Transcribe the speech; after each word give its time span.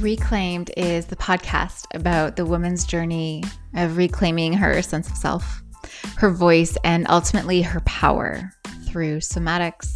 Reclaimed 0.00 0.70
is 0.78 1.04
the 1.04 1.16
podcast 1.16 1.84
about 1.92 2.36
the 2.36 2.46
woman's 2.46 2.86
journey 2.86 3.44
of 3.74 3.98
reclaiming 3.98 4.54
her 4.54 4.80
sense 4.80 5.10
of 5.10 5.16
self, 5.16 5.62
her 6.16 6.30
voice, 6.30 6.74
and 6.84 7.06
ultimately 7.10 7.60
her 7.60 7.80
power 7.80 8.50
through 8.86 9.18
somatics, 9.18 9.94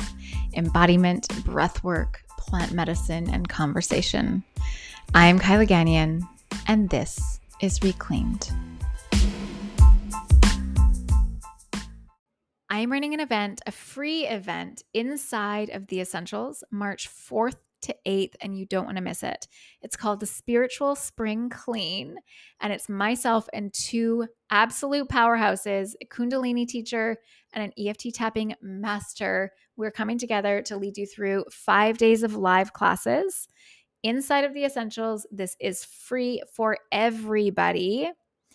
embodiment, 0.52 1.26
breath 1.46 1.82
work, 1.82 2.20
plant 2.36 2.72
medicine, 2.72 3.30
and 3.30 3.48
conversation. 3.48 4.44
I'm 5.14 5.38
Kyla 5.38 5.64
Gagnon, 5.64 6.28
and 6.66 6.90
this 6.90 7.40
is 7.62 7.82
Reclaimed. 7.82 8.50
I 12.68 12.80
am 12.80 12.92
running 12.92 13.14
an 13.14 13.20
event, 13.20 13.62
a 13.66 13.72
free 13.72 14.26
event 14.26 14.82
inside 14.92 15.70
of 15.70 15.86
the 15.86 16.00
Essentials, 16.00 16.62
March 16.70 17.08
4th 17.08 17.63
to 17.84 17.96
8th, 18.06 18.34
and 18.40 18.56
you 18.56 18.66
don't 18.66 18.84
want 18.84 18.96
to 18.96 19.02
miss 19.02 19.22
it. 19.22 19.48
It's 19.82 19.96
called 19.96 20.20
the 20.20 20.26
Spiritual 20.26 20.96
Spring 20.96 21.48
Clean, 21.48 22.16
and 22.60 22.72
it's 22.72 22.88
myself 22.88 23.48
and 23.52 23.72
two 23.72 24.26
absolute 24.50 25.08
powerhouses, 25.08 25.92
a 26.02 26.06
Kundalini 26.06 26.66
teacher 26.66 27.16
and 27.52 27.64
an 27.64 27.72
EFT 27.86 28.14
tapping 28.14 28.54
master. 28.60 29.52
We're 29.76 29.90
coming 29.90 30.18
together 30.18 30.62
to 30.62 30.76
lead 30.76 30.96
you 30.98 31.06
through 31.06 31.44
five 31.50 31.98
days 31.98 32.22
of 32.22 32.36
live 32.36 32.72
classes. 32.72 33.48
Inside 34.02 34.44
of 34.44 34.52
the 34.52 34.64
Essentials, 34.64 35.26
this 35.30 35.56
is 35.60 35.84
free 35.84 36.42
for 36.52 36.76
everybody. 36.92 38.10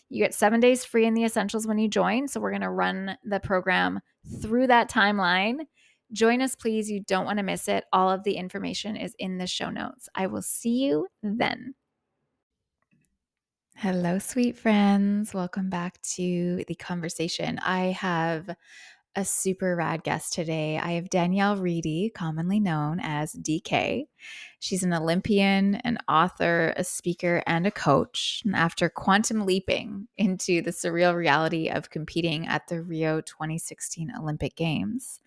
You 0.10 0.24
get 0.24 0.34
seven 0.34 0.60
days 0.60 0.86
free 0.86 1.06
in 1.06 1.14
the 1.14 1.24
Essentials 1.24 1.68
when 1.68 1.78
you 1.80 1.88
join. 1.88 2.28
So, 2.28 2.40
we're 2.40 2.52
going 2.52 2.62
to 2.62 2.70
run 2.70 3.18
the 3.24 3.40
program 3.40 4.00
through 4.42 4.68
that 4.68 4.90
timeline 4.90 5.62
Join 6.12 6.42
us, 6.42 6.56
please. 6.56 6.90
You 6.90 7.02
don't 7.02 7.26
want 7.26 7.38
to 7.38 7.44
miss 7.44 7.68
it. 7.68 7.84
All 7.94 8.10
of 8.10 8.24
the 8.24 8.34
information 8.34 8.96
is 8.96 9.16
in 9.20 9.38
the 9.38 9.48
show 9.48 9.70
notes. 9.70 10.10
I 10.16 10.28
will 10.28 10.42
see 10.42 10.86
you 10.86 11.08
then. 11.22 11.76
Hello, 13.76 14.20
sweet 14.20 14.58
friends. 14.58 15.34
Welcome 15.34 15.70
back 15.70 16.02
to 16.16 16.66
the 16.68 16.76
conversation. 16.76 17.60
I 17.60 17.86
have 17.92 18.50
a 19.16 19.26
super 19.26 19.76
rad 19.76 20.04
guest 20.04 20.34
today. 20.34 20.78
I 20.78 20.92
have 20.92 21.10
Danielle 21.10 21.58
Reedy, 21.58 22.12
commonly 22.14 22.60
known 22.60 23.00
as 23.02 23.34
DK. 23.34 24.06
She's 24.60 24.84
an 24.84 24.94
Olympian, 24.94 25.76
an 25.76 25.98
author, 26.08 26.74
a 26.78 26.84
speaker, 26.84 27.42
and 27.48 27.66
a 27.66 27.72
coach. 27.72 28.42
And 28.46 28.56
after 28.56 28.90
quantum 28.90 29.46
leaping 29.46 30.08
into 30.18 30.62
the 30.62 30.72
surreal 30.72 31.16
reality 31.16 31.70
of 31.70 31.90
competing 31.90 32.48
at 32.48 32.68
the 32.68 32.82
Rio 32.82 33.22
2016 33.22 34.12
Olympic 34.18 34.56
Games 34.56 35.20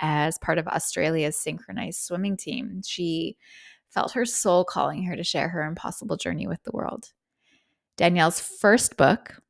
as 0.00 0.38
part 0.38 0.58
of 0.58 0.66
Australia's 0.66 1.36
synchronized 1.36 2.00
swimming 2.00 2.36
team, 2.36 2.82
she 2.84 3.36
felt 3.88 4.12
her 4.12 4.26
soul 4.26 4.64
calling 4.64 5.04
her 5.04 5.16
to 5.16 5.24
share 5.24 5.48
her 5.48 5.62
impossible 5.62 6.16
journey 6.16 6.46
with 6.46 6.62
the 6.64 6.72
world. 6.72 7.12
Danielle's 7.96 8.40
first 8.40 8.96
book, 8.96 9.40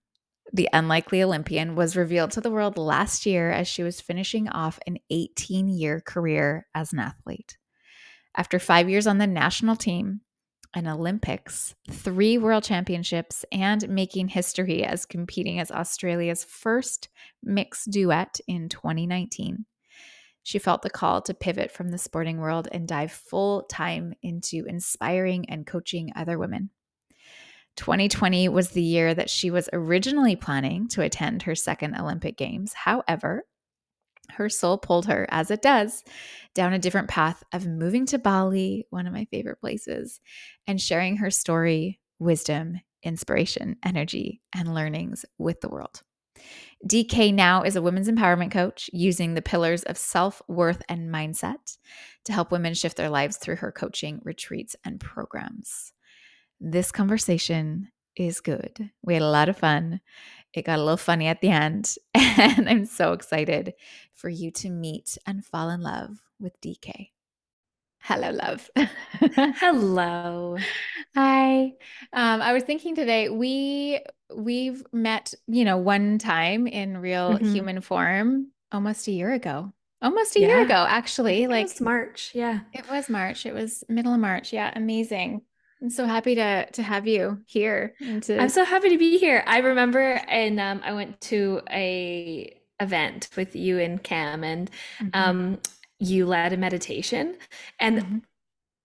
the 0.52 0.68
unlikely 0.72 1.22
Olympian 1.22 1.74
was 1.74 1.96
revealed 1.96 2.30
to 2.32 2.40
the 2.40 2.50
world 2.50 2.78
last 2.78 3.26
year 3.26 3.50
as 3.50 3.68
she 3.68 3.82
was 3.82 4.00
finishing 4.00 4.48
off 4.48 4.78
an 4.86 4.98
18 5.10 5.68
year 5.68 6.00
career 6.00 6.66
as 6.74 6.92
an 6.92 7.00
athlete. 7.00 7.56
After 8.36 8.58
five 8.58 8.88
years 8.88 9.06
on 9.06 9.18
the 9.18 9.26
national 9.26 9.76
team, 9.76 10.20
an 10.74 10.86
Olympics, 10.86 11.74
three 11.90 12.38
world 12.38 12.62
championships, 12.62 13.44
and 13.50 13.88
making 13.88 14.28
history 14.28 14.84
as 14.84 15.06
competing 15.06 15.58
as 15.58 15.70
Australia's 15.70 16.44
first 16.44 17.08
mixed 17.42 17.90
duet 17.90 18.38
in 18.46 18.68
2019, 18.68 19.64
she 20.42 20.58
felt 20.58 20.82
the 20.82 20.90
call 20.90 21.20
to 21.22 21.34
pivot 21.34 21.70
from 21.70 21.90
the 21.90 21.98
sporting 21.98 22.38
world 22.38 22.68
and 22.70 22.86
dive 22.86 23.12
full 23.12 23.62
time 23.64 24.14
into 24.22 24.64
inspiring 24.66 25.48
and 25.48 25.66
coaching 25.66 26.12
other 26.14 26.38
women. 26.38 26.70
2020 27.78 28.48
was 28.48 28.70
the 28.70 28.82
year 28.82 29.14
that 29.14 29.30
she 29.30 29.52
was 29.52 29.68
originally 29.72 30.34
planning 30.34 30.88
to 30.88 31.00
attend 31.00 31.42
her 31.42 31.54
second 31.54 31.94
Olympic 31.94 32.36
Games. 32.36 32.72
However, 32.74 33.44
her 34.32 34.48
soul 34.48 34.78
pulled 34.78 35.06
her, 35.06 35.28
as 35.30 35.52
it 35.52 35.62
does, 35.62 36.02
down 36.54 36.72
a 36.72 36.78
different 36.80 37.08
path 37.08 37.44
of 37.52 37.68
moving 37.68 38.04
to 38.06 38.18
Bali, 38.18 38.86
one 38.90 39.06
of 39.06 39.12
my 39.12 39.26
favorite 39.26 39.60
places, 39.60 40.20
and 40.66 40.80
sharing 40.80 41.18
her 41.18 41.30
story, 41.30 42.00
wisdom, 42.18 42.80
inspiration, 43.04 43.76
energy, 43.84 44.42
and 44.52 44.74
learnings 44.74 45.24
with 45.38 45.60
the 45.60 45.68
world. 45.68 46.02
DK 46.84 47.32
now 47.32 47.62
is 47.62 47.76
a 47.76 47.82
women's 47.82 48.08
empowerment 48.08 48.50
coach 48.50 48.90
using 48.92 49.34
the 49.34 49.42
pillars 49.42 49.84
of 49.84 49.96
self 49.96 50.42
worth 50.48 50.82
and 50.88 51.14
mindset 51.14 51.78
to 52.24 52.32
help 52.32 52.50
women 52.50 52.74
shift 52.74 52.96
their 52.96 53.08
lives 53.08 53.36
through 53.36 53.56
her 53.56 53.70
coaching 53.70 54.20
retreats 54.24 54.74
and 54.84 54.98
programs. 54.98 55.92
This 56.60 56.90
conversation 56.90 57.90
is 58.16 58.40
good. 58.40 58.90
We 59.02 59.14
had 59.14 59.22
a 59.22 59.30
lot 59.30 59.48
of 59.48 59.56
fun. 59.56 60.00
It 60.52 60.64
got 60.64 60.78
a 60.78 60.82
little 60.82 60.96
funny 60.96 61.26
at 61.26 61.40
the 61.40 61.50
end. 61.50 61.94
And 62.40 62.68
I'm 62.68 62.86
so 62.86 63.14
excited 63.14 63.74
for 64.14 64.28
you 64.28 64.52
to 64.52 64.70
meet 64.70 65.18
and 65.26 65.44
fall 65.44 65.70
in 65.70 65.80
love 65.80 66.22
with 66.38 66.60
DK. 66.60 67.10
Hello, 68.00 68.30
love. 68.30 68.70
Hello. 69.34 70.56
Hi. 71.16 71.72
Um, 72.12 72.40
I 72.40 72.52
was 72.52 72.62
thinking 72.62 72.94
today 72.94 73.28
we 73.28 74.00
we've 74.34 74.84
met, 74.92 75.34
you 75.48 75.64
know, 75.64 75.78
one 75.78 76.18
time 76.18 76.68
in 76.68 76.98
real 76.98 77.34
mm-hmm. 77.34 77.52
human 77.52 77.80
form 77.80 78.52
almost 78.70 79.08
a 79.08 79.12
year 79.12 79.32
ago. 79.32 79.72
Almost 80.00 80.36
a 80.36 80.40
yeah. 80.40 80.46
year 80.46 80.60
ago, 80.60 80.86
actually. 80.88 81.48
like 81.48 81.80
March. 81.80 82.30
Yeah. 82.34 82.60
It 82.72 82.88
was 82.88 83.08
March. 83.08 83.46
It 83.46 83.52
was 83.52 83.82
middle 83.88 84.14
of 84.14 84.20
March. 84.20 84.52
Yeah, 84.52 84.72
amazing. 84.76 85.42
I'm 85.80 85.90
so 85.90 86.06
happy 86.06 86.34
to 86.34 86.70
to 86.70 86.82
have 86.82 87.06
you 87.06 87.40
here. 87.46 87.94
To- 88.22 88.40
I'm 88.40 88.48
so 88.48 88.64
happy 88.64 88.90
to 88.90 88.98
be 88.98 89.18
here. 89.18 89.44
I 89.46 89.58
remember, 89.58 90.20
and 90.28 90.58
um, 90.58 90.80
I 90.84 90.92
went 90.92 91.20
to 91.22 91.62
a 91.70 92.60
event 92.80 93.28
with 93.36 93.54
you 93.54 93.78
and 93.78 94.02
Cam, 94.02 94.44
and 94.44 94.70
mm-hmm. 94.98 95.10
um, 95.12 95.58
you 95.98 96.26
led 96.26 96.52
a 96.52 96.56
meditation, 96.56 97.36
and 97.78 97.98
mm-hmm. 97.98 98.18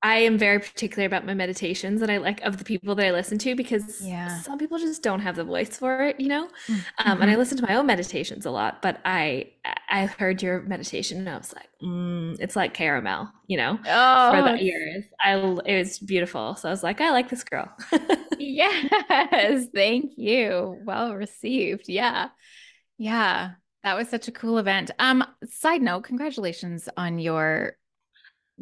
I 0.06 0.18
am 0.18 0.38
very 0.38 0.60
particular 0.60 1.06
about 1.06 1.26
my 1.26 1.34
meditations 1.34 2.02
that 2.02 2.10
I 2.10 2.18
like 2.18 2.42
of 2.42 2.58
the 2.58 2.66
people 2.66 2.94
that 2.94 3.06
I 3.06 3.12
listen 3.12 3.38
to 3.40 3.56
because 3.56 4.02
yeah. 4.02 4.42
some 4.42 4.60
people 4.60 4.78
just 4.78 5.02
don't 5.02 5.22
have 5.22 5.38
the 5.38 5.46
voice 5.46 5.78
for 5.78 6.04
it, 6.04 6.20
you 6.20 6.28
know. 6.28 6.50
Mm-hmm. 6.68 6.74
Um, 7.08 7.22
and 7.22 7.24
I 7.24 7.28
mm-hmm. 7.28 7.40
listen 7.40 7.58
to 7.60 7.66
my 7.66 7.76
own 7.76 7.86
meditations 7.86 8.46
a 8.46 8.52
lot, 8.52 8.82
but 8.82 9.00
I 9.06 9.52
I 9.90 10.08
heard 10.08 10.44
your 10.44 10.62
meditation 10.64 11.20
and 11.20 11.30
I 11.30 11.38
was 11.38 11.54
like, 11.54 11.70
mm, 11.82 12.36
it's 12.42 12.58
like 12.58 12.74
caramel, 12.74 13.32
you 13.48 13.56
know, 13.56 13.80
oh. 13.88 14.32
for 14.32 14.42
the 14.42 14.62
ears. 14.62 15.06
I 15.22 15.36
it 15.66 15.78
was 15.78 16.00
beautiful, 16.00 16.56
so 16.56 16.68
I 16.68 16.72
was 16.72 16.84
like, 16.84 17.00
I 17.00 17.12
like 17.12 17.30
this 17.30 17.46
girl. 17.46 17.72
yes, 18.38 19.68
thank 19.74 20.12
you. 20.18 20.82
Well 20.84 21.16
received. 21.16 21.88
Yeah, 21.88 22.28
yeah. 22.98 23.52
That 23.86 23.96
was 23.98 24.10
such 24.10 24.28
a 24.28 24.34
cool 24.34 24.58
event. 24.58 24.92
Um, 25.00 25.26
side 25.50 25.82
note, 25.82 26.04
congratulations 26.04 26.90
on 26.98 27.20
your 27.20 27.78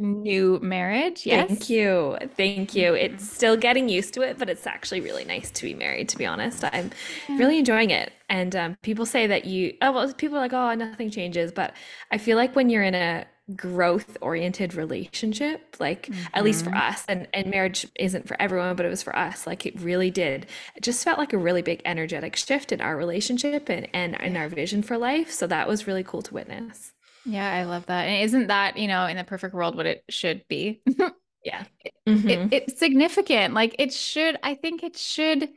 new 0.01 0.59
marriage. 0.61 1.25
Yes. 1.25 1.47
Thank 1.47 1.69
you. 1.69 2.17
Thank 2.35 2.75
you. 2.75 2.93
It's 2.93 3.29
still 3.29 3.55
getting 3.55 3.87
used 3.87 4.13
to 4.15 4.21
it, 4.21 4.37
but 4.37 4.49
it's 4.49 4.67
actually 4.67 5.01
really 5.01 5.25
nice 5.25 5.51
to 5.51 5.63
be 5.63 5.73
married, 5.73 6.09
to 6.09 6.17
be 6.17 6.25
honest. 6.25 6.63
I'm 6.63 6.91
really 7.29 7.59
enjoying 7.59 7.91
it. 7.91 8.11
And 8.29 8.55
um, 8.55 8.77
people 8.81 9.05
say 9.05 9.27
that 9.27 9.45
you, 9.45 9.75
oh, 9.81 9.91
well, 9.91 10.13
people 10.13 10.37
are 10.37 10.41
like, 10.41 10.53
oh, 10.53 10.73
nothing 10.73 11.09
changes. 11.11 11.51
But 11.51 11.73
I 12.11 12.17
feel 12.17 12.37
like 12.37 12.55
when 12.55 12.69
you're 12.69 12.83
in 12.83 12.95
a 12.95 13.25
growth 13.55 14.17
oriented 14.21 14.73
relationship, 14.73 15.75
like 15.79 16.07
mm-hmm. 16.07 16.23
at 16.33 16.43
least 16.43 16.63
for 16.63 16.71
mm-hmm. 16.71 16.79
us, 16.79 17.03
and, 17.07 17.27
and 17.33 17.47
marriage 17.47 17.85
isn't 17.95 18.27
for 18.27 18.41
everyone, 18.41 18.75
but 18.75 18.85
it 18.85 18.89
was 18.89 19.03
for 19.03 19.15
us, 19.15 19.45
like 19.45 19.65
it 19.65 19.79
really 19.81 20.09
did. 20.09 20.47
It 20.75 20.83
just 20.83 21.03
felt 21.03 21.19
like 21.19 21.33
a 21.33 21.37
really 21.37 21.61
big 21.61 21.81
energetic 21.85 22.35
shift 22.35 22.71
in 22.71 22.81
our 22.81 22.95
relationship 22.95 23.69
and, 23.69 23.87
and 23.93 24.15
in 24.15 24.37
our 24.37 24.47
vision 24.47 24.81
for 24.83 24.97
life. 24.97 25.31
So 25.31 25.47
that 25.47 25.67
was 25.67 25.87
really 25.87 26.03
cool 26.03 26.21
to 26.21 26.33
witness. 26.33 26.93
Yeah, 27.25 27.51
I 27.51 27.63
love 27.63 27.85
that. 27.87 28.07
And 28.07 28.23
isn't 28.23 28.47
that, 28.47 28.77
you 28.77 28.87
know, 28.87 29.05
in 29.05 29.17
the 29.17 29.23
perfect 29.23 29.53
world 29.53 29.75
what 29.75 29.85
it 29.85 30.03
should 30.09 30.47
be? 30.47 30.81
yeah. 31.45 31.65
Mm-hmm. 32.07 32.29
It, 32.29 32.53
it's 32.53 32.79
significant. 32.79 33.53
Like 33.53 33.75
it 33.79 33.93
should, 33.93 34.37
I 34.43 34.55
think 34.55 34.83
it 34.83 34.97
should 34.97 35.49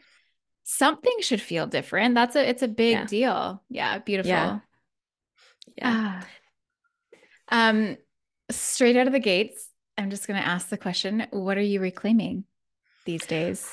something 0.64 1.16
should 1.20 1.40
feel 1.40 1.66
different. 1.66 2.14
That's 2.14 2.37
a 2.37 2.49
it's 2.49 2.62
a 2.62 2.69
big 2.69 2.93
yeah. 2.93 3.05
deal. 3.06 3.62
Yeah, 3.69 3.99
beautiful. 3.99 4.31
Yeah. 4.31 4.58
yeah. 5.76 6.20
Ah. 7.50 7.69
Um 7.69 7.96
straight 8.50 8.96
out 8.96 9.06
of 9.06 9.12
the 9.12 9.20
gates, 9.20 9.69
I'm 9.96 10.10
just 10.10 10.26
going 10.26 10.40
to 10.40 10.46
ask 10.46 10.69
the 10.69 10.76
question, 10.76 11.26
what 11.31 11.56
are 11.56 11.62
you 11.62 11.81
reclaiming 11.81 12.44
these 13.05 13.26
days? 13.26 13.70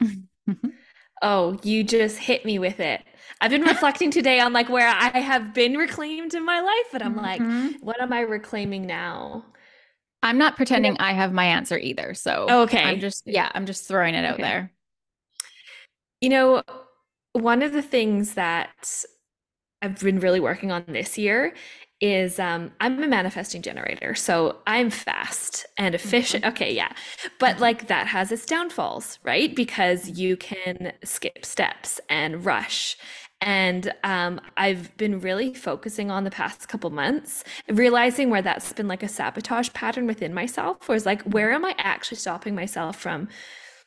oh, 1.22 1.58
you 1.62 1.84
just 1.84 2.18
hit 2.18 2.44
me 2.44 2.58
with 2.58 2.80
it. 2.80 3.02
I've 3.40 3.50
been 3.50 3.62
reflecting 3.62 4.10
today 4.10 4.40
on 4.40 4.52
like 4.52 4.68
where 4.68 4.88
I 4.88 5.18
have 5.18 5.52
been 5.52 5.76
reclaimed 5.76 6.34
in 6.34 6.44
my 6.44 6.60
life, 6.60 6.86
but 6.92 7.02
I'm 7.02 7.16
mm-hmm. 7.16 7.66
like, 7.72 7.80
what 7.80 8.00
am 8.00 8.12
I 8.12 8.20
reclaiming 8.20 8.86
now? 8.86 9.44
I'm 10.22 10.38
not 10.38 10.56
pretending 10.56 10.96
I 10.98 11.12
have 11.12 11.32
my 11.32 11.44
answer 11.44 11.78
either. 11.78 12.14
So 12.14 12.46
okay, 12.62 12.82
I'm 12.82 13.00
just 13.00 13.24
yeah, 13.26 13.50
I'm 13.54 13.66
just 13.66 13.86
throwing 13.86 14.14
it 14.14 14.24
out 14.24 14.38
there. 14.38 14.72
You 16.20 16.30
know, 16.30 16.62
one 17.32 17.62
of 17.62 17.72
the 17.72 17.82
things 17.82 18.34
that 18.34 19.04
I've 19.82 20.00
been 20.00 20.20
really 20.20 20.40
working 20.40 20.72
on 20.72 20.84
this 20.88 21.18
year 21.18 21.52
is 22.00 22.38
um, 22.38 22.72
I'm 22.80 23.02
a 23.02 23.06
manifesting 23.06 23.62
generator. 23.62 24.14
So 24.14 24.58
I'm 24.66 24.90
fast 24.90 25.66
and 25.78 25.94
efficient. 25.94 26.44
Mm-hmm. 26.44 26.52
Okay, 26.52 26.74
yeah. 26.74 26.92
But 27.38 27.54
mm-hmm. 27.54 27.62
like 27.62 27.88
that 27.88 28.06
has 28.08 28.32
its 28.32 28.46
downfalls, 28.46 29.18
right? 29.22 29.54
Because 29.54 30.08
you 30.08 30.36
can 30.36 30.92
skip 31.04 31.44
steps 31.44 32.00
and 32.08 32.44
rush. 32.44 32.96
And 33.40 33.92
um, 34.04 34.40
I've 34.56 34.96
been 34.96 35.20
really 35.20 35.52
focusing 35.52 36.10
on 36.10 36.24
the 36.24 36.30
past 36.30 36.66
couple 36.68 36.88
months, 36.90 37.44
realizing 37.68 38.30
where 38.30 38.40
that's 38.40 38.72
been 38.72 38.88
like 38.88 39.02
a 39.02 39.08
sabotage 39.08 39.70
pattern 39.74 40.06
within 40.06 40.32
myself, 40.32 40.88
where 40.88 40.96
it's 40.96 41.04
like, 41.04 41.22
where 41.22 41.52
am 41.52 41.64
I 41.64 41.74
actually 41.76 42.16
stopping 42.16 42.54
myself 42.54 42.96
from 42.96 43.28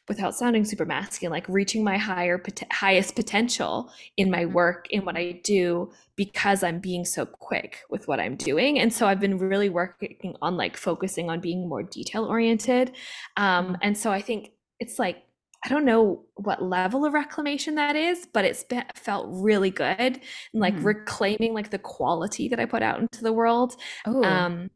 without 0.07 0.33
sounding 0.33 0.63
super 0.63 0.85
masculine 0.85 1.31
like 1.31 1.47
reaching 1.49 1.83
my 1.83 1.97
higher 1.97 2.41
highest 2.71 3.15
potential 3.15 3.91
in 4.15 4.31
my 4.31 4.43
mm-hmm. 4.43 4.53
work 4.53 4.87
in 4.89 5.03
what 5.05 5.17
i 5.17 5.31
do 5.43 5.91
because 6.15 6.63
i'm 6.63 6.79
being 6.79 7.05
so 7.05 7.25
quick 7.25 7.79
with 7.89 8.07
what 8.07 8.19
i'm 8.19 8.35
doing 8.35 8.79
and 8.79 8.93
so 8.93 9.07
i've 9.07 9.19
been 9.19 9.37
really 9.37 9.69
working 9.69 10.35
on 10.41 10.55
like 10.55 10.77
focusing 10.77 11.29
on 11.29 11.39
being 11.39 11.67
more 11.67 11.83
detail 11.83 12.25
oriented 12.25 12.91
um, 13.35 13.65
mm-hmm. 13.65 13.75
and 13.81 13.97
so 13.97 14.11
i 14.11 14.21
think 14.21 14.51
it's 14.79 14.97
like 14.97 15.23
i 15.65 15.69
don't 15.69 15.85
know 15.85 16.23
what 16.35 16.61
level 16.63 17.05
of 17.05 17.13
reclamation 17.13 17.75
that 17.75 17.95
is 17.95 18.27
but 18.33 18.45
it's 18.45 18.63
been, 18.63 18.85
felt 18.95 19.27
really 19.29 19.71
good 19.71 19.89
and 19.89 20.21
like 20.53 20.75
mm. 20.75 20.83
reclaiming 20.83 21.53
like 21.53 21.71
the 21.71 21.79
quality 21.79 22.47
that 22.47 22.59
i 22.59 22.65
put 22.65 22.81
out 22.81 22.99
into 22.99 23.23
the 23.23 23.33
world 23.33 23.75
Ooh. 24.07 24.23
um 24.23 24.69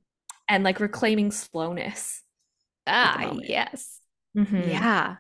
and 0.49 0.63
like 0.63 0.79
reclaiming 0.79 1.31
slowness 1.31 2.23
ah 2.87 3.37
yes 3.43 4.00
Mm-hmm. 4.37 4.69
Yeah. 4.69 5.17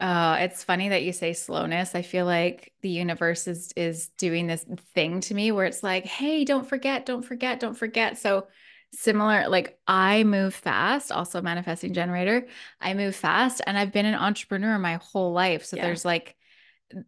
Oh, 0.00 0.32
it's 0.32 0.64
funny 0.64 0.88
that 0.88 1.04
you 1.04 1.12
say 1.12 1.32
slowness. 1.32 1.94
I 1.94 2.02
feel 2.02 2.26
like 2.26 2.72
the 2.82 2.88
universe 2.88 3.46
is 3.46 3.72
is 3.76 4.08
doing 4.18 4.48
this 4.48 4.64
thing 4.94 5.20
to 5.22 5.34
me 5.34 5.52
where 5.52 5.64
it's 5.64 5.82
like, 5.82 6.04
"Hey, 6.04 6.44
don't 6.44 6.66
forget, 6.66 7.06
don't 7.06 7.22
forget, 7.22 7.60
don't 7.60 7.76
forget." 7.76 8.18
So 8.18 8.48
similar 8.94 9.48
like 9.48 9.78
I 9.86 10.24
move 10.24 10.54
fast, 10.54 11.12
also 11.12 11.40
manifesting 11.40 11.94
generator. 11.94 12.46
I 12.80 12.94
move 12.94 13.14
fast 13.14 13.62
and 13.66 13.78
I've 13.78 13.92
been 13.92 14.06
an 14.06 14.14
entrepreneur 14.14 14.78
my 14.78 14.98
whole 15.00 15.32
life. 15.32 15.64
So 15.64 15.76
yeah. 15.76 15.86
there's 15.86 16.04
like 16.04 16.36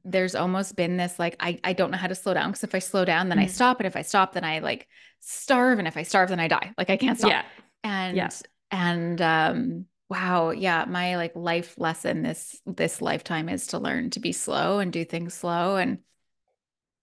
there's 0.04 0.34
almost 0.34 0.76
been 0.76 0.96
this 0.96 1.18
like 1.18 1.36
I 1.40 1.60
I 1.62 1.74
don't 1.74 1.90
know 1.90 1.98
how 1.98 2.06
to 2.06 2.14
slow 2.14 2.32
down 2.32 2.50
because 2.50 2.64
if 2.64 2.74
I 2.74 2.78
slow 2.78 3.04
down 3.04 3.28
then 3.28 3.38
mm-hmm. 3.38 3.44
I 3.44 3.48
stop 3.48 3.80
and 3.80 3.86
if 3.86 3.96
I 3.96 4.02
stop 4.02 4.32
then 4.32 4.44
I 4.44 4.60
like 4.60 4.88
starve 5.20 5.78
and 5.78 5.86
if 5.86 5.96
I 5.96 6.04
starve 6.04 6.30
then 6.30 6.40
I 6.40 6.48
die. 6.48 6.72
Like 6.78 6.90
I 6.90 6.96
can't 6.96 7.18
stop. 7.18 7.30
Yeah. 7.30 7.44
And 7.82 8.16
yeah. 8.16 8.30
and 8.70 9.20
um 9.20 9.86
wow 10.14 10.50
yeah 10.50 10.84
my 10.87 11.16
like 11.16 11.32
life 11.34 11.75
lesson 11.76 12.22
this 12.22 12.61
this 12.66 13.02
lifetime 13.02 13.49
is 13.49 13.66
to 13.66 13.78
learn 13.78 14.11
to 14.11 14.20
be 14.20 14.31
slow 14.31 14.78
and 14.78 14.93
do 14.93 15.05
things 15.05 15.34
slow 15.34 15.75
and 15.75 15.99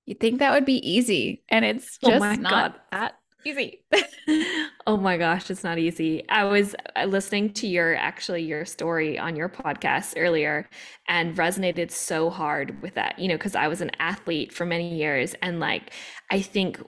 you 0.05 0.15
think 0.15 0.39
that 0.39 0.53
would 0.53 0.65
be 0.65 0.77
easy 0.89 1.43
and 1.49 1.65
it's 1.65 1.99
oh 2.03 2.09
just 2.09 2.23
oh 2.23 2.33
not 2.35 2.73
God. 2.73 2.81
that 2.91 3.15
easy 3.43 3.83
oh 4.87 4.95
my 4.95 5.17
gosh 5.17 5.49
it's 5.51 5.63
not 5.63 5.77
easy 5.77 6.27
i 6.29 6.45
was 6.45 6.73
uh, 6.95 7.03
listening 7.03 7.51
to 7.51 7.67
your 7.67 7.95
actually 7.95 8.43
your 8.43 8.63
story 8.63 9.19
on 9.19 9.35
your 9.35 9.49
podcast 9.49 10.13
earlier 10.15 10.69
and 11.09 11.35
resonated 11.35 11.91
so 11.91 12.29
hard 12.29 12.81
with 12.81 12.93
that 12.93 13.19
you 13.19 13.27
know 13.27 13.35
because 13.35 13.55
i 13.55 13.67
was 13.67 13.81
an 13.81 13.91
athlete 13.99 14.53
for 14.53 14.65
many 14.65 14.95
years 14.95 15.35
and 15.41 15.59
like 15.59 15.91
i 16.29 16.39
think 16.39 16.79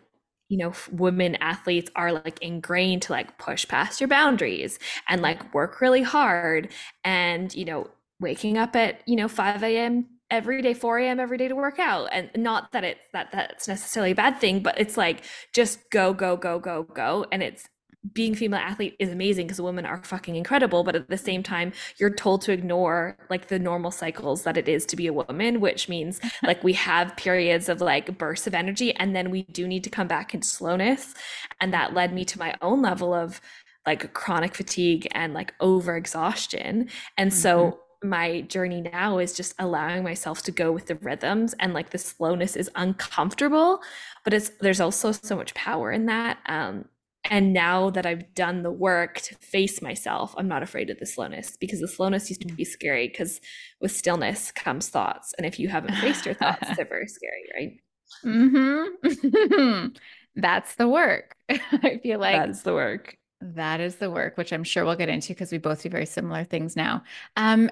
you 0.50 0.58
know 0.58 0.74
women 0.92 1.36
athletes 1.38 1.90
are 1.96 2.12
like 2.12 2.42
ingrained 2.42 3.02
to 3.04 3.12
like 3.12 3.38
push 3.38 3.68
past 3.68 4.00
your 4.02 4.08
boundaries 4.08 4.78
and 5.10 5.22
like 5.22 5.54
work 5.54 5.82
really 5.82 6.04
hard 6.04 6.70
and 7.04 7.54
you 7.56 7.66
know 7.66 7.90
waking 8.20 8.58
up 8.58 8.76
at 8.76 9.02
you 9.08 9.16
know 9.16 9.28
5 9.28 9.64
a.m 9.64 10.06
every 10.32 10.62
day 10.62 10.74
4 10.74 11.00
a.m 11.00 11.20
every 11.20 11.38
day 11.38 11.48
to 11.48 11.56
work 11.56 11.80
out. 11.80 12.10
And 12.12 12.30
not 12.36 12.72
that 12.72 12.84
it's 12.84 13.08
that 13.14 13.30
that's 13.32 13.68
necessarily 13.68 14.12
a 14.12 14.16
bad 14.16 14.40
thing 14.40 14.62
but 14.64 14.80
it's 14.80 14.98
like 14.98 15.24
just 15.54 15.90
go 15.92 16.14
go 16.14 16.36
go 16.38 16.60
go 16.60 16.84
go. 16.84 17.26
And 17.32 17.44
it's 17.44 17.68
being 18.12 18.36
female 18.36 18.60
athlete 18.60 18.96
is 19.00 19.10
amazing 19.10 19.48
because 19.48 19.62
women 19.62 19.86
are 19.86 20.04
fucking 20.04 20.36
incredible 20.36 20.84
but 20.84 20.96
at 20.96 21.08
the 21.08 21.18
same 21.18 21.42
time 21.42 21.72
you're 21.98 22.14
told 22.14 22.42
to 22.42 22.52
ignore 22.52 23.18
like 23.30 23.48
the 23.48 23.58
normal 23.58 23.92
cycles 23.92 24.44
that 24.44 24.58
it 24.58 24.68
is 24.68 24.86
to 24.86 24.98
be 24.98 25.08
a 25.08 25.14
woman 25.14 25.62
which 25.62 25.88
means 25.88 26.20
like 26.44 26.62
we 26.64 26.74
have 26.74 27.16
periods 27.16 27.70
of 27.70 27.80
like 27.80 28.18
bursts 28.18 28.46
of 28.46 28.54
energy 28.54 28.94
and 28.96 29.16
then 29.16 29.32
we 29.32 29.44
do 29.44 29.68
need 29.68 29.84
to 29.84 29.90
come 29.90 30.08
back 30.08 30.34
in 30.34 30.42
slowness. 30.42 31.14
And 31.62 31.74
that 31.74 31.94
led 31.94 32.14
me 32.14 32.26
to 32.26 32.40
my 32.40 32.56
own 32.62 32.82
level 32.82 33.14
of 33.14 33.40
like 33.86 34.14
chronic 34.14 34.56
fatigue 34.56 35.08
and 35.12 35.34
like 35.34 35.54
over 35.60 35.96
exhaustion 35.96 36.90
and 37.18 37.32
mm-hmm. 37.32 37.40
so 37.40 37.80
my 38.02 38.42
journey 38.42 38.82
now 38.82 39.18
is 39.18 39.34
just 39.34 39.56
allowing 39.60 40.04
myself 40.04 40.42
to 40.44 40.52
go 40.52 40.74
with 40.74 40.88
the 40.88 40.96
rhythms 40.96 41.56
and 41.60 41.74
like 41.74 41.92
the 41.92 41.98
slowness 41.98 42.58
is 42.58 42.70
uncomfortable 42.76 43.82
but 44.24 44.34
it's 44.34 44.50
there's 44.62 44.82
also 44.82 45.12
so 45.12 45.36
much 45.36 45.54
power 45.54 45.92
in 45.92 46.06
that. 46.06 46.38
Um 46.46 46.86
and 47.26 47.54
now 47.54 47.90
that 47.92 48.06
I've 48.06 48.34
done 48.34 48.64
the 48.64 48.72
work 48.72 49.22
to 49.22 49.36
face 49.36 49.82
myself, 49.82 50.34
I'm 50.38 50.48
not 50.48 50.64
afraid 50.64 50.90
of 50.90 51.00
the 51.00 51.06
slowness 51.06 51.56
because 51.58 51.80
the 51.80 51.88
slowness 51.88 52.30
used 52.30 52.42
to 52.42 52.54
be 52.54 52.66
scary 52.66 53.08
because 53.08 53.40
with 53.80 53.92
stillness 53.92 54.52
comes 54.52 54.90
thoughts. 54.90 55.34
And 55.38 55.46
if 55.46 55.58
you 55.60 55.70
haven't 55.70 55.96
faced 55.96 56.26
your 56.26 56.36
thoughts, 56.36 56.70
they're 56.76 56.86
very 56.86 57.08
scary, 57.08 57.44
right? 57.56 57.80
Mm-hmm. 58.26 59.88
That's 60.36 60.76
the 60.76 60.88
work. 60.88 61.36
I 61.50 62.00
feel 62.02 62.20
like 62.20 62.36
that's 62.36 62.64
the 62.64 62.74
work. 62.74 63.18
That 63.40 63.80
is 63.80 63.98
the 63.98 64.10
work, 64.10 64.38
which 64.38 64.52
I'm 64.52 64.64
sure 64.64 64.84
we'll 64.84 64.96
get 64.96 65.10
into 65.10 65.30
because 65.30 65.52
we 65.52 65.60
both 65.60 65.84
do 65.84 65.90
very 65.90 66.08
similar 66.08 66.44
things 66.44 66.76
now. 66.76 67.04
Um, 67.36 67.70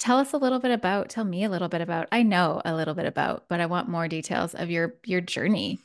tell 0.00 0.18
us 0.18 0.32
a 0.32 0.38
little 0.38 0.58
bit 0.58 0.72
about, 0.72 1.10
tell 1.10 1.24
me 1.24 1.44
a 1.44 1.48
little 1.48 1.68
bit 1.68 1.80
about, 1.80 2.08
I 2.10 2.24
know 2.24 2.60
a 2.64 2.74
little 2.74 2.94
bit 2.94 3.06
about, 3.06 3.44
but 3.48 3.60
I 3.60 3.66
want 3.66 3.88
more 3.88 4.08
details 4.08 4.54
of 4.54 4.68
your 4.70 4.94
your 5.04 5.20
journey. 5.20 5.78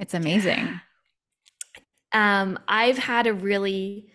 It's 0.00 0.14
amazing. 0.14 0.80
Um, 2.14 2.58
I've 2.68 2.98
had 2.98 3.26
a 3.26 3.34
really 3.34 4.06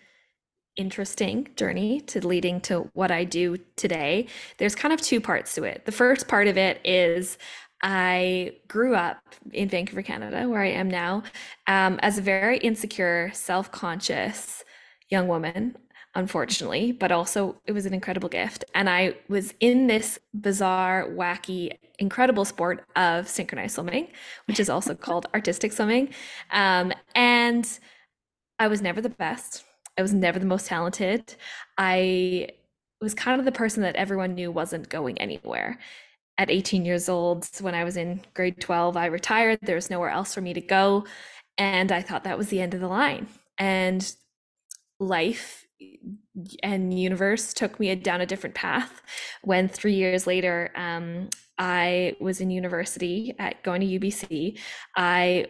interesting 0.77 1.49
journey 1.57 1.99
to 1.99 2.25
leading 2.25 2.61
to 2.61 2.89
what 2.93 3.11
I 3.11 3.25
do 3.25 3.57
today. 3.75 4.27
There's 4.57 4.75
kind 4.75 4.93
of 4.93 5.01
two 5.01 5.19
parts 5.19 5.53
to 5.55 5.65
it. 5.65 5.85
The 5.85 5.91
first 5.91 6.27
part 6.27 6.47
of 6.47 6.57
it 6.57 6.79
is 6.85 7.37
I 7.83 8.53
grew 8.67 8.95
up 8.95 9.19
in 9.51 9.69
Vancouver, 9.69 10.01
Canada, 10.01 10.47
where 10.47 10.61
I 10.61 10.69
am 10.69 10.89
now, 10.89 11.23
um, 11.67 11.99
as 12.01 12.17
a 12.17 12.21
very 12.21 12.57
insecure, 12.57 13.29
self 13.33 13.71
conscious 13.71 14.63
young 15.09 15.27
woman 15.27 15.75
unfortunately, 16.15 16.91
but 16.91 17.11
also 17.11 17.61
it 17.65 17.71
was 17.71 17.85
an 17.85 17.93
incredible 17.93 18.29
gift. 18.29 18.65
And 18.73 18.89
I 18.89 19.15
was 19.27 19.53
in 19.59 19.87
this 19.87 20.19
bizarre, 20.33 21.07
wacky, 21.09 21.77
incredible 21.99 22.45
sport 22.45 22.83
of 22.95 23.27
synchronized 23.27 23.75
swimming, 23.75 24.07
which 24.45 24.59
is 24.59 24.69
also 24.69 24.95
called 24.95 25.27
artistic 25.33 25.71
swimming. 25.71 26.09
Um, 26.51 26.93
and 27.15 27.67
I 28.57 28.67
was 28.67 28.81
never 28.81 29.01
the 29.01 29.09
best. 29.09 29.63
I 29.97 30.01
was 30.01 30.13
never 30.13 30.39
the 30.39 30.45
most 30.45 30.67
talented. 30.67 31.35
I 31.77 32.49
was 33.01 33.13
kind 33.13 33.39
of 33.39 33.45
the 33.45 33.51
person 33.51 33.83
that 33.83 33.95
everyone 33.95 34.33
knew 34.33 34.51
wasn't 34.51 34.89
going 34.89 35.17
anywhere. 35.19 35.79
At 36.37 36.49
18 36.49 36.85
years 36.85 37.09
old, 37.09 37.47
when 37.59 37.75
I 37.75 37.83
was 37.83 37.97
in 37.97 38.21
grade 38.33 38.61
12, 38.61 38.95
I 38.97 39.07
retired. 39.07 39.59
There 39.61 39.75
was 39.75 39.89
nowhere 39.89 40.09
else 40.09 40.33
for 40.33 40.41
me 40.41 40.53
to 40.53 40.61
go. 40.61 41.05
And 41.57 41.91
I 41.91 42.01
thought 42.01 42.23
that 42.23 42.37
was 42.37 42.47
the 42.47 42.61
end 42.61 42.73
of 42.73 42.79
the 42.79 42.87
line. 42.87 43.27
And 43.57 44.15
life 44.99 45.65
and 46.63 46.97
universe 46.97 47.53
took 47.53 47.79
me 47.79 47.93
down 47.95 48.21
a 48.21 48.25
different 48.25 48.55
path 48.55 49.01
when 49.43 49.67
three 49.67 49.93
years 49.93 50.27
later 50.27 50.71
um, 50.75 51.29
i 51.57 52.15
was 52.19 52.41
in 52.41 52.49
university 52.49 53.35
at 53.39 53.61
going 53.63 53.81
to 53.81 53.99
ubc 53.99 54.57
i 54.95 55.45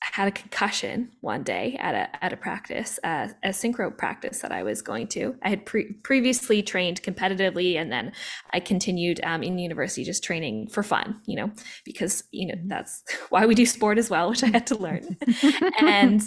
had 0.00 0.28
a 0.28 0.30
concussion 0.30 1.10
one 1.20 1.42
day 1.42 1.76
at 1.78 1.94
a 1.94 2.24
at 2.24 2.32
a 2.32 2.36
practice, 2.36 2.98
uh, 3.04 3.28
a 3.44 3.50
synchro 3.50 3.96
practice 3.96 4.40
that 4.40 4.52
I 4.52 4.62
was 4.62 4.82
going 4.82 5.06
to. 5.08 5.36
I 5.42 5.50
had 5.50 5.64
pre- 5.64 5.92
previously 6.02 6.62
trained 6.62 7.02
competitively, 7.02 7.76
and 7.76 7.92
then 7.92 8.12
I 8.52 8.60
continued 8.60 9.20
um, 9.22 9.42
in 9.42 9.58
university 9.58 10.04
just 10.04 10.24
training 10.24 10.68
for 10.68 10.82
fun, 10.82 11.20
you 11.26 11.36
know, 11.36 11.52
because 11.84 12.24
you 12.32 12.48
know 12.48 12.60
that's 12.66 13.02
why 13.30 13.46
we 13.46 13.54
do 13.54 13.66
sport 13.66 13.98
as 13.98 14.10
well, 14.10 14.30
which 14.30 14.42
I 14.42 14.48
had 14.48 14.66
to 14.68 14.76
learn. 14.76 15.16
and 15.80 16.22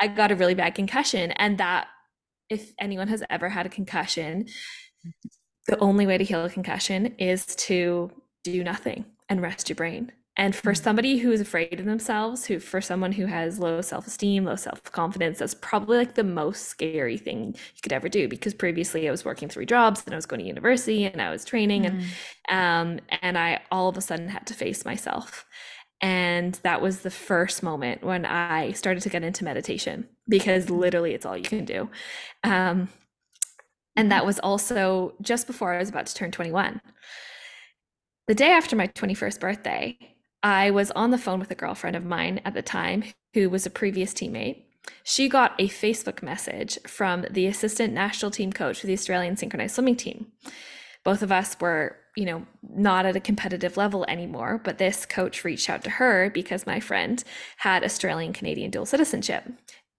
I 0.00 0.08
got 0.08 0.32
a 0.32 0.36
really 0.36 0.54
bad 0.54 0.74
concussion, 0.74 1.32
and 1.32 1.58
that 1.58 1.88
if 2.48 2.72
anyone 2.78 3.08
has 3.08 3.22
ever 3.30 3.48
had 3.48 3.66
a 3.66 3.70
concussion, 3.70 4.46
the 5.66 5.78
only 5.78 6.06
way 6.06 6.18
to 6.18 6.24
heal 6.24 6.44
a 6.44 6.50
concussion 6.50 7.06
is 7.18 7.46
to 7.46 8.10
do 8.44 8.62
nothing 8.62 9.04
and 9.28 9.42
rest 9.42 9.68
your 9.68 9.76
brain. 9.76 10.12
And 10.38 10.54
for 10.54 10.72
mm. 10.72 10.82
somebody 10.82 11.16
who 11.16 11.32
is 11.32 11.40
afraid 11.40 11.80
of 11.80 11.86
themselves, 11.86 12.44
who 12.44 12.60
for 12.60 12.80
someone 12.80 13.12
who 13.12 13.26
has 13.26 13.58
low 13.58 13.80
self-esteem, 13.80 14.44
low 14.44 14.56
self-confidence, 14.56 15.38
that's 15.38 15.54
probably 15.54 15.96
like 15.96 16.14
the 16.14 16.24
most 16.24 16.66
scary 16.66 17.16
thing 17.16 17.54
you 17.54 17.82
could 17.82 17.92
ever 17.92 18.08
do. 18.08 18.28
Because 18.28 18.52
previously 18.52 19.08
I 19.08 19.10
was 19.10 19.24
working 19.24 19.48
three 19.48 19.66
jobs 19.66 20.02
and 20.04 20.14
I 20.14 20.16
was 20.16 20.26
going 20.26 20.40
to 20.40 20.46
university 20.46 21.06
and 21.06 21.22
I 21.22 21.30
was 21.30 21.44
training 21.44 21.84
mm. 21.84 22.04
and 22.48 22.98
um 23.00 23.04
and 23.22 23.38
I 23.38 23.60
all 23.70 23.88
of 23.88 23.96
a 23.96 24.02
sudden 24.02 24.28
had 24.28 24.46
to 24.48 24.54
face 24.54 24.84
myself. 24.84 25.46
And 26.00 26.54
that 26.62 26.82
was 26.82 27.00
the 27.00 27.10
first 27.10 27.62
moment 27.62 28.04
when 28.04 28.26
I 28.26 28.72
started 28.72 29.02
to 29.02 29.08
get 29.08 29.24
into 29.24 29.44
meditation 29.44 30.06
because 30.28 30.68
literally 30.68 31.14
it's 31.14 31.24
all 31.24 31.36
you 31.36 31.44
can 31.44 31.64
do. 31.64 31.88
Um, 32.44 32.88
and 33.96 34.12
that 34.12 34.18
mm-hmm. 34.18 34.26
was 34.26 34.38
also 34.40 35.14
just 35.22 35.46
before 35.46 35.72
I 35.72 35.78
was 35.78 35.88
about 35.88 36.06
to 36.06 36.14
turn 36.14 36.30
21. 36.30 36.80
The 38.28 38.34
day 38.34 38.50
after 38.50 38.76
my 38.76 38.88
21st 38.88 39.40
birthday, 39.40 39.98
I 40.42 40.70
was 40.70 40.90
on 40.90 41.10
the 41.10 41.18
phone 41.18 41.40
with 41.40 41.50
a 41.50 41.54
girlfriend 41.54 41.96
of 41.96 42.04
mine 42.04 42.40
at 42.44 42.54
the 42.54 42.62
time 42.62 43.04
who 43.34 43.48
was 43.48 43.64
a 43.66 43.70
previous 43.70 44.12
teammate, 44.12 44.62
she 45.02 45.28
got 45.28 45.54
a 45.58 45.68
Facebook 45.68 46.22
message 46.22 46.78
from 46.86 47.26
the 47.30 47.46
assistant 47.46 47.92
national 47.92 48.30
team 48.30 48.52
coach 48.52 48.80
for 48.80 48.86
the 48.86 48.92
Australian 48.92 49.36
synchronized 49.36 49.74
swimming 49.74 49.96
team. 49.96 50.26
Both 51.06 51.22
of 51.22 51.30
us 51.30 51.56
were, 51.60 51.96
you 52.16 52.24
know, 52.24 52.44
not 52.68 53.06
at 53.06 53.14
a 53.14 53.20
competitive 53.20 53.76
level 53.76 54.04
anymore, 54.08 54.60
but 54.64 54.78
this 54.78 55.06
coach 55.06 55.44
reached 55.44 55.70
out 55.70 55.84
to 55.84 55.90
her 55.90 56.30
because 56.30 56.66
my 56.66 56.80
friend 56.80 57.22
had 57.58 57.84
Australian 57.84 58.32
Canadian 58.32 58.72
dual 58.72 58.86
citizenship 58.86 59.44
hmm. 59.44 59.52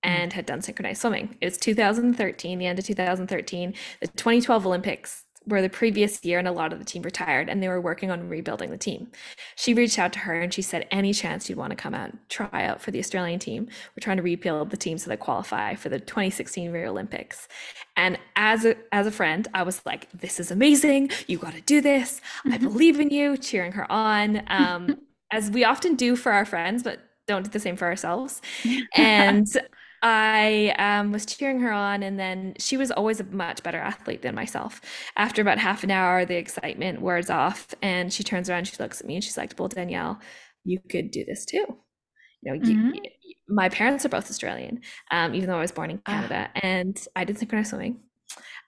and 0.03 0.33
had 0.33 0.45
done 0.45 0.61
synchronized 0.61 0.99
swimming. 0.99 1.37
It 1.39 1.45
was 1.45 1.57
2013, 1.59 2.59
the 2.59 2.65
end 2.65 2.77
of 2.77 2.83
2013, 2.83 3.73
the 4.01 4.07
2012 4.07 4.65
Olympics 4.67 5.23
where 5.47 5.61
the 5.61 5.69
previous 5.69 6.23
year 6.25 6.39
and 6.39 6.47
a 6.47 6.51
lot 6.51 6.73
of 6.73 6.79
the 6.79 6.85
team 6.85 7.01
retired 7.01 7.47
and 7.47 7.63
they 7.63 7.69
were 7.69 7.79
working 7.79 8.11
on 8.11 8.27
rebuilding 8.27 8.69
the 8.69 8.77
team. 8.77 9.07
She 9.55 9.73
reached 9.73 9.97
out 9.97 10.11
to 10.13 10.19
her 10.19 10.39
and 10.39 10.53
she 10.53 10.61
said, 10.61 10.85
Any 10.91 11.13
chance 11.13 11.49
you'd 11.49 11.57
want 11.57 11.71
to 11.71 11.75
come 11.75 11.93
out 11.93 12.09
and 12.09 12.19
try 12.29 12.65
out 12.65 12.81
for 12.81 12.91
the 12.91 12.99
Australian 12.99 13.39
team? 13.39 13.65
We're 13.65 14.01
trying 14.01 14.17
to 14.17 14.23
rebuild 14.23 14.69
the 14.69 14.77
team 14.77 14.97
so 14.97 15.09
they 15.09 15.15
qualify 15.17 15.75
for 15.75 15.87
the 15.87 15.99
2016 15.99 16.71
Rio 16.71 16.91
Olympics. 16.91 17.47
And 17.95 18.19
as 18.35 18.65
a, 18.65 18.75
as 18.91 19.07
a 19.07 19.11
friend, 19.11 19.47
I 19.53 19.63
was 19.63 19.81
like, 19.85 20.09
This 20.11 20.39
is 20.39 20.51
amazing. 20.51 21.11
You 21.27 21.37
got 21.37 21.53
to 21.53 21.61
do 21.61 21.79
this. 21.79 22.19
I 22.45 22.49
mm-hmm. 22.49 22.63
believe 22.63 22.99
in 22.99 23.09
you, 23.09 23.37
cheering 23.37 23.71
her 23.71 23.89
on, 23.89 24.43
um, 24.47 24.99
as 25.31 25.49
we 25.49 25.63
often 25.63 25.95
do 25.95 26.15
for 26.17 26.33
our 26.33 26.45
friends, 26.45 26.83
but 26.83 26.99
don't 27.25 27.43
do 27.43 27.49
the 27.49 27.59
same 27.59 27.77
for 27.77 27.85
ourselves. 27.85 28.41
And 28.95 29.47
I 30.01 30.75
um, 30.77 31.11
was 31.11 31.25
cheering 31.25 31.59
her 31.61 31.71
on, 31.71 32.03
and 32.03 32.19
then 32.19 32.53
she 32.59 32.77
was 32.77 32.91
always 32.91 33.19
a 33.19 33.23
much 33.23 33.63
better 33.63 33.79
athlete 33.79 34.21
than 34.21 34.35
myself. 34.35 34.81
After 35.15 35.41
about 35.41 35.57
half 35.57 35.83
an 35.83 35.91
hour, 35.91 36.25
the 36.25 36.37
excitement 36.37 37.01
wears 37.01 37.29
off, 37.29 37.73
and 37.81 38.13
she 38.13 38.23
turns 38.23 38.49
around, 38.49 38.67
she 38.67 38.77
looks 38.79 39.01
at 39.01 39.07
me, 39.07 39.15
and 39.15 39.23
she's 39.23 39.37
like, 39.37 39.53
"Well, 39.57 39.67
Danielle, 39.67 40.19
you 40.63 40.79
could 40.89 41.11
do 41.11 41.25
this 41.25 41.45
too." 41.45 41.65
You 42.41 42.53
know, 42.53 42.59
mm-hmm. 42.59 42.93
you, 42.93 43.01
my 43.47 43.69
parents 43.69 44.05
are 44.05 44.09
both 44.09 44.29
Australian, 44.29 44.81
um, 45.11 45.33
even 45.33 45.49
though 45.49 45.57
I 45.57 45.61
was 45.61 45.71
born 45.71 45.91
in 45.91 46.01
ah. 46.05 46.11
Canada, 46.11 46.49
and 46.55 46.97
I 47.15 47.23
did 47.23 47.37
synchronized 47.39 47.69
swimming. 47.69 47.99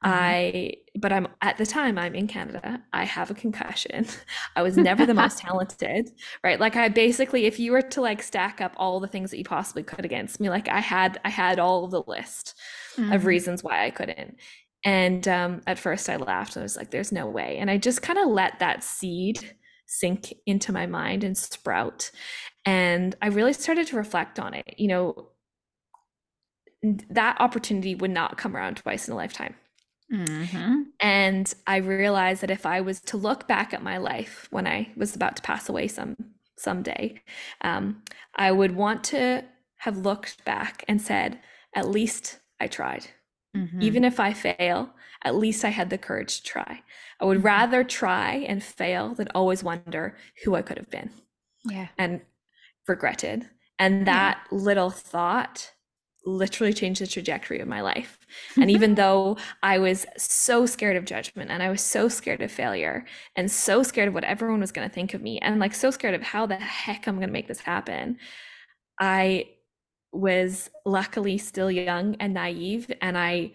Mm-hmm. 0.03 0.17
I, 0.17 0.73
but 0.95 1.11
I'm 1.11 1.27
at 1.41 1.57
the 1.57 1.65
time 1.65 1.97
I'm 1.97 2.15
in 2.15 2.27
Canada. 2.27 2.81
I 2.93 3.03
have 3.03 3.29
a 3.29 3.33
concussion. 3.33 4.05
I 4.55 4.61
was 4.61 4.77
never 4.77 5.05
the 5.05 5.13
most 5.13 5.39
talented, 5.39 6.09
right? 6.43 6.59
Like 6.59 6.75
I 6.75 6.87
basically, 6.87 7.45
if 7.45 7.59
you 7.59 7.73
were 7.73 7.81
to 7.81 8.01
like 8.01 8.23
stack 8.23 8.61
up 8.61 8.73
all 8.77 8.99
the 8.99 9.07
things 9.07 9.31
that 9.31 9.37
you 9.37 9.43
possibly 9.43 9.83
could 9.83 10.05
against 10.05 10.39
me, 10.39 10.49
like 10.49 10.69
I 10.69 10.79
had, 10.79 11.19
I 11.25 11.29
had 11.29 11.59
all 11.59 11.87
the 11.87 12.03
list 12.07 12.55
mm-hmm. 12.95 13.11
of 13.11 13.25
reasons 13.25 13.63
why 13.63 13.85
I 13.85 13.89
couldn't. 13.89 14.37
And 14.85 15.27
um, 15.27 15.61
at 15.67 15.77
first 15.77 16.09
I 16.09 16.15
laughed. 16.15 16.55
I 16.55 16.61
was 16.61 16.77
like, 16.77 16.91
there's 16.91 17.11
no 17.11 17.27
way. 17.27 17.57
And 17.57 17.69
I 17.69 17.77
just 17.77 18.01
kind 18.01 18.17
of 18.17 18.29
let 18.29 18.59
that 18.59 18.83
seed 18.83 19.55
sink 19.85 20.33
into 20.45 20.71
my 20.71 20.85
mind 20.85 21.25
and 21.25 21.37
sprout. 21.37 22.11
And 22.65 23.15
I 23.21 23.27
really 23.27 23.53
started 23.53 23.87
to 23.87 23.97
reflect 23.97 24.39
on 24.39 24.53
it. 24.53 24.75
You 24.77 24.87
know, 24.87 25.29
that 27.09 27.41
opportunity 27.41 27.95
would 27.95 28.11
not 28.11 28.37
come 28.37 28.55
around 28.55 28.77
twice 28.77 29.07
in 29.07 29.13
a 29.13 29.17
lifetime. 29.17 29.55
Mm-hmm. 30.11 30.81
And 30.99 31.53
I 31.67 31.77
realized 31.77 32.41
that 32.41 32.51
if 32.51 32.65
I 32.65 32.81
was 32.81 32.99
to 33.01 33.17
look 33.17 33.47
back 33.47 33.73
at 33.73 33.83
my 33.83 33.97
life 33.97 34.47
when 34.49 34.67
I 34.67 34.91
was 34.95 35.15
about 35.15 35.35
to 35.37 35.41
pass 35.41 35.69
away 35.69 35.87
some 35.87 36.15
someday, 36.57 37.21
um, 37.61 38.03
I 38.35 38.51
would 38.51 38.75
want 38.75 39.03
to 39.05 39.45
have 39.77 39.97
looked 39.97 40.43
back 40.43 40.83
and 40.87 41.01
said, 41.01 41.39
at 41.73 41.87
least 41.87 42.39
I 42.59 42.67
tried. 42.67 43.07
Mm-hmm. 43.55 43.81
Even 43.81 44.03
if 44.03 44.19
I 44.19 44.33
fail, 44.33 44.91
at 45.23 45.35
least 45.35 45.63
I 45.63 45.69
had 45.69 45.89
the 45.89 45.97
courage 45.97 46.41
to 46.41 46.43
try. 46.43 46.81
I 47.19 47.25
would 47.25 47.37
mm-hmm. 47.37 47.47
rather 47.47 47.83
try 47.83 48.33
and 48.47 48.63
fail 48.63 49.13
than 49.13 49.29
always 49.33 49.63
wonder 49.63 50.17
who 50.43 50.55
I 50.55 50.61
could 50.61 50.77
have 50.77 50.89
been. 50.89 51.11
Yeah. 51.65 51.87
And 51.97 52.21
regretted. 52.87 53.49
And 53.77 54.05
that 54.07 54.39
yeah. 54.51 54.57
little 54.57 54.89
thought 54.89 55.71
literally 56.25 56.73
changed 56.73 57.01
the 57.01 57.07
trajectory 57.07 57.59
of 57.59 57.67
my 57.67 57.81
life. 57.81 58.19
and 58.55 58.63
mm-hmm. 58.63 58.69
even 58.71 58.95
though 58.95 59.37
I 59.63 59.79
was 59.79 60.05
so 60.17 60.65
scared 60.65 60.97
of 60.97 61.05
judgment 61.05 61.49
and 61.51 61.63
I 61.63 61.69
was 61.69 61.81
so 61.81 62.07
scared 62.07 62.41
of 62.41 62.51
failure 62.51 63.05
and 63.35 63.51
so 63.51 63.83
scared 63.83 64.07
of 64.07 64.13
what 64.13 64.23
everyone 64.23 64.59
was 64.59 64.71
going 64.71 64.87
to 64.87 64.93
think 64.93 65.13
of 65.13 65.21
me 65.21 65.39
and 65.39 65.59
like 65.59 65.73
so 65.73 65.91
scared 65.91 66.15
of 66.15 66.21
how 66.21 66.45
the 66.45 66.55
heck 66.55 67.07
I'm 67.07 67.15
going 67.15 67.27
to 67.27 67.33
make 67.33 67.47
this 67.47 67.61
happen, 67.61 68.17
I 68.99 69.45
was 70.11 70.69
luckily 70.85 71.37
still 71.37 71.71
young 71.71 72.15
and 72.15 72.33
naive 72.33 72.91
and 73.01 73.17
I 73.17 73.51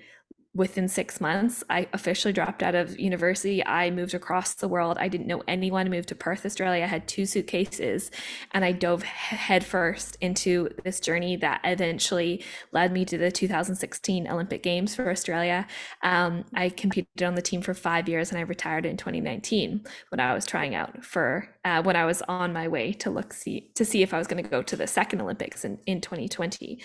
within 0.54 0.86
six 0.86 1.20
months, 1.20 1.64
I 1.68 1.88
officially 1.92 2.32
dropped 2.32 2.62
out 2.62 2.76
of 2.76 2.98
university. 2.98 3.64
I 3.66 3.90
moved 3.90 4.14
across 4.14 4.54
the 4.54 4.68
world. 4.68 4.96
I 5.00 5.08
didn't 5.08 5.26
know 5.26 5.42
anyone. 5.48 5.86
I 5.86 5.90
moved 5.90 6.08
to 6.10 6.14
Perth, 6.14 6.46
Australia. 6.46 6.84
I 6.84 6.86
had 6.86 7.08
two 7.08 7.26
suitcases 7.26 8.12
and 8.52 8.64
I 8.64 8.70
dove 8.70 9.02
headfirst 9.02 10.16
into 10.20 10.68
this 10.84 11.00
journey 11.00 11.36
that 11.36 11.60
eventually 11.64 12.44
led 12.70 12.92
me 12.92 13.04
to 13.04 13.18
the 13.18 13.32
2016 13.32 14.28
Olympic 14.28 14.62
Games 14.62 14.94
for 14.94 15.10
Australia. 15.10 15.66
Um, 16.02 16.44
I 16.54 16.68
competed 16.68 17.24
on 17.24 17.34
the 17.34 17.42
team 17.42 17.60
for 17.60 17.74
five 17.74 18.08
years 18.08 18.30
and 18.30 18.38
I 18.38 18.42
retired 18.42 18.86
in 18.86 18.96
2019 18.96 19.84
when 20.10 20.20
I 20.20 20.34
was 20.34 20.46
trying 20.46 20.76
out 20.76 21.04
for 21.04 21.48
uh, 21.64 21.82
when 21.82 21.96
I 21.96 22.04
was 22.04 22.22
on 22.28 22.52
my 22.52 22.68
way 22.68 22.92
to 22.92 23.10
look 23.10 23.32
see 23.32 23.72
to 23.74 23.84
see 23.84 24.02
if 24.02 24.14
I 24.14 24.18
was 24.18 24.28
going 24.28 24.42
to 24.42 24.48
go 24.48 24.62
to 24.62 24.76
the 24.76 24.86
second 24.86 25.20
Olympics 25.20 25.64
in, 25.64 25.78
in 25.86 26.00
2020. 26.00 26.80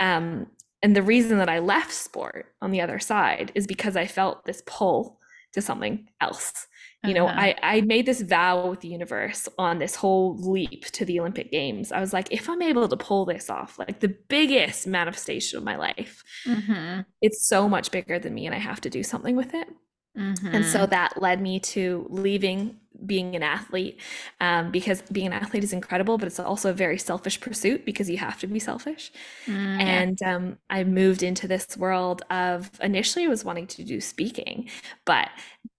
Um, 0.00 0.46
and 0.84 0.94
the 0.94 1.02
reason 1.02 1.38
that 1.38 1.48
I 1.48 1.60
left 1.60 1.92
sport 1.92 2.44
on 2.60 2.70
the 2.70 2.82
other 2.82 2.98
side 2.98 3.50
is 3.54 3.66
because 3.66 3.96
I 3.96 4.06
felt 4.06 4.44
this 4.44 4.62
pull 4.66 5.18
to 5.54 5.62
something 5.62 6.10
else. 6.20 6.66
You 7.06 7.14
know, 7.14 7.26
uh-huh. 7.26 7.40
I, 7.40 7.54
I 7.62 7.80
made 7.82 8.04
this 8.04 8.20
vow 8.20 8.68
with 8.68 8.80
the 8.80 8.88
universe 8.88 9.48
on 9.58 9.78
this 9.78 9.94
whole 9.94 10.36
leap 10.36 10.84
to 10.92 11.06
the 11.06 11.20
Olympic 11.20 11.50
Games. 11.50 11.90
I 11.90 12.00
was 12.00 12.12
like, 12.12 12.30
if 12.30 12.50
I'm 12.50 12.60
able 12.60 12.86
to 12.88 12.96
pull 12.98 13.24
this 13.24 13.48
off, 13.48 13.78
like 13.78 14.00
the 14.00 14.14
biggest 14.28 14.86
manifestation 14.86 15.56
of 15.56 15.64
my 15.64 15.76
life, 15.76 16.22
mm-hmm. 16.46 17.00
it's 17.22 17.48
so 17.48 17.66
much 17.66 17.90
bigger 17.90 18.18
than 18.18 18.34
me 18.34 18.44
and 18.44 18.54
I 18.54 18.58
have 18.58 18.80
to 18.82 18.90
do 18.90 19.02
something 19.02 19.36
with 19.36 19.54
it. 19.54 19.68
Mm-hmm. 20.16 20.46
And 20.46 20.64
so 20.64 20.80
mm-hmm. 20.80 20.90
that 20.90 21.20
led 21.20 21.40
me 21.40 21.60
to 21.60 22.06
leaving 22.10 22.76
being 23.06 23.34
an 23.34 23.42
athlete 23.42 24.00
um, 24.40 24.70
because 24.70 25.02
being 25.12 25.26
an 25.26 25.32
athlete 25.32 25.64
is 25.64 25.72
incredible, 25.72 26.18
but 26.18 26.26
it's 26.26 26.40
also 26.40 26.70
a 26.70 26.72
very 26.74 26.98
selfish 26.98 27.40
pursuit 27.40 27.84
because 27.84 28.08
you 28.08 28.16
have 28.18 28.38
to 28.40 28.46
be 28.46 28.58
selfish. 28.58 29.12
Mm, 29.46 29.80
and 29.80 30.22
um, 30.22 30.58
I 30.70 30.84
moved 30.84 31.22
into 31.22 31.48
this 31.48 31.76
world 31.76 32.22
of 32.30 32.70
initially 32.80 33.24
I 33.24 33.28
was 33.28 33.44
wanting 33.44 33.66
to 33.68 33.84
do 33.84 34.00
speaking, 34.00 34.70
but 35.04 35.28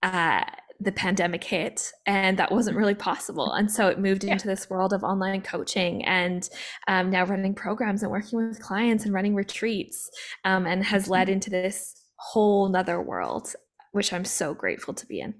uh, 0.02 0.44
the 0.78 0.92
pandemic 0.92 1.42
hit 1.42 1.90
and 2.06 2.38
that 2.38 2.52
wasn't 2.52 2.76
really 2.76 2.94
possible. 2.94 3.52
And 3.52 3.70
so 3.70 3.88
it 3.88 3.98
moved 3.98 4.24
yeah. 4.24 4.32
into 4.32 4.46
this 4.46 4.68
world 4.68 4.92
of 4.92 5.02
online 5.02 5.40
coaching 5.40 6.04
and 6.04 6.48
um, 6.86 7.10
now 7.10 7.24
running 7.24 7.54
programs 7.54 8.02
and 8.02 8.12
working 8.12 8.46
with 8.46 8.60
clients 8.60 9.04
and 9.04 9.14
running 9.14 9.34
retreats 9.34 10.10
um, 10.44 10.66
and 10.66 10.84
has 10.84 11.08
led 11.08 11.28
into 11.28 11.50
this 11.50 11.94
whole 12.18 12.68
nother 12.68 13.00
world 13.00 13.54
which 13.96 14.12
I'm 14.12 14.26
so 14.26 14.52
grateful 14.52 14.92
to 14.92 15.06
be 15.06 15.20
in. 15.20 15.34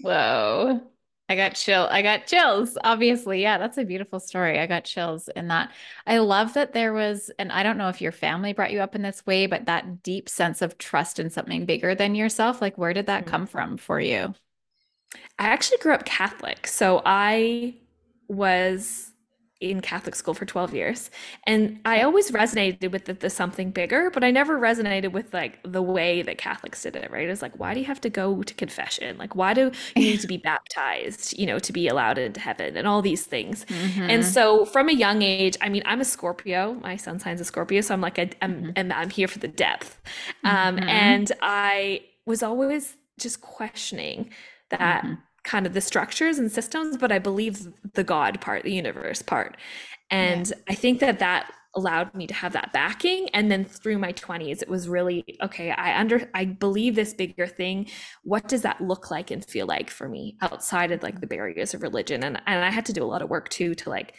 Whoa. 0.00 0.80
I 1.28 1.36
got 1.36 1.54
chill. 1.54 1.86
I 1.90 2.00
got 2.00 2.26
chills. 2.26 2.76
Obviously. 2.82 3.42
Yeah, 3.42 3.58
that's 3.58 3.76
a 3.76 3.84
beautiful 3.84 4.18
story. 4.18 4.58
I 4.58 4.66
got 4.66 4.84
chills 4.84 5.28
in 5.36 5.48
that. 5.48 5.70
I 6.06 6.18
love 6.18 6.54
that 6.54 6.72
there 6.72 6.94
was, 6.94 7.30
and 7.38 7.52
I 7.52 7.62
don't 7.62 7.76
know 7.76 7.90
if 7.90 8.00
your 8.00 8.10
family 8.10 8.54
brought 8.54 8.72
you 8.72 8.80
up 8.80 8.94
in 8.94 9.02
this 9.02 9.24
way, 9.26 9.46
but 9.46 9.66
that 9.66 10.02
deep 10.02 10.30
sense 10.30 10.62
of 10.62 10.78
trust 10.78 11.18
in 11.18 11.28
something 11.28 11.66
bigger 11.66 11.94
than 11.94 12.14
yourself. 12.14 12.62
Like, 12.62 12.78
where 12.78 12.94
did 12.94 13.06
that 13.06 13.22
mm-hmm. 13.22 13.30
come 13.30 13.46
from 13.46 13.76
for 13.76 14.00
you? 14.00 14.34
I 15.38 15.48
actually 15.48 15.78
grew 15.78 15.92
up 15.92 16.06
Catholic. 16.06 16.66
So 16.66 17.02
I 17.04 17.74
was 18.28 19.11
in 19.62 19.80
Catholic 19.80 20.16
school 20.16 20.34
for 20.34 20.44
12 20.44 20.74
years. 20.74 21.10
And 21.46 21.80
I 21.84 22.02
always 22.02 22.32
resonated 22.32 22.90
with 22.90 23.04
the, 23.04 23.14
the, 23.14 23.30
something 23.30 23.70
bigger, 23.70 24.10
but 24.10 24.24
I 24.24 24.32
never 24.32 24.58
resonated 24.58 25.12
with 25.12 25.32
like 25.32 25.60
the 25.64 25.80
way 25.80 26.22
that 26.22 26.36
Catholics 26.36 26.82
did 26.82 26.96
it, 26.96 27.10
right? 27.10 27.26
It 27.26 27.30
was 27.30 27.42
like, 27.42 27.58
why 27.58 27.72
do 27.72 27.80
you 27.80 27.86
have 27.86 28.00
to 28.00 28.10
go 28.10 28.42
to 28.42 28.54
confession? 28.54 29.16
Like, 29.18 29.36
why 29.36 29.54
do 29.54 29.70
you 29.94 30.02
need 30.02 30.20
to 30.20 30.26
be 30.26 30.36
baptized, 30.52 31.38
you 31.38 31.46
know, 31.46 31.60
to 31.60 31.72
be 31.72 31.86
allowed 31.86 32.18
into 32.18 32.40
heaven 32.40 32.76
and 32.76 32.88
all 32.88 33.02
these 33.02 33.24
things? 33.24 33.64
Mm-hmm. 33.66 34.02
And 34.02 34.24
so 34.24 34.64
from 34.64 34.88
a 34.88 34.92
young 34.92 35.22
age, 35.22 35.56
I 35.60 35.68
mean, 35.68 35.82
I'm 35.86 36.00
a 36.00 36.04
Scorpio, 36.04 36.74
my 36.74 36.96
sun 36.96 37.20
sign's 37.20 37.40
a 37.40 37.44
Scorpio. 37.44 37.80
So 37.82 37.94
I'm 37.94 38.00
like, 38.00 38.18
I, 38.18 38.30
am 38.42 38.74
mm-hmm. 38.74 38.92
I'm 38.92 39.10
here 39.10 39.28
for 39.28 39.38
the 39.38 39.48
depth. 39.48 40.00
Um, 40.42 40.76
mm-hmm. 40.76 40.88
And 40.88 41.32
I 41.40 42.02
was 42.26 42.42
always 42.42 42.96
just 43.18 43.40
questioning 43.40 44.30
that 44.70 45.04
mm-hmm 45.04 45.14
kind 45.44 45.66
of 45.66 45.74
the 45.74 45.80
structures 45.80 46.38
and 46.38 46.50
systems, 46.50 46.96
but 46.96 47.12
I 47.12 47.18
believe 47.18 47.68
the 47.94 48.04
God 48.04 48.40
part, 48.40 48.62
the 48.62 48.72
universe 48.72 49.22
part. 49.22 49.56
And 50.10 50.48
yeah. 50.48 50.56
I 50.68 50.74
think 50.74 51.00
that 51.00 51.18
that 51.18 51.50
allowed 51.74 52.14
me 52.14 52.26
to 52.26 52.34
have 52.34 52.52
that 52.52 52.72
backing 52.72 53.28
and 53.30 53.50
then 53.50 53.64
through 53.64 53.98
my 53.98 54.12
20s 54.12 54.60
it 54.60 54.68
was 54.68 54.88
really 54.88 55.24
okay 55.42 55.70
i 55.70 55.98
under 55.98 56.28
i 56.34 56.44
believe 56.44 56.94
this 56.94 57.14
bigger 57.14 57.46
thing 57.46 57.88
what 58.24 58.46
does 58.46 58.60
that 58.60 58.80
look 58.80 59.10
like 59.10 59.30
and 59.30 59.44
feel 59.46 59.66
like 59.66 59.88
for 59.88 60.06
me 60.08 60.36
outside 60.42 60.92
of 60.92 61.02
like 61.02 61.20
the 61.20 61.26
barriers 61.26 61.72
of 61.72 61.82
religion 61.82 62.22
and 62.22 62.40
and 62.46 62.62
i 62.62 62.70
had 62.70 62.84
to 62.84 62.92
do 62.92 63.02
a 63.02 63.06
lot 63.06 63.22
of 63.22 63.30
work 63.30 63.48
too 63.48 63.74
to 63.74 63.88
like 63.88 64.14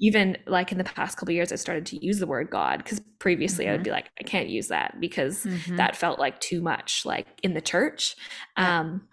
even 0.00 0.36
like 0.46 0.70
in 0.70 0.76
the 0.76 0.84
past 0.84 1.16
couple 1.16 1.32
years 1.32 1.50
i 1.50 1.56
started 1.56 1.86
to 1.86 2.04
use 2.04 2.18
the 2.18 2.26
word 2.26 2.50
god 2.50 2.76
because 2.84 3.00
previously 3.18 3.64
mm-hmm. 3.64 3.70
i 3.70 3.72
would 3.72 3.80
mm-hmm. 3.80 3.84
be 3.84 3.90
like 3.90 4.10
i 4.20 4.22
can't 4.22 4.50
use 4.50 4.68
that 4.68 5.00
because 5.00 5.44
mm-hmm. 5.44 5.76
that 5.76 5.96
felt 5.96 6.18
like 6.18 6.38
too 6.40 6.60
much 6.60 7.06
like 7.06 7.26
in 7.42 7.54
the 7.54 7.60
church 7.62 8.16
yeah. 8.58 8.80
um 8.80 9.08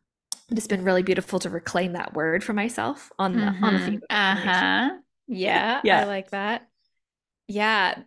it's 0.58 0.68
been 0.68 0.84
really 0.84 1.03
beautiful 1.03 1.39
to 1.39 1.50
reclaim 1.50 1.94
that 1.94 2.13
word 2.13 2.44
for 2.44 2.53
myself 2.53 3.12
on 3.20 3.34
the 3.34 3.39
mm-hmm. 3.39 3.63
on 3.63 3.74
the 3.74 3.79
mm-hmm. 3.79 3.98
uh-huh 4.10 4.89
yeah, 5.27 5.82
yeah 5.84 6.01
i 6.01 6.06
like 6.06 6.32
that 6.32 6.68
Yeah. 7.48 8.03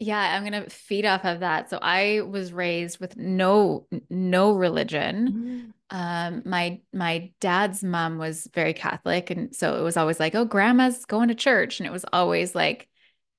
Yeah, 0.00 0.18
I'm 0.20 0.44
gonna 0.44 0.70
feed 0.70 1.04
off 1.04 1.24
of 1.24 1.40
that. 1.40 1.70
So 1.70 1.78
I 1.82 2.20
was 2.20 2.52
raised 2.52 3.00
with 3.00 3.16
no 3.16 3.88
no 4.08 4.52
religion. 4.52 5.72
Mm. 5.90 5.96
Um, 5.96 6.42
my 6.46 6.80
my 6.92 7.32
dad's 7.40 7.82
mom 7.82 8.16
was 8.16 8.48
very 8.54 8.74
Catholic, 8.74 9.30
and 9.30 9.54
so 9.54 9.76
it 9.76 9.82
was 9.82 9.96
always 9.96 10.20
like, 10.20 10.36
"Oh, 10.36 10.44
grandma's 10.44 11.04
going 11.04 11.28
to 11.28 11.34
church," 11.34 11.80
and 11.80 11.86
it 11.86 11.92
was 11.92 12.04
always 12.12 12.54
like 12.54 12.88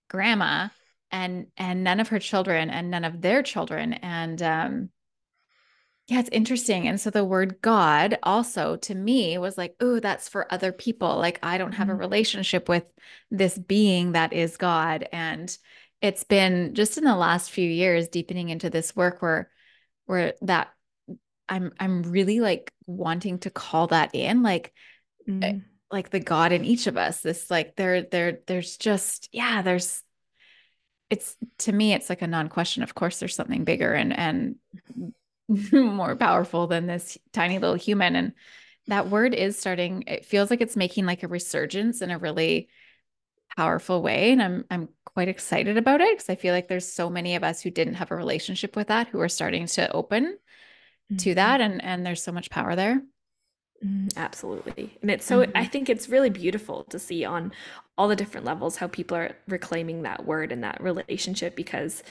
grandma 0.10 0.68
and 1.12 1.48
and 1.56 1.84
none 1.84 2.02
of 2.02 2.10
her 2.10 2.20
children 2.20 2.70
and 2.70 2.92
none 2.92 3.06
of 3.06 3.22
their 3.22 3.42
children. 3.42 3.94
And 3.94 4.42
um, 4.44 4.90
yeah, 6.10 6.20
it's 6.20 6.30
interesting. 6.32 6.88
And 6.88 7.00
so 7.00 7.10
the 7.12 7.24
word 7.24 7.62
God 7.62 8.18
also 8.24 8.78
to 8.78 8.96
me 8.96 9.38
was 9.38 9.58
like, 9.58 9.76
"Oh, 9.80 10.00
that's 10.00 10.28
for 10.28 10.52
other 10.52 10.72
people. 10.72 11.18
Like 11.18 11.40
I 11.44 11.58
don't 11.58 11.74
have 11.74 11.90
a 11.90 11.94
Mm. 11.94 12.00
relationship 12.00 12.68
with 12.68 12.86
this 13.30 13.58
being 13.58 14.14
that 14.14 14.34
is 14.34 14.58
God." 14.58 15.08
And 15.12 15.56
it's 16.02 16.24
been 16.24 16.74
just 16.74 16.98
in 16.98 17.04
the 17.04 17.16
last 17.16 17.52
few 17.52 17.70
years 17.70 18.08
deepening 18.08 18.50
into 18.50 18.70
this 18.70 18.96
work 18.96 19.22
where 19.22 19.52
where 20.06 20.34
that 20.42 20.74
I'm 21.48 21.74
I'm 21.80 22.04
really 22.04 22.40
like 22.40 22.74
wanting 22.88 23.40
to 23.40 23.52
call 23.52 23.88
that 23.88 24.16
in 24.16 24.42
like 24.44 24.74
eh, 25.28 25.54
Mm. 25.54 25.64
like 25.92 26.10
the 26.10 26.20
God 26.20 26.52
in 26.52 26.66
each 26.66 26.88
of 26.88 26.98
us. 26.98 27.22
This 27.22 27.52
like 27.52 27.76
there 27.76 28.02
there 28.04 28.40
there's 28.48 28.78
just 28.78 29.30
yeah, 29.32 29.62
there's 29.62 30.04
it's 31.10 31.36
to 31.60 31.72
me 31.72 31.94
it's 31.94 32.10
like 32.10 32.22
a 32.22 32.28
non-question. 32.28 32.84
Of 32.84 32.96
course 32.96 33.20
there's 33.20 33.36
something 33.36 33.64
bigger 33.64 33.94
and 33.94 34.14
and 34.18 34.56
more 35.74 36.16
powerful 36.16 36.68
than 36.68 36.88
this 36.88 37.18
tiny 37.34 37.60
little 37.60 37.76
human 37.76 38.16
and 38.16 38.34
that 38.88 39.10
word 39.10 39.36
is 39.36 39.58
starting 39.60 40.04
it 40.08 40.26
feels 40.26 40.50
like 40.50 40.62
it's 40.62 40.76
making 40.76 41.06
like 41.06 41.24
a 41.24 41.28
resurgence 41.28 42.02
in 42.02 42.12
a 42.12 42.18
really 42.20 42.70
powerful 43.58 44.02
way 44.02 44.32
and 44.32 44.42
I'm 44.42 44.66
I'm 44.72 44.90
quite 45.06 45.28
excited 45.30 45.78
about 45.78 46.02
it 46.02 46.18
because 46.18 46.30
I 46.30 46.36
feel 46.36 46.54
like 46.54 46.68
there's 46.68 46.92
so 46.92 47.10
many 47.10 47.36
of 47.36 47.44
us 47.44 47.62
who 47.62 47.72
didn't 47.72 47.96
have 47.96 48.12
a 48.12 48.16
relationship 48.16 48.76
with 48.76 48.88
that 48.88 49.10
who 49.10 49.20
are 49.22 49.30
starting 49.30 49.68
to 49.68 49.92
open 49.92 50.38
to 51.20 51.32
Mhm. 51.32 51.36
that 51.36 51.62
and 51.62 51.84
and 51.84 52.06
there's 52.06 52.24
so 52.24 52.32
much 52.34 52.50
power 52.52 52.76
there. 52.76 53.02
Mm, 53.86 54.10
absolutely. 54.18 54.98
And 55.02 55.10
it's 55.10 55.26
so, 55.26 55.46
I 55.56 55.66
Mhm. 55.66 55.72
think 55.72 55.90
it's 55.90 56.10
really 56.10 56.30
beautiful 56.30 56.84
to 56.86 57.00
see 57.00 57.24
on 57.24 57.52
all 57.98 58.08
the 58.08 58.16
different 58.16 58.46
levels 58.46 58.76
how 58.78 58.88
people 58.88 59.16
are 59.18 59.36
reclaiming 59.48 60.02
that 60.04 60.26
word 60.26 60.52
and 60.52 60.64
that 60.64 60.82
relationship 60.82 61.56
because, 61.56 62.04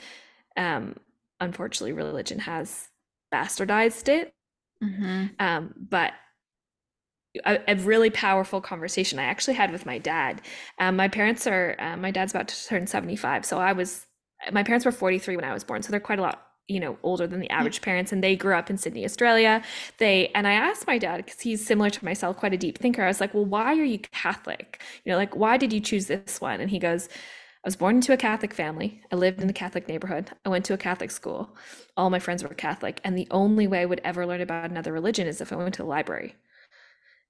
um, 0.57 0.95
unfortunately, 1.39 1.93
religion 1.93 2.39
has 2.39 2.89
bastardized 3.33 4.09
it. 4.09 4.33
Mhm. 4.81 5.39
Um, 5.39 5.73
but 5.77 6.13
a, 7.45 7.59
a 7.71 7.75
really 7.75 8.09
powerful 8.09 8.59
conversation 8.61 9.19
I 9.19 9.23
actually 9.23 9.53
had 9.53 9.71
with 9.71 9.85
my 9.85 9.97
dad. 9.97 10.41
Um, 10.79 10.95
my 10.95 11.07
parents 11.07 11.45
are, 11.47 11.75
uh, 11.79 11.95
my 11.97 12.11
dad's 12.11 12.33
about 12.33 12.47
to 12.47 12.67
turn 12.67 12.87
75. 12.87 13.45
So 13.45 13.59
I 13.59 13.73
was, 13.73 14.07
my 14.51 14.63
parents 14.63 14.85
were 14.85 14.91
43 14.91 15.35
when 15.35 15.45
I 15.45 15.53
was 15.53 15.63
born. 15.63 15.81
So 15.83 15.91
they're 15.91 15.99
quite 15.99 16.19
a 16.19 16.23
lot, 16.23 16.41
you 16.67 16.79
know, 16.79 16.97
older 17.03 17.27
than 17.27 17.39
the 17.39 17.49
Yeah. 17.57 17.69
average 17.69 17.81
parents. 17.81 18.11
And 18.11 18.23
they 18.23 18.35
grew 18.35 18.55
up 18.55 18.69
in 18.69 18.77
Sydney, 18.77 19.05
Australia. 19.05 19.61
They, 19.99 20.29
and 20.29 20.47
I 20.47 20.53
asked 20.53 20.87
my 20.87 20.97
dad, 20.97 21.17
because 21.25 21.39
he's 21.41 21.65
similar 21.65 21.89
to 21.91 22.05
myself, 22.05 22.37
quite 22.37 22.53
a 22.53 22.57
deep 22.57 22.79
thinker. 22.79 23.03
I 23.03 23.07
was 23.07 23.21
like, 23.21 23.33
well, 23.33 23.45
why 23.45 23.77
are 23.79 23.83
you 23.83 23.99
Catholic? 23.99 24.81
You 25.05 25.11
know, 25.11 25.17
like, 25.17 25.35
why 25.35 25.57
did 25.57 25.71
you 25.71 25.79
choose 25.81 26.07
this 26.07 26.41
one? 26.41 26.61
And 26.61 26.69
he 26.69 26.79
goes, 26.79 27.09
I 27.63 27.67
was 27.67 27.75
born 27.75 27.95
into 27.97 28.13
a 28.13 28.17
Catholic 28.17 28.53
family. 28.53 29.01
I 29.11 29.15
lived 29.17 29.41
in 29.41 29.49
a 29.49 29.53
Catholic 29.53 29.87
neighborhood. 29.87 30.31
I 30.45 30.49
went 30.49 30.63
to 30.65 30.73
a 30.73 30.77
Catholic 30.77 31.11
school. 31.11 31.55
All 31.97 32.09
my 32.09 32.19
friends 32.19 32.41
were 32.41 32.49
Catholic. 32.53 33.01
And 33.03 33.17
the 33.17 33.27
only 33.31 33.67
way 33.67 33.81
I 33.81 33.85
would 33.85 33.99
ever 34.05 34.25
learn 34.25 34.39
about 34.41 34.69
another 34.71 34.93
religion 34.93 35.27
is 35.27 35.41
if 35.41 35.51
I 35.51 35.57
went 35.57 35.73
to 35.75 35.81
the 35.83 35.87
library. 35.89 36.35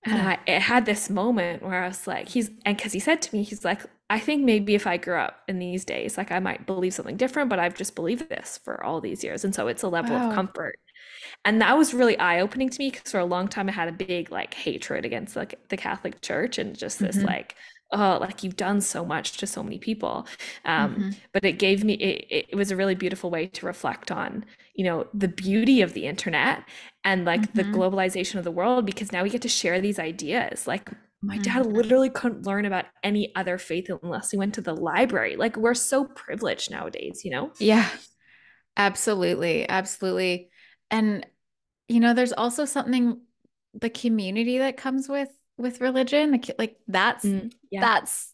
And. 0.06 0.22
I 0.22 0.40
it 0.48 0.62
had 0.62 0.86
this 0.86 1.10
moment 1.10 1.64
where 1.64 1.84
I 1.84 1.88
was 1.88 2.08
like, 2.08 2.30
he's 2.30 2.50
and 2.66 2.78
because 2.78 2.94
he 2.94 3.00
said 3.00 3.22
to 3.24 3.36
me, 3.36 3.44
he's 3.44 3.66
like, 3.66 3.82
I 4.10 4.20
think 4.20 4.44
maybe 4.46 4.76
if 4.76 4.88
I 4.88 4.98
grew 4.98 5.18
up 5.18 5.44
in 5.48 5.60
these 5.60 5.86
days, 5.86 6.18
like 6.18 6.32
I 6.32 6.40
might 6.40 6.66
believe 6.66 6.94
something 6.94 7.18
different, 7.18 7.50
but 7.50 7.60
I've 7.60 7.76
just 7.76 7.96
believed 7.96 8.30
this 8.30 8.60
for 8.64 8.84
all 8.84 9.02
these 9.02 9.24
years. 9.24 9.44
And 9.46 9.54
so 9.54 9.68
it's 9.68 9.84
a 9.84 9.90
level 9.90 10.16
of 10.16 10.30
comfort. 10.30 10.80
And 11.46 11.62
that 11.62 11.78
was 11.78 11.94
really 11.94 12.18
eye-opening 12.20 12.70
to 12.70 12.80
me 12.80 12.92
because 12.92 13.12
for 13.12 13.20
a 13.20 13.26
long 13.26 13.48
time 13.50 13.70
I 13.70 13.74
had 13.74 13.90
a 13.90 13.94
big 13.94 14.32
like 14.32 14.54
hatred 14.56 15.06
against 15.06 15.36
like 15.36 15.56
the 15.70 15.78
Catholic 15.78 16.22
Church 16.22 16.58
and 16.60 16.78
just 16.78 17.02
this 17.02 17.22
Mhm. 17.22 17.24
like, 17.24 17.56
oh, 17.92 18.18
like 18.22 18.44
you've 18.44 18.56
done 18.58 18.82
so 18.82 19.04
much 19.06 19.38
to 19.38 19.48
so 19.48 19.64
many 19.64 19.80
people. 19.80 20.28
Um, 20.66 21.04
Mhm. 21.04 21.22
but 21.34 21.44
it 21.46 21.54
gave 21.60 21.84
me 21.84 21.94
it, 21.96 22.46
it 22.52 22.56
was 22.56 22.72
a 22.72 22.76
really 22.76 22.96
beautiful 22.96 23.30
way 23.30 23.48
to 23.48 23.66
reflect 23.66 24.12
on, 24.12 24.46
you 24.76 24.84
know, 24.86 25.08
the 25.14 25.28
beauty 25.28 25.82
of 25.82 25.94
the 25.94 26.06
internet 26.06 26.64
and 27.04 27.26
like 27.26 27.56
the 27.56 27.64
Mhm. 27.64 27.66
globalization 27.66 28.36
of 28.36 28.44
the 28.44 28.52
world 28.52 28.86
because 28.86 29.12
now 29.12 29.24
we 29.24 29.30
get 29.30 29.42
to 29.44 29.48
share 29.50 29.82
these 29.82 30.00
ideas. 30.00 30.68
Like 30.68 30.90
my 31.28 31.38
dad 31.40 31.66
Mhm. 31.66 31.66
literally 31.66 32.10
couldn't 32.10 32.46
learn 32.46 32.66
about 32.66 32.86
any 33.04 33.34
other 33.36 33.58
faith 33.58 33.90
unless 34.04 34.32
he 34.32 34.38
went 34.38 34.54
to 34.56 34.62
the 34.62 34.76
library. 34.76 35.36
Like 35.36 35.58
we're 35.58 35.74
so 35.74 36.06
privileged 36.06 36.72
nowadays, 36.72 37.22
you 37.24 37.32
know? 37.32 37.52
Yeah, 37.60 37.90
absolutely. 38.78 39.70
Absolutely. 39.70 40.52
And 40.92 41.26
you 41.90 42.02
know, 42.02 42.14
there's 42.16 42.34
also 42.34 42.66
something 42.66 43.22
the 43.76 43.90
community 43.92 44.60
that 44.60 44.78
comes 44.78 45.10
with 45.10 45.30
with 45.60 45.82
religion, 45.82 46.32
like 46.32 46.50
like 46.58 46.78
that's 46.88 47.26
Mm, 47.26 47.52
yeah. 47.70 47.82
that's 47.82 48.34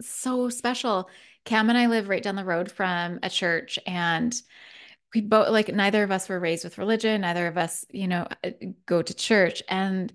so 0.00 0.48
special. 0.48 1.08
Cam 1.44 1.68
and 1.68 1.78
I 1.78 1.86
live 1.86 2.08
right 2.08 2.22
down 2.22 2.36
the 2.36 2.44
road 2.44 2.70
from 2.70 3.18
a 3.22 3.30
church 3.30 3.78
and 3.86 4.34
we 5.14 5.20
both 5.20 5.48
like 5.48 5.72
neither 5.72 6.02
of 6.02 6.10
us 6.10 6.28
were 6.28 6.40
raised 6.40 6.64
with 6.64 6.78
religion, 6.78 7.22
neither 7.22 7.46
of 7.46 7.56
us, 7.56 7.84
you 7.90 8.08
know, 8.08 8.26
uh, 8.44 8.50
go 8.84 9.02
to 9.02 9.14
church. 9.14 9.62
And 9.68 10.12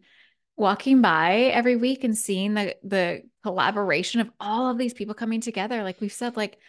walking 0.58 1.02
by 1.02 1.36
every 1.54 1.76
week 1.76 2.04
and 2.04 2.16
seeing 2.16 2.54
the 2.54 2.76
the 2.84 3.24
collaboration 3.42 4.22
of 4.22 4.30
all 4.40 4.70
of 4.70 4.78
these 4.78 4.94
people 4.94 5.16
coming 5.16 5.42
together 5.42 5.82
like 5.82 6.00
we've 6.00 6.14
said 6.14 6.38
like 6.38 6.60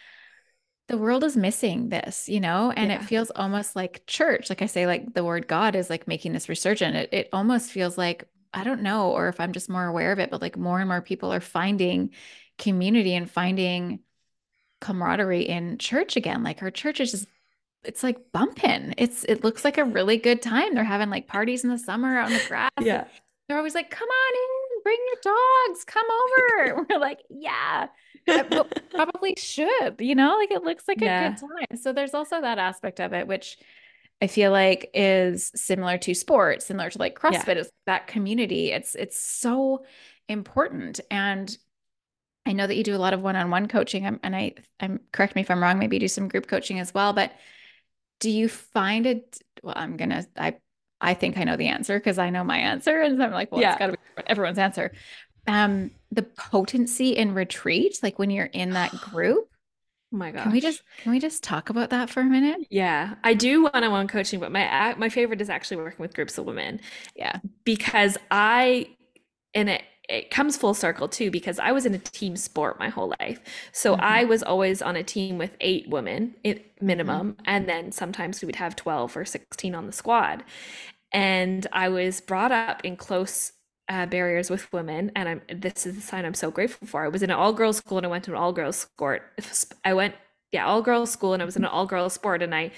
the 0.88 0.96
world 0.96 1.24
is 1.24 1.36
missing 1.36 1.88
this 1.88 2.28
you 2.28 2.40
know? 2.40 2.72
And 2.74 2.90
it 2.92 3.04
feels 3.04 3.30
almost 3.30 3.76
like 3.76 4.02
church. 4.06 4.50
Like 4.50 4.62
i 4.62 4.66
say 4.66 4.86
like 4.86 5.14
the 5.14 5.24
word 5.24 5.48
god 5.48 5.74
is 5.76 5.88
like 5.88 6.08
making 6.08 6.32
this 6.32 6.48
resurgent. 6.48 6.96
It, 6.96 7.08
it 7.12 7.28
almost 7.32 7.70
feels 7.70 7.96
like 7.96 8.28
i 8.54 8.64
don't 8.64 8.82
know 8.82 9.10
or 9.10 9.28
if 9.28 9.40
i'm 9.40 9.52
just 9.52 9.70
more 9.70 9.86
aware 9.86 10.12
of 10.12 10.18
it 10.18 10.30
but 10.30 10.42
like 10.42 10.56
more 10.56 10.78
and 10.80 10.88
more 10.88 11.00
people 11.00 11.32
are 11.32 11.40
finding 11.40 12.10
community 12.58 13.14
and 13.14 13.30
finding 13.30 14.00
camaraderie 14.82 15.48
in 15.48 15.78
church 15.78 16.16
again. 16.16 16.42
Like 16.42 16.62
our 16.62 16.70
church 16.70 17.00
is 17.00 17.10
just 17.10 17.28
it's 17.84 18.04
like 18.04 18.30
bumping 18.30 18.94
it's 18.96 19.24
it 19.24 19.42
looks 19.42 19.64
like 19.64 19.78
a 19.78 19.84
really 19.84 20.18
good 20.18 20.42
time. 20.42 20.74
They're 20.74 20.84
having 20.84 21.08
like 21.10 21.26
parties 21.26 21.64
in 21.64 21.70
the 21.70 21.78
summer 21.78 22.18
out 22.18 22.30
in 22.30 22.36
the 22.36 22.44
grass. 22.46 22.70
Yeah. 22.80 23.04
they're 23.48 23.56
always 23.56 23.74
like, 23.74 23.90
come 23.90 24.08
on 24.08 24.34
in, 24.34 24.82
bring 24.82 24.98
your 25.06 25.34
dogs, 25.34 25.84
come 25.84 26.06
over. 26.06 26.86
We're 26.90 26.98
like, 26.98 27.20
yeah, 27.30 27.86
uh, 28.28 28.64
probably 28.90 29.34
should, 29.36 29.96
you 29.98 30.14
know, 30.14 30.36
like 30.36 30.50
it 30.50 30.62
looks 30.62 30.86
like 30.86 30.98
a 30.98 31.00
good 31.00 31.36
time. 31.38 31.78
So 31.80 31.92
there's 31.92 32.14
also 32.14 32.40
that 32.40 32.58
aspect 32.58 33.00
of 33.00 33.12
it, 33.12 33.26
which 33.26 33.58
I 34.22 34.28
feel 34.28 34.52
like 34.52 34.88
is 34.94 35.50
similar 35.56 35.98
to 35.98 36.14
sports, 36.14 36.66
similar 36.66 36.88
to 36.90 36.98
like 36.98 37.18
Yeah. 37.20 37.42
CrossFit, 37.42 37.56
is 37.56 37.70
that 37.86 38.06
community. 38.06 38.70
It's 38.70 38.94
it's 38.94 39.20
so 39.20 39.84
important. 40.28 41.00
And 41.10 41.54
I 42.46 42.52
know 42.52 42.66
that 42.66 42.76
you 42.76 42.84
do 42.84 42.94
a 42.94 42.98
lot 42.98 43.14
of 43.14 43.20
one-on-one 43.20 43.66
coaching. 43.66 44.06
I'm, 44.06 44.20
and 44.22 44.34
I, 44.34 44.54
I'm 44.80 45.00
correct 45.12 45.34
me 45.34 45.42
if 45.42 45.50
I'm 45.50 45.62
wrong. 45.62 45.78
Maybe 45.78 45.96
you 45.96 46.00
do 46.00 46.08
some 46.08 46.28
group 46.28 46.46
coaching 46.46 46.78
as 46.78 46.94
well. 46.94 47.12
But 47.12 47.32
do 48.20 48.30
you 48.30 48.48
find 48.48 49.06
it? 49.06 49.40
Well, 49.62 49.74
I'm 49.76 49.96
gonna. 49.96 50.24
I 50.36 50.54
I 51.00 51.14
think 51.14 51.36
I 51.36 51.42
know 51.42 51.56
the 51.56 51.68
answer 51.68 51.98
because 51.98 52.18
I 52.18 52.30
know 52.30 52.44
my 52.44 52.58
answer, 52.58 53.00
and 53.00 53.20
I'm 53.20 53.32
like, 53.32 53.50
well, 53.50 53.60
it's 53.60 53.78
got 53.78 53.86
to 53.88 53.92
be 53.92 53.98
everyone's 54.28 54.58
answer. 54.58 54.92
Um, 55.48 55.90
the 56.12 56.22
potency 56.22 57.16
in 57.16 57.34
retreat, 57.34 57.98
like 58.04 58.20
when 58.20 58.30
you're 58.30 58.46
in 58.46 58.70
that 58.70 58.92
group. 58.92 59.48
Oh 60.12 60.16
my 60.16 60.30
god! 60.30 60.42
Can 60.42 60.52
we 60.52 60.60
just 60.60 60.82
can 60.98 61.12
we 61.12 61.18
just 61.20 61.42
talk 61.42 61.70
about 61.70 61.90
that 61.90 62.10
for 62.10 62.20
a 62.20 62.24
minute? 62.24 62.60
Yeah, 62.70 63.16
I 63.22 63.34
do 63.34 63.64
one-on-one 63.64 64.08
coaching, 64.08 64.40
but 64.40 64.50
my 64.52 64.94
my 64.96 65.08
favorite 65.08 65.40
is 65.40 65.50
actually 65.50 65.76
working 65.78 66.00
with 66.00 66.14
groups 66.14 66.38
of 66.38 66.46
women 66.46 66.80
Yeah. 67.14 67.40
because 67.64 68.18
I 68.30 68.88
and 69.54 69.70
it 69.70 69.84
it 70.08 70.30
comes 70.30 70.56
full 70.56 70.74
circle 70.74 71.08
too 71.08 71.30
because 71.30 71.58
I 71.58 71.72
was 71.72 71.86
in 71.86 71.94
a 71.94 71.98
team 71.98 72.36
sport 72.36 72.78
my 72.78 72.88
whole 72.90 73.14
life. 73.20 73.40
So 73.72 73.94
Mhm. 73.94 74.00
I 74.00 74.24
was 74.24 74.42
always 74.42 74.82
on 74.82 74.96
a 74.96 75.04
team 75.04 75.38
with 75.38 75.56
eight 75.60 75.88
women 75.88 76.36
it, 76.44 76.72
Mm-hmm. 77.06 77.22
minimum, 77.26 77.36
and 77.46 77.68
then 77.68 77.92
sometimes 77.92 78.42
we 78.42 78.46
would 78.46 78.56
have 78.56 78.76
12 78.76 79.16
or 79.16 79.24
16 79.24 79.74
on 79.74 79.86
the 79.86 79.92
squad. 79.92 80.44
And 81.12 81.66
I 81.72 81.88
was 81.88 82.20
brought 82.20 82.52
up 82.52 82.82
in 82.84 82.96
close 82.96 83.52
uh, 83.88 84.06
barriers 84.06 84.50
with 84.50 84.72
women, 84.72 85.12
and 85.16 85.28
I'm 85.28 85.42
this 85.48 85.86
is 85.86 85.94
the 85.96 86.00
sign 86.00 86.24
I'm 86.24 86.34
so 86.34 86.50
grateful 86.50 86.86
for. 86.86 87.04
I 87.04 87.08
was 87.08 87.22
in 87.22 87.30
an 87.30 87.36
all 87.36 87.52
girls 87.52 87.78
school 87.78 87.98
and 87.98 88.06
I 88.06 88.10
went 88.10 88.24
to 88.24 88.32
an 88.32 88.36
all 88.36 88.52
girls 88.52 88.76
sport. 88.76 89.22
I 89.84 89.94
went 89.94 90.14
yeah 90.52 90.66
all 90.66 90.82
girls 90.82 91.10
school 91.10 91.32
and 91.34 91.42
I 91.42 91.46
was 91.46 91.56
in 91.56 91.64
an 91.64 91.70
all 91.70 91.86
girls 91.86 92.12
sport, 92.14 92.42
and 92.42 92.54
I 92.54 92.72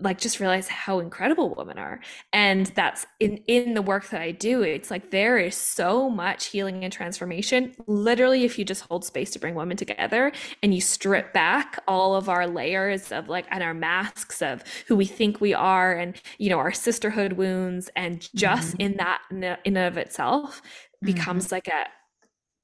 like 0.00 0.18
just 0.18 0.38
realize 0.40 0.68
how 0.68 1.00
incredible 1.00 1.54
women 1.54 1.78
are 1.78 2.00
and 2.32 2.66
that's 2.68 3.06
in 3.20 3.36
in 3.48 3.74
the 3.74 3.82
work 3.82 4.08
that 4.10 4.20
i 4.20 4.30
do 4.30 4.62
it's 4.62 4.90
like 4.90 5.10
there 5.10 5.38
is 5.38 5.56
so 5.56 6.08
much 6.08 6.46
healing 6.46 6.84
and 6.84 6.92
transformation 6.92 7.74
literally 7.86 8.44
if 8.44 8.58
you 8.58 8.64
just 8.64 8.82
hold 8.88 9.04
space 9.04 9.30
to 9.30 9.38
bring 9.38 9.54
women 9.54 9.76
together 9.76 10.30
and 10.62 10.74
you 10.74 10.80
strip 10.80 11.32
back 11.32 11.78
all 11.88 12.14
of 12.14 12.28
our 12.28 12.46
layers 12.46 13.10
of 13.12 13.28
like 13.28 13.46
and 13.50 13.62
our 13.62 13.74
masks 13.74 14.40
of 14.42 14.62
who 14.86 14.94
we 14.96 15.04
think 15.04 15.40
we 15.40 15.52
are 15.54 15.92
and 15.94 16.20
you 16.38 16.48
know 16.48 16.58
our 16.58 16.72
sisterhood 16.72 17.34
wounds 17.34 17.90
and 17.96 18.28
just 18.34 18.76
Mhm. 18.76 18.80
in 18.80 18.96
that 18.98 19.20
in 19.30 19.44
and 19.64 19.78
of 19.78 19.96
itself 19.98 20.62
Mhm. 21.04 21.06
becomes 21.06 21.52
like 21.52 21.68
a 21.68 21.86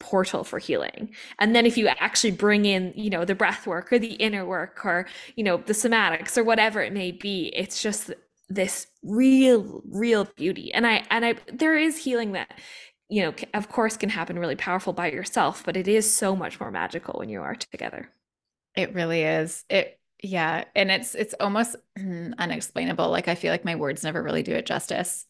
portal 0.04 0.44
for 0.44 0.58
healing. 0.58 1.14
And 1.38 1.56
then 1.56 1.64
if 1.66 1.78
you 1.78 1.88
actually 1.88 2.32
bring 2.32 2.66
in, 2.66 2.92
you 2.94 3.10
know, 3.10 3.24
the 3.24 3.34
breath 3.34 3.66
work 3.66 3.92
or 3.92 3.98
the 3.98 4.14
inner 4.14 4.44
work 4.44 4.84
or, 4.84 5.06
you 5.34 5.42
know, 5.42 5.56
the 5.56 5.72
somatics 5.72 6.36
or 6.36 6.44
whatever 6.44 6.82
it 6.82 6.92
may 6.92 7.10
be, 7.10 7.50
it's 7.56 7.82
just 7.82 8.12
this 8.50 8.86
real 9.02 9.82
real 9.90 10.26
beauty. 10.36 10.72
And 10.74 10.86
I 10.86 11.04
and 11.10 11.24
I 11.24 11.34
there 11.52 11.76
is 11.76 11.96
healing 11.96 12.32
that 12.32 12.52
you 13.08 13.22
know, 13.22 13.34
of 13.54 13.68
course 13.68 13.96
can 13.96 14.08
happen 14.08 14.38
really 14.38 14.56
powerful 14.56 14.92
by 14.92 15.10
yourself, 15.10 15.62
but 15.64 15.76
it 15.76 15.88
is 15.88 16.10
so 16.12 16.34
much 16.34 16.58
more 16.60 16.70
magical 16.70 17.18
when 17.18 17.28
you 17.28 17.42
are 17.42 17.54
together. 17.54 18.10
It 18.74 18.94
really 18.94 19.22
is. 19.22 19.64
It 19.68 19.98
yeah, 20.22 20.64
and 20.74 20.90
it's 20.90 21.14
it's 21.14 21.34
almost 21.38 21.76
unexplainable. 21.96 23.10
Like 23.10 23.28
I 23.28 23.34
feel 23.34 23.52
like 23.52 23.64
my 23.64 23.74
words 23.76 24.02
never 24.02 24.22
really 24.22 24.42
do 24.42 24.54
it 24.54 24.66
justice. 24.66 25.26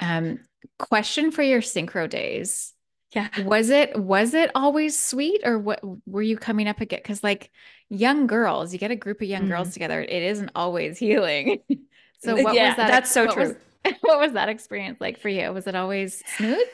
Um 0.00 0.40
question 0.78 1.30
for 1.30 1.42
your 1.42 1.60
synchro 1.60 2.08
days. 2.08 2.74
Yeah. 3.12 3.28
Was 3.42 3.70
it 3.70 4.00
was 4.00 4.34
it 4.34 4.50
always 4.54 4.98
sweet 4.98 5.40
or 5.44 5.58
what 5.58 5.80
were 6.06 6.22
you 6.22 6.36
coming 6.36 6.68
up 6.68 6.80
again? 6.80 7.00
Because 7.02 7.24
like 7.24 7.50
young 7.88 8.26
girls, 8.26 8.72
you 8.72 8.78
get 8.78 8.90
a 8.90 8.96
group 8.96 9.20
of 9.20 9.26
young 9.26 9.44
mm. 9.44 9.48
girls 9.48 9.72
together, 9.72 10.00
it 10.00 10.22
isn't 10.22 10.50
always 10.54 10.98
healing. 10.98 11.60
so 12.22 12.40
what 12.40 12.54
yeah, 12.54 12.68
was 12.68 12.76
that? 12.76 12.90
That's 12.90 13.10
so 13.10 13.26
true. 13.26 13.56
Was, 13.84 13.94
what 14.02 14.20
was 14.20 14.32
that 14.34 14.48
experience 14.48 15.00
like 15.00 15.18
for 15.18 15.28
you? 15.28 15.52
Was 15.52 15.66
it 15.66 15.74
always 15.74 16.22
smooth? 16.36 16.66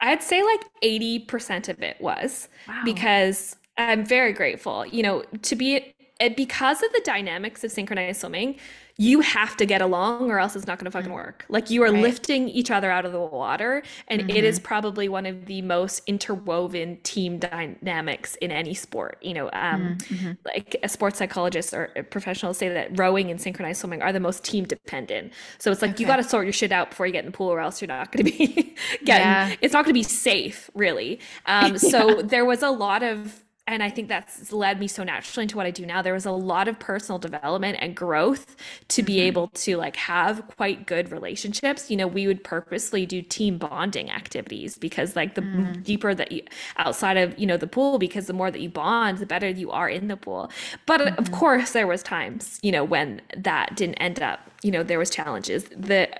I'd 0.00 0.22
say 0.22 0.42
like 0.42 0.64
80% 0.82 1.68
of 1.68 1.82
it 1.82 2.00
was 2.00 2.48
wow. 2.68 2.82
because 2.84 3.56
I'm 3.76 4.04
very 4.04 4.32
grateful, 4.32 4.86
you 4.86 5.02
know, 5.02 5.22
to 5.42 5.56
be 5.56 5.94
it 6.20 6.36
because 6.36 6.82
of 6.82 6.92
the 6.92 7.02
dynamics 7.04 7.64
of 7.64 7.72
synchronized 7.72 8.20
swimming, 8.20 8.56
you 8.96 9.20
have 9.20 9.56
to 9.56 9.66
get 9.66 9.82
along 9.82 10.30
or 10.30 10.38
else 10.38 10.54
it's 10.54 10.66
not 10.66 10.78
going 10.78 10.84
to 10.84 10.90
fucking 10.90 11.10
mm. 11.10 11.14
work. 11.14 11.44
Like 11.48 11.68
you 11.68 11.82
are 11.82 11.90
right. 11.90 12.02
lifting 12.02 12.48
each 12.48 12.70
other 12.70 12.90
out 12.90 13.04
of 13.04 13.12
the 13.12 13.20
water. 13.20 13.82
And 14.08 14.22
mm-hmm. 14.22 14.30
it 14.30 14.44
is 14.44 14.58
mm-hmm. 14.58 14.66
probably 14.66 15.08
one 15.08 15.26
of 15.26 15.46
the 15.46 15.62
most 15.62 16.02
interwoven 16.06 16.98
team 17.02 17.38
dynamics 17.38 18.36
in 18.36 18.52
any 18.52 18.74
sport. 18.74 19.18
You 19.20 19.34
know, 19.34 19.50
um, 19.52 19.98
mm-hmm. 19.98 20.32
like 20.44 20.76
a 20.82 20.88
sports 20.88 21.18
psychologist 21.18 21.74
or 21.74 21.88
professionals 22.10 22.58
say 22.58 22.68
that 22.68 22.96
rowing 22.98 23.30
and 23.30 23.40
synchronized 23.40 23.80
swimming 23.80 24.00
are 24.00 24.12
the 24.12 24.20
most 24.20 24.44
team 24.44 24.64
dependent. 24.64 25.32
So 25.58 25.72
it's 25.72 25.82
like 25.82 25.92
okay. 25.92 26.02
you 26.02 26.06
got 26.06 26.16
to 26.16 26.24
sort 26.24 26.46
your 26.46 26.52
shit 26.52 26.70
out 26.70 26.90
before 26.90 27.06
you 27.06 27.12
get 27.12 27.24
in 27.24 27.32
the 27.32 27.36
pool 27.36 27.48
or 27.48 27.58
else 27.58 27.80
you're 27.80 27.88
not 27.88 28.12
going 28.12 28.26
to 28.26 28.30
be 28.30 28.46
getting, 29.04 29.26
yeah. 29.26 29.54
it's 29.60 29.72
not 29.72 29.84
going 29.84 29.94
to 29.94 29.98
be 29.98 30.04
safe 30.04 30.70
really. 30.74 31.18
Um, 31.46 31.72
yeah. 31.72 31.78
So 31.78 32.22
there 32.22 32.44
was 32.44 32.62
a 32.62 32.70
lot 32.70 33.02
of 33.02 33.43
and 33.66 33.82
I 33.82 33.88
think 33.88 34.08
that's 34.08 34.52
led 34.52 34.78
me 34.78 34.86
so 34.86 35.04
naturally 35.04 35.44
into 35.44 35.56
what 35.56 35.64
I 35.64 35.70
do 35.70 35.86
now. 35.86 36.02
There 36.02 36.12
was 36.12 36.26
a 36.26 36.32
lot 36.32 36.68
of 36.68 36.78
personal 36.78 37.18
development 37.18 37.78
and 37.80 37.96
growth 37.96 38.56
to 38.88 39.02
be 39.02 39.14
mm-hmm. 39.14 39.26
able 39.26 39.48
to 39.48 39.76
like 39.76 39.96
have 39.96 40.46
quite 40.48 40.86
good 40.86 41.10
relationships. 41.10 41.90
You 41.90 41.96
know, 41.96 42.06
we 42.06 42.26
would 42.26 42.44
purposely 42.44 43.06
do 43.06 43.22
team 43.22 43.56
bonding 43.56 44.10
activities 44.10 44.76
because 44.76 45.16
like 45.16 45.34
the 45.34 45.40
mm. 45.40 45.82
deeper 45.82 46.14
that 46.14 46.30
you 46.30 46.42
outside 46.76 47.16
of, 47.16 47.38
you 47.38 47.46
know, 47.46 47.56
the 47.56 47.66
pool, 47.66 47.98
because 47.98 48.26
the 48.26 48.34
more 48.34 48.50
that 48.50 48.60
you 48.60 48.68
bond, 48.68 49.16
the 49.16 49.26
better 49.26 49.48
you 49.48 49.70
are 49.70 49.88
in 49.88 50.08
the 50.08 50.16
pool. 50.16 50.50
But 50.84 51.00
mm-hmm. 51.00 51.18
of 51.18 51.32
course 51.32 51.72
there 51.72 51.86
was 51.86 52.02
times, 52.02 52.60
you 52.62 52.70
know, 52.70 52.84
when 52.84 53.22
that 53.34 53.76
didn't 53.76 53.96
end 53.96 54.20
up, 54.20 54.40
you 54.62 54.70
know, 54.70 54.82
there 54.82 54.98
was 54.98 55.08
challenges. 55.08 55.64
The 55.74 56.10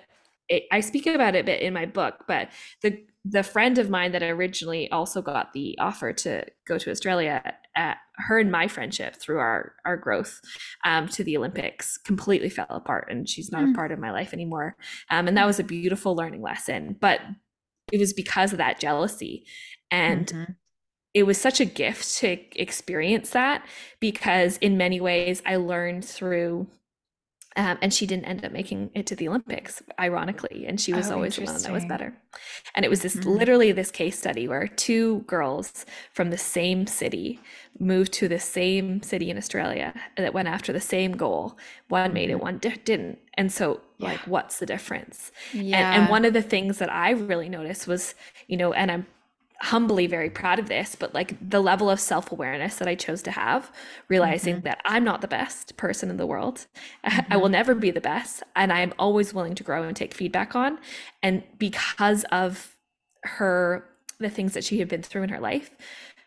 it, 0.49 0.65
I 0.71 0.81
speak 0.81 1.07
about 1.07 1.35
it 1.35 1.41
a 1.41 1.45
bit 1.45 1.61
in 1.63 1.75
my 1.75 1.87
book, 1.87 2.25
but 2.27 2.51
the 2.83 3.03
the 3.25 3.43
friend 3.43 3.79
of 3.79 3.89
mine 3.89 4.13
that 4.13 4.23
originally 4.23 4.91
also 4.91 5.23
got 5.23 5.55
the 5.55 5.77
offer 5.79 6.13
to 6.13 6.45
go 6.67 6.77
to 6.77 6.91
Australia, 6.91 7.55
uh, 7.75 7.95
her 8.17 8.39
and 8.39 8.53
my 8.53 8.69
friendship 8.69 9.17
through 9.17 9.39
our 9.39 9.73
our 9.87 9.97
growth 9.97 10.41
um, 10.85 11.09
to 11.09 11.25
the 11.25 11.37
Olympics 11.37 11.97
completely 11.97 12.51
fell 12.51 12.67
apart, 12.69 13.09
and 13.11 13.29
she's 13.29 13.51
not 13.51 13.65
mm. 13.65 13.73
a 13.73 13.75
part 13.75 13.93
of 13.93 13.99
my 13.99 14.11
life 14.11 14.35
anymore. 14.35 14.77
Um, 15.11 15.27
and 15.27 15.37
that 15.39 15.47
was 15.47 15.59
a 15.59 15.65
beautiful 15.65 16.15
learning 16.15 16.43
lesson, 16.43 16.97
but 17.01 17.21
it 17.91 17.99
was 17.99 18.13
because 18.13 18.53
of 18.53 18.59
that 18.59 18.79
jealousy, 18.79 19.47
and 19.91 20.27
mm-hmm. 20.27 20.53
it 21.15 21.23
was 21.23 21.41
such 21.41 21.61
a 21.61 21.67
gift 21.67 22.17
to 22.19 22.37
experience 22.61 23.31
that 23.31 23.65
because 24.01 24.59
in 24.59 24.77
many 24.77 25.01
ways 25.01 25.43
I 25.47 25.57
learned 25.57 26.05
through 26.05 26.69
um, 27.57 27.79
and 27.81 27.95
she 27.95 28.07
didn't 28.07 28.25
end 28.25 28.45
up 28.45 28.51
making 28.51 28.91
it 28.95 29.07
to 29.07 29.17
the 29.17 29.29
Olympics, 29.29 29.81
ironically. 29.99 30.67
And 30.67 30.81
she 30.81 30.93
was 30.93 31.11
oh, 31.11 31.15
always 31.15 31.37
the 31.37 31.45
one 31.45 31.63
that 31.63 31.73
was 31.73 31.85
better. 31.85 32.17
And 32.75 32.85
it 32.85 32.89
was 32.89 33.03
this 33.03 33.15
mm-hmm. 33.15 33.31
literally 33.31 33.71
this 33.71 33.93
case 33.93 34.19
study 34.19 34.49
where 34.49 34.67
two 34.67 35.21
girls 35.21 35.87
from 36.13 36.31
the 36.31 36.39
same 36.39 36.89
city 36.89 37.41
moved 37.79 38.13
to 38.15 38.27
the 38.27 38.41
same 38.41 39.03
city 39.03 39.31
in 39.31 39.37
Australia 39.37 39.95
that 40.17 40.35
went 40.35 40.49
after 40.49 40.73
the 40.73 40.81
same 40.81 41.13
goal. 41.13 41.57
One 41.89 42.13
made 42.13 42.31
it, 42.31 42.35
mm-hmm. 42.35 42.43
one 42.43 42.59
di- 42.59 42.81
didn't. 42.85 43.19
And 43.35 43.53
so, 43.53 43.81
yeah. 43.99 44.09
like, 44.09 44.21
what's 44.27 44.59
the 44.59 44.67
difference? 44.67 45.31
Yeah. 45.53 45.93
And, 45.93 46.03
and 46.03 46.11
one 46.11 46.25
of 46.25 46.33
the 46.33 46.43
things 46.43 46.79
that 46.79 46.93
I 46.93 47.11
really 47.11 47.49
noticed 47.49 47.87
was, 47.87 48.17
you 48.49 48.57
know, 48.57 48.73
and 48.73 48.91
I'm 48.91 49.07
humbly 49.63 50.07
very 50.07 50.31
proud 50.31 50.59
of 50.59 50.69
this, 50.69 50.95
but 50.95 51.15
like 51.15 51.37
the 51.41 51.61
level 51.61 51.89
of 51.89 52.01
self 52.01 52.31
awareness 52.33 52.77
that 52.77 52.89
I 52.89 52.95
chose 52.95 53.23
to 53.23 53.31
have, 53.31 53.71
realizing 54.09 54.57
mm-hmm. 54.57 54.65
that 54.65 54.81
I'm 54.85 55.05
not 55.05 55.21
the 55.21 55.29
best 55.29 55.77
person 55.77 56.11
in 56.11 56.17
the 56.17 56.27
world. 56.27 56.67
Mm-hmm. 57.05 57.21
I 57.33 57.37
will 57.37 57.49
never 57.49 57.75
be 57.75 57.91
the 57.91 58.01
best. 58.01 58.43
And 58.57 58.73
I'm 58.73 58.93
always 58.99 59.33
willing 59.33 59.55
to 59.55 59.65
grow 59.65 59.85
and 59.85 59.97
take 59.97 60.15
feedback 60.15 60.55
on. 60.55 60.79
And 61.23 61.43
because 61.59 62.25
of 62.25 62.77
her, 63.23 63.89
the 64.19 64.31
things 64.31 64.55
that 64.55 64.65
she 64.65 64.79
had 64.79 64.89
been 64.89 65.03
through 65.03 65.23
in 65.23 65.29
her 65.31 65.41
life, 65.41 65.71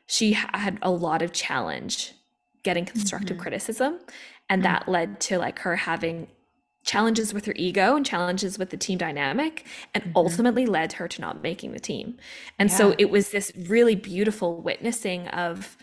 she 0.07 0.33
had 0.33 0.79
a 0.81 0.91
lot 0.91 1.21
of 1.21 1.31
challenge 1.33 2.13
getting 2.63 2.85
constructive 2.85 3.37
mm-hmm. 3.37 3.43
criticism. 3.43 3.99
And 4.49 4.63
that 4.63 4.83
mm-hmm. 4.83 4.91
led 4.91 5.19
to 5.21 5.37
like 5.37 5.59
her 5.59 5.75
having 5.75 6.27
challenges 6.87 7.33
with 7.33 7.45
her 7.45 7.53
ego 7.57 7.95
and 7.95 8.05
challenges 8.05 8.57
with 8.57 8.71
the 8.71 8.77
team 8.77 8.97
dynamic 8.97 9.67
and 9.93 10.03
mm-hmm. 10.03 10.13
ultimately 10.15 10.65
led 10.65 10.93
her 10.93 11.07
to 11.07 11.21
not 11.21 11.43
making 11.43 11.73
the 11.73 11.79
team. 11.79 12.17
And 12.57 12.69
yeah. 12.69 12.75
so 12.75 12.95
it 12.97 13.11
was 13.11 13.29
this 13.29 13.51
really 13.67 13.93
beautiful 13.93 14.61
witnessing 14.61 15.27
of 15.27 15.77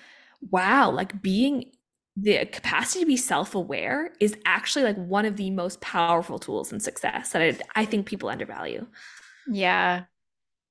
wow, 0.51 0.91
like 0.91 1.23
being 1.23 1.71
the 2.17 2.47
capacity 2.47 3.01
to 3.01 3.07
be 3.07 3.17
self-aware 3.17 4.13
is 4.19 4.37
actually 4.47 4.85
like 4.85 4.97
one 4.97 5.25
of 5.25 5.37
the 5.37 5.51
most 5.51 5.81
powerful 5.81 6.39
tools 6.39 6.73
in 6.73 6.81
success 6.81 7.33
that 7.33 7.43
I, 7.43 7.83
I 7.83 7.85
think 7.85 8.07
people 8.07 8.29
undervalue. 8.29 8.87
Yeah. 9.49 10.05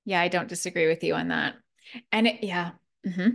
Yeah, 0.05 0.19
I 0.19 0.27
don't 0.27 0.49
disagree 0.49 0.87
with 0.87 1.03
you 1.03 1.15
on 1.15 1.29
that. 1.29 1.55
And 2.11 2.27
it, 2.27 2.43
yeah. 2.43 2.71
Mm-hmm 3.05 3.29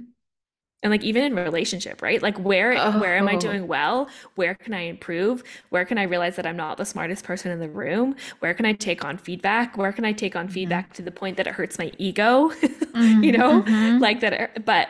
and 0.83 0.91
like 0.91 1.03
even 1.03 1.25
in 1.25 1.35
relationship 1.35 2.03
right 2.03 2.23
like 2.23 2.39
where 2.39 2.75
oh. 2.77 2.99
where 3.01 3.17
am 3.17 3.29
i 3.29 3.37
doing 3.37 3.67
well 3.67 4.09
where 4.37 4.55
can 4.55 4.75
i 4.75 4.81
improve 4.81 5.43
where 5.71 5.85
can 5.85 5.99
i 5.99 6.05
realize 6.05 6.37
that 6.37 6.47
i'm 6.47 6.57
not 6.57 6.77
the 6.77 6.85
smartest 6.85 7.25
person 7.25 7.51
in 7.51 7.59
the 7.59 7.69
room 7.69 8.15
where 8.41 8.55
can 8.55 8.67
i 8.67 8.73
take 8.73 9.05
on 9.05 9.19
feedback 9.19 9.77
where 9.77 9.93
can 9.93 10.05
i 10.05 10.13
take 10.13 10.37
on 10.37 10.47
mm-hmm. 10.47 10.55
feedback 10.55 10.93
to 10.93 11.03
the 11.03 11.11
point 11.11 11.37
that 11.37 11.47
it 11.47 11.55
hurts 11.55 11.79
my 11.79 11.91
ego 11.99 12.49
mm-hmm. 12.51 13.23
you 13.23 13.33
know 13.33 13.63
mm-hmm. 13.63 13.99
like 13.99 14.21
that 14.21 14.65
but 14.65 14.89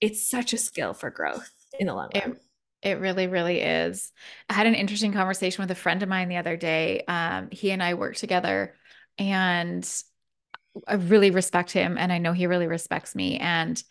it's 0.00 0.28
such 0.28 0.52
a 0.52 0.58
skill 0.58 0.92
for 0.92 1.10
growth 1.10 1.50
in 1.78 1.86
the 1.86 1.94
long 1.94 2.10
run 2.14 2.32
it, 2.32 2.42
it 2.80 3.00
really, 3.00 3.26
really 3.26 3.60
is. 3.60 4.12
I 4.48 4.54
had 4.54 4.66
an 4.66 4.74
interesting 4.74 5.12
conversation 5.12 5.62
with 5.62 5.70
a 5.70 5.74
friend 5.74 6.02
of 6.02 6.08
mine 6.08 6.28
the 6.28 6.36
other 6.36 6.56
day. 6.56 7.02
Um, 7.08 7.48
he 7.50 7.72
and 7.72 7.82
I 7.82 7.94
worked 7.94 8.18
together, 8.18 8.74
and 9.18 9.88
I 10.86 10.94
really 10.94 11.30
respect 11.30 11.72
him, 11.72 11.98
and 11.98 12.12
I 12.12 12.18
know 12.18 12.32
he 12.32 12.46
really 12.46 12.68
respects 12.68 13.16
me. 13.16 13.36
And 13.38 13.82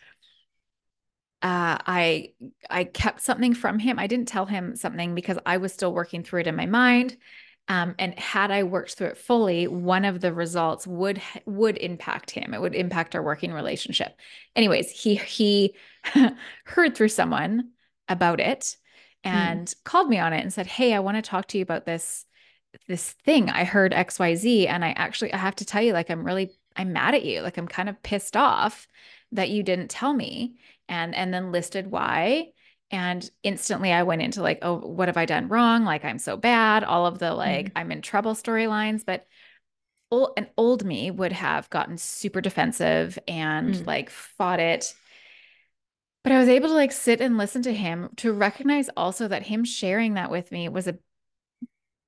uh, 1.44 1.78
I 1.86 2.32
I 2.70 2.84
kept 2.86 3.22
something 3.22 3.54
from 3.54 3.78
him. 3.78 4.00
I 4.00 4.08
didn't 4.08 4.28
tell 4.28 4.48
him 4.48 4.76
something 4.76 5.14
because 5.14 5.38
I 5.46 5.58
was 5.58 5.72
still 5.72 5.94
working 5.94 6.24
through 6.24 6.42
it 6.42 6.48
in 6.48 6.56
my 6.56 6.66
mind. 6.66 7.18
Um, 7.70 7.96
and 8.00 8.18
had 8.18 8.50
I 8.50 8.64
worked 8.64 8.96
through 8.96 9.08
it 9.08 9.18
fully, 9.18 9.68
one 9.68 10.06
of 10.06 10.22
the 10.22 10.34
results 10.34 10.88
would 10.88 11.22
would 11.46 11.78
impact 11.78 12.32
him. 12.32 12.54
It 12.54 12.62
would 12.62 12.74
impact 12.74 13.14
our 13.14 13.22
working 13.22 13.52
relationship. 13.52 14.16
Anyways, 14.56 14.90
he 14.90 15.16
he 15.16 15.76
heard 16.66 16.96
through 16.96 17.10
someone 17.10 17.72
about 18.08 18.40
it 18.40 18.76
hmm. 19.24 19.30
and 19.30 19.68
mm. 19.68 19.84
called 19.84 20.10
me 20.10 20.18
on 20.18 20.34
it 20.34 20.42
and 20.42 20.52
said, 20.52 20.66
"Hey, 20.66 20.94
I 20.94 21.00
want 21.00 21.18
to 21.18 21.22
talk 21.22 21.48
to 21.50 21.58
you 21.58 21.62
about 21.62 21.86
this 21.86 22.26
this 22.88 23.12
thing. 23.26 23.50
I 23.50 23.64
heard 23.64 23.92
XYZ 23.92 24.68
and 24.68 24.84
I 24.84 24.92
actually 24.92 25.34
I 25.34 25.38
have 25.38 25.56
to 25.58 25.66
tell 25.66 25.82
you 25.82 25.94
like 25.94 26.10
I'm 26.10 26.24
really 26.24 26.52
I'm 26.76 26.94
mad 26.94 27.16
at 27.16 27.26
you. 27.26 27.42
Like 27.42 27.58
I'm 27.58 27.68
kind 27.68 27.90
of 27.90 28.02
pissed 28.02 28.38
off 28.38 28.88
that 29.34 29.50
you 29.50 29.62
didn't 29.62 29.90
tell 29.90 30.14
me." 30.14 30.56
And 30.90 31.16
and 31.16 31.34
then 31.34 31.52
listed 31.52 31.90
why. 31.90 32.48
And 32.90 33.30
instantly 33.44 33.92
i 33.92 34.04
went 34.04 34.22
into 34.22 34.42
like 34.42 34.60
oh 34.62 34.78
what 34.78 35.10
have 35.10 35.18
i 35.18 35.26
done 35.26 35.50
wrong? 35.50 35.84
Like 35.84 36.06
i'm 36.06 36.20
so 36.20 36.38
bad. 36.38 36.84
All 36.84 37.06
of 37.06 37.20
the 37.20 37.34
like 37.34 37.68
mm-hmm. 37.68 37.78
i'm 37.78 37.92
in 37.92 38.02
trouble 38.02 38.34
storylines. 38.34 39.04
But 39.06 39.26
old, 40.12 40.32
an 40.38 40.48
old 40.58 40.86
me 40.86 41.12
would 41.12 41.34
have 41.34 41.70
gotten 41.70 41.98
super 41.98 42.42
defensive 42.42 43.20
and 43.28 43.76
mm. 43.76 43.86
like 43.86 44.10
fought 44.10 44.60
it. 44.60 44.94
But 46.24 46.34
i 46.34 46.40
was 46.40 46.50
able 46.50 46.70
to 46.70 46.74
like 46.74 46.92
sit 46.92 47.22
and 47.22 47.38
listen 47.38 47.62
to 47.64 47.74
him 47.74 48.10
to 48.18 48.34
recognize 48.34 48.90
also 48.98 49.28
that 49.28 49.44
him 49.44 49.64
sharing 49.64 50.16
that 50.16 50.32
with 50.32 50.52
me 50.52 50.70
was 50.70 50.88
a 50.88 50.98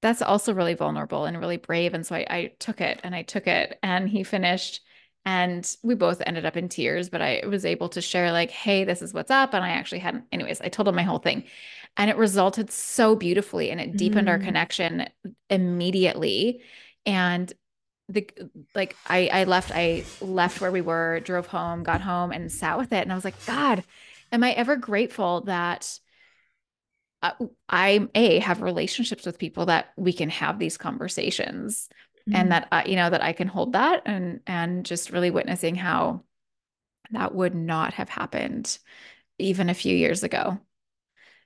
that's 0.01 0.21
also 0.21 0.53
really 0.53 0.75
vulnerable 0.75 1.25
and 1.25 1.37
really 1.37 1.57
brave. 1.57 1.93
And 1.93 2.05
so 2.05 2.15
I, 2.15 2.25
I 2.29 2.51
took 2.59 2.81
it 2.81 3.01
and 3.03 3.13
i 3.13 3.21
took 3.23 3.47
it 3.47 3.77
and 3.83 4.07
he 4.09 4.23
finished 4.23 4.81
and 5.25 5.75
we 5.83 5.95
both 5.95 6.21
ended 6.25 6.45
up 6.45 6.57
in 6.57 6.69
tears 6.69 7.09
but 7.09 7.21
i 7.21 7.41
was 7.45 7.65
able 7.65 7.89
to 7.89 8.01
share 8.01 8.31
like 8.31 8.51
hey 8.51 8.83
this 8.83 9.01
is 9.01 9.13
what's 9.13 9.31
up 9.31 9.53
and 9.53 9.63
i 9.63 9.69
actually 9.69 9.99
hadn't 9.99 10.23
anyways 10.31 10.61
i 10.61 10.69
told 10.69 10.87
him 10.87 10.95
my 10.95 11.03
whole 11.03 11.19
thing. 11.19 11.43
And 11.97 12.09
it 12.09 12.17
resulted 12.17 12.71
so 12.71 13.15
beautifully 13.15 13.71
and 13.71 13.81
it 13.81 13.97
deepened 13.97 14.27
mm. 14.27 14.31
our 14.31 14.39
connection 14.39 15.07
immediately. 15.49 16.61
And 17.05 17.51
the 18.07 18.29
like 18.73 18.95
I 19.07 19.29
I 19.31 19.43
left 19.43 19.71
I 19.73 20.05
left 20.21 20.61
where 20.61 20.71
we 20.71 20.81
were, 20.81 21.19
drove 21.21 21.47
home, 21.47 21.83
got 21.83 22.01
home 22.01 22.31
and 22.31 22.51
sat 22.51 22.77
with 22.77 22.93
it 22.93 23.03
and 23.03 23.11
I 23.11 23.15
was 23.15 23.25
like, 23.25 23.45
god, 23.45 23.83
am 24.31 24.43
I 24.43 24.51
ever 24.53 24.75
grateful 24.75 25.41
that 25.41 25.99
uh, 27.21 27.31
I 27.67 28.07
a 28.15 28.39
have 28.39 28.61
relationships 28.61 29.25
with 29.25 29.37
people 29.37 29.65
that 29.65 29.91
we 29.97 30.13
can 30.13 30.29
have 30.29 30.57
these 30.57 30.77
conversations 30.77 31.89
mm-hmm. 32.29 32.35
and 32.35 32.51
that 32.51 32.67
uh, 32.71 32.83
you 32.85 32.95
know 32.95 33.09
that 33.09 33.23
I 33.23 33.33
can 33.33 33.47
hold 33.47 33.73
that 33.73 34.03
and 34.05 34.39
and 34.47 34.85
just 34.85 35.11
really 35.11 35.31
witnessing 35.31 35.75
how 35.75 36.23
that 37.11 37.33
would 37.33 37.55
not 37.55 37.93
have 37.95 38.09
happened 38.09 38.77
even 39.37 39.69
a 39.69 39.73
few 39.73 39.95
years 39.95 40.23
ago. 40.23 40.59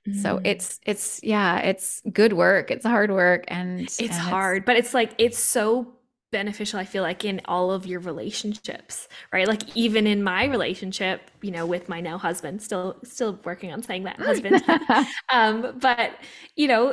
Mm. 0.08 0.22
So 0.22 0.40
it's 0.44 0.80
it's 0.84 1.20
yeah, 1.22 1.58
it's 1.58 2.02
good 2.12 2.32
work. 2.32 2.70
It's 2.70 2.84
hard 2.84 3.10
work 3.10 3.44
and 3.48 3.80
it's 3.80 4.00
and 4.00 4.10
hard, 4.10 4.58
it's, 4.58 4.66
but 4.66 4.76
it's 4.76 4.94
like 4.94 5.12
it's 5.18 5.38
so 5.38 5.94
beneficial 6.34 6.80
i 6.80 6.84
feel 6.84 7.04
like 7.04 7.24
in 7.24 7.40
all 7.44 7.70
of 7.70 7.86
your 7.86 8.00
relationships 8.00 9.06
right 9.32 9.46
like 9.46 9.62
even 9.76 10.04
in 10.04 10.20
my 10.20 10.46
relationship 10.46 11.30
you 11.42 11.52
know 11.52 11.64
with 11.64 11.88
my 11.88 12.00
now 12.00 12.18
husband 12.18 12.60
still 12.60 12.96
still 13.04 13.38
working 13.44 13.72
on 13.72 13.80
saying 13.84 14.02
that 14.02 14.18
husband 14.20 14.60
um 15.32 15.78
but 15.78 16.10
you 16.56 16.66
know 16.66 16.92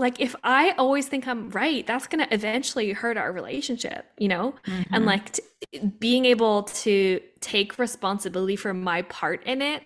like 0.00 0.20
if 0.20 0.34
i 0.42 0.72
always 0.72 1.06
think 1.06 1.28
i'm 1.28 1.50
right 1.50 1.86
that's 1.86 2.06
going 2.06 2.24
to 2.24 2.34
eventually 2.34 2.92
hurt 2.92 3.16
our 3.16 3.32
relationship 3.32 4.06
you 4.18 4.28
know 4.28 4.54
mm-hmm. 4.66 4.94
and 4.94 5.06
like 5.06 5.32
t- 5.32 5.42
being 5.98 6.24
able 6.24 6.64
to 6.64 7.20
take 7.40 7.78
responsibility 7.78 8.56
for 8.56 8.74
my 8.74 9.02
part 9.02 9.44
in 9.44 9.62
it 9.62 9.82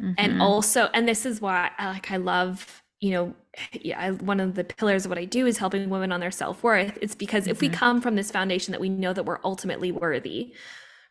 mm-hmm. 0.00 0.12
and 0.16 0.40
also 0.40 0.88
and 0.94 1.06
this 1.06 1.26
is 1.26 1.40
why 1.40 1.70
I 1.78 1.88
like 1.88 2.10
i 2.10 2.16
love 2.16 2.82
you 3.00 3.10
know 3.10 3.34
yeah, 3.72 3.98
I, 3.98 4.10
one 4.10 4.40
of 4.40 4.54
the 4.54 4.64
pillars 4.64 5.06
of 5.06 5.10
what 5.10 5.18
I 5.18 5.24
do 5.24 5.46
is 5.46 5.58
helping 5.58 5.88
women 5.88 6.12
on 6.12 6.20
their 6.20 6.30
self 6.30 6.62
worth. 6.62 6.98
It's 7.00 7.14
because 7.14 7.44
mm-hmm. 7.44 7.52
if 7.52 7.60
we 7.60 7.68
mm-hmm. 7.68 7.76
come 7.76 8.00
from 8.00 8.14
this 8.14 8.30
foundation 8.30 8.72
that 8.72 8.80
we 8.80 8.88
know 8.88 9.12
that 9.12 9.24
we're 9.24 9.40
ultimately 9.44 9.92
worthy, 9.92 10.52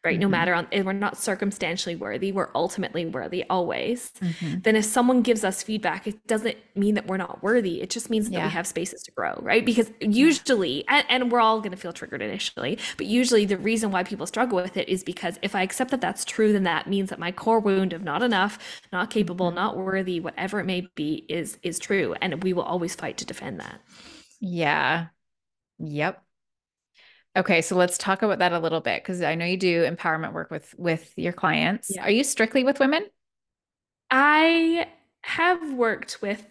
right? 0.05 0.13
Mm-hmm. 0.13 0.21
No 0.21 0.27
matter 0.29 0.53
on, 0.53 0.67
we're 0.71 0.93
not 0.93 1.17
circumstantially 1.17 1.95
worthy, 1.95 2.31
we're 2.31 2.49
ultimately 2.55 3.05
worthy 3.05 3.43
always. 3.49 4.11
Mm-hmm. 4.21 4.59
Then 4.61 4.75
if 4.75 4.85
someone 4.85 5.21
gives 5.21 5.43
us 5.43 5.63
feedback, 5.63 6.07
it 6.07 6.25
doesn't 6.27 6.57
mean 6.75 6.95
that 6.95 7.07
we're 7.07 7.17
not 7.17 7.41
worthy. 7.43 7.81
It 7.81 7.89
just 7.89 8.09
means 8.09 8.29
yeah. 8.29 8.39
that 8.39 8.45
we 8.45 8.51
have 8.51 8.67
spaces 8.67 9.01
to 9.03 9.11
grow, 9.11 9.37
right? 9.41 9.65
Because 9.65 9.91
usually, 9.99 10.85
and, 10.87 11.05
and 11.09 11.31
we're 11.31 11.39
all 11.39 11.59
going 11.59 11.71
to 11.71 11.77
feel 11.77 11.93
triggered 11.93 12.21
initially, 12.21 12.77
but 12.97 13.07
usually 13.07 13.45
the 13.45 13.57
reason 13.57 13.91
why 13.91 14.03
people 14.03 14.27
struggle 14.27 14.61
with 14.61 14.77
it 14.77 14.87
is 14.87 15.03
because 15.03 15.39
if 15.41 15.55
I 15.55 15.63
accept 15.63 15.91
that 15.91 16.01
that's 16.01 16.23
true, 16.23 16.53
then 16.53 16.63
that 16.63 16.87
means 16.87 17.09
that 17.09 17.19
my 17.19 17.31
core 17.31 17.59
wound 17.59 17.93
of 17.93 18.03
not 18.03 18.21
enough, 18.21 18.59
not 18.93 19.09
capable, 19.09 19.47
mm-hmm. 19.47 19.55
not 19.55 19.77
worthy, 19.77 20.19
whatever 20.19 20.59
it 20.59 20.65
may 20.65 20.87
be, 20.95 21.25
is 21.27 21.57
is 21.63 21.79
true, 21.79 22.15
and 22.21 22.43
we 22.43 22.53
will 22.53 22.63
always 22.63 22.95
fight 22.95 23.17
to 23.17 23.25
defend 23.25 23.59
that. 23.59 23.81
Yeah. 24.39 25.07
Yep. 25.79 26.21
Okay, 27.37 27.61
so 27.61 27.75
let's 27.75 27.97
talk 27.97 28.21
about 28.21 28.39
that 28.39 28.53
a 28.53 28.59
little 28.59 28.79
bit 28.79 29.03
because 29.03 29.21
I 29.21 29.35
know 29.35 29.45
you 29.45 29.57
do 29.57 29.83
empowerment 29.83 30.33
work 30.33 30.49
with 30.49 30.73
with 30.77 31.11
your 31.17 31.33
clients. 31.33 31.91
Yeah. 31.93 32.03
Are 32.03 32.11
you 32.11 32.23
strictly 32.23 32.63
with 32.63 32.79
women? 32.79 33.05
I 34.09 34.87
have 35.23 35.73
worked 35.73 36.21
with 36.21 36.45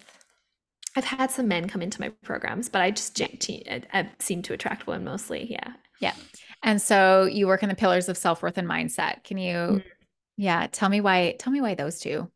I've 0.96 1.04
had 1.04 1.30
some 1.30 1.48
men 1.48 1.68
come 1.68 1.82
into 1.82 2.00
my 2.00 2.10
programs, 2.22 2.68
but 2.68 2.80
I 2.80 2.90
just 2.90 3.20
I 3.20 4.10
seem 4.18 4.42
to 4.42 4.52
attract 4.52 4.86
women 4.86 5.04
mostly. 5.04 5.50
Yeah. 5.50 5.72
Yeah. 6.00 6.14
And 6.62 6.80
so 6.80 7.24
you 7.24 7.46
work 7.46 7.62
in 7.62 7.68
the 7.68 7.74
pillars 7.74 8.08
of 8.08 8.16
self-worth 8.16 8.58
and 8.58 8.68
mindset. 8.68 9.24
Can 9.24 9.38
you 9.38 9.54
mm-hmm. 9.54 9.88
yeah, 10.36 10.66
tell 10.70 10.88
me 10.88 11.00
why 11.00 11.36
tell 11.38 11.52
me 11.52 11.60
why 11.60 11.74
those 11.74 11.98
two? 11.98 12.30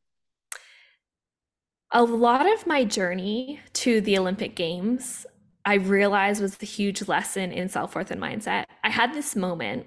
A 1.92 2.02
lot 2.02 2.50
of 2.52 2.66
my 2.66 2.84
journey 2.84 3.60
to 3.74 4.00
the 4.00 4.18
Olympic 4.18 4.54
Games 4.54 5.24
I 5.68 5.74
realized 5.74 6.40
was 6.40 6.56
the 6.56 6.66
huge 6.66 7.08
lesson 7.08 7.52
in 7.52 7.68
self 7.68 7.94
worth 7.94 8.10
and 8.10 8.22
mindset. 8.22 8.64
I 8.82 8.88
had 8.88 9.12
this 9.12 9.36
moment 9.36 9.84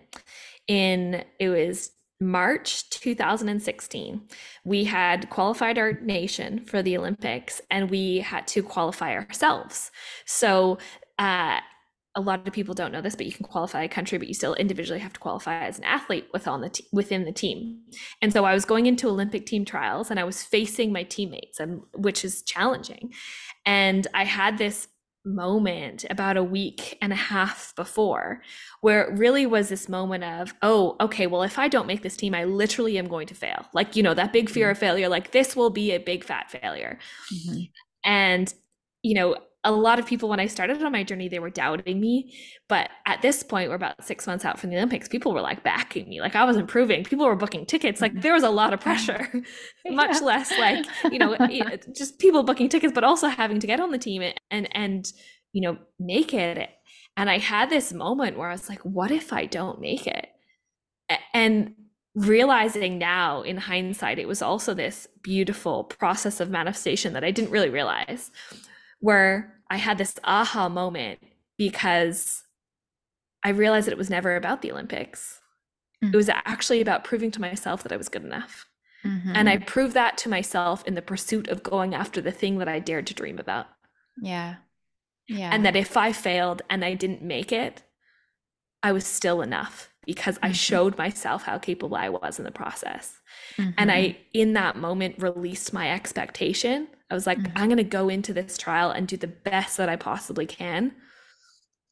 in, 0.68 1.24
it 1.40 1.50
was 1.50 1.92
March 2.20 2.88
2016. 2.92 4.22
We 4.64 4.84
had 4.84 5.32
qualified 5.32 5.80
our 5.80 5.94
nation 5.94 6.66
for 6.66 6.84
the 6.84 6.96
Olympics 6.96 7.62
and 7.72 7.90
we 7.90 8.20
had 8.20 8.46
to 8.50 8.62
qualify 8.62 9.16
ourselves. 9.16 9.90
So, 10.26 10.78
uh, 11.18 11.62
a 12.14 12.22
lot 12.22 12.46
of 12.46 12.54
people 12.54 12.74
don't 12.74 12.92
know 12.92 13.02
this, 13.02 13.16
but 13.16 13.26
you 13.26 13.32
can 13.32 13.46
qualify 13.46 13.84
a 13.84 13.88
country, 13.88 14.18
but 14.18 14.28
you 14.28 14.34
still 14.34 14.54
individually 14.56 15.00
have 15.00 15.14
to 15.14 15.20
qualify 15.20 15.66
as 15.66 15.78
an 15.78 15.86
athlete 15.86 16.28
the 16.34 16.82
within 16.92 17.24
the 17.24 17.32
team. 17.32 17.80
And 18.22 18.34
so 18.34 18.44
I 18.44 18.54
was 18.54 18.66
going 18.66 18.86
into 18.86 19.08
Olympic 19.08 19.46
team 19.46 19.64
trials, 19.64 20.12
and 20.12 20.20
I 20.20 20.26
was 20.26 20.44
facing 20.44 20.92
my 20.92 21.04
teammates, 21.04 21.62
and 21.62 21.84
which 21.96 22.26
is 22.26 22.42
challenging. 22.42 23.14
And 23.66 24.08
I 24.14 24.26
had 24.26 24.58
this 24.58 24.90
moment 25.24 26.04
about 26.10 26.36
a 26.36 26.44
week 26.44 26.98
and 27.02 27.14
a 27.14 27.16
half 27.16 27.76
before 27.76 28.42
where 28.82 29.04
it 29.04 29.18
really 29.18 29.46
was 29.46 29.70
this 29.70 29.88
moment 29.88 30.24
of 30.24 30.54
oh 30.64 30.96
okay 31.00 31.28
well 31.28 31.44
if 31.44 31.60
i 31.60 31.68
don't 31.68 31.86
make 31.86 32.02
this 32.02 32.18
team 32.18 32.34
i 32.34 32.44
literally 32.44 32.98
am 32.98 33.08
going 33.08 33.28
to 33.28 33.36
fail 33.36 33.66
like 33.74 33.96
you 33.96 34.02
know 34.02 34.16
that 34.16 34.34
big 34.34 34.50
fear 34.50 34.66
mm-hmm. 34.66 34.72
of 34.72 34.78
failure 34.80 35.08
like 35.08 35.32
this 35.32 35.56
will 35.56 35.70
be 35.70 35.92
a 35.92 36.00
big 36.00 36.24
fat 36.24 36.50
failure 36.50 36.98
mm-hmm. 37.32 37.62
and 38.04 38.56
you 39.04 39.14
know 39.14 39.36
a 39.64 39.72
lot 39.72 40.00
of 40.00 40.08
people 40.08 40.28
when 40.28 40.40
I 40.40 40.48
started 40.48 40.82
on 40.82 40.92
my 40.92 41.04
journey, 41.04 41.30
they 41.30 41.40
were 41.40 41.52
doubting 41.52 42.00
me. 42.00 42.34
But 42.68 42.90
at 43.06 43.22
this 43.22 43.44
point, 43.44 43.70
we're 43.70 43.76
about 43.76 44.04
six 44.04 44.26
months 44.26 44.44
out 44.44 44.60
from 44.60 44.72
the 44.72 44.78
Olympics. 44.78 45.08
People 45.08 45.34
were 45.34 45.42
like 45.42 45.64
backing 45.64 46.10
me, 46.10 46.20
like 46.20 46.36
I 46.36 46.46
was 46.46 46.58
improving. 46.58 47.04
People 47.04 47.26
were 47.26 47.36
booking 47.36 47.66
tickets. 47.66 48.02
Like 48.02 48.12
mm-hmm. 48.14 48.22
there 48.22 48.34
was 48.34 48.44
a 48.44 48.50
lot 48.50 48.74
of 48.74 48.80
pressure, 48.80 49.30
much 49.86 50.16
yeah. 50.20 50.26
less 50.26 50.52
like 50.58 50.86
you 51.12 51.20
know 51.20 51.38
just 51.96 52.18
people 52.18 52.44
booking 52.44 52.70
tickets, 52.70 52.94
but 52.94 53.04
also 53.04 53.28
having 53.28 53.60
to 53.60 53.68
get 53.68 53.80
on 53.80 53.92
the 53.92 54.00
team 54.00 54.24
and 54.50 54.76
and 54.76 55.12
you 55.54 55.62
know 55.62 55.78
make 56.00 56.34
it. 56.34 56.70
And 57.18 57.30
I 57.30 57.38
had 57.38 57.70
this 57.70 57.94
moment 57.94 58.38
where 58.38 58.50
I 58.50 58.54
was 58.54 58.70
like, 58.70 58.80
what 58.80 59.12
if 59.12 59.34
I 59.34 59.46
don't 59.46 59.82
make 59.82 60.08
it? 60.08 60.28
And 61.34 61.76
realizing 62.16 62.98
now 62.98 63.42
in 63.42 63.58
hindsight, 63.58 64.18
it 64.18 64.28
was 64.28 64.42
also 64.42 64.74
this 64.74 65.08
beautiful 65.22 65.84
process 65.84 66.40
of 66.40 66.50
manifestation 66.50 67.14
that 67.14 67.24
I 67.24 67.32
didn't 67.32 67.52
really 67.52 67.70
realize 67.70 68.32
where 69.02 69.62
I 69.70 69.78
had 69.78 69.98
this 69.98 70.16
aha 70.24 70.70
moment 70.70 71.20
because 71.58 72.44
I 73.44 73.50
realized 73.50 73.88
that 73.88 73.92
it 73.92 73.98
was 73.98 74.10
never 74.10 74.36
about 74.36 74.62
the 74.62 74.72
Olympics. 74.72 75.42
Mm-hmm. 76.04 76.14
It 76.14 76.18
was 76.18 76.30
actually 76.30 76.82
about 76.82 77.04
proving 77.04 77.32
to 77.32 77.42
myself 77.42 77.84
that 77.84 77.92
I 77.92 77.98
was 77.98 78.10
good 78.10 78.24
enough. 78.24 78.66
Mm-hmm. 79.06 79.34
And 79.36 79.50
I 79.50 79.58
proved 79.58 79.94
that 79.96 80.18
to 80.20 80.30
myself 80.30 80.86
in 80.86 80.96
the 80.96 81.02
pursuit 81.02 81.48
of 81.48 81.64
going 81.64 81.94
after 81.94 82.22
the 82.22 82.32
thing 82.32 82.60
that 82.60 82.68
I 82.68 82.80
dared 82.80 83.08
to 83.08 83.14
dream 83.14 83.40
about. 83.40 83.68
Yeah. 84.22 84.56
Yeah. 85.28 85.50
And 85.52 85.66
that 85.66 85.76
if 85.76 85.98
I 85.98 86.12
failed 86.12 86.62
and 86.70 86.86
I 86.86 86.94
didn't 86.94 87.24
make 87.24 87.52
it, 87.52 87.84
I 88.84 88.92
was 88.92 89.06
still 89.06 89.42
enough 89.42 89.91
because 90.06 90.36
mm-hmm. 90.36 90.48
I 90.48 90.52
showed 90.52 90.98
myself 90.98 91.44
how 91.44 91.58
capable 91.58 91.96
I 91.96 92.10
was 92.10 92.40
in 92.40 92.46
the 92.46 92.52
process. 92.52 93.20
Mm-hmm. 93.58 93.72
And 93.78 93.92
I, 93.92 94.18
in 94.34 94.54
that 94.54 94.76
moment, 94.76 95.16
released 95.18 95.74
my 95.74 95.92
expectation. 95.92 96.88
I 97.10 97.14
was 97.14 97.28
like, 97.28 97.40
mm-hmm. 97.40 97.58
I'm 97.58 97.68
going 97.68 97.78
to 97.78 97.84
go 97.84 98.10
into 98.10 98.34
this 98.34 98.58
trial 98.58 98.92
and 98.92 99.08
do 99.08 99.18
the 99.18 99.28
best 99.28 99.78
that 99.78 99.90
I 99.90 99.96
possibly 99.96 100.46
can. 100.46 100.94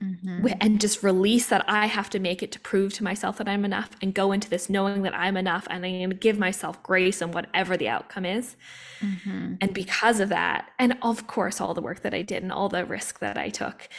Mm-hmm. 0.01 0.47
And 0.61 0.79
just 0.79 1.03
release 1.03 1.47
that 1.47 1.65
I 1.67 1.87
have 1.87 2.09
to 2.11 2.19
make 2.19 2.41
it 2.41 2.53
to 2.53 2.59
prove 2.61 2.93
to 2.93 3.03
myself 3.03 3.37
that 3.37 3.49
I'm 3.49 3.65
enough 3.65 3.89
and 4.01 4.13
go 4.13 4.31
into 4.31 4.49
this 4.49 4.69
knowing 4.69 5.01
that 5.01 5.13
I'm 5.13 5.35
enough 5.35 5.67
and 5.69 5.85
I'm 5.85 5.91
going 5.91 6.09
to 6.11 6.15
give 6.15 6.39
myself 6.39 6.81
grace 6.83 7.21
and 7.21 7.33
whatever 7.33 7.75
the 7.75 7.89
outcome 7.89 8.25
is. 8.25 8.55
Mm-hmm. 9.01 9.55
And 9.59 9.73
because 9.73 10.21
of 10.21 10.29
that, 10.29 10.69
and 10.79 10.97
of 11.01 11.27
course, 11.27 11.59
all 11.59 11.73
the 11.73 11.81
work 11.81 12.01
that 12.03 12.13
I 12.13 12.21
did 12.21 12.43
and 12.43 12.51
all 12.51 12.69
the 12.69 12.85
risk 12.85 13.19
that 13.19 13.37
I 13.37 13.49
took, 13.49 13.89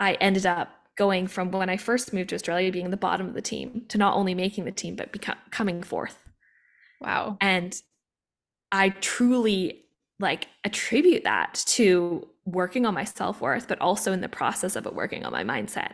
I 0.00 0.14
ended 0.14 0.46
up 0.46 0.70
going 0.96 1.26
from 1.26 1.50
when 1.50 1.70
I 1.70 1.76
first 1.76 2.12
moved 2.12 2.30
to 2.30 2.34
Australia 2.34 2.70
being 2.70 2.90
the 2.90 2.96
bottom 2.96 3.26
of 3.26 3.34
the 3.34 3.42
team 3.42 3.84
to 3.88 3.98
not 3.98 4.14
only 4.14 4.34
making 4.34 4.64
the 4.64 4.72
team, 4.72 4.96
but 4.96 5.12
becoming 5.12 5.40
coming 5.50 5.82
fourth. 5.82 6.18
Wow. 7.00 7.38
And 7.40 7.80
I 8.70 8.90
truly 8.90 9.82
like 10.18 10.48
attribute 10.64 11.24
that 11.24 11.62
to 11.66 12.26
working 12.44 12.86
on 12.86 12.94
my 12.94 13.04
self-worth 13.04 13.68
but 13.68 13.80
also 13.80 14.12
in 14.12 14.20
the 14.20 14.28
process 14.28 14.74
of 14.74 14.86
it 14.86 14.94
working 14.94 15.24
on 15.24 15.32
my 15.32 15.44
mindset 15.44 15.92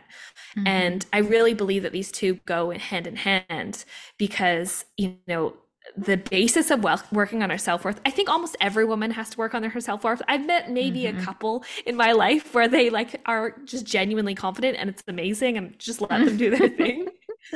mm-hmm. 0.55 0.65
and 0.65 1.05
i 1.13 1.19
really 1.19 1.53
believe 1.53 1.83
that 1.83 1.91
these 1.91 2.11
two 2.11 2.35
go 2.45 2.71
hand 2.71 3.05
in 3.05 3.15
hand 3.15 3.85
because 4.17 4.85
you 4.97 5.15
know 5.27 5.53
the 5.97 6.17
basis 6.17 6.71
of 6.71 6.83
wealth, 6.83 7.11
working 7.11 7.43
on 7.43 7.51
our 7.51 7.57
self-worth. 7.57 7.99
I 8.05 8.11
think 8.11 8.29
almost 8.29 8.55
every 8.61 8.85
woman 8.85 9.11
has 9.11 9.29
to 9.31 9.37
work 9.37 9.53
on 9.53 9.63
her 9.63 9.81
self-worth. 9.81 10.21
I've 10.27 10.45
met 10.45 10.71
maybe 10.71 11.03
mm-hmm. 11.03 11.19
a 11.19 11.23
couple 11.23 11.63
in 11.85 11.95
my 11.95 12.11
life 12.11 12.53
where 12.53 12.67
they 12.67 12.89
like 12.89 13.21
are 13.25 13.55
just 13.65 13.85
genuinely 13.85 14.35
confident 14.35 14.77
and 14.77 14.89
it's 14.89 15.03
amazing 15.07 15.57
and 15.57 15.77
just 15.79 16.01
let 16.01 16.09
them 16.09 16.37
do 16.37 16.55
their 16.55 16.69
thing. 16.77 17.07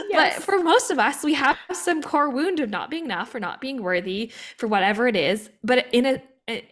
Yes. 0.10 0.36
but 0.36 0.44
for 0.44 0.64
most 0.64 0.90
of 0.92 0.98
us 0.98 1.24
we 1.24 1.34
have 1.34 1.58
some 1.72 2.02
core 2.02 2.30
wound 2.30 2.60
of 2.60 2.70
not 2.70 2.90
being 2.90 3.06
enough 3.06 3.36
or 3.36 3.40
not 3.40 3.62
being 3.62 3.84
worthy 3.84 4.32
for 4.58 4.68
whatever 4.68 5.08
it 5.08 5.16
is. 5.16 5.50
But 5.64 5.88
in 5.92 6.06
a 6.48 6.64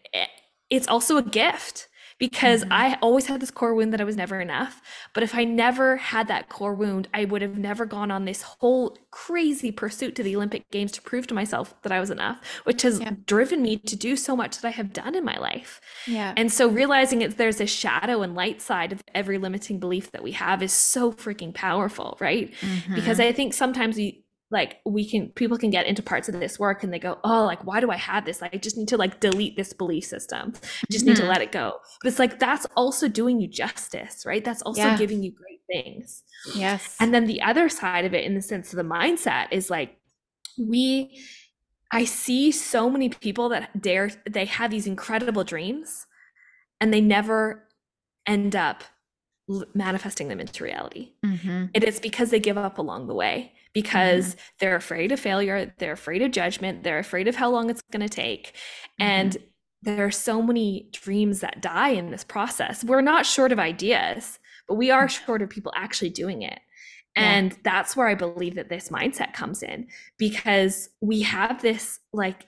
it's 0.69 0.87
also 0.87 1.17
a 1.17 1.21
gift 1.21 1.87
because 2.21 2.61
mm-hmm. 2.61 2.71
I 2.71 2.99
always 3.01 3.25
had 3.25 3.41
this 3.41 3.49
core 3.49 3.73
wound 3.73 3.91
that 3.93 3.99
I 3.99 4.03
was 4.03 4.15
never 4.15 4.39
enough. 4.39 4.79
But 5.15 5.23
if 5.23 5.33
I 5.33 5.43
never 5.43 5.97
had 5.97 6.27
that 6.27 6.49
core 6.49 6.75
wound, 6.75 7.07
I 7.15 7.25
would 7.25 7.41
have 7.41 7.57
never 7.57 7.83
gone 7.83 8.11
on 8.11 8.25
this 8.25 8.43
whole 8.43 8.95
crazy 9.09 9.71
pursuit 9.71 10.15
to 10.15 10.23
the 10.23 10.35
Olympic 10.35 10.69
Games 10.69 10.91
to 10.91 11.01
prove 11.01 11.25
to 11.27 11.33
myself 11.33 11.73
that 11.81 11.91
I 11.91 11.99
was 11.99 12.11
enough, 12.11 12.39
which 12.63 12.83
has 12.83 12.99
yeah. 12.99 13.13
driven 13.25 13.63
me 13.63 13.77
to 13.77 13.95
do 13.95 14.15
so 14.15 14.35
much 14.35 14.59
that 14.59 14.67
I 14.67 14.71
have 14.71 14.93
done 14.93 15.15
in 15.15 15.25
my 15.25 15.37
life. 15.39 15.81
Yeah. 16.05 16.35
And 16.37 16.53
so 16.53 16.69
realizing 16.69 17.23
it, 17.23 17.37
there's 17.37 17.59
a 17.59 17.65
shadow 17.65 18.21
and 18.21 18.35
light 18.35 18.61
side 18.61 18.91
of 18.91 19.03
every 19.15 19.39
limiting 19.39 19.79
belief 19.79 20.11
that 20.11 20.21
we 20.21 20.33
have 20.33 20.61
is 20.61 20.71
so 20.71 21.11
freaking 21.11 21.55
powerful, 21.55 22.17
right? 22.21 22.53
Mm-hmm. 22.61 22.93
Because 22.93 23.19
I 23.19 23.31
think 23.31 23.55
sometimes 23.55 23.97
we 23.97 24.23
like 24.51 24.77
we 24.85 25.09
can 25.09 25.29
people 25.29 25.57
can 25.57 25.69
get 25.69 25.85
into 25.85 26.03
parts 26.03 26.27
of 26.27 26.39
this 26.39 26.59
work 26.59 26.83
and 26.83 26.93
they 26.93 26.99
go 26.99 27.17
oh 27.23 27.45
like 27.45 27.65
why 27.65 27.79
do 27.79 27.89
i 27.89 27.95
have 27.95 28.25
this? 28.25 28.41
Like 28.41 28.53
i 28.53 28.57
just 28.57 28.77
need 28.77 28.89
to 28.89 28.97
like 28.97 29.19
delete 29.19 29.55
this 29.55 29.73
belief 29.73 30.03
system. 30.03 30.53
I 30.55 30.85
just 30.91 31.05
need 31.05 31.15
mm-hmm. 31.15 31.23
to 31.23 31.29
let 31.29 31.41
it 31.41 31.51
go. 31.51 31.77
But 32.01 32.09
it's 32.09 32.19
like 32.19 32.39
that's 32.39 32.67
also 32.75 33.07
doing 33.07 33.39
you 33.39 33.47
justice 33.47 34.25
right? 34.25 34.43
That's 34.43 34.61
also 34.61 34.81
yeah. 34.81 34.97
giving 34.97 35.23
you 35.23 35.31
great 35.31 35.61
things. 35.71 36.23
Yes. 36.55 36.97
And 36.99 37.13
then 37.13 37.25
the 37.25 37.41
other 37.41 37.69
side 37.69 38.05
of 38.05 38.13
it 38.13 38.25
in 38.25 38.35
the 38.35 38.41
sense 38.41 38.73
of 38.73 38.77
the 38.77 38.83
mindset 38.83 39.47
is 39.51 39.69
like 39.69 39.97
we 40.59 41.17
i 41.91 42.03
see 42.03 42.51
so 42.51 42.89
many 42.89 43.07
people 43.07 43.49
that 43.49 43.81
dare 43.81 44.11
they 44.29 44.45
have 44.45 44.69
these 44.69 44.85
incredible 44.85 45.45
dreams 45.45 46.05
and 46.81 46.93
they 46.93 47.01
never 47.01 47.67
end 48.27 48.55
up 48.55 48.83
manifesting 49.73 50.27
them 50.27 50.39
into 50.39 50.63
reality. 50.63 51.13
Mm-hmm. 51.25 51.65
it 51.73 51.83
is 51.83 51.99
because 51.99 52.29
they 52.31 52.39
give 52.39 52.57
up 52.57 52.77
along 52.77 53.07
the 53.07 53.13
way 53.13 53.53
because 53.73 54.29
mm-hmm. 54.29 54.41
they're 54.59 54.75
afraid 54.75 55.11
of 55.11 55.19
failure, 55.19 55.73
they're 55.77 55.93
afraid 55.93 56.21
of 56.21 56.31
judgment, 56.31 56.83
they're 56.83 56.99
afraid 56.99 57.27
of 57.27 57.35
how 57.35 57.49
long 57.49 57.69
it's 57.69 57.81
going 57.91 58.07
to 58.07 58.09
take. 58.09 58.53
Mm-hmm. 58.53 59.03
And 59.03 59.37
there 59.81 60.05
are 60.05 60.11
so 60.11 60.41
many 60.41 60.89
dreams 60.91 61.39
that 61.39 61.61
die 61.61 61.89
in 61.89 62.11
this 62.11 62.23
process. 62.23 62.83
We're 62.83 63.01
not 63.01 63.25
short 63.25 63.51
of 63.51 63.59
ideas, 63.59 64.39
but 64.67 64.75
we 64.75 64.91
are 64.91 65.07
mm. 65.07 65.25
short 65.25 65.41
of 65.41 65.49
people 65.49 65.73
actually 65.75 66.11
doing 66.11 66.43
it. 66.43 66.59
And 67.15 67.51
yeah. 67.51 67.57
that's 67.63 67.95
where 67.95 68.07
I 68.07 68.15
believe 68.15 68.55
that 68.55 68.69
this 68.69 68.89
mindset 68.89 69.33
comes 69.33 69.63
in 69.63 69.87
because 70.17 70.89
we 71.01 71.23
have 71.23 71.61
this 71.61 71.99
like 72.13 72.45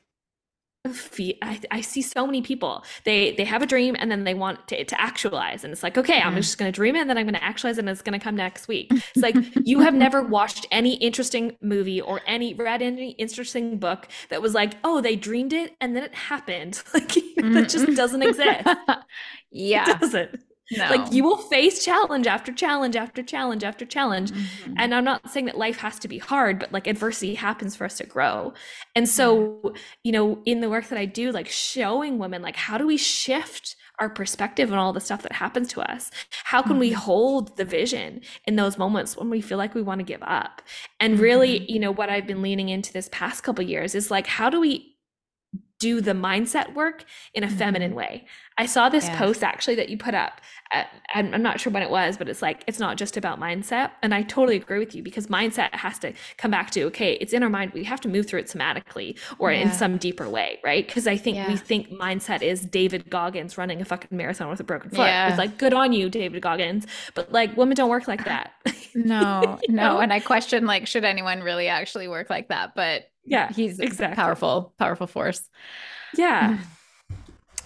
I, 0.86 1.62
I, 1.72 1.80
see 1.80 2.02
so 2.02 2.26
many 2.26 2.42
people 2.42 2.84
they 3.06 3.32
they 3.36 3.46
have 3.46 3.62
a 3.62 3.66
dream 3.66 3.96
and 3.98 4.12
then 4.12 4.26
they 4.26 4.34
want 4.34 4.68
to, 4.68 4.84
to 4.84 5.02
actualize. 5.02 5.64
And 5.64 5.72
it's 5.72 5.82
like 5.82 5.98
okay 5.98 6.20
mm-hmm. 6.20 6.28
i'm 6.28 6.36
just 6.36 6.58
going 6.58 6.70
to 6.70 6.76
dream 6.76 6.98
it 6.98 7.00
and 7.00 7.10
then 7.10 7.18
i'm 7.18 7.26
going 7.26 7.36
to 7.36 7.44
actualize 7.44 7.78
it 7.78 7.82
and 7.82 7.90
it's 7.90 8.02
going 8.02 8.20
to 8.20 8.24
come 8.24 8.36
next 8.36 8.68
week. 8.68 8.92
It's 9.16 9.22
like 9.22 9.36
you 9.66 9.80
have 9.80 9.94
never 9.94 10.22
watched 10.22 10.66
any 10.72 10.96
interesting 10.96 11.56
movie 11.62 12.02
or 12.02 12.20
any 12.28 12.54
read 12.54 12.82
any 12.82 13.12
interesting 13.12 13.78
book 13.78 14.10
that 14.30 14.42
was 14.42 14.54
like 14.54 14.74
oh 14.84 15.00
they 15.00 15.16
dreamed 15.16 15.54
it 15.54 15.76
and 15.80 15.96
then 15.96 16.04
it 16.04 16.14
happened. 16.14 16.82
Like 16.94 17.08
mm-hmm. 17.08 17.54
that 17.54 17.70
just 17.70 17.96
doesn't 17.96 18.22
exist. 18.22 18.68
Yeah. 19.52 19.90
It 19.90 20.00
doesn't 20.02 20.40
no. 20.78 20.90
Like 20.90 21.12
you 21.14 21.24
will 21.24 21.38
face 21.38 21.84
challenge 21.84 22.28
after 22.28 22.52
challenge 22.52 22.96
after 22.96 23.24
challenge 23.24 23.64
after 23.64 23.86
challenge. 23.86 24.32
Mm-hmm. 24.32 24.74
And 24.78 24.94
I'm 24.96 25.04
not 25.04 25.30
saying 25.30 25.46
that 25.46 25.58
life 25.58 25.78
has 25.78 26.00
to 26.00 26.08
be 26.08 26.18
hard, 26.18 26.60
but 26.60 26.72
like 26.72 26.88
adversity 26.88 27.36
happens 27.36 27.76
for 27.76 27.86
us 27.86 27.98
to 27.98 28.06
grow. 28.06 28.54
And 28.96 29.08
so, 29.08 29.74
you 30.04 30.12
know, 30.12 30.42
in 30.46 30.62
the 30.62 30.70
work 30.70 30.88
that 30.90 30.98
I 30.98 31.06
do, 31.06 31.32
like 31.32 31.48
showing 31.48 32.18
women, 32.18 32.42
like, 32.42 32.56
how 32.56 32.78
do 32.78 32.86
we 32.86 32.98
shift 32.98 33.76
our 34.00 34.10
perspective 34.10 34.72
on 34.72 34.78
all 34.78 34.92
the 34.92 35.00
stuff 35.00 35.22
that 35.22 35.34
happens 35.34 35.70
to 35.70 35.82
us? 35.82 36.10
How 36.44 36.62
can 36.62 36.74
mm-hmm. 36.74 36.80
we 36.80 36.92
hold 36.92 37.58
the 37.58 37.66
vision 37.66 38.22
in 38.46 38.56
those 38.56 38.78
moments 38.78 39.16
when 39.16 39.30
we 39.30 39.42
feel 39.42 39.58
like 39.58 39.76
we 39.76 39.82
want 39.82 40.00
to 40.00 40.06
give 40.06 40.24
up? 40.24 40.62
And 41.00 41.20
really, 41.20 41.60
mm-hmm. 41.60 41.72
you 41.72 41.80
know, 41.80 41.92
what 41.92 42.10
I've 42.10 42.28
been 42.28 42.42
leaning 42.42 42.70
into 42.70 42.92
this 42.92 43.10
past 43.12 43.44
couple 43.44 43.64
years 43.64 43.96
is 43.96 44.10
like, 44.10 44.28
how 44.28 44.50
do 44.50 44.60
we 44.60 44.93
do 45.84 46.00
the 46.00 46.14
mindset 46.14 46.74
work 46.74 47.04
in 47.34 47.44
a 47.44 47.48
mm-hmm. 47.48 47.58
feminine 47.58 47.94
way. 47.94 48.26
I 48.58 48.68
saw 48.68 48.88
this 48.88 49.06
yeah. 49.06 49.18
post 49.18 49.44
actually 49.44 49.76
that 49.76 49.90
you 49.90 49.98
put 49.98 50.14
up. 50.14 50.40
Uh, 50.72 50.84
I'm 51.14 51.42
not 51.42 51.60
sure 51.60 51.74
when 51.74 51.84
it 51.84 51.90
was, 51.90 52.18
but 52.18 52.30
it's 52.30 52.42
like, 52.42 52.64
it's 52.68 52.80
not 52.80 52.98
just 52.98 53.18
about 53.18 53.40
mindset. 53.40 53.92
And 54.02 54.14
I 54.14 54.22
totally 54.22 54.56
agree 54.56 54.80
with 54.80 54.96
you 54.96 55.04
because 55.04 55.28
mindset 55.28 55.74
has 55.76 56.00
to 56.00 56.14
come 56.38 56.52
back 56.52 56.72
to, 56.72 56.84
okay, 56.86 57.14
it's 57.14 57.34
in 57.34 57.44
our 57.44 57.50
mind. 57.50 57.74
We 57.74 57.84
have 57.84 58.00
to 58.02 58.08
move 58.08 58.28
through 58.28 58.40
it 58.42 58.46
somatically 58.46 59.20
or 59.40 59.52
yeah. 59.52 59.62
in 59.62 59.72
some 59.74 59.98
deeper 59.98 60.30
way, 60.30 60.60
right? 60.64 60.86
Because 60.86 61.06
I 61.06 61.18
think 61.18 61.36
yeah. 61.36 61.50
we 61.50 61.58
think 61.58 61.90
mindset 61.90 62.42
is 62.42 62.62
David 62.62 63.10
Goggins 63.10 63.58
running 63.58 63.82
a 63.82 63.86
fucking 63.86 64.16
marathon 64.16 64.50
with 64.50 64.62
a 64.62 64.64
broken 64.64 64.90
foot. 64.90 65.10
It's 65.10 65.38
like, 65.38 65.58
good 65.58 65.74
on 65.74 65.92
you, 65.92 66.10
David 66.10 66.42
Goggins. 66.42 66.88
But 67.14 67.32
like, 67.32 67.58
women 67.58 67.76
don't 67.76 67.90
work 67.90 68.08
like 68.08 68.24
that. 68.26 68.54
no, 68.96 69.60
no. 69.68 69.84
Know? 69.84 70.00
And 70.00 70.14
I 70.14 70.20
question, 70.20 70.66
like, 70.66 70.88
should 70.88 71.04
anyone 71.04 71.42
really 71.42 71.68
actually 71.68 72.08
work 72.08 72.30
like 72.30 72.50
that? 72.50 72.76
But 72.76 73.10
yeah 73.26 73.52
he's 73.52 73.80
exactly 73.80 74.16
powerful 74.16 74.74
powerful 74.78 75.08
force 75.08 75.50
yeah 76.16 76.58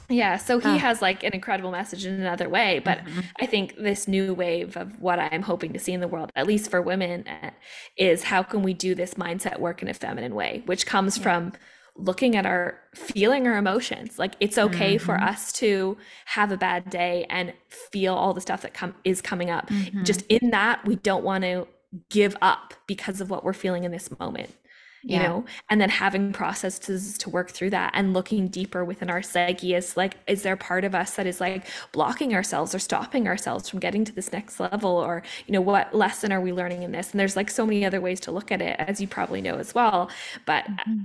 yeah 0.09 0.37
so 0.37 0.59
he 0.59 0.77
has 0.77 1.01
like 1.01 1.23
an 1.23 1.33
incredible 1.33 1.71
message 1.71 2.05
in 2.05 2.13
another 2.13 2.47
way 2.47 2.79
but 2.79 2.99
mm-hmm. 2.99 3.19
i 3.39 3.45
think 3.45 3.75
this 3.77 4.07
new 4.07 4.33
wave 4.33 4.77
of 4.77 5.01
what 5.01 5.19
i'm 5.19 5.41
hoping 5.41 5.73
to 5.73 5.79
see 5.79 5.91
in 5.91 5.99
the 5.99 6.07
world 6.07 6.31
at 6.35 6.47
least 6.47 6.71
for 6.71 6.81
women 6.81 7.27
eh, 7.27 7.49
is 7.97 8.23
how 8.23 8.41
can 8.41 8.63
we 8.63 8.73
do 8.73 8.95
this 8.95 9.15
mindset 9.15 9.59
work 9.59 9.81
in 9.81 9.87
a 9.87 9.93
feminine 9.93 10.33
way 10.33 10.63
which 10.65 10.85
comes 10.85 11.17
yeah. 11.17 11.23
from 11.23 11.53
looking 11.97 12.35
at 12.35 12.45
our 12.45 12.79
feeling 12.93 13.47
our 13.47 13.57
emotions 13.57 14.19
like 14.19 14.35
it's 14.39 14.57
okay 14.57 14.95
mm-hmm. 14.95 15.05
for 15.05 15.15
us 15.19 15.51
to 15.51 15.97
have 16.25 16.51
a 16.51 16.57
bad 16.57 16.89
day 16.89 17.25
and 17.29 17.53
feel 17.67 18.13
all 18.13 18.33
the 18.33 18.41
stuff 18.41 18.61
that 18.61 18.73
come 18.73 18.93
is 19.03 19.21
coming 19.21 19.49
up 19.49 19.67
mm-hmm. 19.67 20.03
just 20.03 20.21
in 20.29 20.51
that 20.51 20.85
we 20.85 20.95
don't 20.95 21.23
want 21.23 21.43
to 21.43 21.67
give 22.09 22.37
up 22.41 22.73
because 22.85 23.19
of 23.19 23.29
what 23.29 23.43
we're 23.43 23.53
feeling 23.53 23.83
in 23.83 23.91
this 23.91 24.09
moment 24.19 24.53
you 25.03 25.15
yeah. 25.15 25.27
know 25.27 25.45
and 25.69 25.79
then 25.79 25.89
having 25.89 26.33
processes 26.33 27.17
to 27.17 27.29
work 27.29 27.51
through 27.51 27.69
that 27.69 27.91
and 27.93 28.13
looking 28.13 28.47
deeper 28.47 28.83
within 28.83 29.09
our 29.09 29.21
psyche 29.21 29.73
is 29.73 29.95
like 29.95 30.15
is 30.27 30.43
there 30.43 30.55
part 30.55 30.83
of 30.83 30.95
us 30.95 31.15
that 31.15 31.27
is 31.27 31.39
like 31.39 31.65
blocking 31.91 32.33
ourselves 32.33 32.73
or 32.73 32.79
stopping 32.79 33.27
ourselves 33.27 33.69
from 33.69 33.79
getting 33.79 34.03
to 34.03 34.11
this 34.11 34.31
next 34.31 34.59
level 34.59 34.91
or 34.91 35.23
you 35.45 35.53
know 35.53 35.61
what 35.61 35.93
lesson 35.93 36.31
are 36.31 36.41
we 36.41 36.51
learning 36.51 36.83
in 36.83 36.91
this 36.91 37.11
and 37.11 37.19
there's 37.19 37.35
like 37.35 37.49
so 37.49 37.65
many 37.65 37.85
other 37.85 38.01
ways 38.01 38.19
to 38.19 38.31
look 38.31 38.51
at 38.51 38.61
it 38.61 38.75
as 38.79 38.99
you 38.99 39.07
probably 39.07 39.41
know 39.41 39.55
as 39.55 39.73
well 39.75 40.09
but 40.45 40.65
mm-hmm. 40.65 41.03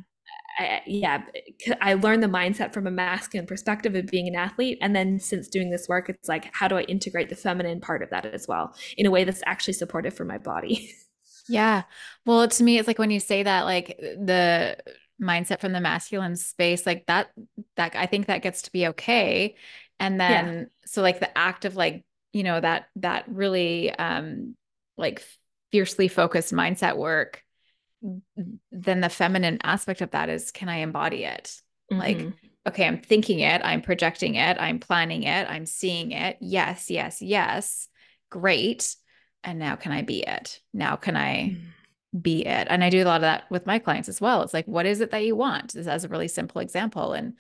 I, 0.59 0.83
yeah, 0.87 1.23
I 1.81 1.95
learned 1.95 2.23
the 2.23 2.29
mindset 2.29 2.73
from 2.73 2.87
a 2.87 2.91
masculine 2.91 3.47
perspective 3.47 3.95
of 3.95 4.07
being 4.07 4.29
an 4.29 4.35
athlete. 4.35 4.79
And 4.81 4.95
then 4.95 5.19
since 5.19 5.49
doing 5.49 5.71
this 5.71 5.89
work, 5.89 6.09
it's 6.09 6.29
like, 6.29 6.51
how 6.53 6.69
do 6.69 6.77
I 6.77 6.83
integrate 6.83 7.31
the 7.31 7.37
feminine 7.37 7.81
part 7.81 8.03
of 8.03 8.11
that 8.11 8.27
as 8.27 8.47
well 8.47 8.75
in 8.97 9.07
a 9.07 9.11
way 9.11 9.25
that's 9.25 9.43
actually 9.47 9.75
supportive 9.75 10.15
for 10.15 10.25
my 10.25 10.39
body? 10.39 10.95
Yeah. 11.49 11.83
Well, 12.25 12.49
to 12.49 12.63
me, 12.65 12.79
it's 12.79 12.87
like 12.87 12.99
when 12.99 13.11
you 13.11 13.21
say 13.21 13.43
that, 13.43 13.65
like 13.65 13.97
the 13.99 14.77
mindset 15.21 15.61
from 15.61 15.73
the 15.73 15.81
masculine 15.81 16.37
space, 16.37 16.87
like 16.87 17.07
that, 17.07 17.31
that 17.77 17.95
I 17.95 18.07
think 18.07 18.27
that 18.27 18.43
gets 18.43 18.63
to 18.63 18.73
be 18.73 18.89
okay. 18.89 19.57
And 20.01 20.21
then, 20.21 20.55
yeah. 20.55 20.65
so 20.87 21.03
like 21.03 21.21
the 21.21 21.37
act 21.37 21.65
of 21.65 21.77
like, 21.77 22.05
you 22.33 22.43
know, 22.43 22.61
that, 22.61 22.87
that 22.97 23.25
really, 23.29 23.91
um, 23.91 24.57
like 24.97 25.25
fiercely 25.71 26.09
focused 26.09 26.53
mindset 26.53 26.97
work, 26.97 27.43
then 28.73 29.01
the 29.01 29.09
feminine 29.09 29.59
aspect 29.63 30.01
of 30.01 30.11
that 30.11 30.29
is, 30.29 30.51
can 30.51 30.69
I 30.69 30.79
embody 30.79 31.25
it? 31.25 31.61
Mm-hmm. 31.91 32.01
Like, 32.01 32.33
okay, 32.67 32.87
I'm 32.87 33.01
thinking 33.01 33.41
it, 33.41 33.61
I'm 33.65 33.83
projecting 33.83 34.35
it, 34.35 34.57
I'm 34.59 34.81
planning 34.81 35.23
it, 35.23 35.49
I'm 35.49 35.67
seeing 35.67 36.13
it. 36.13 36.37
Yes, 36.41 36.91
yes, 36.91 37.23
yes. 37.23 37.89
Great 38.31 38.97
and 39.45 39.59
now 39.59 39.77
can 39.77 39.93
I 39.93 40.03
be 40.03 40.23
it? 40.23 40.61
Now 40.73 40.97
can 40.97 41.17
I 41.17 41.57
mm. 41.57 42.23
be 42.23 42.47
it? 42.47 42.67
And 42.71 42.83
I 42.85 42.91
do 42.91 43.03
a 43.03 43.05
lot 43.05 43.17
of 43.17 43.23
that 43.23 43.45
with 43.51 43.67
my 43.67 43.79
clients 43.79 44.09
as 44.09 44.21
well. 44.21 44.43
It's 44.43 44.55
like, 44.55 44.67
what 44.67 44.87
is 44.87 45.01
it 45.01 45.11
that 45.11 45.25
you 45.25 45.37
want? 45.37 45.73
This 45.73 45.87
as 45.87 46.05
a 46.05 46.09
really 46.09 46.29
simple 46.29 46.61
example. 46.61 47.13
And 47.13 47.35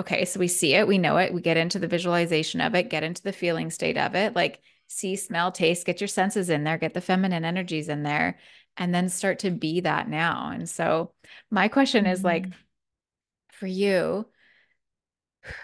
okay, 0.00 0.24
so 0.24 0.40
we 0.40 0.48
see 0.48 0.74
it, 0.74 0.86
we 0.86 0.98
know 0.98 1.18
it, 1.18 1.32
we 1.32 1.40
get 1.40 1.56
into 1.56 1.78
the 1.78 1.88
visualization 1.88 2.60
of 2.60 2.74
it, 2.74 2.90
get 2.90 3.04
into 3.04 3.22
the 3.22 3.32
feeling 3.32 3.70
state 3.70 3.98
of 3.98 4.14
it, 4.14 4.34
like 4.34 4.60
see, 4.88 5.16
smell, 5.16 5.52
taste, 5.52 5.86
get 5.86 6.00
your 6.00 6.08
senses 6.08 6.50
in 6.50 6.64
there, 6.64 6.78
get 6.78 6.94
the 6.94 7.00
feminine 7.00 7.44
energies 7.44 7.88
in 7.88 8.02
there, 8.02 8.38
and 8.76 8.94
then 8.94 9.08
start 9.08 9.40
to 9.40 9.50
be 9.50 9.80
that 9.80 10.08
now. 10.08 10.50
And 10.52 10.68
so 10.68 11.12
my 11.50 11.68
question 11.68 12.06
is 12.06 12.24
like, 12.24 12.48
mm. 12.48 12.54
for 13.52 13.66
you, 13.66 14.26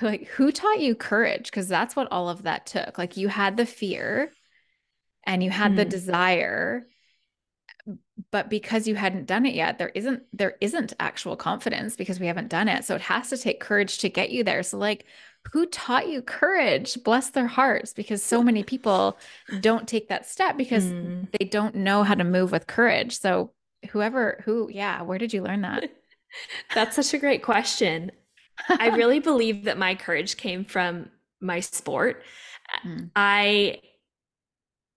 like 0.01 0.27
who 0.29 0.53
taught 0.53 0.81
you 0.81 0.95
courage? 0.95 1.45
Because 1.45 1.69
that's 1.69 1.97
what 1.97 2.09
all 2.11 2.29
of 2.29 2.43
that 2.43 2.67
took. 2.67 2.99
Like 2.99 3.17
you 3.17 3.29
had 3.29 3.57
the 3.57 3.67
fear 3.67 4.31
and 5.25 5.43
you 5.43 5.51
had 5.51 5.73
mm. 5.73 5.77
the 5.77 5.85
desire 5.85 6.87
but 8.31 8.51
because 8.51 8.87
you 8.87 8.95
hadn't 8.95 9.27
done 9.27 9.47
it 9.47 9.55
yet 9.55 9.79
there 9.79 9.91
isn't 9.95 10.23
there 10.33 10.57
isn't 10.61 10.93
actual 11.01 11.37
confidence 11.37 11.97
because 11.97 12.21
we 12.21 12.27
haven't 12.27 12.49
done 12.49 12.69
it. 12.69 12.85
So 12.85 12.95
it 12.95 13.01
has 13.03 13.31
to 13.31 13.39
take 13.39 13.61
courage 13.61 13.99
to 13.99 14.09
get 14.09 14.31
you 14.31 14.45
there. 14.45 14.63
So 14.63 14.79
like 14.79 15.05
who 15.53 15.67
taught 15.67 16.09
you 16.09 16.21
courage? 16.21 17.03
Bless 17.03 17.31
their 17.31 17.47
hearts 17.47 17.93
because 17.93 18.23
so 18.23 18.43
many 18.43 18.63
people 18.63 19.19
don't 19.61 19.89
take 19.89 20.09
that 20.09 20.29
step 20.29 20.57
because 20.59 20.85
mm. 20.85 21.27
they 21.39 21.47
don't 21.47 21.75
know 21.75 22.03
how 22.03 22.15
to 22.15 22.25
move 22.25 22.53
with 22.53 22.67
courage. 22.67 23.19
So 23.19 23.53
whoever 23.91 24.43
who 24.45 24.69
yeah 24.71 25.03
where 25.03 25.19
did 25.19 25.33
you 25.33 25.43
learn 25.43 25.63
that? 25.63 25.91
That's 26.75 26.97
such 26.97 27.15
a 27.15 27.19
great 27.19 27.43
question. 27.43 28.13
I 28.69 28.89
really 28.97 29.21
believe 29.21 29.65
that 29.65 29.79
my 29.79 29.95
courage 29.95 30.37
came 30.37 30.65
from 30.65 31.09
my 31.41 31.61
sport. 31.61 32.23
Mm. 32.87 33.11
i 33.17 33.81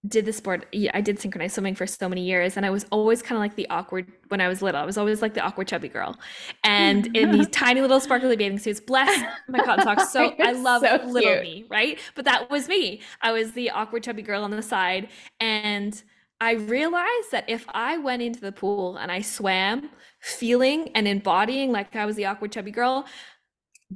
did 0.08 0.26
the 0.26 0.34
sport 0.34 0.66
i 0.93 0.99
did 0.99 1.18
synchronized 1.18 1.54
swimming 1.54 1.76
for 1.76 1.88
so 1.88 2.10
many 2.10 2.22
years 2.22 2.58
and 2.58 2.66
i 2.66 2.70
was 2.70 2.86
always 2.91 3.22
kind 3.22 3.38
of 3.38 3.39
like 3.39 3.56
the 3.56 3.68
awkward 3.70 4.12
when 4.28 4.41
i 4.41 4.47
was 4.49 4.62
little 4.62 4.82
i 4.82 4.86
was 4.86 4.97
always 4.97 5.22
like 5.22 5.34
the 5.34 5.41
awkward 5.41 5.68
chubby 5.68 5.88
girl. 5.88 6.20
And 6.64 7.08
in 7.16 7.32
these 7.32 7.47
tiny 7.49 7.82
little 7.82 7.99
sparkly 7.99 8.36
bathing 8.36 8.60
suits 8.60 8.80
bless 8.80 9.24
my 9.47 9.60
cotton 9.60 9.86
socks 9.86 10.12
so 10.12 10.34
i 10.39 10.51
love 10.51 10.82
so 10.82 10.99
little 11.06 11.41
me 11.41 11.66
right? 11.70 11.99
But 12.16 12.26
that 12.26 12.49
was 12.49 12.68
me. 12.68 13.01
I 13.22 13.32
was 13.32 13.54
the 13.54 13.70
awkward 13.70 14.04
chubby 14.04 14.22
girl 14.22 14.43
on 14.43 14.51
the 14.51 14.62
side 14.62 15.10
and 15.39 16.04
i 16.41 16.54
realized 16.54 17.32
that 17.32 17.45
if 17.47 17.66
i 17.70 17.97
went 17.97 18.22
into 18.22 18.41
the 18.41 18.51
pool 18.51 18.97
and 18.97 19.12
i 19.12 19.22
swam 19.22 19.89
feeling 20.20 20.89
and 20.95 21.08
embodying 21.08 21.72
like 21.72 21.95
i 21.95 22.06
was 22.06 22.16
the 22.16 22.26
awkward 22.26 22.51
chubby 22.51 22.72
girl 22.72 23.06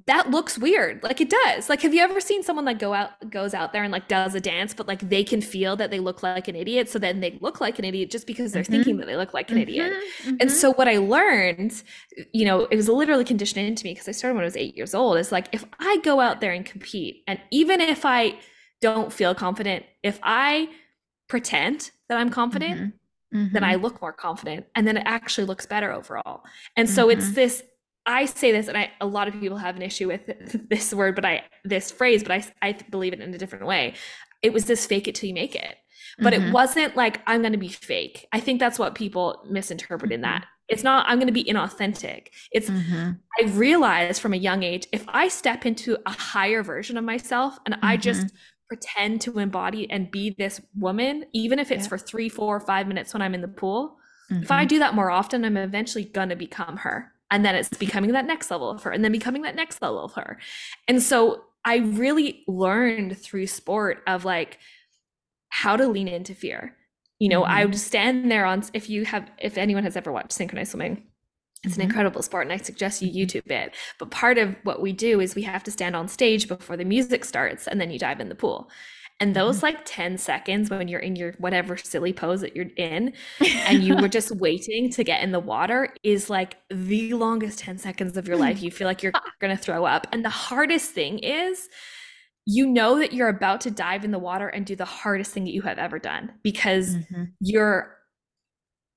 that 0.05 0.29
looks 0.29 0.57
weird 0.57 1.01
like 1.01 1.21
it 1.21 1.29
does 1.29 1.69
like 1.69 1.81
have 1.81 1.93
you 1.93 2.01
ever 2.01 2.19
seen 2.19 2.43
someone 2.43 2.65
like 2.65 2.77
go 2.77 2.93
out 2.93 3.11
goes 3.29 3.53
out 3.53 3.71
there 3.71 3.83
and 3.83 3.91
like 3.91 4.07
does 4.07 4.35
a 4.35 4.41
dance 4.41 4.73
but 4.73 4.87
like 4.87 4.99
they 5.09 5.23
can 5.23 5.41
feel 5.41 5.75
that 5.75 5.91
they 5.91 5.99
look 5.99 6.21
like 6.21 6.47
an 6.47 6.55
idiot 6.55 6.89
so 6.89 6.99
then 6.99 7.21
they 7.21 7.37
look 7.41 7.61
like 7.61 7.79
an 7.79 7.85
idiot 7.85 8.11
just 8.11 8.27
because 8.27 8.51
they're 8.51 8.63
mm-hmm. 8.63 8.73
thinking 8.73 8.97
that 8.97 9.07
they 9.07 9.15
look 9.15 9.33
like 9.33 9.49
an 9.49 9.55
mm-hmm. 9.55 9.63
idiot 9.63 9.93
mm-hmm. 10.23 10.35
and 10.41 10.51
so 10.51 10.73
what 10.73 10.87
i 10.87 10.97
learned 10.97 11.83
you 12.33 12.45
know 12.45 12.65
it 12.65 12.75
was 12.75 12.89
literally 12.89 13.23
conditioned 13.23 13.65
into 13.65 13.85
me 13.85 13.93
because 13.93 14.07
i 14.07 14.11
started 14.11 14.35
when 14.35 14.43
i 14.43 14.45
was 14.45 14.57
eight 14.57 14.75
years 14.75 14.93
old 14.93 15.17
is 15.17 15.31
like 15.31 15.47
if 15.53 15.63
i 15.79 15.97
go 16.03 16.19
out 16.19 16.41
there 16.41 16.51
and 16.51 16.65
compete 16.65 17.23
and 17.27 17.39
even 17.49 17.79
if 17.79 18.05
i 18.05 18.37
don't 18.81 19.13
feel 19.13 19.33
confident 19.33 19.85
if 20.03 20.19
i 20.21 20.67
pretend 21.29 21.91
that 22.09 22.17
i'm 22.17 22.29
confident 22.29 22.93
mm-hmm. 23.33 23.53
then 23.53 23.63
i 23.63 23.73
mm-hmm. 23.73 23.83
look 23.83 24.01
more 24.01 24.13
confident 24.13 24.65
and 24.75 24.85
then 24.85 24.97
it 24.97 25.03
actually 25.05 25.45
looks 25.45 25.65
better 25.65 25.93
overall 25.93 26.43
and 26.75 26.89
so 26.89 27.09
it's 27.09 27.25
mm-hmm. 27.25 27.35
this 27.35 27.63
I 28.08 28.26
say 28.26 28.53
this, 28.53 28.70
and 28.70 28.78
I 28.78 28.91
a 29.01 29.05
lot 29.05 29.28
of 29.28 29.39
people 29.39 29.58
have 29.58 29.76
an 29.76 29.82
issue 29.82 30.08
with 30.08 30.22
this 30.70 30.93
word, 30.93 31.14
but 31.14 31.26
I 31.26 31.43
this 31.64 31.91
phrase, 31.91 32.24
but 32.24 32.32
I 32.32 32.43
I 32.62 32.72
believe 32.89 33.14
it 33.14 33.20
in 33.20 33.34
a 33.34 33.38
different 33.38 33.68
way. 33.68 33.93
It 34.41 34.53
was 34.53 34.66
this 34.66 34.86
fake 34.86 35.08
it 35.08 35.16
till 35.16 35.28
you 35.28 35.34
make 35.34 35.55
it, 35.55 35.76
but 36.20 36.34
mm-hmm. 36.34 36.47
it 36.47 36.53
wasn't 36.53 36.95
like 36.95 37.22
I'm 37.28 37.41
going 37.41 37.51
to 37.51 37.60
be 37.60 37.68
fake. 37.68 38.26
I 38.32 38.39
think 38.39 38.60
that's 38.60 38.80
what 38.80 38.95
people 38.95 39.43
misinterpret 39.49 40.12
in 40.12 40.22
that. 40.22 40.41
Mm-hmm. 40.41 40.51
It's 40.70 40.84
not 40.84 41.05
I'm 41.08 41.18
going 41.18 41.28
to 41.28 41.34
be 41.34 41.43
inauthentic. 41.43 42.28
It's 42.51 42.70
mm-hmm. 42.70 43.12
I 43.39 43.43
realized 43.51 44.22
from 44.22 44.34
a 44.34 44.38
young 44.38 44.64
age 44.64 44.88
if 44.91 45.03
I 45.10 45.28
step 45.28 45.66
into 45.66 45.97
a 46.05 46.12
higher 46.12 46.64
version 46.64 46.97
of 46.97 47.03
myself 47.03 47.60
and 47.66 47.78
I 47.82 47.97
just 47.97 48.28
mm-hmm. 48.28 48.36
pretend 48.70 49.22
to 49.22 49.39
embody 49.39 49.89
and 49.89 50.10
be 50.10 50.36
this 50.38 50.62
woman, 50.76 51.26
even 51.34 51.60
if 51.60 51.72
it's 51.72 51.84
yeah. 51.84 51.89
for 51.89 51.97
three, 51.97 52.30
four, 52.30 52.60
five 52.62 52.88
minutes 52.88 53.14
when 53.14 53.22
I'm 53.22 53.36
in 53.36 53.41
the 53.41 53.47
pool. 53.47 53.97
If 54.30 54.51
I 54.51 54.64
mm-hmm. 54.64 54.68
do 54.68 54.80
that 54.80 54.93
more 54.93 55.10
often, 55.10 55.45
I'm 55.45 55.55
eventually 55.55 56.03
going 56.03 56.28
to 56.28 56.36
become 56.36 56.76
her 56.76 57.14
and 57.32 57.45
then 57.45 57.55
it's 57.55 57.69
becoming 57.69 58.11
that 58.11 58.25
next 58.25 58.49
level 58.51 58.69
of 58.69 58.84
her 58.84 58.91
and 58.91 59.03
then 59.03 59.11
becoming 59.11 59.41
that 59.41 59.55
next 59.55 59.82
level 59.82 60.03
of 60.03 60.13
her 60.13 60.38
and 60.88 61.01
so 61.01 61.43
i 61.65 61.78
really 61.78 62.43
learned 62.47 63.17
through 63.17 63.47
sport 63.47 64.01
of 64.07 64.25
like 64.25 64.59
how 65.49 65.75
to 65.75 65.88
lean 65.88 66.07
into 66.07 66.34
fear 66.34 66.75
you 67.19 67.30
know 67.30 67.41
mm-hmm. 67.41 67.51
i 67.51 67.65
would 67.65 67.78
stand 67.78 68.32
there 68.32 68.45
on 68.45 68.63
if 68.73 68.89
you 68.89 69.05
have 69.05 69.30
if 69.39 69.57
anyone 69.57 69.84
has 69.84 69.95
ever 69.95 70.11
watched 70.11 70.34
synchronized 70.34 70.71
swimming 70.71 71.03
it's 71.63 71.75
an 71.75 71.82
mm-hmm. 71.82 71.89
incredible 71.89 72.21
sport 72.21 72.45
and 72.45 72.53
i 72.53 72.57
suggest 72.57 73.01
you 73.01 73.25
youtube 73.25 73.49
it 73.49 73.73
but 73.99 74.11
part 74.11 74.38
of 74.38 74.55
what 74.63 74.82
we 74.82 74.93
do 74.93 75.19
is 75.19 75.36
we 75.36 75.43
have 75.43 75.63
to 75.63 75.71
stand 75.71 75.95
on 75.95 76.07
stage 76.07 76.47
before 76.47 76.78
the 76.78 76.86
music 76.86 77.25
starts 77.25 77.67
and 77.67 77.80
then 77.82 77.91
you 77.91 77.99
dive 77.99 78.19
in 78.19 78.30
the 78.30 78.36
pool 78.36 78.69
and 79.20 79.36
those 79.36 79.57
mm-hmm. 79.57 79.68
like 79.68 79.86
10 79.86 80.18
seconds 80.18 80.70
when 80.70 80.88
you're 80.88 80.99
in 80.99 81.15
your 81.15 81.34
whatever 81.39 81.76
silly 81.78 82.13
pose 82.13 82.41
that 82.41 82.55
you're 82.55 82.70
in 82.78 83.13
and 83.65 83.84
you 83.84 83.95
were 83.95 84.07
just 84.07 84.32
waiting 84.32 84.89
to 84.91 85.03
get 85.03 85.24
in 85.24 85.32
the 85.32 85.39
water 85.39 85.93
is 86.03 86.30
like 86.30 86.57
the 86.70 87.13
longest 87.13 87.59
10 87.59 87.78
seconds 87.78 88.18
of 88.18 88.28
your 88.28 88.38
life. 88.38 88.61
You 88.61 88.72
feel 88.72 88.88
like 88.88 89.01
you're 89.01 89.13
going 89.39 89.55
to 89.55 89.61
throw 89.61 89.86
up. 89.86 90.07
And 90.11 90.24
the 90.24 90.30
hardest 90.30 90.91
thing 90.91 91.20
is 91.20 91.70
you 92.49 92.65
know 92.65 92.97
that 92.99 93.11
you're 93.11 93.28
about 93.28 93.59
to 93.61 93.72
dive 93.72 94.05
in 94.05 94.11
the 94.11 94.20
water 94.20 94.47
and 94.47 94.65
do 94.65 94.74
the 94.74 94.86
hardest 94.86 95.34
thing 95.34 95.43
that 95.43 95.51
you 95.51 95.61
have 95.63 95.78
ever 95.78 95.99
done 95.99 96.32
because 96.43 96.95
mm-hmm. 96.95 97.26
you're 97.41 97.96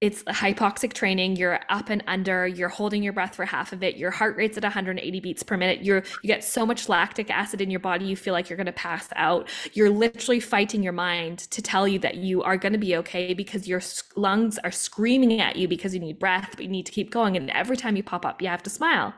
it's 0.00 0.22
hypoxic 0.22 0.94
training. 0.94 1.36
You're 1.36 1.60
up 1.68 1.90
and 1.90 2.02
under. 2.06 2.46
You're 2.46 2.70
holding 2.70 3.02
your 3.02 3.12
breath 3.12 3.34
for 3.36 3.44
half 3.44 3.74
of 3.74 3.82
it. 3.82 3.96
Your 3.96 4.10
heart 4.10 4.34
rate's 4.34 4.56
at 4.56 4.62
180 4.62 5.20
beats 5.20 5.42
per 5.42 5.58
minute. 5.58 5.84
You're 5.84 6.02
you 6.22 6.26
get 6.26 6.42
so 6.42 6.64
much 6.64 6.88
lactic 6.88 7.30
acid 7.30 7.60
in 7.60 7.70
your 7.70 7.80
body 7.80 8.06
you 8.06 8.16
feel 8.16 8.32
like 8.32 8.48
you're 8.48 8.56
going 8.56 8.66
to 8.66 8.72
pass 8.72 9.08
out. 9.16 9.48
You're 9.74 9.90
literally 9.90 10.40
fighting 10.40 10.82
your 10.82 10.94
mind 10.94 11.40
to 11.50 11.60
tell 11.60 11.86
you 11.86 11.98
that 11.98 12.16
you 12.16 12.42
are 12.42 12.56
going 12.56 12.72
to 12.72 12.78
be 12.78 12.96
okay 12.96 13.34
because 13.34 13.68
your 13.68 13.82
lungs 14.16 14.58
are 14.64 14.70
screaming 14.70 15.38
at 15.38 15.56
you 15.56 15.68
because 15.68 15.92
you 15.92 16.00
need 16.00 16.18
breath 16.18 16.52
but 16.56 16.64
you 16.64 16.70
need 16.70 16.86
to 16.86 16.92
keep 16.92 17.10
going. 17.10 17.36
And 17.36 17.50
every 17.50 17.76
time 17.76 17.94
you 17.94 18.02
pop 18.02 18.24
up 18.24 18.40
you 18.40 18.48
have 18.48 18.62
to 18.62 18.70
smile. 18.70 19.14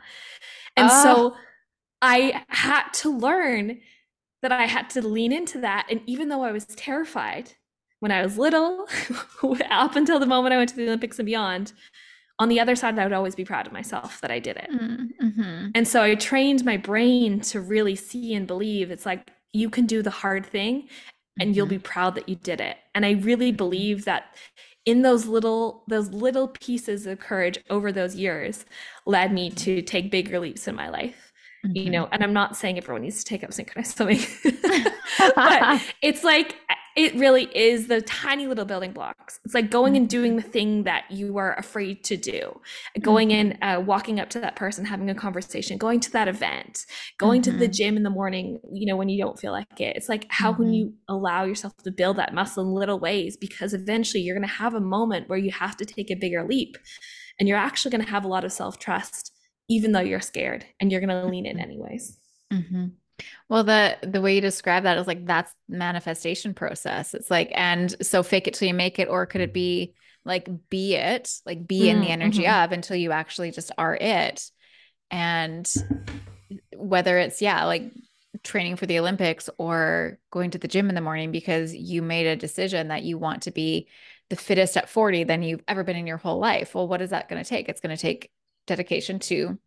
And 0.76 0.88
uh. 0.88 1.02
so 1.02 1.36
i 2.04 2.44
had 2.48 2.88
to 2.92 3.16
learn 3.16 3.78
that 4.40 4.50
i 4.50 4.66
had 4.66 4.90
to 4.90 5.06
lean 5.06 5.32
into 5.32 5.60
that. 5.60 5.86
And 5.88 6.00
even 6.06 6.28
though 6.28 6.42
i 6.42 6.50
was 6.50 6.66
terrified 6.66 7.52
when 8.03 8.11
I 8.11 8.20
was 8.20 8.36
little, 8.36 8.88
up 9.70 9.94
until 9.94 10.18
the 10.18 10.26
moment 10.26 10.53
I 10.53 10.57
went 10.57 10.70
to 10.70 10.76
the 10.76 10.88
Olympics 10.88 11.20
and 11.20 11.26
beyond, 11.26 11.72
on 12.40 12.48
the 12.48 12.59
other 12.59 12.74
side, 12.74 12.98
I 12.98 13.05
would 13.05 13.12
always 13.12 13.36
be 13.36 13.44
proud 13.44 13.68
of 13.68 13.72
myself 13.72 14.20
that 14.22 14.30
I 14.32 14.40
did 14.40 14.57
it. 14.57 14.68
Mm-hmm. 14.72 15.68
And 15.76 15.86
so 15.86 16.03
I 16.03 16.16
trained 16.16 16.64
my 16.64 16.76
brain 16.76 17.40
to 17.42 17.61
really 17.61 17.94
see 17.94 18.34
and 18.34 18.44
believe 18.44 18.90
it's 18.90 19.07
like 19.07 19.30
you 19.53 19.70
can 19.70 19.86
do 19.86 20.03
the 20.03 20.11
hard 20.11 20.44
thing 20.44 20.88
and 21.38 21.50
mm-hmm. 21.50 21.57
you'll 21.57 21.66
be 21.66 21.78
proud 21.78 22.16
that 22.16 22.28
you 22.28 22.34
did 22.34 22.61
it. 22.61 22.76
And 22.92 23.07
I 23.07 23.12
really 23.12 23.53
believe 23.53 24.05
that 24.05 24.34
in 24.84 25.03
those 25.03 25.26
little 25.26 25.84
those 25.86 26.09
little 26.09 26.48
pieces 26.48 27.07
of 27.07 27.20
courage 27.20 27.61
over 27.70 27.92
those 27.92 28.16
years 28.16 28.64
led 29.07 29.32
me 29.32 29.48
to 29.50 29.80
take 29.80 30.11
bigger 30.11 30.40
leaps 30.40 30.66
in 30.66 30.74
my 30.74 30.88
life. 30.88 31.32
Mm-hmm. 31.64 31.76
You 31.76 31.90
know, 31.90 32.09
and 32.11 32.24
I'm 32.24 32.32
not 32.32 32.57
saying 32.57 32.78
everyone 32.78 33.03
needs 33.03 33.22
to 33.22 33.24
take 33.24 33.44
up 33.44 33.53
synchronized 33.53 33.96
swimming. 33.96 34.22
but 35.36 35.80
it's 36.03 36.24
like 36.24 36.57
it 36.95 37.14
really 37.14 37.45
is 37.57 37.86
the 37.86 38.03
tiny 38.03 38.47
little 38.47 38.64
building 38.64 38.93
blocks. 38.93 39.40
It's 39.45 39.55
like 39.55 39.70
going 39.70 39.97
and 39.97 40.09
doing 40.09 40.36
the 40.36 40.43
thing 40.43 40.84
that 40.84 41.11
you 41.11 41.38
are 41.38 41.55
afraid 41.55 42.05
to 42.05 42.16
do, 42.16 42.61
going 43.01 43.30
in, 43.30 43.53
mm-hmm. 43.53 43.62
uh, 43.62 43.80
walking 43.80 44.20
up 44.20 44.28
to 44.30 44.40
that 44.40 44.57
person, 44.57 44.84
having 44.84 45.09
a 45.09 45.14
conversation, 45.14 45.78
going 45.78 46.01
to 46.01 46.11
that 46.12 46.28
event, 46.28 46.84
going 47.18 47.40
mm-hmm. 47.40 47.53
to 47.53 47.59
the 47.59 47.64
mm-hmm. 47.64 47.72
gym 47.72 47.97
in 47.97 48.03
the 48.03 48.11
morning, 48.11 48.61
you 48.72 48.86
know, 48.86 48.97
when 48.97 49.09
you 49.09 49.22
don't 49.22 49.38
feel 49.38 49.53
like 49.53 49.80
it. 49.80 49.97
It's 49.97 50.09
like, 50.09 50.26
how 50.28 50.53
mm-hmm. 50.53 50.62
can 50.62 50.74
you 50.74 50.95
allow 51.09 51.45
yourself 51.45 51.76
to 51.78 51.90
build 51.90 52.18
that 52.18 52.34
muscle 52.34 52.62
in 52.62 52.74
little 52.74 52.99
ways? 52.99 53.36
Because 53.36 53.72
eventually 53.72 54.22
you're 54.22 54.36
going 54.36 54.49
to 54.49 54.55
have 54.55 54.74
a 54.74 54.80
moment 54.80 55.28
where 55.28 55.38
you 55.38 55.51
have 55.51 55.76
to 55.78 55.86
take 55.86 56.11
a 56.11 56.16
bigger 56.16 56.45
leap 56.47 56.76
and 57.40 57.49
you're 57.49 57.59
actually 57.59 57.90
going 57.90 58.05
to 58.05 58.11
have 58.11 58.24
a 58.24 58.28
lot 58.28 58.45
of 58.45 58.53
self 58.53 58.78
trust, 58.78 59.32
even 59.68 59.93
though 59.93 60.01
you're 60.01 60.20
scared 60.20 60.66
and 60.80 60.93
you're 60.93 61.01
going 61.01 61.09
to 61.09 61.26
lean 61.26 61.47
in 61.47 61.57
mm-hmm. 61.57 61.64
anyways. 61.64 62.18
Mm-hmm. 63.18 63.26
Well, 63.48 63.64
the 63.64 63.98
the 64.02 64.20
way 64.20 64.34
you 64.34 64.40
describe 64.40 64.84
that 64.84 64.98
is 64.98 65.06
like 65.06 65.26
that's 65.26 65.52
manifestation 65.68 66.54
process. 66.54 67.14
It's 67.14 67.30
like, 67.30 67.50
and 67.54 67.94
so 68.04 68.22
fake 68.22 68.46
it 68.46 68.54
till 68.54 68.68
you 68.68 68.74
make 68.74 68.98
it, 68.98 69.08
or 69.08 69.26
could 69.26 69.40
it 69.40 69.52
be 69.52 69.94
like 70.24 70.48
be 70.70 70.94
it, 70.94 71.30
like 71.44 71.66
be 71.66 71.82
mm, 71.82 71.88
in 71.88 72.00
the 72.00 72.06
mm, 72.06 72.12
energy 72.12 72.44
mm-hmm. 72.44 72.64
of 72.64 72.72
until 72.72 72.96
you 72.96 73.12
actually 73.12 73.50
just 73.50 73.72
are 73.76 73.96
it. 73.96 74.50
And 75.10 75.70
whether 76.76 77.18
it's 77.18 77.42
yeah, 77.42 77.64
like 77.64 77.92
training 78.42 78.76
for 78.76 78.86
the 78.86 78.98
Olympics 78.98 79.48
or 79.58 80.18
going 80.30 80.50
to 80.50 80.58
the 80.58 80.68
gym 80.68 80.88
in 80.88 80.94
the 80.94 81.00
morning 81.00 81.32
because 81.32 81.74
you 81.74 82.02
made 82.02 82.26
a 82.26 82.36
decision 82.36 82.88
that 82.88 83.02
you 83.02 83.18
want 83.18 83.42
to 83.42 83.50
be 83.50 83.88
the 84.30 84.36
fittest 84.36 84.76
at 84.76 84.88
40 84.88 85.24
than 85.24 85.42
you've 85.42 85.62
ever 85.68 85.84
been 85.84 85.96
in 85.96 86.06
your 86.06 86.16
whole 86.16 86.38
life. 86.38 86.74
Well, 86.74 86.88
what 86.88 87.02
is 87.02 87.10
that 87.10 87.28
going 87.28 87.42
to 87.42 87.48
take? 87.48 87.68
It's 87.68 87.80
going 87.80 87.94
to 87.94 88.00
take 88.00 88.30
dedication 88.66 89.18
to 89.20 89.58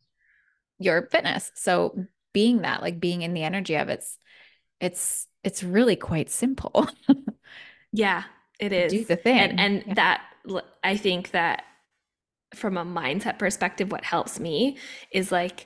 your 0.80 1.08
fitness. 1.12 1.52
So 1.56 2.06
being 2.36 2.64
that, 2.64 2.82
like 2.82 3.00
being 3.00 3.22
in 3.22 3.34
the 3.34 3.44
energy 3.44 3.76
of 3.76 3.88
it's 3.88 4.20
it's 4.82 5.26
it's 5.42 5.64
really 5.64 5.96
quite 5.96 6.30
simple. 6.30 6.90
yeah, 7.94 8.24
it 8.60 8.74
is. 8.74 8.92
Do 8.92 9.06
the 9.06 9.16
thing. 9.16 9.40
And 9.40 9.60
and 9.60 9.84
yeah. 9.88 9.94
that 9.94 10.22
I 10.84 10.98
think 10.98 11.32
that 11.32 11.64
from 12.54 12.76
a 12.76 12.84
mindset 12.84 13.40
perspective, 13.40 13.90
what 13.90 14.04
helps 14.04 14.38
me 14.38 14.78
is 15.12 15.32
like, 15.32 15.66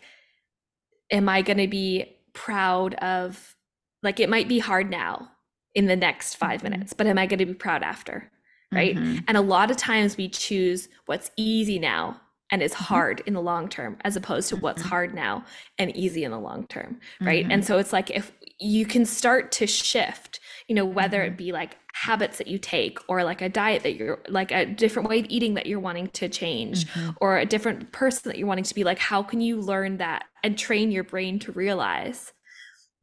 am 1.12 1.28
I 1.28 1.42
gonna 1.42 1.68
be 1.68 2.16
proud 2.34 2.94
of 2.94 3.56
like 4.04 4.20
it 4.20 4.30
might 4.30 4.48
be 4.48 4.60
hard 4.60 4.92
now 4.92 5.32
in 5.74 5.88
the 5.88 5.96
next 5.96 6.36
5 6.36 6.62
mm-hmm. 6.62 6.70
minutes, 6.70 6.94
but 6.94 7.08
am 7.08 7.18
I 7.18 7.26
gonna 7.26 7.48
be 7.48 7.56
proud 7.56 7.82
after? 7.82 8.32
Right. 8.72 8.96
Mm-hmm. 8.96 9.22
And 9.28 9.36
a 9.36 9.42
lot 9.42 9.72
of 9.72 9.78
times 9.78 10.18
we 10.18 10.30
choose 10.30 10.88
what's 11.08 11.32
easy 11.36 11.80
now 11.80 12.22
and 12.52 12.62
is 12.62 12.74
mm-hmm. 12.74 12.84
hard 12.86 13.24
in 13.26 13.34
the 13.34 13.42
long 13.42 13.68
term 13.68 13.98
as 14.04 14.16
opposed 14.16 14.50
to 14.50 14.56
what's 14.56 14.82
mm-hmm. 14.82 14.90
hard 14.90 15.14
now 15.14 15.44
and 15.78 15.96
easy 15.96 16.24
in 16.24 16.32
the 16.32 16.40
long 16.40 16.66
term 16.68 17.00
right 17.22 17.44
mm-hmm. 17.44 17.52
and 17.52 17.66
so 17.66 17.78
it's 17.78 17.94
like 17.94 18.10
if 18.10 18.32
you 18.60 18.86
can 18.86 19.06
start 19.06 19.52
to 19.52 19.68
shift 19.68 20.40
you 20.68 20.76
know 20.76 20.86
whether 20.86 21.24
it 21.24 21.38
be 21.38 21.52
like 21.52 21.78
habits 21.94 22.38
that 22.38 22.48
you 22.48 22.58
take 22.58 23.00
or 23.08 23.24
like 23.24 23.42
a 23.42 23.50
diet 23.50 23.84
that 23.84 23.96
you're 23.96 24.20
like 24.30 24.52
a 24.52 24.66
different 24.66 25.10
way 25.10 25.20
of 25.20 25.26
eating 25.30 25.56
that 25.56 25.66
you're 25.66 25.80
wanting 25.80 26.08
to 26.08 26.30
change 26.30 26.86
mm-hmm. 26.86 27.12
or 27.20 27.38
a 27.38 27.46
different 27.46 27.92
person 27.92 28.30
that 28.30 28.38
you're 28.38 28.48
wanting 28.48 28.64
to 28.64 28.76
be 28.76 28.84
like 28.84 29.00
how 29.00 29.22
can 29.24 29.42
you 29.42 29.60
learn 29.60 29.98
that 29.98 30.26
and 30.44 30.58
train 30.58 30.92
your 30.92 31.04
brain 31.04 31.40
to 31.40 31.52
realize 31.52 32.34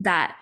that 0.00 0.36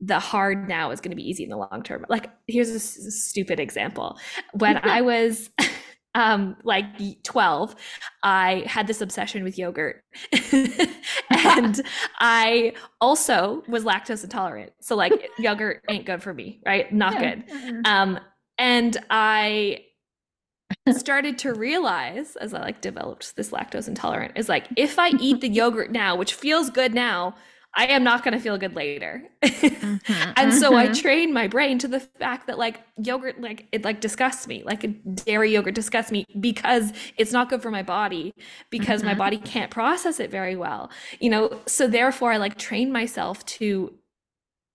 the 0.00 0.18
hard 0.18 0.68
now 0.68 0.90
is 0.90 1.00
going 1.00 1.10
to 1.10 1.16
be 1.16 1.28
easy 1.28 1.42
in 1.42 1.50
the 1.50 1.56
long 1.56 1.82
term 1.82 2.04
like 2.08 2.30
here's 2.46 2.70
a 2.70 2.78
stupid 2.80 3.58
example 3.58 4.16
when 4.52 4.76
i 4.84 5.00
was 5.00 5.50
um 6.14 6.56
like 6.64 6.86
12 7.22 7.74
i 8.22 8.64
had 8.66 8.86
this 8.86 9.00
obsession 9.00 9.44
with 9.44 9.58
yogurt. 9.58 10.02
And 11.30 11.80
i 12.20 12.72
also 13.00 13.62
was 13.68 13.84
lactose 13.84 14.24
intolerant 14.24 14.72
so 14.80 14.96
like 14.96 15.12
yogurt 15.38 15.82
ain't 15.88 16.06
good 16.06 16.22
for 16.22 16.32
me 16.32 16.60
right? 16.66 16.92
Not 16.92 17.14
yeah. 17.14 17.34
good. 17.36 17.86
um 17.86 18.18
And 18.58 18.96
I 19.08 19.84
started 20.92 21.38
to 21.38 21.54
realize 21.54 22.36
as 22.36 22.52
I 22.52 22.60
like 22.60 22.80
developed 22.80 23.36
this 23.36 23.50
lactose 23.50 23.88
intolerant 23.88 24.32
is 24.36 24.48
like 24.48 24.66
if 24.76 24.98
I 24.98 25.10
eat 25.20 25.40
the 25.40 25.48
yogurt 25.60 25.92
now, 25.92 26.16
which 26.16 26.34
feels 26.34 26.70
good 26.70 26.94
now, 26.94 27.34
I 27.74 27.86
am 27.86 28.02
not 28.02 28.24
going 28.24 28.34
to 28.34 28.40
feel 28.40 28.58
good 28.58 28.74
later. 28.74 29.22
mm-hmm, 29.42 30.30
and 30.36 30.54
so 30.54 30.72
mm-hmm. 30.72 30.90
I 30.90 30.92
train 30.92 31.32
my 31.32 31.46
brain 31.46 31.78
to 31.80 31.88
the 31.88 32.00
fact 32.00 32.46
that 32.46 32.58
like 32.58 32.80
yogurt 32.96 33.40
like 33.40 33.66
it 33.72 33.84
like 33.84 34.00
disgusts 34.00 34.46
me. 34.48 34.62
Like 34.64 34.84
dairy 35.24 35.52
yogurt 35.52 35.74
disgusts 35.74 36.10
me 36.10 36.24
because 36.40 36.92
it's 37.16 37.32
not 37.32 37.48
good 37.48 37.62
for 37.62 37.70
my 37.70 37.82
body 37.82 38.34
because 38.70 39.00
mm-hmm. 39.00 39.10
my 39.10 39.14
body 39.14 39.38
can't 39.38 39.70
process 39.70 40.18
it 40.18 40.30
very 40.30 40.56
well. 40.56 40.90
You 41.20 41.30
know, 41.30 41.60
so 41.66 41.86
therefore 41.86 42.32
I 42.32 42.38
like 42.38 42.58
train 42.58 42.90
myself 42.90 43.44
to 43.46 43.92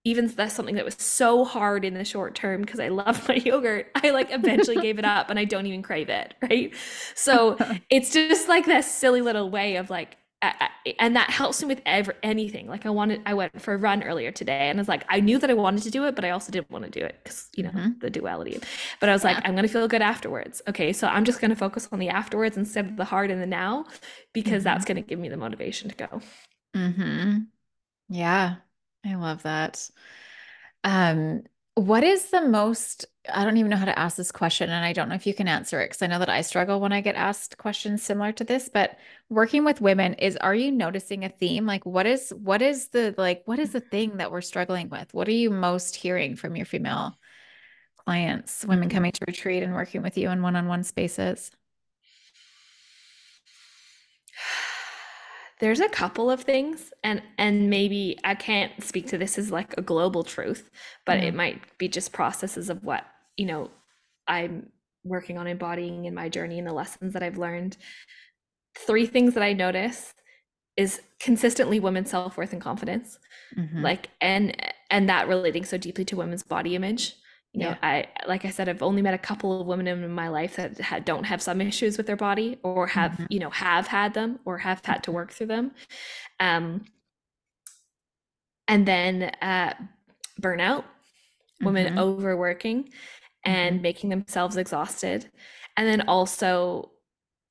even 0.06 0.28
that's 0.28 0.54
something 0.54 0.76
that 0.76 0.84
was 0.84 0.96
so 1.00 1.46
hard 1.46 1.86
in 1.86 1.94
the 1.94 2.04
short 2.04 2.36
term 2.36 2.62
because 2.62 2.80
I 2.80 2.90
love 2.90 3.28
my 3.28 3.36
yogurt, 3.46 3.90
I 3.96 4.10
like 4.10 4.32
eventually 4.32 4.82
gave 4.82 5.00
it 5.00 5.06
up 5.06 5.30
and 5.30 5.40
I 5.40 5.46
don't 5.46 5.66
even 5.66 5.82
crave 5.82 6.10
it. 6.10 6.34
Right. 6.42 6.74
So 7.16 7.58
it's 7.90 8.12
just 8.12 8.50
like 8.50 8.66
this 8.66 8.92
silly 8.92 9.22
little 9.22 9.50
way 9.50 9.78
of 9.78 9.90
like, 9.90 10.18
and 11.00 11.16
that 11.16 11.30
helps 11.30 11.62
me 11.62 11.68
with 11.68 11.82
ever 11.86 12.16
anything. 12.24 12.68
Like 12.68 12.86
I 12.86 12.90
wanted, 12.90 13.22
I 13.26 13.34
went 13.34 13.62
for 13.62 13.74
a 13.74 13.78
run 13.78 14.04
earlier 14.04 14.32
today, 14.32 14.70
and 14.70 14.78
I 14.78 14.82
was 14.82 14.88
like, 14.88 15.06
I 15.10 15.20
knew 15.20 15.40
that 15.40 15.50
I 15.50 15.54
wanted 15.54 15.84
to 15.84 15.92
do 15.92 16.06
it, 16.06 16.16
but 16.16 16.26
I 16.26 16.32
also 16.32 16.52
didn't 16.52 16.72
want 16.72 16.86
to 16.86 16.92
do 16.92 17.06
it 17.06 17.20
because 17.24 17.50
you 17.56 17.64
know 17.64 17.72
mm-hmm. 17.72 18.00
the 18.00 18.10
duality. 18.10 18.60
But 19.00 19.10
I 19.10 19.14
was 19.14 19.24
yeah. 19.24 19.34
like, 19.34 19.48
I'm 19.48 19.56
gonna 19.56 19.68
feel 19.68 19.88
good 19.88 20.02
afterwards. 20.02 20.62
Okay, 20.68 20.94
so 20.94 21.08
I'm 21.08 21.26
just 21.26 21.42
gonna 21.42 21.56
focus 21.56 21.88
on 21.92 22.00
the 22.00 22.10
afterwards 22.10 22.58
instead 22.58 22.86
of 22.86 22.98
the 22.98 23.06
hard 23.06 23.32
and 23.32 23.42
the 23.42 23.48
now, 23.48 23.86
because 24.34 24.52
mm-hmm. 24.52 24.64
that's 24.64 24.86
gonna 24.86 25.02
give 25.02 25.20
me 25.20 25.30
the 25.30 25.38
motivation 25.38 25.90
to 25.90 25.96
go. 25.96 26.22
Hmm. 26.76 27.38
Yeah, 28.10 28.56
I 29.06 29.16
love 29.16 29.44
that. 29.44 29.90
Um, 30.84 31.44
what 31.76 32.04
is 32.04 32.30
the 32.30 32.42
most, 32.42 33.06
I 33.32 33.46
don't 33.46 33.56
even 33.56 33.70
know 33.70 33.78
how 33.78 33.86
to 33.86 33.98
ask 33.98 34.18
this 34.18 34.34
question, 34.34 34.70
and 34.70 34.84
I 34.84 34.92
don't 34.92 35.08
know 35.08 35.16
if 35.16 35.26
you 35.26 35.34
can 35.34 35.48
answer 35.48 35.80
it 35.80 35.86
because 35.86 36.02
I 36.02 36.08
know 36.08 36.20
that 36.20 36.28
I 36.28 36.42
struggle 36.42 36.82
when 36.82 36.92
I 36.92 37.00
get 37.00 37.16
asked 37.16 37.58
questions 37.58 38.04
similar 38.04 38.34
to 38.34 38.44
this, 38.44 38.68
but 38.68 38.98
working 39.30 39.64
with 39.64 39.80
women 39.80 40.16
is 40.16 40.36
are 40.38 40.54
you 40.54 40.72
noticing 40.72 41.24
a 41.24 41.30
theme? 41.30 41.66
Like 41.66 41.86
what 41.86 42.06
is 42.06 42.34
what 42.36 42.62
is 42.62 42.90
the 42.90 43.16
like 43.18 43.44
what 43.46 43.60
is 43.60 43.72
the 43.72 43.80
thing 43.80 44.18
that 44.18 44.32
we're 44.32 44.42
struggling 44.42 44.90
with? 44.90 45.14
What 45.14 45.30
are 45.30 45.32
you 45.32 45.50
most 45.50 45.96
hearing 45.96 46.36
from 46.36 46.58
your 46.58 46.66
female 46.66 47.18
clients, 47.98 48.66
women 48.66 48.90
coming 48.90 49.14
to 49.14 49.26
retreat 49.26 49.64
and 49.64 49.74
working 49.74 50.02
with 50.02 50.18
you 50.18 50.30
in 50.30 50.42
one-on-one 50.42 50.84
spaces? 50.84 51.50
there's 55.60 55.80
a 55.80 55.88
couple 55.90 56.30
of 56.30 56.42
things 56.42 56.92
and 57.04 57.22
and 57.38 57.70
maybe 57.70 58.18
i 58.24 58.34
can't 58.36 58.84
speak 58.84 59.08
to 59.08 59.18
this 59.18 59.38
as 59.38 59.52
like 59.52 59.74
a 59.78 59.82
global 59.82 60.24
truth 60.24 60.70
but 61.06 61.20
mm. 61.20 61.24
it 61.24 61.34
might 61.34 61.62
be 61.78 61.88
just 61.88 62.12
processes 62.12 62.70
of 62.70 62.84
what 62.84 63.06
you 63.38 63.46
know 63.46 63.70
i'm 64.28 64.70
working 65.04 65.38
on 65.38 65.48
embodying 65.48 66.06
in 66.06 66.14
my 66.14 66.30
journey 66.30 66.60
and 66.60 66.68
the 66.68 66.74
lessons 66.74 67.14
that 67.14 67.24
i've 67.24 67.38
learned 67.38 67.78
three 68.78 69.06
things 69.06 69.34
that 69.34 69.44
i 69.44 69.54
notice 69.54 70.14
is 70.76 71.02
consistently 71.20 71.80
women's 71.80 72.10
self-worth 72.10 72.52
and 72.52 72.62
confidence 72.62 73.20
mm-hmm. 73.58 73.82
like 73.82 74.10
and 74.22 74.56
and 74.90 75.08
that 75.10 75.28
relating 75.28 75.64
so 75.64 75.78
deeply 75.78 76.04
to 76.06 76.16
women's 76.16 76.44
body 76.44 76.76
image 76.76 77.16
you 77.54 77.62
know 77.62 77.70
yeah. 77.70 77.78
i 77.82 78.08
like 78.28 78.46
i 78.46 78.50
said 78.50 78.68
i've 78.68 78.82
only 78.82 79.02
met 79.02 79.14
a 79.14 79.20
couple 79.20 79.62
of 79.62 79.68
women 79.68 79.88
in 79.88 80.10
my 80.12 80.28
life 80.28 80.56
that 80.56 80.80
ha- 80.82 81.00
don't 81.00 81.26
have 81.26 81.42
some 81.42 81.62
issues 81.62 81.98
with 81.98 82.08
their 82.08 82.16
body 82.16 82.58
or 82.64 82.88
have 82.88 83.12
mm-hmm. 83.12 83.26
you 83.30 83.40
know 83.40 83.52
have 83.52 83.88
had 83.88 84.14
them 84.14 84.40
or 84.46 84.58
have 84.58 84.84
had 84.84 85.04
to 85.04 85.12
work 85.12 85.32
through 85.32 85.48
them 85.48 85.72
um 86.40 86.84
and 88.68 88.88
then 88.88 89.24
uh 89.42 89.74
burnout 90.42 90.84
women 91.62 91.86
mm-hmm. 91.88 92.00
overworking 92.00 92.90
and 93.46 93.76
mm-hmm. 93.76 93.84
making 93.84 94.10
themselves 94.10 94.58
exhausted 94.58 95.30
and 95.78 95.88
then 95.88 96.02
also 96.08 96.92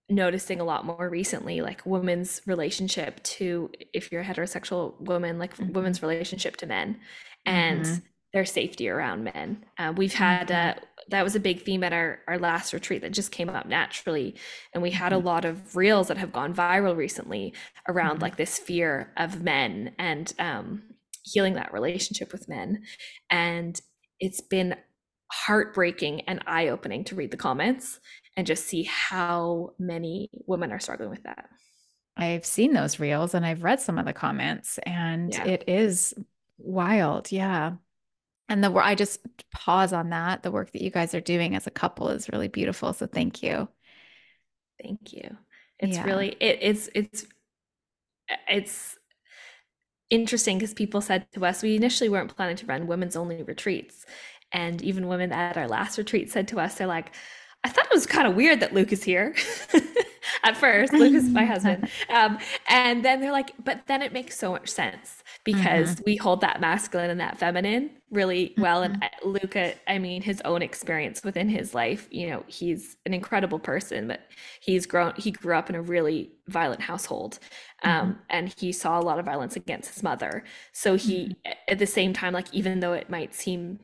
noticing 0.09 0.61
a 0.61 0.65
lot 0.65 0.85
more 0.85 1.09
recently 1.09 1.61
like 1.61 1.85
women's 1.87 2.43
relationship 2.47 3.23
to 3.23 3.71
if 3.95 4.13
you're 4.13 4.21
a 4.21 4.25
heterosexual 4.25 5.01
woman 5.01 5.39
like 5.39 5.57
mm-hmm. 5.57 5.73
women's 5.73 6.03
relationship 6.03 6.57
to 6.57 6.67
men 6.67 6.99
and 7.47 7.85
mm-hmm 7.85 8.07
their 8.33 8.45
safety 8.45 8.89
around 8.89 9.25
men. 9.25 9.65
Uh, 9.79 9.93
we've 9.97 10.15
had 10.15 10.51
uh, 10.51 10.75
that 11.09 11.25
was 11.25 11.35
a 11.35 11.41
big 11.41 11.63
theme 11.63 11.85
at 11.85 11.93
our, 11.93 12.21
our 12.27 12.39
last 12.39 12.73
retreat 12.73 13.03
that 13.03 13.13
just 13.13 13.31
came 13.31 13.49
up 13.49 13.67
naturally. 13.67 14.35
And 14.73 14.83
we 14.83 14.91
had 14.91 15.13
a 15.13 15.17
mm-hmm. 15.17 15.27
lot 15.27 15.45
of 15.45 15.77
reels 15.77 16.09
that 16.09 16.17
have 16.17 16.33
gone 16.33 16.55
viral 16.55 16.97
recently 16.97 17.53
around 17.89 18.15
mm-hmm. 18.15 18.23
like 18.23 18.37
this 18.37 18.59
fear 18.59 19.13
of 19.17 19.43
men 19.43 19.95
and 19.99 20.33
um, 20.39 20.83
healing 21.25 21.55
that 21.55 21.73
relationship 21.73 22.33
with 22.33 22.49
men. 22.49 22.83
And 23.29 23.81
it's 24.19 24.41
been 24.41 24.77
heartbreaking 25.33 26.21
and 26.23 26.43
eye 26.47 26.69
opening 26.69 27.05
to 27.05 27.15
read 27.15 27.31
the 27.31 27.37
comments 27.37 27.99
and 28.37 28.47
just 28.47 28.67
see 28.67 28.83
how 28.83 29.73
many 29.79 30.31
women 30.47 30.73
are 30.73 30.81
struggling 30.81 31.11
with 31.11 31.23
that. 31.23 31.49
I've 32.17 32.45
seen 32.45 32.75
those 32.75 33.01
reels 33.01 33.33
and 33.33 33.45
I've 33.45 33.63
read 33.63 33.81
some 33.81 33.99
of 33.99 34.05
the 34.05 34.13
comments, 34.13 34.79
and 34.85 35.33
yeah. 35.33 35.47
it 35.47 35.65
is 35.67 36.15
wild. 36.59 37.33
Yeah. 37.33 37.73
And 38.49 38.63
the 38.63 38.71
work, 38.71 38.85
I 38.85 38.95
just 38.95 39.21
pause 39.51 39.95
on 39.95 40.11
that. 40.11 40.43
The 40.43 40.51
work 40.51 40.73
that 40.73 40.83
you 40.83 40.91
guys 40.91 41.15
are 41.15 41.21
doing 41.23 41.57
as 41.57 41.67
a 41.67 41.71
couple 41.71 42.09
is 42.09 42.29
really 42.29 42.49
beautiful. 42.49 42.93
So 42.93 43.07
thank 43.07 43.43
you. 43.43 43.67
Thank 44.83 45.15
you. 45.15 45.37
It's 45.79 45.97
yeah. 45.97 46.05
really 46.05 46.37
it, 46.39 46.59
it's 46.61 46.91
it's 46.95 47.27
it's 48.49 48.99
interesting 50.11 50.59
because 50.59 50.75
people 50.75 51.01
said 51.01 51.27
to 51.33 51.45
us 51.47 51.63
we 51.63 51.77
initially 51.77 52.11
weren't 52.11 52.35
planning 52.37 52.57
to 52.57 52.67
run 52.67 52.87
women's 52.87 53.17
only 53.17 53.43
retreats, 53.43 54.05
and 54.53 54.83
even 54.83 55.09
women 55.09 55.33
at 55.33 55.57
our 55.57 55.69
last 55.69 55.99
retreat 55.99 56.31
said 56.31 56.49
to 56.49 56.61
us 56.61 56.75
they're 56.75 56.87
like, 56.87 57.13
I 57.65 57.69
thought 57.69 57.85
it 57.85 57.93
was 57.93 58.07
kind 58.07 58.27
of 58.27 58.35
weird 58.35 58.61
that 58.61 58.75
Luke 58.75 58.93
is 58.93 59.05
here. 59.05 59.35
At 60.45 60.57
first, 60.57 60.93
Luke 60.93 61.15
is 61.15 61.29
my 61.29 61.45
husband, 61.45 61.89
um, 62.09 62.39
and 62.69 63.05
then 63.05 63.21
they're 63.21 63.33
like, 63.33 63.53
but 63.65 63.83
then 63.87 64.03
it 64.03 64.13
makes 64.13 64.37
so 64.37 64.53
much 64.53 64.69
sense 64.69 65.23
because 65.45 65.95
mm-hmm. 65.95 66.03
we 66.07 66.17
hold 66.17 66.41
that 66.41 66.61
masculine 66.61 67.11
and 67.11 67.21
that 67.21 67.39
feminine 67.39 67.91
really 68.11 68.55
well. 68.57 68.83
Mm-hmm. 68.83 68.95
And 68.95 69.05
uh, 69.05 69.29
Luka, 69.29 69.75
I 69.89 69.99
mean, 69.99 70.23
his 70.23 70.41
own 70.45 70.63
experience 70.63 71.23
within 71.23 71.49
his 71.49 71.75
life, 71.75 72.09
you 72.11 72.29
know, 72.29 72.45
he's 72.47 72.97
an 73.07 73.15
incredible 73.15 73.59
person, 73.59 74.09
but 74.09 74.21
he's 74.61 74.87
grown, 74.87 75.13
he 75.17 75.31
grew 75.31 75.55
up 75.55 75.69
in 75.69 75.77
a 75.77 75.83
really 75.83 76.33
violent 76.49 76.81
household. 76.81 77.39
Um, 77.85 77.93
mm-hmm. 77.93 78.21
and 78.31 78.55
he 78.59 78.73
saw 78.73 78.99
a 78.99 79.03
lot 79.03 79.19
of 79.19 79.25
violence 79.25 79.55
against 79.55 79.93
his 79.93 80.03
mother. 80.03 80.45
So 80.73 80.97
he, 80.97 81.25
mm-hmm. 81.25 81.53
at 81.69 81.79
the 81.79 81.87
same 81.87 82.13
time, 82.13 82.33
like, 82.33 82.53
even 82.53 82.81
though 82.81 82.93
it 82.93 83.11
might 83.11 83.35
seem 83.35 83.81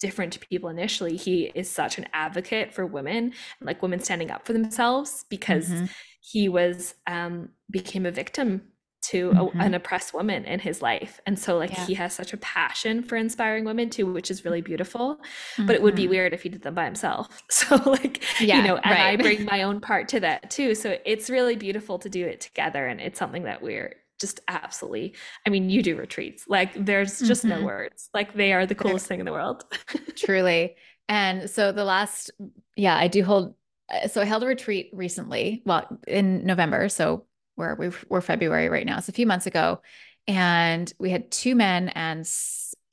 different 0.00 0.32
to 0.34 0.38
people 0.38 0.68
initially, 0.68 1.16
he 1.16 1.50
is 1.54 1.70
such 1.70 1.98
an 1.98 2.06
advocate 2.12 2.72
for 2.72 2.86
women, 2.86 3.32
like 3.60 3.82
women 3.82 4.00
standing 4.00 4.30
up 4.30 4.46
for 4.46 4.52
themselves 4.52 5.24
because 5.28 5.68
mm-hmm. 5.68 5.86
he 6.20 6.48
was, 6.48 6.94
um, 7.06 7.50
became 7.70 8.06
a 8.06 8.10
victim 8.10 8.62
to 9.00 9.30
mm-hmm. 9.30 9.60
a, 9.60 9.64
an 9.64 9.74
oppressed 9.74 10.12
woman 10.12 10.44
in 10.44 10.58
his 10.58 10.82
life 10.82 11.20
and 11.24 11.38
so 11.38 11.56
like 11.56 11.70
yeah. 11.70 11.86
he 11.86 11.94
has 11.94 12.12
such 12.12 12.32
a 12.32 12.36
passion 12.38 13.02
for 13.02 13.16
inspiring 13.16 13.64
women 13.64 13.88
too 13.88 14.12
which 14.12 14.30
is 14.30 14.44
really 14.44 14.60
beautiful 14.60 15.16
mm-hmm. 15.16 15.66
but 15.66 15.76
it 15.76 15.82
would 15.82 15.94
be 15.94 16.02
mm-hmm. 16.02 16.10
weird 16.10 16.34
if 16.34 16.42
he 16.42 16.48
did 16.48 16.62
them 16.62 16.74
by 16.74 16.84
himself 16.84 17.42
so 17.50 17.76
like 17.86 18.22
yeah, 18.40 18.56
you 18.56 18.62
know 18.66 18.76
and 18.76 18.90
right. 18.90 19.00
i 19.00 19.16
bring 19.16 19.44
my 19.44 19.62
own 19.62 19.80
part 19.80 20.08
to 20.08 20.20
that 20.20 20.50
too 20.50 20.74
so 20.74 20.96
it's 21.04 21.30
really 21.30 21.56
beautiful 21.56 21.98
to 21.98 22.08
do 22.08 22.26
it 22.26 22.40
together 22.40 22.86
and 22.86 23.00
it's 23.00 23.18
something 23.18 23.44
that 23.44 23.62
we're 23.62 23.94
just 24.18 24.40
absolutely 24.48 25.14
i 25.46 25.50
mean 25.50 25.70
you 25.70 25.82
do 25.82 25.96
retreats 25.96 26.44
like 26.48 26.72
there's 26.84 27.20
just 27.20 27.44
mm-hmm. 27.44 27.60
no 27.60 27.66
words 27.66 28.08
like 28.14 28.34
they 28.34 28.52
are 28.52 28.66
the 28.66 28.74
coolest 28.74 29.06
thing 29.06 29.20
in 29.20 29.26
the 29.26 29.32
world 29.32 29.64
truly 30.16 30.76
and 31.08 31.48
so 31.48 31.72
the 31.72 31.84
last 31.84 32.30
yeah 32.76 32.96
i 32.96 33.08
do 33.08 33.24
hold 33.24 33.54
uh, 33.92 34.08
so 34.08 34.20
i 34.20 34.24
held 34.24 34.42
a 34.42 34.46
retreat 34.46 34.90
recently 34.92 35.62
well 35.64 35.86
in 36.06 36.44
november 36.44 36.88
so 36.88 37.24
where 37.58 37.74
we 37.74 37.90
we're 38.08 38.20
February 38.20 38.68
right 38.68 38.86
now. 38.86 38.98
It's 38.98 39.08
a 39.08 39.12
few 39.12 39.26
months 39.26 39.46
ago. 39.46 39.82
And 40.28 40.90
we 40.98 41.10
had 41.10 41.30
two 41.30 41.56
men 41.56 41.88
and 41.88 42.26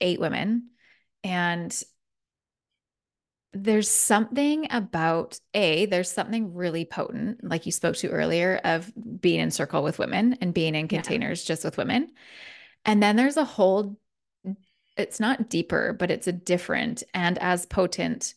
eight 0.01 0.19
women. 0.19 0.69
And 1.23 1.83
there's 3.57 3.89
something 3.89 4.67
about 4.69 5.39
a 5.53 5.85
there's 5.85 6.11
something 6.11 6.53
really 6.53 6.83
potent 6.83 7.41
like 7.41 7.65
you 7.65 7.71
spoke 7.71 7.95
to 7.95 8.09
earlier 8.09 8.59
of 8.65 8.91
being 9.21 9.39
in 9.39 9.49
circle 9.49 9.81
with 9.81 9.97
women 9.97 10.37
and 10.41 10.53
being 10.53 10.75
in 10.75 10.89
containers 10.89 11.43
yeah. 11.43 11.53
just 11.53 11.63
with 11.63 11.77
women 11.77 12.11
and 12.83 13.01
then 13.01 13.15
there's 13.15 13.37
a 13.37 13.45
whole 13.45 13.97
it's 14.97 15.21
not 15.21 15.49
deeper 15.49 15.93
but 15.93 16.11
it's 16.11 16.27
a 16.27 16.33
different 16.33 17.01
and 17.13 17.37
as 17.37 17.65
potent 17.65 18.33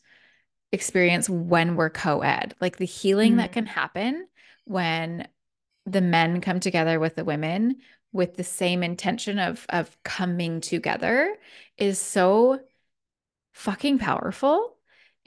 experience 0.70 1.28
when 1.28 1.74
we're 1.74 1.90
co-ed 1.90 2.54
like 2.60 2.76
the 2.76 2.84
healing 2.84 3.32
mm-hmm. 3.32 3.38
that 3.38 3.52
can 3.52 3.66
happen 3.66 4.28
when 4.66 5.26
the 5.84 6.00
men 6.00 6.40
come 6.40 6.60
together 6.60 7.00
with 7.00 7.16
the 7.16 7.24
women 7.24 7.76
with 8.12 8.36
the 8.36 8.44
same 8.44 8.84
intention 8.84 9.40
of 9.40 9.66
of 9.68 10.00
coming 10.04 10.60
together 10.60 11.34
is 11.76 11.98
so 11.98 12.60
fucking 13.52 13.98
powerful 13.98 14.58
mm-hmm. 14.58 14.77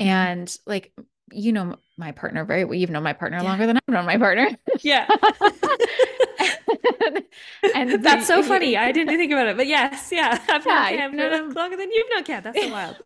And 0.02 0.58
like 0.66 0.94
you 1.32 1.52
know 1.52 1.76
my 1.98 2.12
partner 2.12 2.44
very 2.44 2.66
well 2.66 2.76
you've 2.76 2.90
known 2.90 3.04
my 3.04 3.14
partner 3.14 3.38
yeah. 3.38 3.44
longer 3.44 3.66
than 3.66 3.78
I've 3.78 3.94
known 3.94 4.06
my 4.06 4.18
partner 4.18 4.50
yeah 4.82 5.08
and, 7.76 8.04
that's 8.04 8.28
so 8.28 8.44
funny 8.44 8.76
I 8.76 8.92
didn't 8.92 9.16
think 9.18 9.32
about 9.32 9.48
it 9.48 9.56
but 9.58 9.68
yes 9.68 10.10
yeah 10.12 10.42
I've 10.50 10.66
known 10.66 11.12
Cam 11.18 11.50
longer 11.52 11.78
than 11.78 11.92
you've 11.92 12.08
known 12.10 12.24
Cam 12.24 12.44
that's 12.44 12.60
so 12.60 12.72
wild 12.72 12.98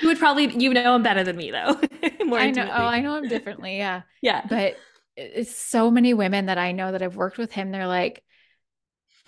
you 0.00 0.08
would 0.08 0.18
probably 0.18 0.46
you 0.56 0.72
know 0.72 0.94
him 0.94 1.02
better 1.02 1.24
than 1.24 1.36
me 1.36 1.50
though. 1.50 1.78
More 2.24 2.38
I 2.38 2.50
know. 2.50 2.64
Oh, 2.64 2.84
I 2.86 3.00
know 3.00 3.16
him 3.16 3.28
differently. 3.28 3.76
Yeah. 3.76 4.02
yeah. 4.22 4.46
But 4.48 4.76
it's 5.16 5.54
so 5.54 5.90
many 5.90 6.14
women 6.14 6.46
that 6.46 6.58
I 6.58 6.72
know 6.72 6.92
that 6.92 7.00
have 7.00 7.16
worked 7.16 7.38
with 7.38 7.52
him. 7.52 7.70
They're 7.70 7.86
like, 7.86 8.22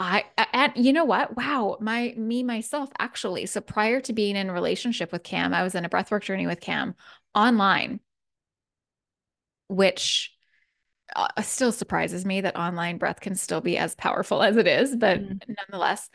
I 0.03 0.25
and 0.53 0.73
you 0.75 0.93
know 0.93 1.05
what? 1.05 1.37
Wow, 1.37 1.79
my 1.81 2.13
me 2.17 2.43
myself 2.43 2.91
actually. 2.99 3.47
So 3.47 3.61
prior 3.61 4.01
to 4.01 4.13
being 4.13 4.37
in 4.37 4.51
a 4.51 4.53
relationship 4.53 5.13
with 5.13 5.23
Cam, 5.23 5.55
I 5.55 5.63
was 5.63 5.75
in 5.75 5.85
a 5.85 5.89
breathwork 5.89 6.23
journey 6.23 6.47
with 6.47 6.61
Cam 6.61 6.95
online, 7.35 8.01
which 9.69 10.35
uh, 11.15 11.29
still 11.43 11.71
surprises 11.71 12.25
me 12.25 12.41
that 12.41 12.57
online 12.57 12.99
breath 12.99 13.21
can 13.21 13.37
still 13.37 13.61
be 13.61 13.79
as 13.79 13.95
powerful 13.95 14.43
as 14.43 14.57
it 14.57 14.67
is, 14.67 14.97
but 14.97 15.21
mm. 15.21 15.41
nonetheless, 15.47 16.11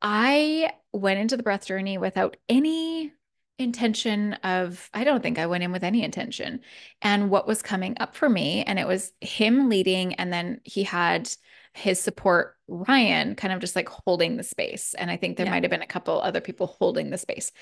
I 0.00 0.72
went 0.92 1.20
into 1.20 1.36
the 1.36 1.42
breath 1.42 1.66
journey 1.66 1.98
without 1.98 2.36
any 2.48 3.12
intention 3.58 4.34
of 4.44 4.90
I 4.94 5.04
don't 5.04 5.22
think 5.22 5.38
I 5.38 5.46
went 5.46 5.64
in 5.64 5.72
with 5.72 5.84
any 5.84 6.02
intention. 6.02 6.60
And 7.02 7.30
what 7.30 7.46
was 7.46 7.62
coming 7.62 7.96
up 7.98 8.14
for 8.14 8.28
me 8.28 8.62
and 8.64 8.78
it 8.78 8.86
was 8.86 9.12
him 9.20 9.68
leading 9.68 10.14
and 10.14 10.32
then 10.32 10.60
he 10.64 10.84
had 10.84 11.30
his 11.76 12.00
support 12.00 12.56
Ryan 12.68 13.34
kind 13.34 13.52
of 13.52 13.60
just 13.60 13.76
like 13.76 13.88
holding 13.88 14.36
the 14.36 14.42
space 14.42 14.94
and 14.94 15.10
I 15.10 15.16
think 15.16 15.36
there 15.36 15.46
yeah. 15.46 15.52
might 15.52 15.62
have 15.62 15.70
been 15.70 15.82
a 15.82 15.86
couple 15.86 16.20
other 16.20 16.40
people 16.40 16.66
holding 16.66 17.10
the 17.10 17.18
space. 17.18 17.52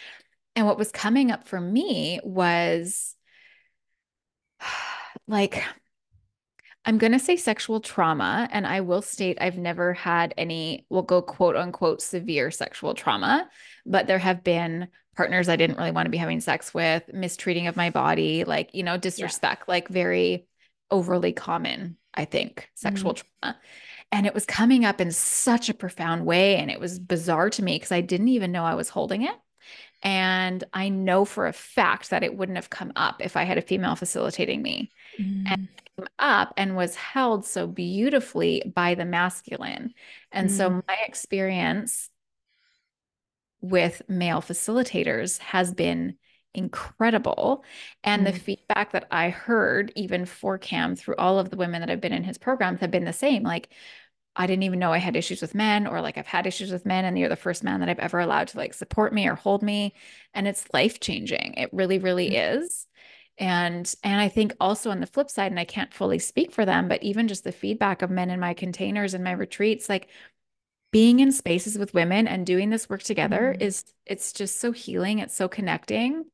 And 0.57 0.67
what 0.67 0.79
was 0.79 0.93
coming 0.93 1.31
up 1.31 1.49
for 1.49 1.61
me 1.61 2.21
was 2.23 3.15
like 5.29 5.65
I'm 6.87 6.99
going 6.99 7.13
to 7.13 7.19
say 7.19 7.37
sexual 7.37 7.81
trauma, 7.81 8.47
and 8.53 8.67
I 8.67 8.83
will 8.83 9.01
state 9.01 9.39
I've 9.41 9.57
never 9.57 9.95
had 9.95 10.35
any, 10.37 10.87
we'll 10.91 11.03
go 11.03 11.23
quote 11.23 11.57
unquote 11.57 12.03
severe 12.03 12.51
sexual 12.51 12.93
trauma, 12.93 13.49
but 13.87 14.07
there 14.07 14.19
have 14.19 14.45
been 14.45 14.89
partners 15.17 15.49
I 15.49 15.57
didn't 15.57 15.79
really 15.79 15.93
want 15.93 16.07
to 16.07 16.11
be 16.11 16.19
having 16.19 16.41
sex 16.41 16.75
with, 16.75 17.05
mistreating 17.13 17.69
of 17.69 17.77
my 17.77 17.89
body, 17.89 18.45
like, 18.45 18.75
you 18.75 18.83
know, 18.83 18.99
disrespect, 18.99 19.65
yeah. 19.67 19.73
like 19.73 19.89
very 19.89 20.47
overly 20.91 21.33
common, 21.33 21.97
I 22.13 22.27
think, 22.27 22.69
sexual 22.75 23.15
mm-hmm. 23.15 23.27
trauma. 23.41 23.59
And 24.15 24.27
it 24.27 24.35
was 24.35 24.47
coming 24.47 24.85
up 24.85 25.01
in 25.01 25.11
such 25.11 25.69
a 25.69 25.75
profound 25.75 26.25
way. 26.25 26.55
And 26.55 26.71
it 26.71 26.79
was 26.79 27.01
bizarre 27.01 27.51
to 27.51 27.65
me 27.65 27.75
because 27.75 27.91
I 27.91 28.01
didn't 28.01 28.29
even 28.29 28.53
know 28.53 28.65
I 28.65 28.77
was 28.77 28.89
holding 28.89 29.23
it. 29.23 29.35
And 30.05 30.63
I 30.73 30.89
know 30.89 31.25
for 31.25 31.49
a 31.49 31.53
fact 31.53 32.11
that 32.11 32.23
it 32.23 32.37
wouldn't 32.37 32.57
have 32.57 32.71
come 32.71 32.93
up 32.95 33.17
if 33.21 33.37
I 33.37 33.43
had 33.43 33.59
a 33.59 33.63
female 33.63 33.97
facilitating 33.97 34.63
me. 34.63 34.93
Mm. 35.19 35.45
And 35.49 35.69
came 35.97 36.07
up 36.21 36.55
and 36.57 36.77
was 36.77 36.95
held 36.95 37.45
so 37.45 37.67
beautifully 37.67 38.71
by 38.73 38.95
the 38.95 39.05
masculine. 39.05 39.95
And 40.31 40.49
mm. 40.49 40.53
so 40.53 40.71
my 40.71 40.97
experience 41.09 42.09
with 43.61 44.01
male 44.09 44.43
facilitators 44.43 45.39
has 45.39 45.75
been 45.75 46.19
incredible. 46.55 47.65
And 48.05 48.25
mm. 48.25 48.33
the 48.33 48.39
feedback 48.39 48.93
that 48.93 49.09
I 49.11 49.31
heard, 49.31 49.93
even 49.97 50.25
for 50.25 50.57
Cam, 50.57 50.95
through 50.95 51.17
all 51.17 51.41
of 51.41 51.51
the 51.51 51.57
women 51.57 51.81
that 51.81 51.89
have 51.89 52.01
been 52.01 52.13
in 52.13 52.23
his 52.23 52.39
programs, 52.39 52.79
have 52.79 52.93
been 52.93 53.05
the 53.05 53.13
same. 53.13 53.43
Like, 53.43 53.71
I 54.37 54.47
didn't 54.47 54.65
even 54.65 54.79
know 54.79 54.93
I 54.93 54.99
had 54.99 55.17
issues 55.17 55.41
with 55.41 55.55
men, 55.55 55.87
or 55.87 56.01
like 56.01 56.19
I've 56.19 56.27
had 56.27 56.47
issues 56.47 56.73
with 56.73 56.87
men, 56.87 57.05
and 57.05 57.19
you're 57.19 57.29
the 57.29 57.37
first 57.37 57.63
man 57.63 57.81
that 57.81 57.89
I've 57.89 57.99
ever 57.99 58.21
allowed 58.21 58.49
to 58.49 58.59
like 58.59 58.75
support 58.75 59.13
me 59.13 59.29
or 59.29 59.35
hold 59.35 59.63
me. 59.63 59.95
And 60.33 60.49
it's 60.49 60.67
life 60.73 61.01
changing. 61.01 61.55
It 61.57 61.71
really, 61.73 61.99
really 61.99 62.31
mm. 62.31 62.57
is. 62.59 62.87
And 63.39 63.93
and 64.03 64.21
I 64.21 64.29
think 64.29 64.55
also 64.61 64.91
on 64.91 65.01
the 65.01 65.07
flip 65.07 65.31
side, 65.31 65.53
and 65.53 65.61
I 65.61 65.65
can't 65.65 65.95
fully 65.95 66.19
speak 66.19 66.53
for 66.53 66.65
them, 66.65 66.89
but 66.89 67.03
even 67.03 67.29
just 67.29 67.45
the 67.45 67.53
feedback 67.53 68.03
of 68.03 68.11
men 68.11 68.31
in 68.31 68.41
my 68.41 68.55
containers 68.55 69.15
and 69.15 69.25
my 69.25 69.33
retreats, 69.33 69.89
like 69.89 70.09
being 70.95 71.19
in 71.19 71.33
spaces 71.33 71.77
with 71.77 71.93
women 71.93 72.29
and 72.29 72.47
doing 72.47 72.71
this 72.71 72.89
work 72.89 73.03
together 73.03 73.57
mm. 73.59 73.61
is 73.61 73.85
it's 74.07 74.33
just 74.33 74.61
so 74.61 74.71
healing 74.71 75.19
it's 75.19 75.35
so 75.35 75.49
connecting 75.49 76.25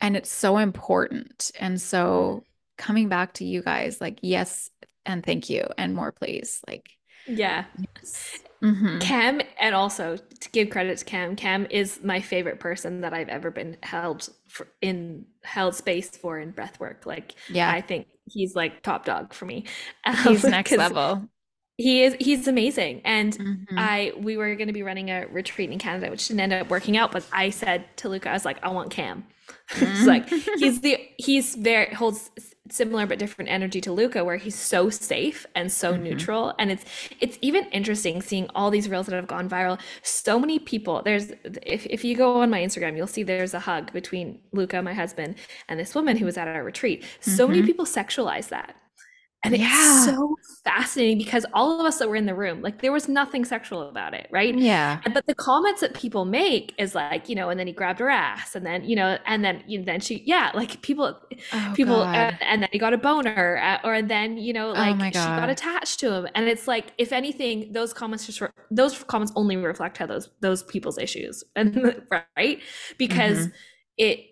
and 0.00 0.16
it's 0.16 0.32
so 0.32 0.58
important 0.58 1.52
and 1.60 1.80
so 1.80 2.42
coming 2.76 3.08
back 3.08 3.32
to 3.34 3.44
you 3.44 3.62
guys 3.62 4.00
like 4.00 4.18
yes 4.20 4.68
and 5.06 5.24
thank 5.24 5.48
you 5.48 5.66
and 5.78 5.94
more 5.94 6.12
please 6.12 6.60
like 6.68 6.90
yeah 7.26 7.64
yes. 7.96 8.38
mm-hmm. 8.62 8.98
cam 8.98 9.40
and 9.60 9.74
also 9.74 10.16
to 10.16 10.50
give 10.50 10.70
credit 10.70 10.98
to 10.98 11.04
cam 11.04 11.34
cam 11.36 11.66
is 11.70 12.00
my 12.02 12.20
favorite 12.20 12.60
person 12.60 13.00
that 13.00 13.12
i've 13.12 13.28
ever 13.28 13.50
been 13.50 13.76
held 13.82 14.28
for, 14.48 14.68
in 14.80 15.24
held 15.42 15.74
space 15.74 16.10
for 16.10 16.38
in 16.38 16.52
breathwork 16.52 17.06
like 17.06 17.34
yeah 17.48 17.70
i 17.70 17.80
think 17.80 18.06
he's 18.26 18.54
like 18.54 18.82
top 18.82 19.04
dog 19.04 19.32
for 19.32 19.44
me 19.46 19.64
he's 20.24 20.44
um, 20.44 20.50
next 20.50 20.72
level 20.72 21.28
he 21.76 22.04
is 22.04 22.16
he's 22.18 22.48
amazing 22.48 23.00
and 23.04 23.36
mm-hmm. 23.36 23.78
i 23.78 24.12
we 24.18 24.36
were 24.36 24.54
going 24.54 24.68
to 24.68 24.72
be 24.72 24.82
running 24.82 25.10
a 25.10 25.26
retreat 25.26 25.70
in 25.70 25.78
canada 25.78 26.10
which 26.10 26.28
didn't 26.28 26.40
end 26.40 26.52
up 26.52 26.70
working 26.70 26.96
out 26.96 27.12
but 27.12 27.24
i 27.32 27.50
said 27.50 27.84
to 27.96 28.08
luka 28.08 28.30
i 28.30 28.32
was 28.32 28.44
like 28.44 28.62
i 28.62 28.68
want 28.68 28.90
cam 28.90 29.26
mm-hmm. 29.70 29.84
it's 29.92 30.06
like 30.06 30.28
he's 30.58 30.80
the 30.80 30.98
he's 31.18 31.54
very 31.54 31.92
holds 31.94 32.30
similar 32.70 33.06
but 33.06 33.18
different 33.18 33.50
energy 33.50 33.80
to 33.80 33.92
luka 33.92 34.24
where 34.24 34.36
he's 34.36 34.54
so 34.54 34.90
safe 34.90 35.46
and 35.54 35.70
so 35.70 35.92
mm-hmm. 35.92 36.04
neutral 36.04 36.54
and 36.58 36.70
it's 36.70 36.84
it's 37.20 37.38
even 37.40 37.64
interesting 37.66 38.20
seeing 38.22 38.48
all 38.54 38.70
these 38.70 38.88
reels 38.88 39.06
that 39.06 39.14
have 39.14 39.26
gone 39.26 39.48
viral 39.48 39.78
so 40.02 40.38
many 40.38 40.58
people 40.58 41.02
there's 41.04 41.32
if, 41.62 41.86
if 41.86 42.04
you 42.04 42.16
go 42.16 42.40
on 42.40 42.50
my 42.50 42.60
instagram 42.60 42.96
you'll 42.96 43.06
see 43.06 43.22
there's 43.22 43.54
a 43.54 43.60
hug 43.60 43.92
between 43.92 44.38
luka 44.52 44.82
my 44.82 44.94
husband 44.94 45.34
and 45.68 45.78
this 45.78 45.94
woman 45.94 46.16
who 46.16 46.24
was 46.24 46.36
at 46.36 46.48
our 46.48 46.64
retreat 46.64 47.04
so 47.20 47.46
many 47.46 47.60
mm-hmm. 47.60 47.66
people 47.66 47.84
sexualize 47.84 48.48
that 48.48 48.74
and 49.44 49.54
it's 49.54 49.62
yeah. 49.62 50.04
so 50.04 50.36
fascinating 50.64 51.18
because 51.18 51.46
all 51.52 51.78
of 51.78 51.86
us 51.86 51.98
that 51.98 52.08
were 52.08 52.16
in 52.16 52.26
the 52.26 52.34
room, 52.34 52.62
like 52.62 52.82
there 52.82 52.90
was 52.90 53.08
nothing 53.08 53.44
sexual 53.44 53.88
about 53.88 54.12
it, 54.12 54.26
right? 54.32 54.56
Yeah. 54.56 55.00
But 55.12 55.26
the 55.26 55.34
comments 55.34 55.82
that 55.82 55.94
people 55.94 56.24
make 56.24 56.74
is 56.78 56.94
like, 56.94 57.28
you 57.28 57.36
know, 57.36 57.48
and 57.48 57.60
then 57.60 57.66
he 57.66 57.72
grabbed 57.72 58.00
her 58.00 58.10
ass, 58.10 58.56
and 58.56 58.66
then 58.66 58.84
you 58.84 58.96
know, 58.96 59.18
and 59.24 59.44
then 59.44 59.62
you 59.66 59.78
know, 59.78 59.84
then 59.84 60.00
she, 60.00 60.22
yeah, 60.26 60.50
like 60.54 60.82
people, 60.82 61.16
oh, 61.52 61.72
people, 61.76 62.00
uh, 62.00 62.32
and 62.40 62.62
then 62.62 62.68
he 62.72 62.78
got 62.78 62.92
a 62.92 62.98
boner, 62.98 63.58
uh, 63.62 63.78
or 63.86 64.02
then 64.02 64.36
you 64.36 64.52
know, 64.52 64.70
oh 64.70 64.72
like 64.72 64.96
oh 65.00 65.04
she 65.06 65.12
got 65.12 65.48
attached 65.48 66.00
to 66.00 66.12
him, 66.12 66.28
and 66.34 66.48
it's 66.48 66.66
like, 66.66 66.92
if 66.98 67.12
anything, 67.12 67.72
those 67.72 67.92
comments 67.92 68.26
just 68.26 68.40
re- 68.40 68.48
those 68.70 69.04
comments 69.04 69.32
only 69.36 69.56
reflect 69.56 69.98
how 69.98 70.06
those 70.06 70.28
those 70.40 70.64
people's 70.64 70.98
issues, 70.98 71.44
and 71.56 72.02
right 72.10 72.60
because. 72.98 73.38
Mm-hmm. 73.38 73.56
It 73.98 74.26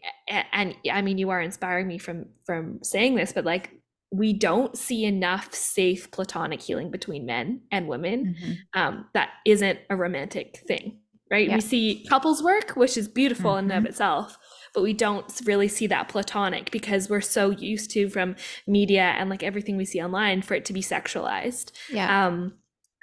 and 0.53 0.75
I 0.93 1.01
mean 1.01 1.17
you 1.17 1.31
are 1.31 1.41
inspiring 1.41 1.89
me 1.89 1.97
from 1.97 2.27
from 2.45 2.81
saying 2.83 3.15
this, 3.15 3.33
but 3.33 3.47
like 3.47 3.71
we 4.17 4.33
don't 4.33 4.77
see 4.77 5.05
enough 5.05 5.53
safe 5.55 6.11
platonic 6.11 6.63
healing 6.63 6.91
between 6.91 7.27
men 7.27 7.61
and 7.71 7.89
women 7.89 8.37
mm-hmm. 8.39 8.53
um, 8.81 9.07
that 9.15 9.31
isn't 9.45 9.79
a 9.91 9.97
romantic 9.97 10.63
thing 10.67 10.99
right 11.31 11.49
yeah. 11.49 11.55
we 11.55 11.61
see 11.61 12.07
couples 12.09 12.43
work 12.43 12.73
which 12.73 12.97
is 12.97 13.09
beautiful 13.09 13.53
mm-hmm. 13.53 13.71
in 13.71 13.77
of 13.77 13.79
mm-hmm. 13.79 13.87
itself 13.87 14.39
but 14.75 14.83
we 14.83 14.93
don't 14.93 15.41
really 15.45 15.69
see 15.69 15.87
that 15.87 16.09
platonic 16.09 16.71
because 16.71 17.09
we're 17.09 17.21
so 17.21 17.51
used 17.51 17.91
to 17.91 18.09
from 18.09 18.37
media 18.67 19.15
and 19.19 19.31
like 19.31 19.43
everything 19.43 19.77
we 19.77 19.85
see 19.85 20.03
online 20.03 20.43
for 20.43 20.55
it 20.55 20.65
to 20.65 20.73
be 20.73 20.83
sexualized 20.83 21.73
yeah 21.91 22.27
um 22.27 22.53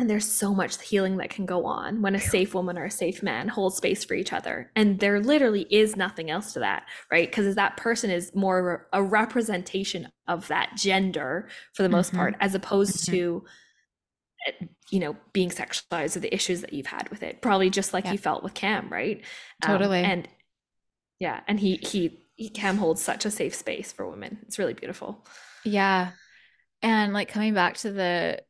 and 0.01 0.09
there's 0.09 0.29
so 0.29 0.53
much 0.53 0.81
healing 0.81 1.17
that 1.17 1.29
can 1.29 1.45
go 1.45 1.63
on 1.65 2.01
when 2.01 2.15
a 2.15 2.19
safe 2.19 2.55
woman 2.55 2.75
or 2.75 2.85
a 2.85 2.91
safe 2.91 3.21
man 3.21 3.47
holds 3.47 3.77
space 3.77 4.03
for 4.03 4.15
each 4.15 4.33
other. 4.33 4.71
And 4.75 4.99
there 4.99 5.19
literally 5.19 5.67
is 5.69 5.95
nothing 5.95 6.31
else 6.31 6.53
to 6.53 6.59
that, 6.59 6.87
right? 7.11 7.29
Because 7.29 7.53
that 7.53 7.77
person 7.77 8.09
is 8.09 8.33
more 8.33 8.87
a 8.91 9.03
representation 9.03 10.07
of 10.27 10.47
that 10.47 10.71
gender 10.75 11.49
for 11.73 11.83
the 11.83 11.89
most 11.89 12.07
mm-hmm. 12.07 12.17
part, 12.17 12.35
as 12.39 12.55
opposed 12.55 13.05
mm-hmm. 13.05 13.11
to, 13.11 13.45
eh, 14.47 14.65
you 14.89 14.99
know, 14.99 15.15
being 15.33 15.51
sexualized 15.51 16.17
or 16.17 16.19
the 16.19 16.33
issues 16.33 16.61
that 16.61 16.73
you've 16.73 16.87
had 16.87 17.07
with 17.09 17.21
it. 17.21 17.43
Probably 17.43 17.69
just 17.69 17.93
like 17.93 18.05
yeah. 18.05 18.13
you 18.13 18.17
felt 18.17 18.41
with 18.41 18.55
Cam, 18.55 18.89
right? 18.89 19.21
Um, 19.63 19.77
totally. 19.77 19.99
Um, 19.99 20.05
and 20.05 20.27
yeah, 21.19 21.41
and 21.47 21.59
he, 21.59 21.75
he, 21.75 22.25
he, 22.33 22.49
Cam 22.49 22.77
holds 22.77 23.03
such 23.03 23.25
a 23.25 23.31
safe 23.31 23.53
space 23.53 23.91
for 23.91 24.09
women. 24.09 24.39
It's 24.47 24.57
really 24.57 24.73
beautiful. 24.73 25.23
Yeah. 25.63 26.13
And 26.81 27.13
like 27.13 27.27
coming 27.27 27.53
back 27.53 27.77
to 27.77 27.91
the, 27.91 28.41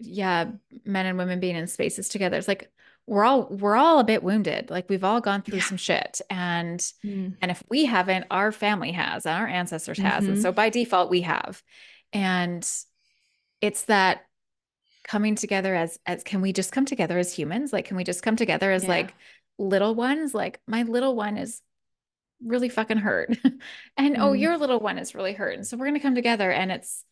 yeah, 0.00 0.50
men 0.84 1.06
and 1.06 1.18
women 1.18 1.40
being 1.40 1.56
in 1.56 1.66
spaces 1.66 2.08
together. 2.08 2.36
It's 2.36 2.48
like 2.48 2.70
we're 3.06 3.24
all 3.24 3.46
we're 3.50 3.76
all 3.76 3.98
a 3.98 4.04
bit 4.04 4.22
wounded. 4.22 4.70
Like 4.70 4.88
we've 4.88 5.04
all 5.04 5.20
gone 5.20 5.42
through 5.42 5.58
yeah. 5.58 5.64
some 5.64 5.76
shit. 5.76 6.20
And 6.30 6.78
mm. 7.04 7.34
and 7.40 7.50
if 7.50 7.62
we 7.68 7.84
haven't, 7.84 8.26
our 8.30 8.52
family 8.52 8.92
has 8.92 9.26
and 9.26 9.36
our 9.36 9.48
ancestors 9.48 9.98
mm-hmm. 9.98 10.08
has. 10.08 10.24
And 10.24 10.34
mm-hmm. 10.34 10.42
so 10.42 10.52
by 10.52 10.70
default 10.70 11.10
we 11.10 11.22
have. 11.22 11.62
And 12.12 12.68
it's 13.60 13.82
that 13.84 14.26
coming 15.04 15.34
together 15.34 15.74
as 15.74 15.98
as 16.06 16.22
can 16.22 16.40
we 16.40 16.52
just 16.52 16.72
come 16.72 16.86
together 16.86 17.18
as 17.18 17.32
humans? 17.32 17.72
Like 17.72 17.86
can 17.86 17.96
we 17.96 18.04
just 18.04 18.22
come 18.22 18.36
together 18.36 18.70
as 18.70 18.84
yeah. 18.84 18.90
like 18.90 19.14
little 19.58 19.94
ones? 19.94 20.32
Like 20.32 20.60
my 20.68 20.84
little 20.84 21.16
one 21.16 21.36
is 21.36 21.62
really 22.44 22.68
fucking 22.68 22.98
hurt. 22.98 23.36
and 23.96 24.16
mm. 24.16 24.20
oh, 24.20 24.32
your 24.34 24.56
little 24.56 24.78
one 24.78 24.98
is 24.98 25.16
really 25.16 25.32
hurt. 25.32 25.56
And 25.56 25.66
so 25.66 25.76
we're 25.76 25.86
gonna 25.86 26.00
come 26.00 26.14
together. 26.14 26.50
And 26.52 26.70
it's 26.70 27.04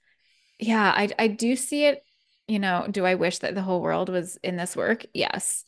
yeah, 0.60 0.92
I 0.94 1.08
I 1.18 1.26
do 1.26 1.56
see 1.56 1.86
it 1.86 2.04
you 2.48 2.58
know, 2.58 2.86
do 2.90 3.04
I 3.04 3.14
wish 3.14 3.38
that 3.38 3.54
the 3.54 3.62
whole 3.62 3.80
world 3.80 4.08
was 4.08 4.38
in 4.42 4.56
this 4.56 4.74
work? 4.74 5.04
Yes. 5.14 5.64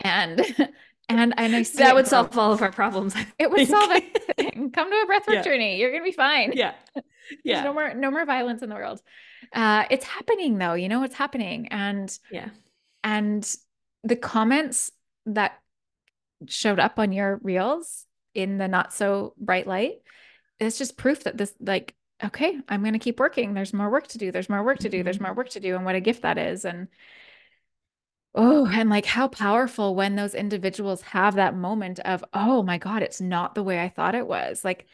And 0.00 0.40
and 1.08 1.34
and 1.36 1.56
I 1.56 1.62
that 1.62 1.94
would 1.94 2.06
solve 2.06 2.36
all 2.38 2.52
of 2.52 2.62
our 2.62 2.72
problems. 2.72 3.14
It 3.38 3.50
would 3.50 3.68
solve 3.68 3.90
everything. 3.90 4.70
Come 4.72 4.90
to 4.90 4.96
a 4.96 5.06
breathwork 5.06 5.34
yeah. 5.34 5.42
journey. 5.42 5.78
You're 5.78 5.92
gonna 5.92 6.04
be 6.04 6.12
fine. 6.12 6.52
Yeah. 6.54 6.72
Yeah. 7.44 7.62
There's 7.62 7.64
no 7.64 7.72
more 7.72 7.94
no 7.94 8.10
more 8.10 8.24
violence 8.24 8.62
in 8.62 8.68
the 8.68 8.74
world. 8.74 9.00
Uh 9.52 9.84
it's 9.90 10.04
happening 10.04 10.58
though, 10.58 10.74
you 10.74 10.88
know, 10.88 11.02
it's 11.04 11.14
happening. 11.14 11.68
And 11.68 12.16
yeah. 12.30 12.48
And 13.02 13.54
the 14.02 14.16
comments 14.16 14.90
that 15.26 15.58
showed 16.48 16.78
up 16.78 16.98
on 16.98 17.12
your 17.12 17.38
reels 17.42 18.06
in 18.34 18.58
the 18.58 18.68
not 18.68 18.92
so 18.92 19.34
bright 19.38 19.66
light, 19.66 19.96
it's 20.58 20.78
just 20.78 20.96
proof 20.96 21.24
that 21.24 21.36
this, 21.36 21.54
like, 21.60 21.94
okay, 22.24 22.58
I'm 22.68 22.80
going 22.82 22.92
to 22.94 22.98
keep 22.98 23.20
working. 23.20 23.54
There's 23.54 23.72
more 23.72 23.90
work 23.90 24.06
to 24.08 24.18
do. 24.18 24.32
There's 24.32 24.48
more 24.48 24.64
work 24.64 24.78
to 24.80 24.88
do. 24.88 25.02
There's 25.02 25.18
Mm-hmm. 25.18 25.24
more 25.24 25.34
work 25.34 25.50
to 25.50 25.60
do. 25.60 25.76
And 25.76 25.84
what 25.84 25.94
a 25.94 26.00
gift 26.00 26.22
that 26.22 26.38
is. 26.38 26.64
And 26.64 26.88
oh, 28.34 28.66
and 28.66 28.90
like 28.90 29.06
how 29.06 29.28
powerful 29.28 29.94
when 29.94 30.16
those 30.16 30.34
individuals 30.34 31.02
have 31.02 31.36
that 31.36 31.56
moment 31.56 32.00
of, 32.00 32.24
oh 32.32 32.62
my 32.62 32.78
God, 32.78 33.02
it's 33.02 33.20
not 33.20 33.54
the 33.54 33.62
way 33.62 33.80
I 33.80 33.88
thought 33.88 34.14
it 34.14 34.26
was. 34.26 34.64
Like 34.64 34.86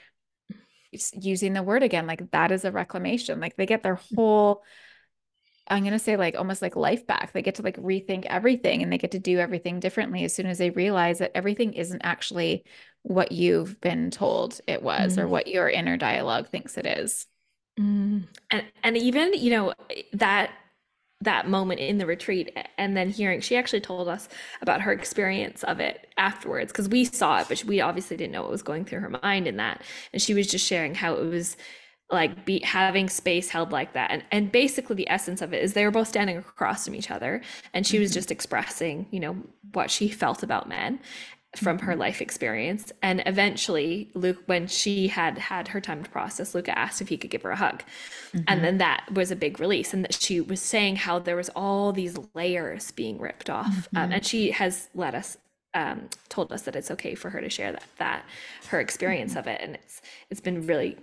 using 1.12 1.52
the 1.52 1.62
word 1.62 1.82
again, 1.82 2.06
like 2.06 2.30
that 2.32 2.50
is 2.52 2.64
a 2.64 2.72
reclamation. 2.72 3.40
Like 3.40 3.56
they 3.56 3.66
get 3.66 3.82
their 3.82 4.00
whole 4.16 4.62
I'm 5.68 5.84
going 5.84 5.92
to 5.92 6.00
say 6.00 6.16
like 6.16 6.34
almost 6.36 6.62
like 6.62 6.74
life 6.74 7.06
back. 7.06 7.32
They 7.32 7.42
get 7.42 7.56
to 7.56 7.62
like 7.62 7.76
rethink 7.76 8.26
everything 8.26 8.82
and 8.82 8.92
they 8.92 8.98
get 8.98 9.12
to 9.12 9.20
do 9.20 9.38
everything 9.38 9.78
differently 9.78 10.24
as 10.24 10.34
soon 10.34 10.46
as 10.46 10.58
they 10.58 10.70
realize 10.70 11.18
that 11.18 11.30
everything 11.36 11.74
isn't 11.74 12.00
actually 12.02 12.64
what 13.02 13.32
you've 13.32 13.80
been 13.80 14.10
told 14.10 14.60
it 14.66 14.82
was 14.82 15.18
or 15.18 15.26
Mm. 15.26 15.28
what 15.28 15.46
your 15.48 15.68
inner 15.68 15.96
dialogue 15.96 16.48
thinks 16.48 16.76
it 16.78 16.86
is. 16.86 17.26
Mm. 17.78 18.28
And 18.50 18.64
and 18.82 18.96
even, 18.96 19.32
you 19.34 19.50
know, 19.50 19.74
that 20.12 20.50
that 21.22 21.48
moment 21.48 21.80
in 21.80 21.98
the 21.98 22.06
retreat 22.06 22.56
and 22.78 22.96
then 22.96 23.10
hearing 23.10 23.40
she 23.40 23.56
actually 23.56 23.80
told 23.80 24.08
us 24.08 24.28
about 24.62 24.82
her 24.82 24.92
experience 24.92 25.64
of 25.64 25.80
it 25.80 26.08
afterwards 26.18 26.72
because 26.72 26.88
we 26.88 27.04
saw 27.04 27.40
it 27.40 27.48
but 27.48 27.64
we 27.64 27.80
obviously 27.80 28.16
didn't 28.16 28.32
know 28.32 28.42
what 28.42 28.50
was 28.50 28.62
going 28.62 28.84
through 28.84 29.00
her 29.00 29.10
mind 29.22 29.46
in 29.48 29.56
that 29.56 29.82
and 30.12 30.22
she 30.22 30.34
was 30.34 30.46
just 30.48 30.66
sharing 30.66 30.94
how 30.94 31.14
it 31.14 31.24
was 31.26 31.56
like 32.10 32.44
be 32.46 32.60
having 32.60 33.08
space 33.08 33.50
held 33.50 33.72
like 33.72 33.92
that 33.94 34.10
and 34.10 34.24
and 34.32 34.52
basically 34.52 34.96
the 34.96 35.08
essence 35.10 35.42
of 35.42 35.54
it 35.54 35.62
is 35.62 35.74
they 35.74 35.84
were 35.84 35.90
both 35.92 36.08
standing 36.08 36.36
across 36.38 36.86
from 36.86 36.94
each 36.94 37.10
other 37.10 37.42
and 37.74 37.86
she 37.86 37.98
was 37.98 38.12
Mhm. 38.12 38.14
just 38.14 38.30
expressing 38.30 39.06
you 39.10 39.20
know 39.20 39.36
what 39.72 39.90
she 39.90 40.08
felt 40.08 40.42
about 40.42 40.68
men 40.68 41.00
from 41.56 41.80
her 41.80 41.96
life 41.96 42.22
experience 42.22 42.92
and 43.02 43.22
eventually 43.26 44.08
luke 44.14 44.38
when 44.46 44.68
she 44.68 45.08
had 45.08 45.36
had 45.36 45.68
her 45.68 45.80
time 45.80 46.02
to 46.04 46.10
process 46.10 46.54
luka 46.54 46.76
asked 46.78 47.00
if 47.02 47.08
he 47.08 47.16
could 47.16 47.30
give 47.30 47.42
her 47.42 47.50
a 47.50 47.56
hug 47.56 47.82
and 48.46 48.60
Mhm. 48.60 48.62
then 48.62 48.78
that 48.78 49.04
was 49.12 49.30
a 49.32 49.36
big 49.36 49.58
release 49.58 49.92
and 49.92 50.04
that 50.04 50.14
she 50.14 50.40
was 50.40 50.60
saying 50.60 50.96
how 50.96 51.18
there 51.18 51.36
was 51.36 51.48
all 51.50 51.92
these 51.92 52.16
layers 52.34 52.92
being 52.92 53.18
ripped 53.18 53.50
off 53.50 53.88
um, 53.96 54.10
Mhm. 54.10 54.14
and 54.14 54.26
she 54.26 54.52
has 54.52 54.88
let 54.94 55.14
us 55.14 55.38
um, 55.74 56.08
told 56.28 56.52
us 56.52 56.62
that 56.62 56.74
it's 56.76 56.90
okay 56.90 57.14
for 57.14 57.30
her 57.30 57.40
to 57.40 57.48
share 57.50 57.72
that 57.72 57.84
that 57.98 58.24
her 58.68 58.80
experience 58.80 59.34
Mhm. 59.34 59.38
of 59.40 59.46
it 59.48 59.60
and 59.60 59.74
it's 59.74 60.02
it's 60.30 60.40
been 60.40 60.66
really 60.66 60.96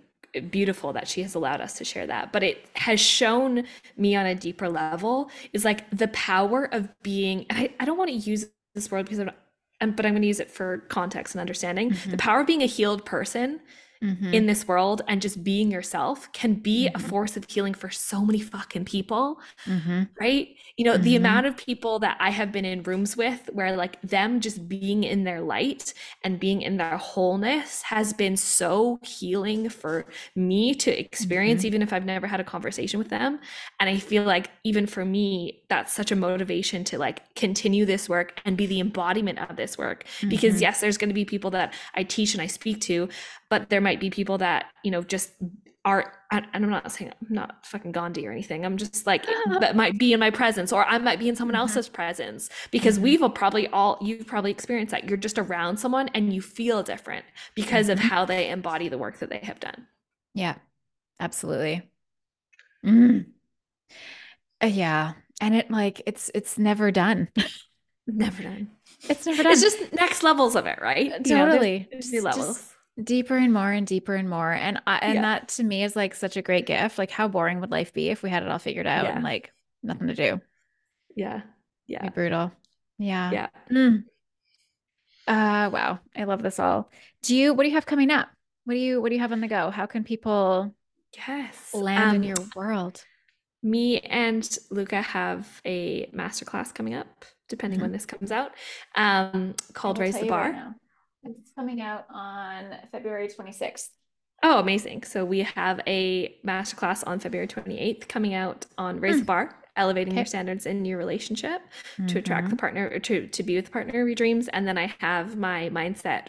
beautiful 0.52 0.94
that 0.94 1.08
she 1.08 1.22
has 1.24 1.36
allowed 1.36 1.62
us 1.62 1.74
to 1.78 1.86
share 1.86 2.06
that 2.08 2.32
but 2.32 2.44
it 2.44 2.66
has 2.76 3.00
shown 3.00 3.66
me 3.98 4.16
on 4.16 4.26
a 4.26 4.36
deeper 4.36 4.70
level 4.70 5.30
is 5.54 5.66
like 5.66 5.90
the 5.92 6.08
power 6.10 6.66
of 6.74 6.90
being 7.02 7.46
I, 7.50 7.74
I 7.80 7.86
don't 7.86 7.98
want 7.98 8.10
to 8.12 8.16
use 8.16 8.46
this 8.76 8.92
word 8.92 9.06
because 9.06 9.20
I'm 9.20 9.28
not, 9.28 9.38
um, 9.82 9.92
but 9.92 10.06
I'm 10.06 10.14
going 10.14 10.22
to 10.22 10.28
use 10.28 10.40
it 10.40 10.50
for 10.52 10.80
context 10.90 11.36
and 11.36 11.40
understanding 11.42 11.90
the 11.90 11.96
Mhm. 11.96 12.18
power 12.20 12.42
of 12.42 12.48
being 12.48 12.62
a 12.64 12.68
healed 12.68 13.06
person 13.06 13.60
Mhm. 14.04 14.34
in 14.34 14.46
this 14.46 14.68
world 14.68 15.02
and 15.08 15.22
just 15.22 15.44
being 15.44 15.72
yourself 15.72 16.32
can 16.34 16.54
be 16.56 16.88
a 16.88 16.92
Mhm. 16.92 17.02
force 17.10 17.36
of 17.38 17.46
healing 17.50 17.74
for 17.74 17.90
so 17.90 18.24
many 18.24 18.40
fucking 18.40 18.86
people 18.86 19.40
Mhm. 19.66 20.10
right 20.20 20.56
you 20.78 20.86
know 20.86 20.98
the 20.98 21.14
Mhm. 21.14 21.18
amount 21.18 21.46
of 21.48 21.58
people 21.58 22.00
that 22.00 22.18
i 22.20 22.30
have 22.30 22.52
been 22.52 22.66
in 22.66 22.84
rooms 22.84 23.18
with 23.18 23.50
where 23.54 23.76
like 23.76 24.00
them 24.02 24.40
just 24.40 24.68
being 24.70 25.04
in 25.04 25.24
their 25.24 25.42
light 25.42 25.94
and 26.24 26.40
being 26.40 26.62
in 26.62 26.78
their 26.78 26.98
wholeness 26.98 27.82
has 27.84 28.14
been 28.14 28.38
so 28.38 29.00
healing 29.04 29.70
for 29.70 30.06
me 30.36 30.76
to 30.76 30.92
experience 31.00 31.64
Mhm. 31.64 31.66
even 31.66 31.82
if 31.82 31.92
i've 31.94 32.06
never 32.06 32.28
had 32.28 32.40
a 32.40 32.44
conversation 32.44 33.00
with 33.00 33.10
them 33.10 33.40
and 33.80 33.90
i 33.90 33.98
feel 33.98 34.24
like 34.24 34.52
even 34.64 34.86
for 34.86 35.04
me 35.06 35.64
that's 35.70 35.92
such 35.94 36.12
a 36.12 36.16
motivation 36.16 36.84
to 36.84 36.98
like 36.98 37.34
continue 37.36 37.86
this 37.86 38.08
work 38.08 38.40
and 38.46 38.56
be 38.58 38.66
the 38.68 38.80
embodiment 38.80 39.40
of 39.40 39.56
this 39.56 39.78
work 39.78 40.06
because 40.30 40.56
Mhm. 40.56 40.62
yes 40.62 40.82
there's 40.82 40.98
going 40.98 41.10
to 41.10 41.14
be 41.14 41.26
people 41.26 41.50
that 41.52 41.74
i 41.96 42.04
teach 42.04 42.34
and 42.34 42.42
i 42.42 42.48
speak 42.48 42.80
to 42.82 43.10
but 43.50 43.70
there 43.70 43.82
might 43.82 44.00
be 44.00 44.10
people 44.10 44.38
that 44.38 44.66
you 44.84 44.92
know 44.92 45.02
just 45.04 45.32
are 45.86 46.14
and 46.32 46.46
i'm 46.54 46.70
not 46.70 46.92
saying 46.92 47.12
i'm 47.22 47.28
not 47.34 47.66
fucking 47.66 47.92
gandhi 47.94 48.28
or 48.28 48.32
anything 48.32 48.66
i'm 48.66 48.76
just 48.78 49.08
like 49.08 49.26
that 49.60 49.76
might 49.76 49.98
be 49.98 50.12
in 50.12 50.20
my 50.20 50.30
presence 50.30 50.74
or 50.74 50.84
i 50.86 50.98
might 50.98 51.18
be 51.20 51.30
in 51.30 51.36
someone 51.36 51.56
Mhm. 51.56 51.60
else's 51.60 51.88
presence 51.88 52.50
because 52.72 52.98
Mhm. 53.00 53.04
we've 53.04 53.24
all 53.24 53.30
probably 53.30 53.68
all 53.70 53.98
you've 54.02 54.28
probably 54.28 54.52
experienced 54.52 54.92
that 54.92 55.08
you're 55.08 55.18
just 55.18 55.40
around 55.40 55.78
someone 55.78 56.10
and 56.14 56.34
you 56.34 56.42
feel 56.42 56.84
different 56.84 57.26
because 57.56 57.88
of 57.90 58.00
Mhm. 58.00 58.10
how 58.10 58.26
they 58.26 58.50
embody 58.50 58.90
the 58.90 58.98
work 58.98 59.20
that 59.20 59.30
they 59.30 59.40
have 59.40 59.60
done 59.62 59.88
Yeah, 60.34 60.56
absolutely. 61.20 61.90
Mm. 62.86 63.26
Uh, 64.62 64.68
Yeah. 64.68 65.14
And 65.40 65.56
it 65.56 65.70
like 65.72 66.02
it's 66.06 66.32
it's 66.34 66.58
never 66.58 66.92
done. 66.92 67.30
never 68.08 68.42
done 68.44 68.72
It's 69.10 69.26
never 69.26 69.44
done. 69.44 69.52
it's 69.52 69.62
just 69.62 69.94
next 69.94 70.24
levels 70.24 70.56
of 70.56 70.66
it 70.66 70.80
right 70.82 71.06
you 71.06 71.10
know 71.12 71.20
there's, 71.20 71.30
Totally. 71.54 71.88
there's 71.92 72.12
new 72.12 72.22
levels 72.24 72.58
just 72.58 72.74
deeper 73.02 73.38
and 73.38 73.54
more 73.54 73.72
and 73.72 73.86
deeper 73.86 74.16
and 74.16 74.30
more. 74.30 74.52
And 74.52 74.82
I 74.88 74.98
and 74.98 75.16
yeah 75.16 75.22
that 75.22 75.50
to 75.50 75.64
me 75.64 75.84
is 75.84 75.96
like 75.96 76.16
such 76.16 76.38
a 76.38 76.42
great 76.42 76.66
gift. 76.66 76.98
Like 76.98 77.12
how 77.12 77.28
boring 77.28 77.60
would 77.62 77.72
life 77.72 77.94
be 77.94 78.10
if 78.10 78.24
we 78.24 78.30
had 78.30 78.44
it 78.44 78.50
all 78.50 78.60
figured 78.60 78.88
out 78.88 79.06
and 79.08 79.24
like 79.24 79.52
nothing 79.84 80.08
to 80.08 80.16
do? 80.16 80.42
yeah 81.16 81.42
Be 81.88 81.94
yeah 81.94 82.10
brutal. 82.10 82.52
Yeah. 82.98 83.32
yeah 83.32 83.48
Mm. 83.72 84.04
Uh 85.28 85.70
wow. 85.72 86.00
I 86.16 86.24
love 86.24 86.42
this 86.42 86.60
all. 86.60 86.90
Do 87.22 87.36
you 87.36 87.54
what 87.54 87.64
do 87.64 87.70
you 87.70 87.76
have 87.76 87.86
coming 87.86 88.12
up? 88.12 88.30
What 88.66 88.74
do 88.74 88.80
you 88.80 89.02
what 89.02 89.10
do 89.10 89.16
you 89.16 89.22
have 89.22 89.32
on 89.32 89.42
the 89.42 89.48
go? 89.48 89.70
How 89.72 89.86
can 89.86 90.04
people 90.04 90.74
yes 91.16 91.74
land 91.74 92.16
in 92.16 92.24
um 92.24 92.24
your 92.24 92.46
world? 92.56 93.04
me 93.64 94.00
and 94.00 94.58
Luka 94.70 95.02
have 95.02 95.62
a 95.66 96.06
masterclass 96.08 96.74
coming 96.74 96.94
up, 96.94 97.26
depending 97.50 97.80
Mhm. 97.80 97.84
when 97.84 97.92
this 97.92 98.06
comes 98.06 98.32
out, 98.32 98.52
um, 98.96 99.56
called 99.74 100.00
Raise 100.00 100.16
the 100.20 100.28
Bar. 100.28 100.76
It's 101.40 101.52
coming 101.52 101.82
out 101.82 102.06
on 102.10 102.76
February 102.92 103.28
26th. 103.28 103.90
Oh, 104.44 104.60
amazing. 104.60 105.04
So 105.04 105.26
we 105.26 105.40
have 105.40 105.82
a 105.88 106.36
masterclass 106.46 107.04
on 107.08 107.20
February 107.20 107.48
28th 107.48 108.08
coming 108.08 108.34
out 108.36 108.66
on 108.78 109.00
Raise 109.00 109.16
the 109.18 109.24
Mm. 109.24 109.26
Bar, 109.26 109.56
elevating 109.76 110.16
your 110.16 110.26
standards 110.26 110.66
in 110.68 110.86
your 110.86 110.98
relationship 111.00 111.62
to 112.08 112.20
attract 112.20 112.50
the 112.52 112.56
partner 112.56 112.90
or 112.94 113.00
to, 113.00 113.28
to 113.28 113.44
be 113.44 113.56
with 113.56 113.66
the 113.66 113.72
partner 113.72 114.00
of 114.02 114.08
your 114.08 114.16
dreams. 114.16 114.48
And 114.50 114.68
then 114.68 114.78
I 114.78 114.94
have 115.00 115.38
my 115.38 115.70
mindset 115.70 116.28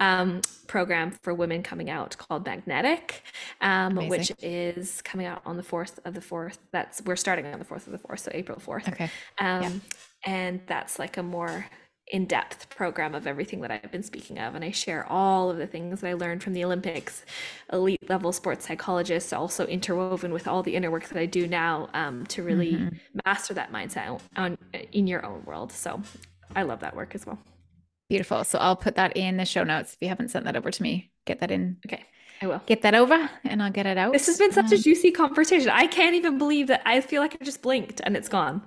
um, 0.00 0.40
program 0.66 1.12
for 1.12 1.34
women 1.34 1.62
coming 1.62 1.88
out 1.88 2.16
called 2.18 2.46
Magnetic, 2.46 3.22
um, 3.60 3.94
which 4.08 4.32
is 4.42 5.00
coming 5.02 5.26
out 5.26 5.42
on 5.46 5.56
the 5.56 5.62
4th 5.62 5.98
of 6.04 6.14
the 6.14 6.20
4th. 6.20 6.58
That's 6.72 7.00
we're 7.02 7.16
starting 7.16 7.46
on 7.46 7.58
the 7.60 7.64
4th 7.64 7.86
of 7.86 7.92
the 7.92 7.98
4th, 7.98 8.18
so 8.20 8.30
April 8.34 8.58
4th. 8.60 8.88
Okay. 8.88 9.10
Yeah. 9.40 9.58
Um, 9.60 9.82
and 10.24 10.60
that's 10.66 10.98
like 10.98 11.16
a 11.16 11.22
more 11.22 11.66
in-depth 12.08 12.68
program 12.70 13.14
of 13.14 13.26
everything 13.26 13.60
that 13.62 13.70
I've 13.70 13.90
been 13.90 14.02
speaking 14.02 14.38
of. 14.38 14.54
And 14.54 14.64
I 14.64 14.70
share 14.70 15.04
all 15.10 15.50
of 15.50 15.56
the 15.58 15.66
things 15.66 16.00
that 16.00 16.08
I 16.08 16.12
learned 16.14 16.42
from 16.42 16.52
the 16.52 16.64
Olympics, 16.64 17.24
elite 17.72 18.08
level 18.08 18.32
sports 18.32 18.66
psychologists, 18.66 19.32
also 19.32 19.66
interwoven 19.66 20.32
with 20.32 20.46
all 20.46 20.62
the 20.62 20.76
inner 20.76 20.90
work 20.90 21.08
that 21.08 21.18
I 21.18 21.26
do 21.26 21.46
now 21.48 21.88
um, 21.94 22.24
to 22.26 22.42
really 22.42 22.72
Mhm. 22.72 23.00
master 23.24 23.54
that 23.54 23.72
mindset 23.72 24.20
on 24.36 24.56
in 24.92 25.06
your 25.06 25.24
own 25.26 25.44
world. 25.44 25.72
So 25.72 26.02
I 26.54 26.62
love 26.62 26.80
that 26.80 26.94
work 26.94 27.14
as 27.14 27.26
well. 27.26 27.38
Beautiful. 28.08 28.44
So 28.44 28.58
I'll 28.58 28.76
put 28.76 28.94
that 28.96 29.16
in 29.16 29.36
the 29.36 29.44
show 29.44 29.64
notes. 29.64 29.94
If 29.94 30.02
you 30.02 30.08
haven't 30.08 30.28
sent 30.30 30.44
that 30.44 30.56
over 30.56 30.70
to 30.70 30.82
me, 30.82 31.10
get 31.24 31.40
that 31.40 31.50
in, 31.50 31.78
Okay, 31.86 32.04
I 32.42 32.46
will. 32.46 32.60
get 32.66 32.82
that 32.82 32.94
over 32.94 33.30
and 33.44 33.62
I'll 33.62 33.70
get 33.72 33.86
it 33.86 33.96
out. 33.96 34.12
This 34.12 34.26
has 34.26 34.38
been 34.38 34.52
such 34.52 34.70
a 34.72 34.76
Um, 34.76 34.82
juicy 34.82 35.10
conversation. 35.10 35.70
I 35.70 35.86
can't 35.86 36.14
even 36.14 36.36
believe 36.38 36.66
that 36.68 36.82
I 36.84 37.00
feel 37.00 37.22
like 37.22 37.36
I 37.40 37.44
just 37.44 37.62
blinked 37.62 38.00
and 38.04 38.16
it's 38.16 38.28
gone. 38.28 38.62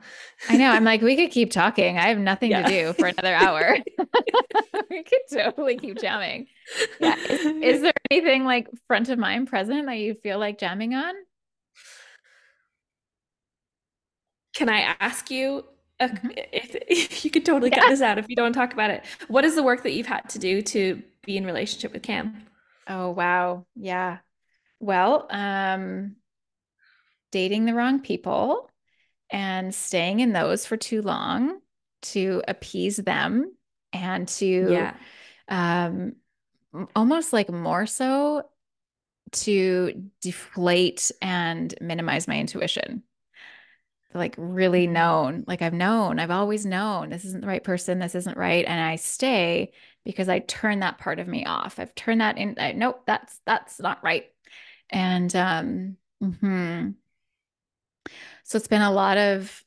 I 0.49 0.57
know. 0.57 0.71
I'm 0.71 0.83
like, 0.83 1.01
we 1.01 1.15
could 1.15 1.29
keep 1.31 1.51
talking. 1.51 1.97
I 1.97 2.07
have 2.09 2.17
nothing 2.17 2.51
to 2.51 2.63
do 2.63 2.93
for 2.93 3.07
another 3.07 3.33
hour. 3.35 3.77
we 4.89 5.03
could 5.03 5.19
totally 5.31 5.77
keep 5.77 5.99
jamming. 5.99 6.47
Yeah. 6.99 7.15
Is, 7.17 7.45
is 7.77 7.81
there 7.83 7.93
anything 8.09 8.43
like 8.43 8.67
front 8.87 9.09
of 9.09 9.19
mind 9.19 9.47
present 9.49 9.85
that 9.85 9.97
you 9.97 10.15
feel 10.15 10.39
like 10.39 10.57
jamming 10.57 10.95
on? 10.95 11.13
Can 14.55 14.69
I 14.69 14.95
ask 14.99 15.29
you 15.31 15.65
uh, 15.99 16.07
Mhm. 16.07 16.31
if, 16.53 16.75
if 16.87 17.25
you 17.25 17.31
could 17.31 17.45
totally 17.45 17.69
cut 17.69 17.89
this 17.89 18.01
out 18.01 18.17
if 18.17 18.27
you 18.29 18.35
don't 18.35 18.53
talk 18.53 18.73
about 18.73 18.89
it? 18.89 19.03
What 19.27 19.45
is 19.45 19.55
the 19.55 19.63
work 19.63 19.83
that 19.83 19.91
you've 19.91 20.07
had 20.07 20.27
to 20.29 20.39
do 20.39 20.61
to 20.63 21.01
be 21.25 21.37
in 21.37 21.45
relationship 21.45 21.93
with 21.93 22.03
Cam? 22.03 22.45
Oh, 22.89 23.11
wow. 23.11 23.65
Yeah. 23.75 24.19
Well, 24.79 25.27
um, 25.29 26.17
dating 27.31 27.65
the 27.65 27.73
wrong 27.73 27.99
people 28.01 28.69
and 29.31 29.73
staying 29.75 30.19
in 30.21 30.33
those 30.33 30.65
for 30.65 30.77
too 30.77 31.01
long 31.01 31.59
to 32.01 32.43
appease 32.47 32.97
them 32.97 33.53
and 33.93 34.27
to 34.27 34.89
Yeah. 34.89 34.97
um 35.49 36.15
almost 36.95 37.33
like 37.33 37.49
more 37.49 37.85
so 37.85 38.43
to 39.31 40.09
deflate 40.21 41.11
and 41.21 41.73
minimize 41.81 42.27
my 42.27 42.39
intuition. 42.39 43.03
Like 44.13 44.33
really 44.39 44.87
Mhm. 44.87 44.93
known, 44.93 45.43
like 45.47 45.61
I've 45.61 45.73
known, 45.73 46.17
I've 46.19 46.31
always 46.31 46.65
known 46.65 47.09
this 47.09 47.25
isn't 47.25 47.41
the 47.41 47.47
right 47.47 47.63
person, 47.63 47.99
this 47.99 48.15
isn't 48.15 48.37
right, 48.37 48.65
and 48.65 48.81
I 48.81 48.95
stay 48.95 49.71
because 50.05 50.29
I 50.29 50.39
turn 50.39 50.79
that 50.79 50.97
part 50.97 51.19
of 51.19 51.27
me 51.27 51.45
off. 51.45 51.79
I've 51.79 51.95
turned 51.95 52.21
that 52.21 52.37
in. 52.37 52.55
I, 52.59 52.71
nope, 52.73 53.03
that's 53.05 53.39
that's 53.45 53.79
not 53.79 54.03
right. 54.03 54.25
And 54.89 55.33
um, 55.35 55.97
mm-hmm. 56.23 56.91
So 58.43 58.57
it's 58.57 58.67
been 58.67 58.81
a 58.81 58.91
lot 58.91 59.17
of 59.17 59.63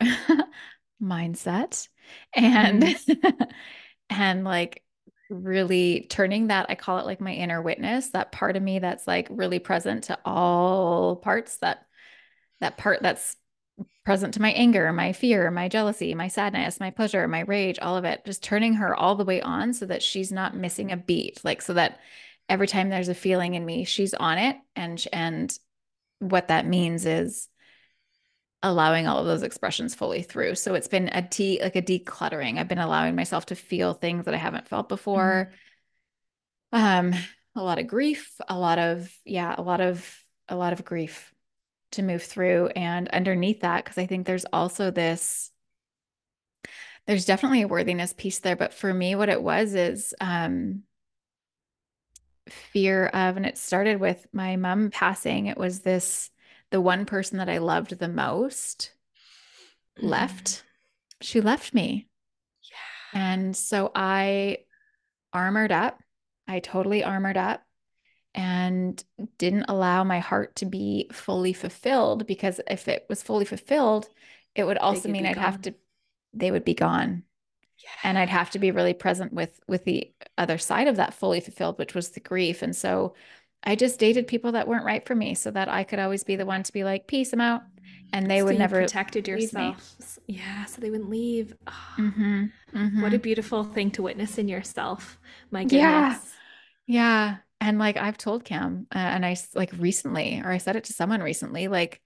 mindset 1.02 1.88
and 2.34 2.82
Mhm. 2.82 3.48
and 4.10 4.44
like 4.44 4.82
really 5.30 6.06
turning 6.10 6.48
that, 6.48 6.66
I 6.68 6.74
call 6.74 6.98
it 6.98 7.06
like 7.06 7.20
my 7.20 7.32
inner 7.32 7.62
witness, 7.62 8.10
that 8.10 8.32
part 8.32 8.56
of 8.56 8.62
me 8.62 8.78
that's 8.78 9.06
like 9.06 9.28
really 9.30 9.58
present 9.58 10.04
to 10.04 10.18
all 10.24 11.16
parts 11.16 11.58
that 11.58 11.86
that 12.60 12.76
part 12.76 13.02
that's 13.02 13.36
present 14.04 14.34
to 14.34 14.42
my 14.42 14.50
anger, 14.52 14.92
my 14.92 15.12
fear, 15.12 15.50
my 15.50 15.68
jealousy, 15.68 16.14
my 16.14 16.28
sadness, 16.28 16.78
my 16.78 16.90
pleasure, 16.90 17.26
my 17.26 17.40
rage, 17.40 17.78
all 17.78 17.96
of 17.96 18.04
it, 18.04 18.24
just 18.24 18.42
turning 18.42 18.74
her 18.74 18.94
all 18.94 19.14
the 19.14 19.24
way 19.24 19.40
on 19.40 19.72
so 19.72 19.86
that 19.86 20.02
she's 20.02 20.30
not 20.30 20.56
missing 20.56 20.92
a 20.92 20.96
beat. 20.96 21.40
Like 21.42 21.62
so 21.62 21.74
that 21.74 22.00
every 22.48 22.66
time 22.66 22.90
there's 22.90 23.08
a 23.08 23.14
feeling 23.14 23.54
in 23.54 23.64
me, 23.64 23.84
she's 23.84 24.14
on 24.14 24.38
it 24.38 24.56
and 24.76 25.02
and 25.12 25.56
what 26.18 26.48
that 26.48 26.66
means 26.66 27.06
is 27.06 27.48
allowing 28.62 29.06
all 29.06 29.18
of 29.18 29.26
those 29.26 29.42
expressions 29.42 29.94
fully 29.94 30.22
through. 30.22 30.54
So 30.54 30.74
it's 30.74 30.88
been 30.88 31.08
a 31.08 31.22
de 31.22 31.60
like 31.62 31.76
a 31.76 31.82
decluttering. 31.82 32.58
I've 32.58 32.68
been 32.68 32.78
allowing 32.78 33.14
myself 33.14 33.46
to 33.46 33.54
feel 33.54 33.94
things 33.94 34.26
that 34.26 34.34
I 34.34 34.38
haven't 34.38 34.68
felt 34.68 34.88
before. 34.88 35.50
Mm-hmm. 36.72 37.14
Um 37.14 37.20
a 37.56 37.62
lot 37.62 37.78
of 37.78 37.86
grief, 37.86 38.34
a 38.48 38.58
lot 38.58 38.78
of 38.78 39.10
yeah, 39.24 39.54
a 39.56 39.62
lot 39.62 39.80
of 39.80 40.18
a 40.48 40.56
lot 40.56 40.72
of 40.72 40.84
grief 40.84 41.33
to 41.94 42.02
move 42.02 42.22
through 42.22 42.68
and 42.68 43.08
underneath 43.08 43.60
that 43.60 43.84
because 43.84 43.98
I 43.98 44.06
think 44.06 44.26
there's 44.26 44.46
also 44.52 44.90
this 44.90 45.50
there's 47.06 47.26
definitely 47.26 47.62
a 47.62 47.68
worthiness 47.68 48.14
piece 48.16 48.38
there, 48.38 48.56
but 48.56 48.72
for 48.72 48.92
me 48.92 49.14
what 49.14 49.28
it 49.28 49.42
was 49.42 49.74
is 49.74 50.14
um 50.20 50.82
fear 52.48 53.06
of 53.06 53.36
and 53.36 53.46
it 53.46 53.58
started 53.58 54.00
with 54.00 54.26
my 54.32 54.56
mom 54.56 54.90
passing. 54.90 55.46
It 55.46 55.58
was 55.58 55.80
this 55.80 56.30
the 56.70 56.80
one 56.80 57.06
person 57.06 57.38
that 57.38 57.48
I 57.48 57.58
loved 57.58 57.98
the 57.98 58.08
most 58.08 58.92
mm-hmm. 59.98 60.08
left. 60.08 60.64
She 61.20 61.40
left 61.40 61.74
me. 61.74 62.08
Yeah. 63.14 63.20
And 63.20 63.56
so 63.56 63.90
I 63.94 64.58
armored 65.32 65.72
up. 65.72 66.00
I 66.46 66.60
totally 66.60 67.02
armored 67.02 67.36
up 67.36 67.63
and 68.34 69.02
didn't 69.38 69.66
allow 69.68 70.02
my 70.04 70.18
heart 70.18 70.56
to 70.56 70.66
be 70.66 71.08
fully 71.12 71.52
fulfilled 71.52 72.26
because 72.26 72.60
if 72.68 72.88
it 72.88 73.06
was 73.08 73.22
fully 73.22 73.44
fulfilled, 73.44 74.08
it 74.54 74.64
would 74.64 74.78
also 74.78 75.08
mean 75.08 75.26
I'd 75.26 75.34
gone. 75.34 75.44
have 75.44 75.62
to 75.62 75.74
they 76.32 76.50
would 76.50 76.64
be 76.64 76.74
gone. 76.74 77.22
Yeah. 77.78 77.90
And 78.02 78.18
I'd 78.18 78.28
have 78.28 78.50
to 78.50 78.58
be 78.58 78.70
really 78.70 78.94
present 78.94 79.32
with 79.32 79.60
with 79.68 79.84
the 79.84 80.12
other 80.36 80.58
side 80.58 80.88
of 80.88 80.96
that 80.96 81.14
fully 81.14 81.40
fulfilled, 81.40 81.78
which 81.78 81.94
was 81.94 82.10
the 82.10 82.20
grief. 82.20 82.62
And 82.62 82.74
so 82.74 83.14
I 83.62 83.76
just 83.76 83.98
dated 83.98 84.26
people 84.26 84.52
that 84.52 84.68
weren't 84.68 84.84
right 84.84 85.06
for 85.06 85.14
me 85.14 85.34
so 85.34 85.50
that 85.50 85.68
I 85.68 85.84
could 85.84 85.98
always 85.98 86.24
be 86.24 86.36
the 86.36 86.46
one 86.46 86.62
to 86.62 86.72
be 86.72 86.84
like, 86.84 87.06
peace, 87.06 87.32
I'm 87.32 87.40
out. 87.40 87.62
And 88.12 88.30
they 88.30 88.40
so 88.40 88.46
would 88.46 88.58
never 88.58 88.80
protected 88.82 89.26
yourself. 89.26 89.96
Yeah, 90.26 90.64
so 90.66 90.80
they 90.80 90.90
wouldn't 90.90 91.10
leave. 91.10 91.54
Oh, 91.66 91.94
mm-hmm, 91.98 92.44
mm-hmm. 92.74 93.02
What 93.02 93.14
a 93.14 93.18
beautiful 93.18 93.64
thing 93.64 93.90
to 93.92 94.02
witness 94.02 94.38
in 94.38 94.48
yourself. 94.48 95.18
My 95.50 95.62
goodness. 95.62 95.80
Yeah. 95.80 96.18
Yeah. 96.86 97.36
And 97.64 97.78
like 97.78 97.96
I've 97.96 98.18
told 98.18 98.44
Cam, 98.44 98.86
uh, 98.94 98.98
and 98.98 99.24
I 99.24 99.38
like 99.54 99.72
recently, 99.78 100.42
or 100.44 100.50
I 100.50 100.58
said 100.58 100.76
it 100.76 100.84
to 100.84 100.92
someone 100.92 101.22
recently, 101.22 101.68
like 101.68 101.98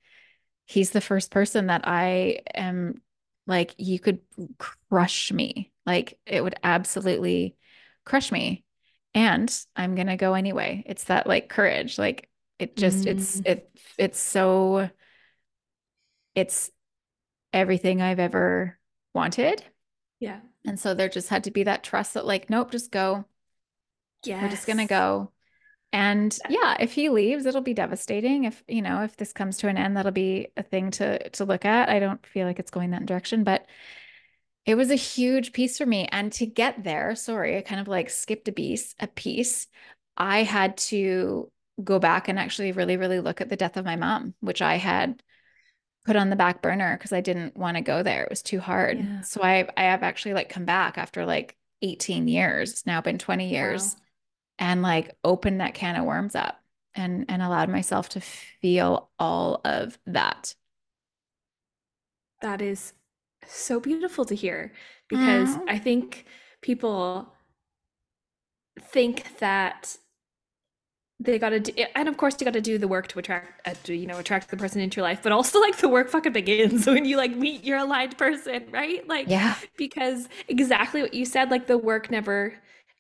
he's 0.67 0.91
the 0.91 1.01
first 1.01 1.33
person 1.33 1.67
that 1.67 1.81
I 1.83 2.43
am 2.55 3.03
like, 3.45 3.75
you 3.77 3.99
could 3.99 4.21
crush 4.89 5.33
me. 5.33 5.73
Like 5.85 6.17
it 6.27 6.45
would 6.45 6.55
absolutely 6.63 7.57
crush 8.05 8.31
me 8.31 8.63
and 9.15 9.53
I'm 9.75 9.97
going 9.97 10.07
to 10.07 10.17
go 10.17 10.35
anyway. 10.35 10.85
It's 10.87 11.05
that 11.05 11.27
like 11.27 11.49
courage. 11.49 11.99
Like 11.99 12.29
it 12.61 12.77
just, 12.77 13.07
mm. 13.07 13.09
it's, 13.09 13.41
it, 13.45 13.69
it's 13.99 14.21
so, 14.21 14.89
it's 16.37 16.71
everything 17.53 18.01
I've 18.01 18.21
ever 18.21 18.79
wanted. 19.13 19.65
Yeah. 20.21 20.39
And 20.65 20.79
so 20.79 20.95
there 20.95 21.09
just 21.09 21.31
had 21.31 21.45
to 21.45 21.51
be 21.51 21.65
that 21.65 21.83
trust 21.83 22.15
that 22.15 22.27
like, 22.27 22.49
nope, 22.49 22.71
just 22.71 22.93
go. 22.93 23.25
Yeah. 24.25 24.41
We're 24.41 24.51
just 24.51 24.69
going 24.69 24.79
to 24.79 24.87
go. 24.87 25.33
And 25.93 26.37
yeah, 26.51 26.77
if 26.79 26.93
he 26.93 27.09
leaves, 27.09 27.47
it'll 27.47 27.63
be 27.63 27.75
devastating. 27.75 28.45
If, 28.45 28.63
you 28.69 28.83
know, 28.83 29.03
if 29.03 29.17
this 29.17 29.33
comes 29.33 29.57
to 29.59 29.69
an 29.69 29.79
end, 29.79 29.97
that'll 29.97 30.13
be 30.13 30.49
a 30.57 30.63
thing 30.63 30.91
to 30.93 31.31
to 31.31 31.45
look 31.45 31.65
at. 31.65 31.89
I 31.89 31.99
don't 31.99 32.25
feel 32.27 32.47
like 32.47 32.59
it's 32.59 32.71
going 32.71 32.91
that 32.91 33.07
direction, 33.07 33.43
but 33.43 33.67
it 34.67 34.75
was 34.75 34.91
a 34.91 34.97
huge 34.97 35.53
piece 35.55 35.79
for 35.79 35.87
me. 35.87 36.07
And 36.13 36.31
to 36.35 36.47
get 36.47 36.85
there, 36.85 37.15
sorry, 37.17 37.57
I 37.57 37.63
kind 37.63 37.81
of 37.81 37.89
like 37.89 38.11
skipped 38.11 38.49
a 38.49 38.53
piece, 38.53 38.95
a 39.01 39.07
piece. 39.07 39.67
I 40.17 40.43
had 40.43 40.77
to 40.79 41.51
go 41.83 41.99
back 41.99 42.29
and 42.29 42.39
actually 42.39 42.73
really, 42.73 42.99
really 42.99 43.21
look 43.21 43.41
at 43.41 43.49
the 43.49 43.57
death 43.57 43.79
of 43.79 43.87
my 43.87 43.97
mom, 43.97 44.35
which 44.41 44.61
I 44.61 44.77
had 44.77 45.23
put 46.05 46.17
on 46.17 46.29
the 46.29 46.37
back 46.37 46.61
burner 46.61 46.97
because 46.97 47.13
I 47.13 47.23
didn't 47.23 47.57
want 47.57 47.77
to 47.79 47.83
go 47.83 48.03
there. 48.03 48.25
It 48.25 48.31
was 48.31 48.43
too 48.43 48.61
hard. 48.61 48.99
Yeah. 48.99 49.21
So 49.23 49.43
I 49.43 49.69
I 49.77 49.85
have 49.85 50.03
actually 50.03 50.35
like 50.35 50.51
come 50.51 50.67
back 50.67 50.99
after 50.99 51.25
like 51.25 51.57
18 51.81 52.29
years. 52.29 52.73
It's 52.73 52.87
now 52.87 53.01
been 53.01 53.19
20 53.19 53.49
years 53.49 53.95
wow. 53.95 54.03
And 54.59 54.83
like 54.83 55.17
opened 55.25 55.61
that 55.61 55.75
can 55.75 55.97
of 55.97 56.05
worms 56.05 56.35
up 56.35 56.61
and 56.95 57.25
and 57.29 57.43
allowed 57.43 57.69
myself 57.69 58.09
to 58.11 58.21
feel 58.21 59.11
all 59.19 59.61
of 59.65 59.99
that. 60.07 60.55
That 62.43 62.61
is 62.61 62.93
so 63.47 63.81
beautiful 63.81 64.25
to 64.27 64.35
hear 64.35 64.73
because 65.09 65.57
mm. 65.57 65.63
I 65.69 65.79
think 65.79 66.27
people 66.61 67.33
think 68.81 69.39
that 69.39 69.97
they 71.21 71.39
got 71.39 71.49
to 71.51 71.59
do 71.59 71.73
and 71.97 72.09
of 72.09 72.17
course 72.17 72.37
you 72.39 72.45
got 72.45 72.53
to 72.53 72.61
do 72.61 72.79
the 72.79 72.87
work 72.87 73.09
to 73.09 73.19
attract 73.19 73.67
uh, 73.67 73.75
to, 73.83 73.95
you 73.95 74.07
know 74.07 74.19
attract 74.19 74.49
the 74.51 74.57
person 74.57 74.81
into 74.81 74.97
your 74.97 75.03
life 75.03 75.21
but 75.23 75.33
also 75.33 75.61
like 75.61 75.77
the 75.79 75.89
work 75.89 76.09
fucking 76.09 76.33
begins 76.33 76.87
when 76.87 77.05
you 77.05 77.17
like 77.17 77.35
meet 77.35 77.65
your 77.65 77.79
aligned 77.79 78.17
person 78.17 78.65
right 78.71 79.07
like 79.09 79.29
yeah 79.29 79.57
because 79.77 80.29
exactly 80.47 81.03
what 81.03 81.13
you 81.15 81.25
said 81.25 81.51
like 81.51 81.67
the 81.67 81.77
work 81.77 82.11
never 82.11 82.55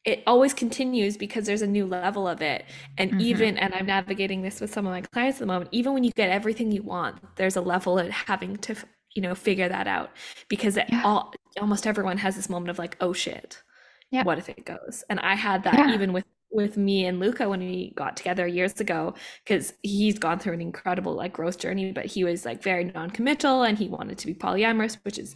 it 0.09 0.23
always 0.27 0.55
continues 0.55 1.19
because 1.19 1.45
there's 1.45 1.61
a 1.61 1.67
new 1.67 1.85
level 1.85 2.27
of 2.27 2.41
it 2.41 2.65
and 2.97 3.11
mm-hmm. 3.11 3.21
even 3.21 3.59
and 3.59 3.75
i'm 3.75 3.85
navigating 3.85 4.41
this 4.41 4.59
with 4.59 4.73
some 4.73 4.87
of 4.87 4.93
my 4.93 5.03
clients 5.03 5.37
at 5.37 5.41
the 5.41 5.47
moment 5.47 5.69
even 5.71 5.93
when 5.93 6.03
you 6.03 6.11
get 6.13 6.31
everything 6.31 6.73
you 6.73 6.83
want 6.83 7.17
there's 7.37 7.57
a 7.57 7.61
level 7.61 7.99
of 7.99 8.09
having 8.09 8.57
to 8.57 8.75
you 9.15 9.21
know 9.21 9.35
figure 9.35 9.69
that 9.69 9.87
out 9.87 10.11
because 10.49 10.77
yeah. 10.77 11.03
all 11.05 11.33
almost 11.61 11.87
everyone 11.87 12.17
has 12.17 12.37
this 12.37 12.49
moment 12.49 12.71
of 12.71 12.79
like 12.79 12.97
oh 13.03 13.13
shit 13.13 13.63
yeah. 14.11 14.23
what 14.23 14.39
if 14.39 14.49
it 14.49 14.65
goes 14.65 15.05
and 15.11 15.21
i 15.21 15.35
had 15.35 15.63
that 15.65 15.75
yeah. 15.79 15.93
even 15.95 16.13
with 16.13 16.25
with 16.51 16.79
me 16.79 17.05
and 17.05 17.21
Luka 17.21 17.47
when 17.47 17.61
we 17.61 17.93
got 17.95 18.17
together 18.17 18.47
years 18.47 18.81
ago 18.81 19.13
because 19.45 19.75
he's 19.83 20.19
gone 20.19 20.39
through 20.39 20.55
an 20.55 20.63
incredible 20.63 21.13
like 21.13 21.35
growth 21.35 21.59
journey 21.59 21.93
but 21.93 22.07
he 22.07 22.25
was 22.25 22.47
like 22.47 22.63
very 22.63 22.85
non-committal 22.85 23.65
and 23.65 23.77
he 23.77 23.87
wanted 23.87 24.17
to 24.17 24.27
be 24.27 24.33
polyamorous 24.33 24.97
which 25.05 25.19
is 25.19 25.35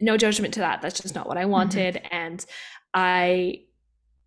no 0.00 0.16
judgment 0.16 0.54
to 0.54 0.60
that 0.60 0.80
that's 0.80 0.98
just 0.98 1.14
not 1.14 1.28
what 1.28 1.36
I 1.36 1.42
mm-hmm. 1.42 1.50
wanted 1.50 1.96
mm-hmm. 1.96 2.16
and 2.16 2.46
I 2.94 3.64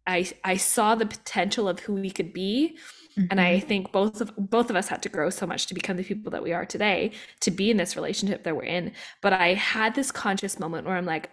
I 0.06 0.30
I 0.43 0.58
saw 0.58 0.95
the 0.95 1.06
potential 1.06 1.68
of 1.68 1.80
who 1.80 1.93
we 1.93 2.12
could 2.12 2.34
be 2.34 2.78
Mm-hmm. 3.18 3.28
And 3.30 3.39
I 3.39 3.58
mm-hmm. 3.58 3.68
think 3.68 3.91
both 3.91 4.22
of 4.22 4.32
both 4.38 4.70
of 4.70 4.76
us 4.76 4.88
had 4.88 5.04
to 5.04 5.10
grow 5.10 5.30
so 5.30 5.45
much 5.45 5.68
to 5.68 5.74
become 5.74 5.97
the 5.97 6.04
people 6.04 6.32
that 6.32 6.43
we 6.43 6.54
are 6.54 6.66
today, 6.66 7.12
to 7.41 7.51
be 7.51 7.70
in 7.70 7.78
this 7.78 7.95
relationship 7.95 8.43
that 8.43 8.56
we're 8.56 8.64
in. 8.64 8.91
But 9.22 9.34
I 9.34 9.54
had 9.54 9.93
this 9.95 10.12
conscious 10.12 10.60
moment 10.60 10.88
where 10.88 10.97
I'm 10.97 11.06
like, 11.06 11.30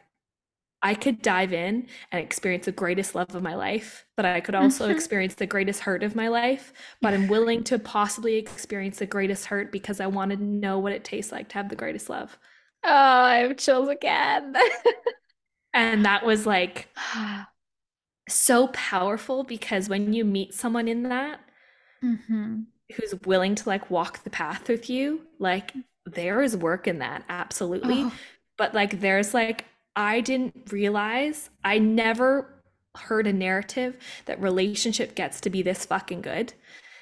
I 0.83 0.95
could 0.95 1.23
dive 1.23 1.53
in 1.53 1.87
and 2.13 2.23
experience 2.23 2.67
the 2.67 2.73
greatest 2.73 3.15
love 3.15 3.35
of 3.35 3.43
my 3.43 3.55
life, 3.55 4.07
but 4.17 4.25
I 4.25 4.41
could 4.41 4.55
also 4.55 4.85
mm-hmm. 4.85 4.95
experience 4.95 5.35
the 5.35 5.47
greatest 5.47 5.81
hurt 5.81 6.03
of 6.03 6.15
my 6.15 6.29
life. 6.29 6.73
But 7.01 7.15
I'm 7.15 7.29
willing 7.29 7.65
to 7.65 7.79
possibly 7.79 8.37
experience 8.37 8.99
the 8.99 9.07
greatest 9.07 9.47
hurt 9.47 9.73
because 9.73 10.01
I 10.01 10.07
want 10.07 10.33
to 10.33 10.37
know 10.37 10.79
what 10.79 10.93
it 10.93 11.05
tastes 11.05 11.33
like 11.33 11.49
to 11.51 11.55
have 11.55 11.69
the 11.69 11.77
greatest 11.77 12.11
love. 12.11 12.39
Oh, 12.85 12.91
I 12.91 13.37
have 13.39 13.57
chills 13.57 13.89
again. 13.89 14.55
and 15.75 16.05
that 16.05 16.25
was 16.25 16.47
like 16.47 16.89
so 18.33 18.69
powerful 18.69 19.45
because 19.45 19.89
when 19.89 20.13
you 20.13 20.25
meet 20.25 20.55
someone 20.55 20.89
in 20.89 21.05
that, 21.05 21.41
mm-hmm. 22.03 22.61
who's 22.97 23.15
willing 23.25 23.55
to 23.55 23.69
like 23.69 23.91
walk 23.91 24.23
the 24.25 24.31
path 24.31 24.69
with 24.69 24.89
you 24.91 25.23
like 25.39 25.73
there 26.07 26.43
is 26.43 26.57
work 26.57 26.87
in 26.87 26.99
that 26.99 27.25
absolutely 27.29 28.03
oh. 28.05 28.13
but 28.57 28.75
like 28.75 29.01
there's 29.01 29.35
like 29.35 29.65
i 29.97 30.21
didn't 30.21 30.73
realize 30.73 31.51
i 31.65 31.79
never 31.79 32.49
heard 32.97 33.27
a 33.27 33.33
narrative 33.33 33.97
that 34.27 34.41
relationship 34.41 35.15
gets 35.15 35.41
to 35.41 35.51
be 35.51 35.63
this 35.63 35.85
fucking 35.85 36.21
good 36.21 36.53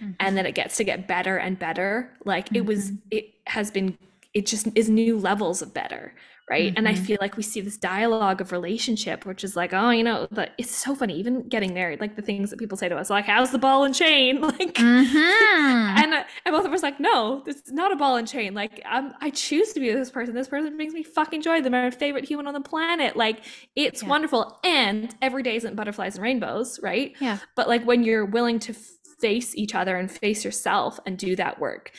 mm-hmm. 0.01 0.13
and 0.21 0.37
that 0.37 0.47
it 0.47 0.55
gets 0.55 0.77
to 0.77 0.85
get 0.85 1.09
better 1.09 1.37
and 1.37 1.59
better 1.59 2.11
like 2.25 2.47
mm-hmm. 2.47 2.57
it 2.57 2.67
was 2.67 2.91
mm-hmm. 2.91 3.09
it 3.11 3.35
has 3.47 3.71
been 3.71 3.97
it 4.35 4.47
just 4.47 4.69
is 4.75 4.89
new 4.89 5.19
levels 5.19 5.63
of 5.63 5.73
better 5.73 6.13
right 6.51 6.71
mm-hmm. 6.71 6.79
and 6.79 6.89
i 6.89 6.93
mm-hmm. 6.93 7.05
feel 7.05 7.19
like 7.21 7.37
we 7.37 7.43
see 7.43 7.61
this 7.61 7.77
dialogue 7.77 8.41
of 8.41 8.53
relationship 8.53 9.25
which 9.27 9.45
is 9.45 9.57
like 9.57 9.73
oh 9.73 9.91
you 9.91 10.03
know 10.03 10.27
the, 10.31 10.51
it's 10.59 10.71
so 10.71 10.95
funny 10.95 11.17
even 11.19 11.47
getting 11.49 11.75
married 11.75 12.01
like 12.01 12.17
the 12.17 12.23
things 12.23 12.51
that 12.51 12.59
people 12.59 12.77
say 12.77 12.89
to 12.89 12.97
us 12.97 13.11
like 13.11 13.25
how's 13.25 13.51
the 13.51 13.59
ball 13.59 13.85
and 13.85 13.95
chain 13.95 14.41
like 14.41 14.75
mm-hmm. 14.75 15.17
and 15.17 16.15
and 16.15 16.53
both 16.53 16.65
of 16.65 16.73
us 16.73 16.83
like 16.83 16.99
no 17.01 17.43
this 17.45 17.57
is 17.57 17.73
not 17.73 17.93
a 17.93 17.97
ball 17.97 18.17
and 18.17 18.29
chain 18.29 18.55
like 18.55 18.81
I'm, 18.87 19.13
i 19.21 19.31
choose 19.31 19.73
to 19.73 19.81
be 19.81 19.89
with 19.89 19.99
this 19.99 20.11
person 20.11 20.35
this 20.35 20.49
person 20.49 20.77
makes 20.77 20.95
me 20.95 21.03
fucking 21.03 21.43
joy 21.43 21.61
they're 21.61 21.71
my 21.71 21.91
favorite 21.91 22.25
human 22.25 22.47
on 22.47 22.55
the 22.55 22.61
planet 22.61 23.17
like 23.17 23.45
it's 23.77 24.03
yeah. 24.03 24.09
wonderful 24.09 24.59
and 24.65 25.15
every 25.23 25.43
day 25.43 25.57
isn't 25.57 25.77
butterflies 25.77 26.17
and 26.17 26.23
rainbows 26.23 26.81
right 26.83 27.15
yeah 27.21 27.39
but 27.57 27.69
like 27.69 27.85
when 27.85 28.05
you're 28.05 28.25
willing 28.25 28.59
to 28.59 28.75
face 29.21 29.55
each 29.57 29.75
other 29.75 29.97
and 29.97 30.11
face 30.11 30.45
yourself 30.45 31.01
and 31.07 31.19
do 31.19 31.35
that 31.37 31.59
work 31.59 31.93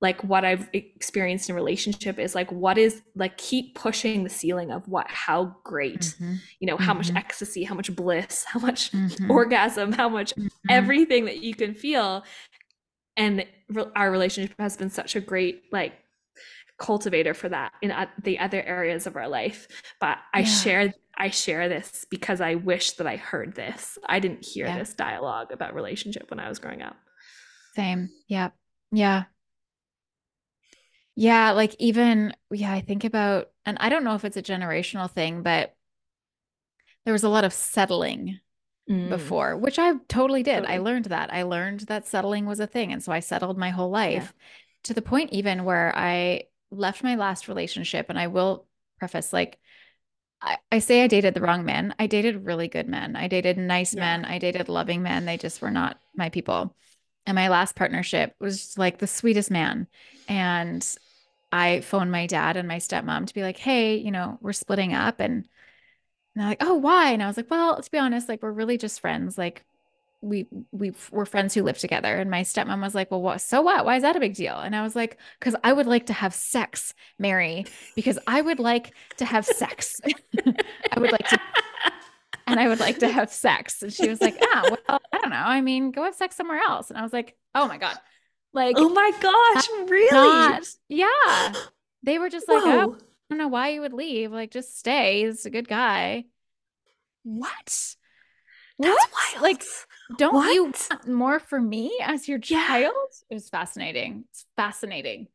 like 0.00 0.22
what 0.22 0.44
I've 0.44 0.68
experienced 0.72 1.48
in 1.48 1.54
relationship 1.54 2.18
is 2.18 2.34
like 2.34 2.52
what 2.52 2.76
is 2.76 3.02
like 3.14 3.38
keep 3.38 3.74
pushing 3.74 4.24
the 4.24 4.30
ceiling 4.30 4.70
of 4.70 4.86
what 4.88 5.08
how 5.08 5.56
great 5.64 6.00
mm-hmm. 6.00 6.34
you 6.60 6.66
know 6.66 6.76
how 6.76 6.92
mm-hmm. 6.92 7.14
much 7.14 7.24
ecstasy 7.24 7.64
how 7.64 7.74
much 7.74 7.94
bliss 7.94 8.44
how 8.44 8.60
much 8.60 8.92
mm-hmm. 8.92 9.30
orgasm 9.30 9.92
how 9.92 10.08
much 10.08 10.34
mm-hmm. 10.34 10.48
everything 10.68 11.24
that 11.24 11.38
you 11.38 11.54
can 11.54 11.74
feel 11.74 12.24
and 13.16 13.46
re- 13.68 13.86
our 13.94 14.10
relationship 14.10 14.54
has 14.58 14.76
been 14.76 14.90
such 14.90 15.16
a 15.16 15.20
great 15.20 15.62
like 15.72 15.94
cultivator 16.78 17.32
for 17.32 17.48
that 17.48 17.72
in 17.80 17.90
uh, 17.90 18.04
the 18.22 18.38
other 18.38 18.62
areas 18.62 19.06
of 19.06 19.16
our 19.16 19.28
life 19.28 19.66
but 19.98 20.18
i 20.34 20.40
yeah. 20.40 20.44
share 20.44 20.94
i 21.16 21.30
share 21.30 21.70
this 21.70 22.04
because 22.10 22.42
i 22.42 22.54
wish 22.54 22.92
that 22.92 23.06
i 23.06 23.16
heard 23.16 23.54
this 23.54 23.96
i 24.06 24.20
didn't 24.20 24.44
hear 24.44 24.66
yeah. 24.66 24.78
this 24.78 24.92
dialogue 24.92 25.50
about 25.52 25.74
relationship 25.74 26.30
when 26.30 26.38
i 26.38 26.50
was 26.50 26.58
growing 26.58 26.82
up 26.82 26.96
same 27.74 28.10
yeah 28.28 28.50
yeah 28.92 29.24
yeah, 31.16 31.52
like 31.52 31.74
even 31.78 32.34
yeah, 32.50 32.72
I 32.72 32.82
think 32.82 33.04
about 33.04 33.50
and 33.64 33.78
I 33.80 33.88
don't 33.88 34.04
know 34.04 34.14
if 34.14 34.24
it's 34.24 34.36
a 34.36 34.42
generational 34.42 35.10
thing, 35.10 35.42
but 35.42 35.74
there 37.04 37.12
was 37.12 37.24
a 37.24 37.28
lot 37.28 37.44
of 37.44 37.54
settling 37.54 38.38
mm. 38.88 39.08
before, 39.08 39.56
which 39.56 39.78
I 39.78 39.94
totally 40.08 40.42
did. 40.42 40.60
Totally. 40.60 40.74
I 40.74 40.78
learned 40.78 41.06
that. 41.06 41.32
I 41.32 41.42
learned 41.42 41.80
that 41.80 42.06
settling 42.06 42.44
was 42.44 42.60
a 42.60 42.66
thing, 42.66 42.92
and 42.92 43.02
so 43.02 43.12
I 43.12 43.20
settled 43.20 43.56
my 43.56 43.70
whole 43.70 43.90
life 43.90 44.34
yeah. 44.36 44.46
to 44.84 44.94
the 44.94 45.02
point 45.02 45.32
even 45.32 45.64
where 45.64 45.96
I 45.96 46.44
left 46.70 47.02
my 47.02 47.14
last 47.14 47.48
relationship 47.48 48.06
and 48.10 48.18
I 48.18 48.26
will 48.26 48.66
preface 48.98 49.32
like 49.32 49.58
I, 50.42 50.58
I 50.70 50.78
say 50.80 51.02
I 51.02 51.06
dated 51.06 51.32
the 51.32 51.40
wrong 51.40 51.64
men. 51.64 51.94
I 51.98 52.08
dated 52.08 52.44
really 52.44 52.68
good 52.68 52.88
men. 52.88 53.16
I 53.16 53.28
dated 53.28 53.56
nice 53.56 53.94
yeah. 53.94 54.00
men. 54.00 54.24
I 54.26 54.38
dated 54.38 54.68
loving 54.68 55.02
men. 55.02 55.24
They 55.24 55.38
just 55.38 55.62
were 55.62 55.70
not 55.70 55.98
my 56.14 56.28
people. 56.28 56.76
And 57.24 57.34
my 57.34 57.48
last 57.48 57.74
partnership 57.74 58.34
was 58.38 58.76
like 58.76 58.98
the 58.98 59.06
sweetest 59.06 59.50
man. 59.50 59.86
And 60.28 60.86
I 61.56 61.80
phoned 61.80 62.12
my 62.12 62.26
dad 62.26 62.56
and 62.56 62.68
my 62.68 62.76
stepmom 62.76 63.26
to 63.26 63.34
be 63.34 63.42
like, 63.42 63.56
hey, 63.56 63.96
you 63.96 64.10
know, 64.10 64.38
we're 64.40 64.52
splitting 64.52 64.92
up. 64.92 65.20
And, 65.20 65.34
and 65.34 65.46
they're 66.34 66.48
like, 66.48 66.62
oh, 66.62 66.74
why? 66.74 67.12
And 67.12 67.22
I 67.22 67.26
was 67.26 67.36
like, 67.36 67.50
well, 67.50 67.80
to 67.80 67.90
be 67.90 67.98
honest, 67.98 68.28
like, 68.28 68.42
we're 68.42 68.52
really 68.52 68.78
just 68.78 69.00
friends. 69.00 69.38
Like, 69.38 69.64
we 70.22 70.46
we 70.72 70.92
were 71.10 71.26
friends 71.26 71.54
who 71.54 71.62
lived 71.62 71.80
together 71.80 72.16
and 72.16 72.30
my 72.30 72.40
stepmom 72.40 72.80
was 72.80 72.94
like 72.94 73.10
well 73.10 73.20
what 73.20 73.40
so 73.40 73.60
what 73.60 73.84
why 73.84 73.96
is 73.96 74.02
that 74.02 74.16
a 74.16 74.20
big 74.20 74.34
deal 74.34 74.58
and 74.58 74.74
i 74.74 74.82
was 74.82 74.96
like 74.96 75.18
because 75.38 75.54
i 75.62 75.72
would 75.72 75.86
like 75.86 76.06
to 76.06 76.12
have 76.12 76.34
sex 76.34 76.94
mary 77.18 77.66
because 77.94 78.18
i 78.26 78.40
would 78.40 78.58
like 78.58 78.94
to 79.18 79.26
have 79.26 79.44
sex 79.44 80.00
i 80.92 80.98
would 80.98 81.12
like 81.12 81.28
to 81.28 81.38
and 82.46 82.58
i 82.58 82.66
would 82.66 82.80
like 82.80 82.98
to 82.98 83.08
have 83.08 83.30
sex 83.30 83.82
and 83.82 83.92
she 83.92 84.08
was 84.08 84.20
like 84.22 84.36
ah 84.42 84.62
well 84.64 85.00
i 85.12 85.18
don't 85.18 85.30
know 85.30 85.36
i 85.36 85.60
mean 85.60 85.90
go 85.90 86.02
have 86.02 86.14
sex 86.14 86.34
somewhere 86.34 86.60
else 86.60 86.90
and 86.90 86.98
i 86.98 87.02
was 87.02 87.12
like 87.12 87.36
oh 87.54 87.68
my 87.68 87.76
god 87.76 87.96
like, 88.56 88.74
oh 88.78 88.88
my 88.88 89.12
gosh, 89.20 89.68
really? 89.88 90.10
Not, 90.10 90.66
yeah. 90.88 91.52
They 92.02 92.18
were 92.18 92.28
just 92.28 92.48
like, 92.48 92.62
oh, 92.64 92.96
I 92.96 92.96
don't 93.30 93.38
know 93.38 93.48
why 93.48 93.68
you 93.68 93.82
would 93.82 93.92
leave. 93.92 94.32
Like, 94.32 94.50
just 94.50 94.78
stay. 94.78 95.24
He's 95.24 95.46
a 95.46 95.50
good 95.50 95.68
guy. 95.68 96.24
What? 97.22 97.94
That's 98.78 98.94
what? 98.94 99.10
Wild. 99.34 99.42
Like, 99.42 99.64
don't 100.18 100.34
what? 100.34 100.52
you 100.52 100.64
want 100.64 101.08
more 101.08 101.38
for 101.38 101.60
me 101.60 101.96
as 102.02 102.26
your 102.28 102.38
child? 102.38 102.94
Yeah. 102.94 103.26
It 103.30 103.34
was 103.34 103.48
fascinating. 103.48 104.24
It's 104.30 104.44
fascinating. 104.56 105.28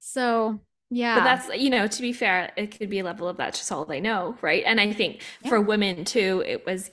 So 0.00 0.60
yeah. 0.94 1.14
But 1.14 1.24
that's, 1.24 1.60
you 1.62 1.70
know, 1.70 1.86
to 1.86 2.02
be 2.02 2.12
fair, 2.12 2.52
it 2.54 2.78
could 2.78 2.90
be 2.90 2.98
a 2.98 3.04
level 3.04 3.26
of 3.26 3.38
that's 3.38 3.58
just 3.58 3.72
all 3.72 3.86
they 3.86 4.00
know, 4.00 4.36
right? 4.42 4.62
And 4.66 4.78
I 4.78 4.92
think 4.92 5.22
yeah. 5.40 5.48
for 5.48 5.60
women 5.60 6.04
too, 6.04 6.44
it 6.46 6.66
was 6.66 6.90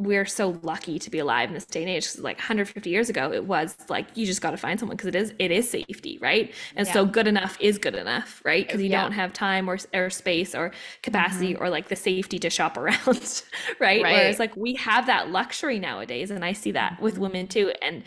we're 0.00 0.24
so 0.24 0.58
lucky 0.62 0.98
to 0.98 1.10
be 1.10 1.18
alive 1.18 1.50
in 1.50 1.54
this 1.54 1.66
day 1.66 1.82
and 1.82 1.90
age 1.90 2.16
like 2.18 2.38
150 2.38 2.88
years 2.88 3.10
ago 3.10 3.32
it 3.32 3.44
was 3.44 3.76
like 3.90 4.06
you 4.14 4.24
just 4.24 4.40
got 4.40 4.52
to 4.52 4.56
find 4.56 4.80
someone 4.80 4.96
because 4.96 5.08
it 5.08 5.14
is 5.14 5.34
it 5.38 5.50
is 5.50 5.68
safety 5.68 6.18
right 6.22 6.54
and 6.74 6.86
yeah. 6.86 6.92
so 6.92 7.04
good 7.04 7.26
enough 7.26 7.58
is 7.60 7.76
good 7.76 7.94
enough 7.94 8.40
right 8.44 8.66
because 8.66 8.80
you 8.80 8.88
yeah. 8.88 9.02
don't 9.02 9.12
have 9.12 9.32
time 9.32 9.68
or, 9.68 9.78
or 9.92 10.08
space 10.08 10.54
or 10.54 10.72
capacity 11.02 11.52
mm-hmm. 11.52 11.62
or 11.62 11.68
like 11.68 11.88
the 11.88 11.96
safety 11.96 12.38
to 12.38 12.48
shop 12.48 12.76
around 12.78 13.44
right? 13.78 14.02
right 14.02 14.02
whereas 14.02 14.38
like 14.38 14.56
we 14.56 14.74
have 14.74 15.06
that 15.06 15.30
luxury 15.30 15.78
nowadays 15.78 16.30
and 16.30 16.44
i 16.44 16.52
see 16.52 16.70
that 16.70 16.94
mm-hmm. 16.94 17.04
with 17.04 17.18
women 17.18 17.46
too 17.46 17.70
and 17.82 18.02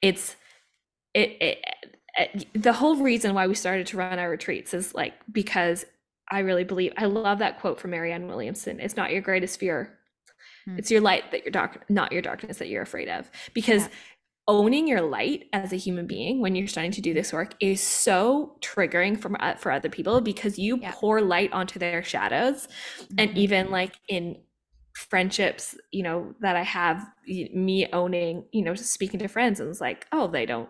it's 0.00 0.36
it, 1.12 1.36
it, 1.40 1.64
it 2.16 2.46
the 2.54 2.72
whole 2.72 2.96
reason 2.96 3.34
why 3.34 3.46
we 3.46 3.54
started 3.54 3.86
to 3.88 3.98
run 3.98 4.18
our 4.18 4.30
retreats 4.30 4.72
is 4.72 4.94
like 4.94 5.12
because 5.30 5.84
I 6.30 6.38
really 6.38 6.64
believe 6.64 6.94
I 6.96 7.04
love 7.04 7.38
that 7.40 7.60
quote 7.60 7.78
from 7.78 7.90
Marianne 7.90 8.26
Williamson. 8.26 8.80
It's 8.80 8.96
not 8.96 9.12
your 9.12 9.20
greatest 9.20 9.60
fear 9.60 9.98
Mm. 10.68 10.78
It's 10.78 10.90
your 10.90 11.00
light 11.00 11.30
that 11.30 11.44
you're 11.44 11.52
dark, 11.52 11.84
not 11.88 12.12
your 12.12 12.22
darkness 12.22 12.58
that 12.58 12.68
you're 12.68 12.82
afraid 12.82 13.08
of. 13.08 13.30
Because 13.52 13.82
yeah. 13.82 13.88
owning 14.48 14.88
your 14.88 15.02
light 15.02 15.48
as 15.52 15.72
a 15.72 15.76
human 15.76 16.06
being 16.06 16.40
when 16.40 16.54
you're 16.54 16.66
starting 16.66 16.92
to 16.92 17.00
do 17.00 17.14
this 17.14 17.32
work 17.32 17.54
is 17.60 17.80
so 17.80 18.56
triggering 18.60 19.18
for 19.18 19.40
uh, 19.42 19.54
for 19.56 19.72
other 19.72 19.88
people 19.88 20.20
because 20.20 20.58
you 20.58 20.78
yeah. 20.78 20.92
pour 20.94 21.20
light 21.20 21.52
onto 21.52 21.78
their 21.78 22.02
shadows, 22.02 22.68
mm-hmm. 22.98 23.14
and 23.18 23.38
even 23.38 23.70
like 23.70 23.94
in 24.08 24.36
friendships 24.94 25.76
you 25.90 26.04
know 26.04 26.34
that 26.40 26.54
i 26.54 26.62
have 26.62 27.04
me 27.26 27.86
owning 27.92 28.44
you 28.52 28.62
know 28.62 28.74
speaking 28.74 29.18
to 29.18 29.26
friends 29.26 29.58
and 29.58 29.68
it's 29.68 29.80
like 29.80 30.06
oh 30.12 30.28
they 30.28 30.46
don't 30.46 30.68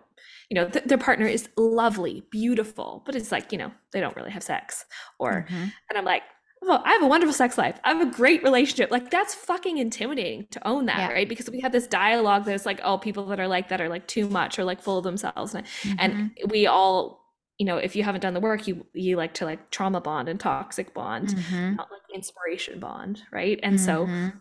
you 0.49 0.55
know 0.55 0.67
th- 0.67 0.85
their 0.85 0.97
partner 0.97 1.27
is 1.27 1.47
lovely 1.57 2.23
beautiful 2.31 3.03
but 3.05 3.15
it's 3.15 3.31
like 3.31 3.51
you 3.51 3.57
know 3.57 3.71
they 3.93 3.99
don't 3.99 4.15
really 4.15 4.31
have 4.31 4.41
sex 4.41 4.85
or 5.19 5.45
mm-hmm. 5.47 5.63
and 5.89 5.97
i'm 5.97 6.05
like 6.05 6.23
I 6.69 6.93
have 6.93 7.03
a 7.03 7.07
wonderful 7.07 7.33
sex 7.33 7.57
life. 7.57 7.79
I 7.83 7.93
have 7.93 8.01
a 8.01 8.11
great 8.11 8.43
relationship. 8.43 8.91
Like 8.91 9.11
that's 9.11 9.33
fucking 9.33 9.77
intimidating 9.77 10.47
to 10.51 10.67
own 10.67 10.85
that, 10.85 10.97
yeah. 10.97 11.09
right? 11.09 11.29
Because 11.29 11.49
we 11.49 11.59
have 11.61 11.71
this 11.71 11.87
dialogue 11.87 12.45
that's 12.45 12.65
like, 12.65 12.79
oh, 12.83 12.97
people 12.97 13.25
that 13.27 13.39
are 13.39 13.47
like 13.47 13.69
that 13.69 13.81
are 13.81 13.89
like 13.89 14.07
too 14.07 14.27
much 14.29 14.57
or 14.59 14.63
like 14.63 14.81
full 14.81 14.97
of 14.97 15.03
themselves, 15.03 15.53
and, 15.53 15.65
mm-hmm. 15.65 15.95
and 15.99 16.31
we 16.49 16.67
all, 16.67 17.21
you 17.57 17.65
know, 17.65 17.77
if 17.77 17.95
you 17.95 18.03
haven't 18.03 18.21
done 18.21 18.33
the 18.33 18.39
work, 18.39 18.67
you 18.67 18.85
you 18.93 19.15
like 19.15 19.33
to 19.35 19.45
like 19.45 19.69
trauma 19.69 20.01
bond 20.01 20.27
and 20.27 20.39
toxic 20.39 20.93
bond, 20.93 21.29
mm-hmm. 21.29 21.75
not 21.75 21.89
like 21.91 22.01
inspiration 22.13 22.79
bond, 22.79 23.21
right? 23.31 23.59
And 23.63 23.77
mm-hmm. 23.77 24.31
so, 24.31 24.37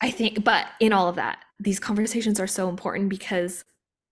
I 0.00 0.10
think, 0.10 0.44
but 0.44 0.66
in 0.80 0.92
all 0.92 1.08
of 1.08 1.16
that, 1.16 1.38
these 1.58 1.80
conversations 1.80 2.38
are 2.38 2.46
so 2.46 2.68
important 2.68 3.08
because 3.08 3.64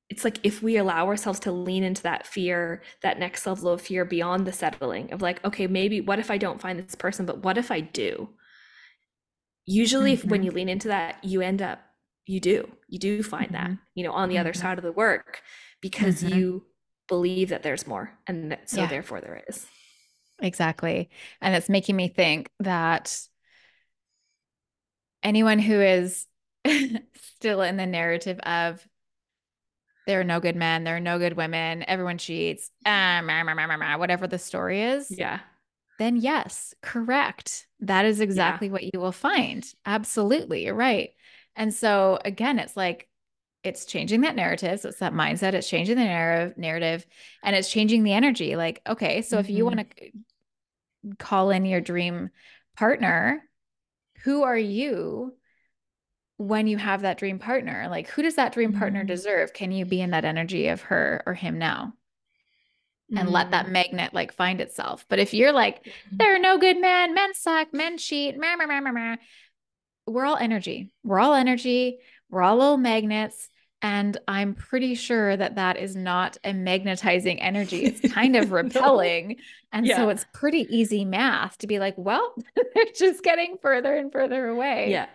it's 0.08 0.24
like 0.24 0.38
if 0.42 0.62
we 0.62 0.76
allow 0.76 1.06
ourselves 1.06 1.40
to 1.40 1.52
lean 1.52 1.82
into 1.82 2.02
that 2.02 2.26
fear, 2.26 2.82
that 3.02 3.18
next 3.18 3.46
level 3.46 3.70
of 3.70 3.80
fear 3.80 4.04
beyond 4.04 4.46
the 4.46 4.52
settling 4.52 5.12
of 5.12 5.22
like, 5.22 5.42
okay, 5.44 5.66
maybe 5.66 6.00
what 6.00 6.18
if 6.18 6.30
I 6.30 6.38
don't 6.38 6.60
find 6.60 6.78
this 6.78 6.94
person, 6.94 7.24
but 7.24 7.38
what 7.38 7.56
if 7.56 7.70
I 7.70 7.80
do? 7.80 8.28
Usually, 9.64 10.12
mm-hmm. 10.12 10.24
if, 10.24 10.30
when 10.30 10.40
mm-hmm. 10.40 10.46
you 10.46 10.52
lean 10.52 10.68
into 10.68 10.88
that, 10.88 11.22
you 11.24 11.40
end 11.40 11.62
up, 11.62 11.80
you 12.26 12.40
do, 12.40 12.70
you 12.88 12.98
do 12.98 13.22
find 13.22 13.52
mm-hmm. 13.52 13.72
that, 13.72 13.78
you 13.94 14.04
know, 14.04 14.12
on 14.12 14.28
the 14.28 14.34
mm-hmm. 14.34 14.40
other 14.40 14.52
side 14.52 14.78
of 14.78 14.84
the 14.84 14.92
work 14.92 15.42
because 15.80 16.22
mm-hmm. 16.22 16.36
you 16.36 16.66
believe 17.08 17.48
that 17.48 17.62
there's 17.62 17.86
more. 17.86 18.12
And 18.26 18.52
that, 18.52 18.68
so, 18.68 18.82
yeah. 18.82 18.88
therefore, 18.88 19.20
there 19.20 19.42
is. 19.48 19.66
Exactly. 20.40 21.08
And 21.40 21.54
it's 21.54 21.68
making 21.68 21.96
me 21.96 22.08
think 22.08 22.50
that 22.60 23.16
anyone 25.22 25.58
who 25.58 25.80
is 25.80 26.26
still 27.36 27.62
in 27.62 27.76
the 27.76 27.86
narrative 27.86 28.38
of 28.40 28.86
there 30.06 30.20
are 30.20 30.24
no 30.24 30.40
good 30.40 30.56
men, 30.56 30.84
there 30.84 30.96
are 30.96 31.00
no 31.00 31.18
good 31.18 31.36
women, 31.36 31.84
everyone 31.86 32.18
cheats, 32.18 32.70
uh, 32.84 33.22
whatever 33.96 34.26
the 34.26 34.38
story 34.38 34.82
is. 34.82 35.10
Yeah. 35.10 35.40
Then, 35.98 36.16
yes, 36.16 36.74
correct. 36.82 37.66
That 37.80 38.04
is 38.04 38.20
exactly 38.20 38.66
yeah. 38.68 38.72
what 38.72 38.82
you 38.82 38.98
will 38.98 39.12
find. 39.12 39.64
Absolutely. 39.86 40.64
You're 40.64 40.74
right. 40.74 41.10
And 41.54 41.72
so, 41.72 42.18
again, 42.24 42.58
it's 42.58 42.76
like, 42.76 43.08
it's 43.62 43.84
changing 43.84 44.22
that 44.22 44.34
narrative. 44.34 44.80
So 44.80 44.88
it's 44.88 44.98
that 44.98 45.12
mindset. 45.12 45.52
It's 45.52 45.68
changing 45.68 45.96
the 45.96 46.04
narrative, 46.04 46.58
narrative, 46.58 47.06
and 47.44 47.54
it's 47.54 47.70
changing 47.70 48.02
the 48.02 48.12
energy. 48.12 48.56
Like, 48.56 48.80
okay, 48.88 49.22
so 49.22 49.36
mm-hmm. 49.36 49.44
if 49.44 49.50
you 49.50 49.64
want 49.64 49.78
to 49.78 51.16
call 51.18 51.50
in 51.50 51.64
your 51.64 51.80
dream 51.80 52.30
partner, 52.76 53.44
who 54.24 54.42
are 54.42 54.58
you 54.58 55.34
when 56.42 56.66
you 56.66 56.76
have 56.76 57.02
that 57.02 57.18
dream 57.18 57.38
partner 57.38 57.86
like 57.88 58.08
who 58.08 58.22
does 58.22 58.34
that 58.34 58.52
dream 58.52 58.70
mm-hmm. 58.70 58.80
partner 58.80 59.04
deserve 59.04 59.52
can 59.52 59.70
you 59.70 59.84
be 59.84 60.00
in 60.00 60.10
that 60.10 60.24
energy 60.24 60.68
of 60.68 60.80
her 60.82 61.22
or 61.24 61.34
him 61.34 61.56
now 61.58 61.92
and 63.10 63.18
mm-hmm. 63.20 63.28
let 63.28 63.50
that 63.52 63.66
mm. 63.66 63.70
magnet 63.70 64.12
like 64.12 64.32
find 64.32 64.60
itself 64.60 65.06
but 65.08 65.20
if 65.20 65.32
you're 65.32 65.52
like 65.52 65.84
mm-hmm. 65.84 66.16
there 66.16 66.34
are 66.34 66.40
no 66.40 66.58
good 66.58 66.80
men 66.80 67.14
men 67.14 67.32
suck 67.34 67.72
men 67.72 67.96
cheat 67.96 68.36
meh, 68.36 68.56
meh, 68.56 68.80
meh, 68.80 69.16
we're 70.06 70.24
all 70.24 70.36
energy 70.36 70.92
we're 71.04 71.20
all 71.20 71.34
energy 71.34 71.98
we're 72.28 72.42
all 72.42 72.56
little 72.56 72.76
magnets 72.76 73.48
and 73.80 74.18
i'm 74.26 74.54
pretty 74.54 74.96
sure 74.96 75.36
that 75.36 75.54
that 75.54 75.76
is 75.76 75.94
not 75.94 76.36
a 76.42 76.52
magnetizing 76.52 77.40
energy 77.40 77.84
it's 77.84 78.00
kind 78.12 78.34
of 78.34 78.50
repelling 78.50 79.28
no. 79.28 79.34
and 79.72 79.86
yeah. 79.86 79.96
so 79.96 80.08
it's 80.08 80.26
pretty 80.34 80.66
easy 80.76 81.04
math 81.04 81.56
to 81.58 81.68
be 81.68 81.78
like 81.78 81.94
well 81.96 82.34
they're 82.74 82.84
just 82.96 83.22
getting 83.22 83.56
further 83.62 83.94
and 83.94 84.10
further 84.10 84.48
away 84.48 84.90
yeah 84.90 85.06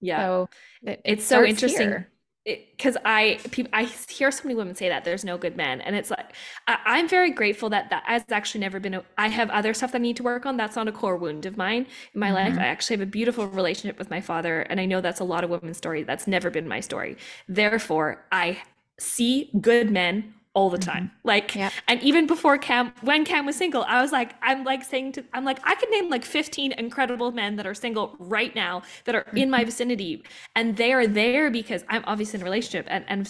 yeah. 0.00 0.18
So 0.18 0.48
it, 0.82 1.00
it's 1.04 1.24
so 1.24 1.44
interesting. 1.44 2.04
Because 2.44 2.96
I 3.04 3.38
people, 3.50 3.70
I 3.74 3.84
hear 3.84 4.30
so 4.30 4.44
many 4.44 4.54
women 4.54 4.74
say 4.74 4.88
that 4.88 5.04
there's 5.04 5.22
no 5.22 5.36
good 5.36 5.54
men, 5.54 5.82
and 5.82 5.94
it's 5.94 6.10
like 6.10 6.32
I, 6.66 6.98
am 6.98 7.06
very 7.06 7.30
grateful 7.30 7.68
that 7.68 7.90
that 7.90 8.04
has 8.06 8.24
actually 8.30 8.60
never 8.60 8.80
been. 8.80 8.94
A, 8.94 9.04
I 9.18 9.28
have 9.28 9.50
other 9.50 9.74
stuff 9.74 9.92
that 9.92 9.98
I 9.98 10.00
need 10.00 10.16
to 10.16 10.22
work 10.22 10.46
on. 10.46 10.56
That's 10.56 10.74
not 10.74 10.88
a 10.88 10.92
core 10.92 11.18
wound 11.18 11.44
of 11.44 11.58
mine 11.58 11.86
in 12.14 12.20
my 12.20 12.28
mm-hmm. 12.28 12.36
life. 12.36 12.58
I 12.58 12.68
actually 12.68 12.96
have 12.96 13.06
a 13.06 13.10
beautiful 13.10 13.46
relationship 13.48 13.98
with 13.98 14.08
my 14.08 14.22
father, 14.22 14.62
and 14.62 14.80
I 14.80 14.86
know 14.86 15.02
that's 15.02 15.20
a 15.20 15.24
lot 15.24 15.44
of 15.44 15.50
women's 15.50 15.76
story. 15.76 16.04
That's 16.04 16.26
never 16.26 16.48
been 16.48 16.66
my 16.66 16.80
story. 16.80 17.18
Therefore, 17.48 18.24
I 18.32 18.62
see 18.98 19.50
good 19.60 19.90
men 19.90 20.32
all 20.58 20.70
the 20.70 20.76
time. 20.76 21.04
Mm-hmm. 21.04 21.28
Like, 21.28 21.54
yep. 21.54 21.72
and 21.86 22.02
even 22.02 22.26
before 22.26 22.58
Cam, 22.58 22.92
when 23.02 23.24
Cam 23.24 23.46
was 23.46 23.54
single, 23.54 23.84
I 23.84 24.02
was 24.02 24.10
like, 24.10 24.34
I'm 24.42 24.64
like 24.64 24.82
saying 24.82 25.12
to, 25.12 25.24
I'm 25.32 25.44
like, 25.44 25.60
I 25.62 25.76
could 25.76 25.88
name 25.90 26.10
like 26.10 26.24
15 26.24 26.72
incredible 26.72 27.30
men 27.30 27.54
that 27.56 27.66
are 27.66 27.74
single 27.74 28.16
right 28.18 28.52
now 28.56 28.82
that 29.04 29.14
are 29.14 29.24
in 29.36 29.50
my 29.50 29.58
mm-hmm. 29.58 29.66
vicinity. 29.66 30.24
And 30.56 30.76
they 30.76 30.92
are 30.92 31.06
there 31.06 31.48
because 31.48 31.84
I'm 31.88 32.02
obviously 32.08 32.38
in 32.38 32.42
a 32.42 32.44
relationship 32.44 32.86
and, 32.88 33.04
and, 33.06 33.20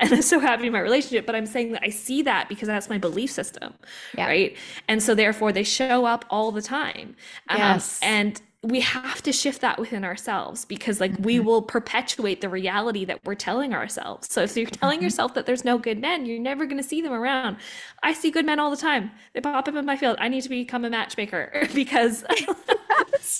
and 0.00 0.14
I'm 0.14 0.22
so 0.22 0.40
happy 0.40 0.66
in 0.66 0.72
my 0.72 0.80
relationship, 0.80 1.26
but 1.26 1.36
I'm 1.36 1.46
saying 1.46 1.70
that 1.72 1.82
I 1.84 1.90
see 1.90 2.22
that 2.22 2.48
because 2.48 2.66
that's 2.66 2.90
my 2.90 2.98
belief 2.98 3.30
system. 3.30 3.74
Yeah. 4.18 4.26
Right. 4.26 4.56
And 4.88 5.00
so 5.00 5.14
therefore 5.14 5.52
they 5.52 5.62
show 5.62 6.06
up 6.06 6.24
all 6.28 6.50
the 6.50 6.62
time. 6.62 7.14
Um, 7.50 7.58
yes. 7.58 8.00
And 8.02 8.42
we 8.64 8.80
have 8.80 9.20
to 9.22 9.30
shift 9.30 9.60
that 9.60 9.78
within 9.78 10.04
ourselves 10.04 10.64
because 10.64 10.98
like 10.98 11.12
mm-hmm. 11.12 11.22
we 11.22 11.38
will 11.38 11.60
perpetuate 11.60 12.40
the 12.40 12.48
reality 12.48 13.04
that 13.04 13.20
we're 13.24 13.34
telling 13.34 13.74
ourselves 13.74 14.32
so 14.32 14.42
if 14.42 14.56
you're 14.56 14.66
telling 14.66 14.98
mm-hmm. 14.98 15.04
yourself 15.04 15.34
that 15.34 15.44
there's 15.44 15.64
no 15.64 15.76
good 15.76 16.00
men 16.00 16.24
you're 16.24 16.40
never 16.40 16.64
going 16.64 16.78
to 16.78 16.88
see 16.88 17.02
them 17.02 17.12
around 17.12 17.56
i 18.02 18.12
see 18.12 18.30
good 18.30 18.46
men 18.46 18.58
all 18.58 18.70
the 18.70 18.76
time 18.76 19.10
they 19.34 19.40
pop 19.40 19.68
up 19.68 19.74
in 19.74 19.84
my 19.84 19.96
field 19.96 20.16
i 20.18 20.28
need 20.28 20.42
to 20.42 20.48
become 20.48 20.84
a 20.84 20.90
matchmaker 20.90 21.68
because 21.74 22.22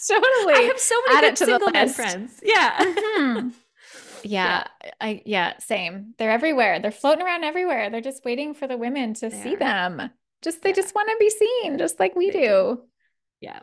totally 0.07 0.55
i 0.55 0.69
have 0.69 0.79
so 0.79 0.95
many 1.07 1.27
Add 1.27 1.31
good 1.31 1.39
single 1.39 1.71
men 1.71 1.89
friends 1.89 2.41
yeah 2.43 2.79
mm-hmm. 2.79 3.49
yeah, 4.25 4.65
yeah, 4.83 4.91
I 5.01 5.23
yeah, 5.27 5.59
same. 5.59 6.15
They're 6.17 6.31
everywhere. 6.31 6.81
They're 6.81 6.91
floating 6.91 7.25
around 7.25 7.45
everywhere. 7.45 7.91
They're 7.91 8.01
just 8.01 8.25
waiting 8.25 8.55
for 8.55 8.67
the 8.67 8.79
women 8.79 9.13
to 9.15 9.29
they 9.29 9.37
see 9.37 9.55
are. 9.55 9.59
them. 9.59 10.11
Just 10.41 10.63
they 10.63 10.71
yeah. 10.71 10.77
just 10.77 10.95
want 10.95 11.11
to 11.11 11.17
be 11.21 11.29
seen, 11.29 11.77
just 11.77 12.01
like 12.01 12.17
we 12.17 12.31
do. 12.31 12.85
Yeah. 13.41 13.61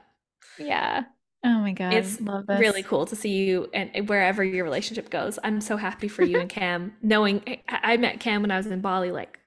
Yeah. 0.60 1.06
Oh 1.44 1.60
my 1.60 1.72
god, 1.72 1.94
it's 1.94 2.20
really 2.22 2.84
cool 2.84 3.06
to 3.08 3.16
see 3.16 3.30
you 3.30 3.68
and 3.74 4.08
wherever 4.08 4.44
your 4.44 4.64
relationship 4.64 5.10
goes. 5.10 5.40
I'm 5.44 5.60
so 5.60 5.76
happy 5.76 6.08
for 6.08 6.24
you 6.24 6.40
and 6.40 6.50
Cam. 6.58 6.94
Knowing 7.02 7.60
I 7.68 7.98
met 7.98 8.20
Cam 8.20 8.42
when 8.42 8.52
I 8.52 8.58
was 8.58 8.68
in 8.68 8.80
Bali 8.82 9.12
like 9.12 9.40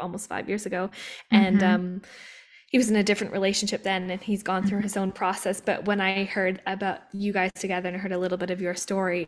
almost 0.00 0.28
five 0.28 0.48
years 0.48 0.64
ago, 0.64 0.90
and 1.30 1.60
mm-hmm. 1.60 1.74
um, 1.74 2.02
he 2.68 2.78
was 2.78 2.88
in 2.88 2.96
a 2.96 3.02
different 3.02 3.34
relationship 3.34 3.82
then, 3.82 4.10
and 4.10 4.22
he's 4.22 4.42
gone 4.42 4.66
through 4.66 4.78
mm-hmm. 4.78 4.84
his 4.84 4.96
own 4.96 5.12
process. 5.12 5.60
But 5.60 5.84
when 5.84 6.00
I 6.00 6.24
heard 6.24 6.62
about 6.66 7.00
you 7.12 7.34
guys 7.34 7.50
together 7.54 7.90
and 7.90 7.98
heard 7.98 8.12
a 8.12 8.18
little 8.18 8.38
bit 8.38 8.50
of 8.50 8.62
your 8.62 8.74
story, 8.74 9.26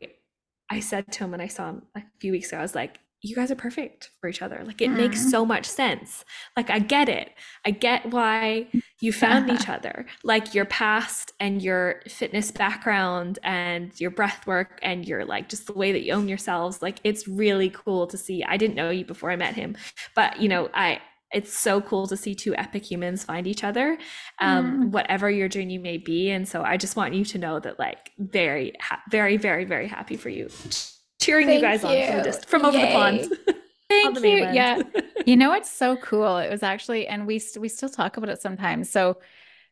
I 0.70 0.80
said 0.80 1.12
to 1.12 1.24
him 1.24 1.30
when 1.30 1.42
I 1.42 1.48
saw 1.48 1.68
him 1.68 1.82
a 1.94 2.02
few 2.20 2.32
weeks 2.32 2.48
ago, 2.48 2.58
I 2.58 2.62
was 2.62 2.74
like, 2.74 3.00
you 3.24 3.34
guys 3.34 3.50
are 3.50 3.56
perfect 3.56 4.10
for 4.20 4.28
each 4.28 4.42
other. 4.42 4.62
Like 4.66 4.82
it 4.82 4.90
mm. 4.90 4.98
makes 4.98 5.30
so 5.30 5.46
much 5.46 5.64
sense. 5.64 6.26
Like 6.58 6.68
I 6.68 6.78
get 6.78 7.08
it. 7.08 7.30
I 7.64 7.70
get 7.70 8.10
why 8.10 8.68
you 9.00 9.14
found 9.14 9.50
each 9.50 9.66
other. 9.76 10.04
Like 10.22 10.54
your 10.54 10.66
past 10.66 11.32
and 11.40 11.62
your 11.62 12.02
fitness 12.06 12.50
background 12.50 13.38
and 13.42 13.98
your 13.98 14.10
breath 14.10 14.46
work 14.46 14.78
and 14.82 15.08
your 15.08 15.24
like 15.24 15.48
just 15.48 15.66
the 15.66 15.72
way 15.72 15.90
that 15.90 16.02
you 16.02 16.12
own 16.12 16.28
yourselves. 16.28 16.82
Like 16.82 16.98
it's 17.02 17.26
really 17.26 17.70
cool 17.70 18.06
to 18.08 18.18
see. 18.18 18.44
I 18.44 18.58
didn't 18.58 18.76
know 18.76 18.90
you 18.90 19.06
before 19.06 19.30
I 19.30 19.36
met 19.36 19.54
him, 19.54 19.74
but 20.14 20.38
you 20.38 20.48
know, 20.50 20.68
I 20.74 21.00
it's 21.32 21.52
so 21.52 21.80
cool 21.80 22.06
to 22.06 22.16
see 22.16 22.34
two 22.34 22.54
epic 22.56 22.88
humans 22.88 23.24
find 23.24 23.48
each 23.48 23.64
other 23.64 23.98
um, 24.38 24.84
mm. 24.84 24.90
whatever 24.90 25.28
your 25.28 25.48
journey 25.48 25.78
may 25.78 25.98
be 25.98 26.30
and 26.30 26.46
so 26.46 26.62
i 26.62 26.76
just 26.76 26.94
want 26.94 27.12
you 27.12 27.24
to 27.24 27.38
know 27.38 27.58
that 27.58 27.76
like 27.76 28.12
very 28.18 28.72
very 29.10 29.36
very 29.36 29.64
very 29.64 29.88
happy 29.88 30.16
for 30.16 30.28
you 30.28 30.48
cheering 31.24 31.46
Thank 31.46 31.62
you 31.62 31.68
guys 31.68 31.82
you. 31.82 31.88
on 31.88 32.12
from, 32.12 32.24
just, 32.24 32.46
from 32.46 32.64
over 32.64 32.78
the 32.78 32.86
pond. 32.86 33.32
Thank 33.88 34.20
you. 34.20 34.36
Yeah. 34.36 34.82
you 35.26 35.36
know 35.36 35.50
what's 35.50 35.70
so 35.70 35.96
cool? 35.96 36.38
It 36.38 36.50
was 36.50 36.62
actually, 36.62 37.06
and 37.06 37.26
we 37.26 37.40
we 37.58 37.68
still 37.68 37.88
talk 37.88 38.16
about 38.16 38.30
it 38.30 38.40
sometimes. 38.40 38.90
So 38.90 39.18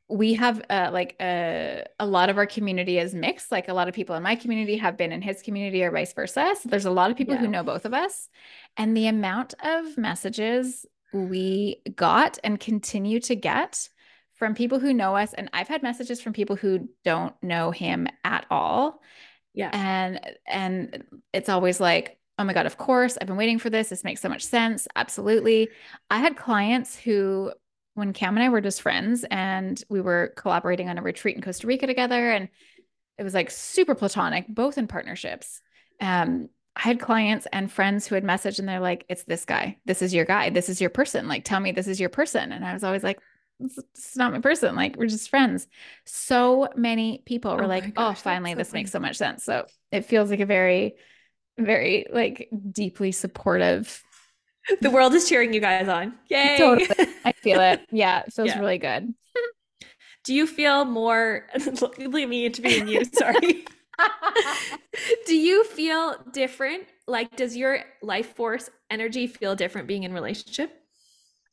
we 0.09 0.35
have 0.35 0.63
uh, 0.69 0.91
like 0.93 1.17
a, 1.21 1.83
uh, 1.83 2.05
a 2.05 2.07
lot 2.07 2.29
of 2.29 2.37
our 2.37 2.47
community 2.47 2.99
is 2.99 3.15
mixed. 3.15 3.51
Like 3.51 3.69
a 3.69 3.75
lot 3.75 3.89
of 3.89 3.95
people 3.95 4.15
in 4.15 4.23
my 4.23 4.37
community 4.37 4.77
have 4.77 4.97
been 4.97 5.13
in 5.13 5.23
his 5.23 5.41
community 5.43 5.83
or 5.83 5.91
vice 5.91 6.13
versa. 6.13 6.55
So 6.61 6.69
there's 6.69 6.85
a 6.85 6.91
lot 6.91 7.11
of 7.11 7.17
people 7.17 7.35
yeah. 7.35 7.41
who 7.41 7.49
know 7.49 7.63
both 7.63 7.85
of 7.85 7.95
us. 7.95 8.29
And 8.77 8.97
the 8.97 9.07
amount 9.07 9.55
of 9.65 9.97
messages 9.97 10.85
we 11.13 11.77
got 11.95 12.39
and 12.45 12.61
continue 12.61 13.21
to 13.21 13.35
get 13.35 13.89
from 14.35 14.55
people 14.55 14.81
who 14.81 14.93
know 14.93 15.17
us, 15.17 15.33
and 15.35 15.49
I've 15.53 15.69
had 15.69 15.83
messages 15.83 16.21
from 16.21 16.33
people 16.33 16.57
who 16.57 16.89
don't 17.05 17.35
know 17.43 17.71
him 17.71 18.09
at 18.25 18.45
all 18.51 19.01
yeah. 19.55 19.71
And 19.73 20.21
and 20.47 21.05
it's 21.33 21.49
always 21.49 21.81
like, 21.81 22.19
oh 22.39 22.45
my 22.45 22.53
God, 22.53 22.67
of 22.67 22.79
course, 22.79 23.19
I've 23.21 23.27
been 23.27 23.37
waiting 23.37 23.59
for 23.59 23.71
this. 23.71 23.91
This 23.91 24.05
makes 24.05 24.21
so 24.21 24.29
much 24.29 24.45
sense. 24.45 24.89
Absolutely. 24.97 25.69
I 26.11 26.19
had 26.19 26.37
clients 26.37 26.97
who, 26.97 27.53
when 27.95 28.13
Cam 28.13 28.37
and 28.37 28.43
I 28.43 28.49
were 28.49 28.63
just 28.63 28.81
friends 28.81 29.25
and 29.31 29.83
we 29.91 30.01
were 30.01 30.33
collaborating 30.37 30.89
on 30.89 30.99
a 30.99 31.03
retreat 31.03 31.37
in 31.37 31.43
Costa 31.43 31.67
Rica 31.67 31.87
together, 31.87 32.31
and 32.31 32.49
it 33.19 33.23
was 33.23 33.35
like 33.35 33.51
super 33.51 33.95
platonic, 33.95 34.47
both 34.49 34.79
in 34.79 34.87
partnerships. 34.87 35.61
Um, 36.01 36.49
I 36.75 36.81
had 36.81 37.01
clients 37.01 37.47
and 37.53 37.71
friends 37.71 38.07
who 38.07 38.15
had 38.15 38.25
messaged 38.25 38.59
and 38.59 38.67
they're 38.67 38.81
like, 38.81 39.05
it's 39.11 39.25
this 39.25 39.45
guy. 39.45 39.77
This 39.85 40.01
is 40.01 40.15
your 40.15 40.25
guy. 40.25 40.49
This 40.49 40.71
is 40.71 40.81
your 40.81 40.89
person. 40.89 41.29
Like, 41.29 41.45
tell 41.45 41.61
me 41.61 41.73
this 41.73 41.87
is 41.87 42.01
your 42.01 42.09
person. 42.09 42.51
And 42.51 42.65
I 42.65 42.73
was 42.73 42.83
always 42.83 43.05
like, 43.05 43.21
it's 43.65 44.17
not 44.17 44.33
my 44.33 44.41
person. 44.41 44.75
Like 44.75 44.97
we're 44.97 45.07
just 45.07 45.31
friends. 45.31 45.67
So 46.05 46.69
many 46.77 47.23
people 47.27 47.57
were 47.57 47.65
oh 47.65 47.69
like, 47.69 47.85
oh, 47.85 47.91
gosh, 47.91 48.19
oh, 48.19 48.21
finally, 48.21 48.53
so 48.53 48.57
this 48.57 48.71
funny. 48.71 48.81
makes 48.81 48.93
so 48.93 48.99
much 49.01 49.17
sense. 49.17 49.45
So 49.45 49.67
it 49.91 50.05
feels 50.05 50.31
like 50.31 50.41
a 50.41 50.47
very, 50.47 50.97
very 51.59 52.07
like 52.13 52.49
deeply 52.71 53.13
supportive. 53.13 54.03
The 54.81 54.91
world 54.91 55.13
is 55.15 55.29
cheering 55.29 55.53
you 55.53 55.61
guys 55.61 55.89
on. 55.89 56.15
Yay. 56.29 56.55
Totally. 56.57 57.09
I 57.25 57.33
feel 57.43 57.61
it. 57.61 57.81
Yeah. 57.91 58.23
It 58.25 58.33
feels 58.33 58.47
yeah. 58.47 58.61
really 58.61 58.79
good. 58.79 59.13
Do 60.23 60.35
you 60.35 60.47
feel 60.47 60.85
more 60.85 61.49
leave 61.99 62.29
me 62.29 62.47
interviewing 62.47 62.87
you? 62.87 63.05
Sorry. 63.13 63.65
Do 65.27 65.37
you 65.37 65.65
feel 65.65 66.17
different? 66.33 66.85
Like, 67.09 67.35
does 67.37 67.57
your 67.57 67.81
life 68.03 68.37
force 68.37 68.71
energy 68.89 69.27
feel 69.27 69.57
different 69.57 69.89
being 69.89 70.05
in 70.05 70.13
relationship? 70.13 70.82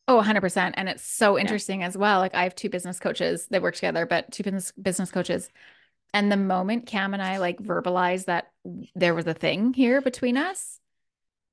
Oh, 0.09 0.19
100%. 0.19 0.73
And 0.73 0.89
it's 0.89 1.05
so 1.05 1.37
interesting 1.37 1.81
yeah. 1.81 1.87
as 1.87 1.95
well. 1.95 2.17
Like 2.17 2.33
I 2.33 2.43
have 2.43 2.55
two 2.55 2.67
business 2.67 2.99
coaches 2.99 3.45
that 3.51 3.61
work 3.61 3.75
together, 3.75 4.07
but 4.07 4.31
two 4.31 4.41
business 4.41 4.71
business 4.71 5.11
coaches. 5.11 5.49
And 6.15 6.31
the 6.31 6.37
moment 6.37 6.87
Cam 6.87 7.13
and 7.13 7.21
I 7.21 7.37
like 7.37 7.59
verbalized 7.59 8.25
that 8.25 8.51
there 8.95 9.13
was 9.13 9.27
a 9.27 9.35
thing 9.35 9.71
here 9.71 10.01
between 10.01 10.35
us, 10.35 10.79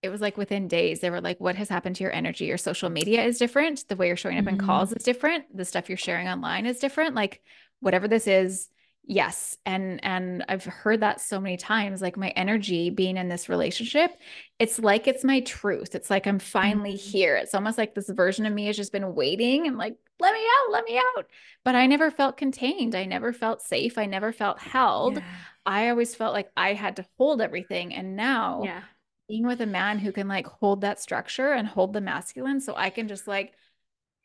it 0.00 0.08
was 0.08 0.22
like 0.22 0.38
within 0.38 0.68
days, 0.68 1.00
they 1.00 1.10
were 1.10 1.20
like, 1.20 1.38
What 1.38 1.56
has 1.56 1.68
happened 1.68 1.96
to 1.96 2.04
your 2.04 2.14
energy? 2.14 2.46
Your 2.46 2.56
social 2.56 2.88
media 2.88 3.22
is 3.24 3.38
different. 3.38 3.86
The 3.88 3.96
way 3.96 4.06
you're 4.06 4.16
showing 4.16 4.38
up 4.38 4.46
mm-hmm. 4.46 4.58
in 4.58 4.66
calls 4.66 4.90
is 4.90 5.02
different. 5.02 5.54
The 5.54 5.66
stuff 5.66 5.90
you're 5.90 5.98
sharing 5.98 6.26
online 6.26 6.64
is 6.64 6.78
different. 6.78 7.14
Like, 7.14 7.42
whatever 7.80 8.08
this 8.08 8.26
is, 8.26 8.70
yes 9.08 9.56
and 9.64 10.04
and 10.04 10.44
i've 10.48 10.64
heard 10.64 11.00
that 11.00 11.20
so 11.20 11.40
many 11.40 11.56
times 11.56 12.02
like 12.02 12.16
my 12.16 12.30
energy 12.30 12.90
being 12.90 13.16
in 13.16 13.28
this 13.28 13.48
relationship 13.48 14.10
it's 14.58 14.78
like 14.78 15.06
it's 15.06 15.24
my 15.24 15.40
truth. 15.40 15.94
It's 15.94 16.10
like 16.10 16.26
i'm 16.26 16.38
finally 16.38 16.94
mm-hmm. 16.94 17.10
here. 17.10 17.36
It's 17.36 17.54
almost 17.54 17.78
like 17.78 17.94
this 17.94 18.08
version 18.08 18.46
of 18.46 18.52
me 18.52 18.66
has 18.66 18.76
just 18.76 18.92
been 18.92 19.14
waiting 19.14 19.66
and 19.66 19.76
like 19.76 19.96
let 20.18 20.32
me 20.32 20.40
out 20.40 20.72
let 20.72 20.84
me 20.84 20.98
out. 20.98 21.26
But 21.64 21.74
i 21.74 21.86
never 21.86 22.10
felt 22.10 22.36
contained. 22.36 22.94
I 22.94 23.04
never 23.04 23.32
felt 23.32 23.60
safe. 23.62 23.98
I 23.98 24.06
never 24.06 24.32
felt 24.32 24.58
held. 24.58 25.16
Yeah. 25.16 25.24
i 25.66 25.88
always 25.90 26.14
felt 26.14 26.32
like 26.32 26.50
i 26.56 26.72
had 26.72 26.96
to 26.96 27.06
hold 27.18 27.40
everything 27.42 27.94
and 27.94 28.16
now 28.16 28.62
yeah. 28.64 28.82
being 29.28 29.46
with 29.46 29.60
a 29.60 29.66
man 29.66 29.98
who 29.98 30.12
can 30.12 30.28
like 30.28 30.46
hold 30.46 30.80
that 30.80 31.00
structure 31.00 31.52
and 31.52 31.68
hold 31.68 31.92
the 31.92 32.00
masculine 32.00 32.60
so 32.60 32.74
i 32.76 32.88
can 32.88 33.08
just 33.08 33.26
like 33.26 33.52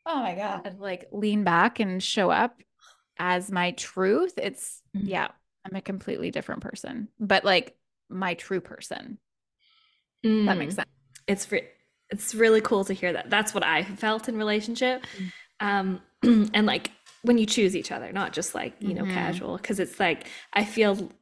oh 0.06 0.20
my 0.20 0.34
god 0.34 0.78
like 0.78 1.08
lean 1.12 1.44
back 1.44 1.80
and 1.80 2.02
show 2.02 2.30
up 2.30 2.60
as 3.22 3.52
my 3.52 3.70
truth, 3.70 4.34
it's 4.36 4.82
mm-hmm. 4.94 5.06
yeah, 5.06 5.28
I'm 5.64 5.76
a 5.76 5.80
completely 5.80 6.32
different 6.32 6.60
person, 6.60 7.08
but 7.20 7.44
like 7.44 7.76
my 8.10 8.34
true 8.34 8.60
person. 8.60 9.18
Mm. 10.26 10.46
That 10.46 10.58
makes 10.58 10.74
mm. 10.74 10.78
sense. 10.78 10.88
It's 11.28 11.52
re- 11.52 11.68
it's 12.10 12.34
really 12.34 12.60
cool 12.60 12.84
to 12.84 12.92
hear 12.92 13.12
that. 13.12 13.30
That's 13.30 13.54
what 13.54 13.64
I 13.64 13.84
felt 13.84 14.28
in 14.28 14.36
relationship. 14.36 15.06
Mm. 15.60 16.00
Um, 16.24 16.50
and 16.52 16.66
like 16.66 16.90
when 17.22 17.38
you 17.38 17.46
choose 17.46 17.76
each 17.76 17.92
other, 17.92 18.12
not 18.12 18.32
just 18.32 18.56
like, 18.56 18.74
you 18.80 18.92
know, 18.92 19.04
mm-hmm. 19.04 19.14
casual, 19.14 19.56
because 19.56 19.78
it's 19.78 20.00
like 20.00 20.26
I 20.52 20.64
feel 20.64 21.12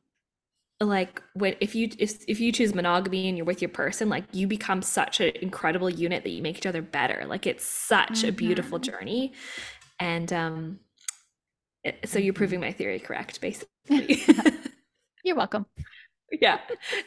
like 0.81 1.23
when 1.35 1.55
if 1.61 1.75
you 1.75 1.91
if, 1.99 2.25
if 2.27 2.41
you 2.41 2.51
choose 2.51 2.75
monogamy 2.75 3.29
and 3.29 3.37
you're 3.37 3.45
with 3.45 3.61
your 3.61 3.69
person 3.69 4.09
like 4.09 4.25
you 4.33 4.47
become 4.47 4.81
such 4.81 5.21
an 5.21 5.33
incredible 5.43 5.91
unit 5.91 6.23
that 6.23 6.31
you 6.31 6.41
make 6.41 6.57
each 6.57 6.65
other 6.65 6.81
better 6.81 7.27
like 7.27 7.47
it's 7.47 7.67
such 7.67 8.21
mm-hmm. 8.21 8.29
a 8.31 8.33
beautiful 8.33 8.79
mm-hmm. 8.79 8.91
journey 8.91 9.33
and 9.99 10.33
um 10.33 10.81
so 12.05 12.19
you're 12.19 12.33
mm-hmm. 12.33 12.39
proving 12.39 12.61
my 12.61 12.73
theory 12.73 12.99
correct 12.99 13.41
basically. 13.41 14.23
You're 15.25 15.37
welcome. 15.37 15.67
Yeah. 16.41 16.61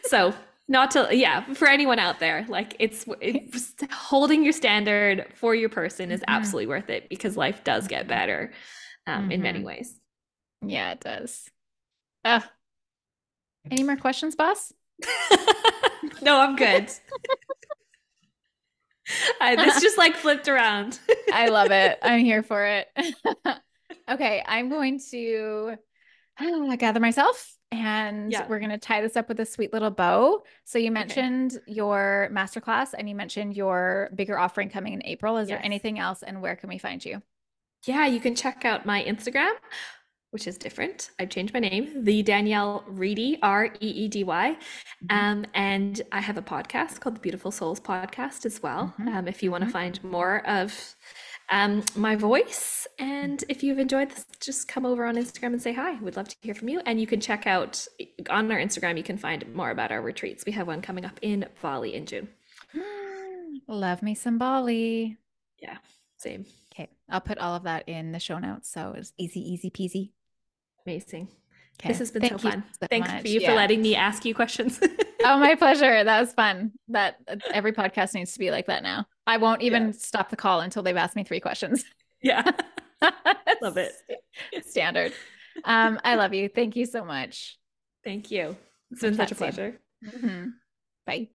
So 0.04 0.34
not 0.68 0.92
to 0.92 1.08
yeah 1.14 1.46
for 1.54 1.70
anyone 1.70 1.98
out 1.98 2.20
there 2.20 2.46
like 2.50 2.76
it's, 2.78 3.06
it's 3.22 3.74
holding 3.90 4.44
your 4.44 4.52
standard 4.52 5.28
for 5.34 5.56
your 5.56 5.70
person 5.70 6.12
is 6.12 6.20
mm-hmm. 6.20 6.36
absolutely 6.36 6.68
worth 6.68 6.90
it 6.90 7.08
because 7.08 7.38
life 7.38 7.64
does 7.64 7.88
get 7.88 8.06
better 8.06 8.52
um, 9.08 9.22
mm-hmm. 9.22 9.32
in 9.32 9.42
many 9.42 9.60
mm-hmm. 9.60 9.68
ways. 9.68 9.98
Yeah 10.62 10.92
it 10.92 11.00
does. 11.00 11.50
Uh, 12.26 12.42
any 13.72 13.84
more 13.84 13.96
questions 13.96 14.36
boss? 14.36 14.74
No 16.22 16.38
i'm 16.42 16.58
good. 16.58 16.92
I, 19.40 19.56
this 19.56 19.82
just 19.82 19.98
like 19.98 20.18
flipped 20.18 20.50
around. 20.50 21.00
I 21.32 21.48
love 21.48 21.72
it. 21.72 21.98
I'm 22.02 22.26
here 22.26 22.44
for 22.44 22.66
it 22.66 22.90
Okay, 24.10 24.44
I'm 24.46 24.70
going 24.70 25.00
to 25.12 25.76
uh, 26.40 26.76
gather 26.76 27.00
myself 27.00 27.56
and 27.72 28.32
yeah. 28.32 28.46
we're 28.48 28.60
going 28.60 28.72
to 28.72 28.78
tie 28.78 29.02
this 29.02 29.16
up 29.16 29.28
with 29.30 29.40
a 29.40 29.46
sweet 29.46 29.74
little 29.74 29.90
bow. 29.90 30.44
So 30.64 30.78
you 30.78 30.92
mentioned 30.92 31.54
okay. 31.54 31.64
your 31.68 32.30
masterclass 32.32 32.94
and 32.98 33.10
you 33.10 33.16
mentioned 33.16 33.56
your 33.56 34.10
bigger 34.16 34.38
offering 34.38 34.70
coming 34.70 34.94
in 34.94 35.04
April. 35.06 35.38
Is 35.38 35.50
yes. 35.50 35.58
there 35.58 35.66
anything 35.66 36.00
else 36.00 36.22
and 36.22 36.42
where 36.42 36.56
can 36.56 36.70
we 36.70 36.78
find 36.78 37.04
you? 37.04 37.22
Yeah, 37.86 38.06
you 38.06 38.20
can 38.20 38.36
check 38.36 38.64
out 38.64 38.86
my 38.86 39.04
Instagram, 39.04 39.54
which 40.32 40.48
is 40.48 40.58
different. 40.58 41.12
I've 41.20 41.30
changed 41.30 41.54
my 41.54 41.60
name, 41.60 42.04
the 42.04 42.24
Danielle 42.24 42.84
Reedy, 42.88 43.40
R 43.42 43.66
E 43.66 43.88
E 43.88 44.08
D 44.08 44.24
Y. 44.24 44.58
Mm-hmm. 45.06 45.18
Um, 45.18 45.46
and 45.54 46.02
I 46.12 46.22
have 46.22 46.38
a 46.38 46.42
podcast 46.42 47.00
called 47.00 47.16
the 47.16 47.22
Beautiful 47.22 47.52
Souls 47.52 47.80
Podcast 47.80 48.46
as 48.46 48.62
well. 48.62 48.94
Mm-hmm. 49.00 49.08
Um, 49.10 49.28
if 49.28 49.42
you 49.44 49.52
want 49.52 49.62
to 49.64 49.66
mm-hmm. 49.66 49.74
find 49.74 50.04
more 50.04 50.48
of 50.48 50.96
um, 51.50 51.84
my 51.96 52.16
voice. 52.16 52.88
And 53.00 53.44
if 53.50 53.64
you've 53.64 53.80
enjoyed 53.80 54.10
this, 54.10 54.26
just 54.40 54.68
come 54.68 54.86
over 54.86 55.06
on 55.06 55.16
Instagram 55.16 55.54
and 55.54 55.62
say 55.62 55.74
hi. 55.74 56.00
We'd 56.02 56.16
love 56.16 56.28
to 56.30 56.36
hear 56.42 56.56
from 56.56 56.70
you. 56.70 56.82
And 56.86 57.00
you 57.00 57.08
can 57.08 57.20
check 57.20 57.48
out 57.48 57.86
on 58.30 58.52
our 58.52 58.60
Instagram, 58.60 58.98
you 58.98 59.04
can 59.04 59.18
find 59.18 59.54
more 59.54 59.72
about 59.72 59.92
our 59.92 60.02
retreats. 60.02 60.46
We 60.46 60.52
have 60.54 60.68
one 60.68 60.82
coming 60.82 61.06
up 61.06 61.20
in 61.22 61.46
Bali 61.62 61.96
in 61.96 62.06
June. 62.06 62.30
Love 63.68 64.02
me 64.02 64.16
some 64.16 64.38
Bali. 64.38 65.18
Yeah, 65.62 65.78
same. 66.18 66.46
Okay. 66.74 66.90
I'll 67.10 67.22
put 67.22 67.38
all 67.38 67.56
of 67.56 67.64
that 67.64 67.88
in 67.88 68.12
the 68.12 68.20
show 68.20 68.40
notes. 68.40 68.72
So 68.72 68.94
it's 68.98 69.14
easy, 69.18 69.40
easy 69.40 69.70
peasy. 69.70 70.12
Amazing. 70.86 71.28
Okay. 71.80 71.90
This 71.90 72.00
has 72.00 72.12
been 72.12 72.22
Thank 72.22 72.40
so 72.40 72.50
fun. 72.50 72.64
So 72.80 72.88
Thanks 72.90 73.10
much. 73.10 73.22
for 73.22 73.28
you 73.28 73.40
yeah. 73.40 73.50
for 73.50 73.56
letting 73.56 73.82
me 73.82 73.96
ask 73.96 74.26
you 74.26 74.36
questions. 74.36 74.80
oh, 75.24 75.38
my 75.40 75.56
pleasure. 75.56 76.04
That 76.04 76.20
was 76.20 76.34
fun. 76.34 76.72
That 76.90 77.18
every 77.52 77.74
podcast 77.74 78.14
needs 78.14 78.34
to 78.34 78.40
be 78.40 78.52
like 78.52 78.68
that 78.68 78.84
now. 78.84 79.06
I 79.26 79.38
won't 79.38 79.62
even 79.62 79.88
yeah. 79.88 79.94
stop 79.98 80.30
the 80.30 80.36
call 80.36 80.62
until 80.62 80.84
they've 80.84 80.98
asked 80.98 81.16
me 81.16 81.24
three 81.24 81.40
questions. 81.40 81.84
Yeah. 82.22 82.52
love 83.62 83.78
it. 83.78 83.94
Standard. 84.66 85.14
Um, 85.66 86.00
I 86.04 86.16
love 86.16 86.34
you. 86.34 86.50
Thank 86.50 86.76
you 86.76 86.86
so 86.86 87.04
much. 87.04 87.58
Thank 88.04 88.32
you. 88.32 88.56
It's 88.92 89.02
been 89.02 89.16
such 89.16 89.32
a 89.32 89.36
pleasure. 89.36 89.80
Mm-hmm. 90.06 90.50
Bye. 91.06 91.30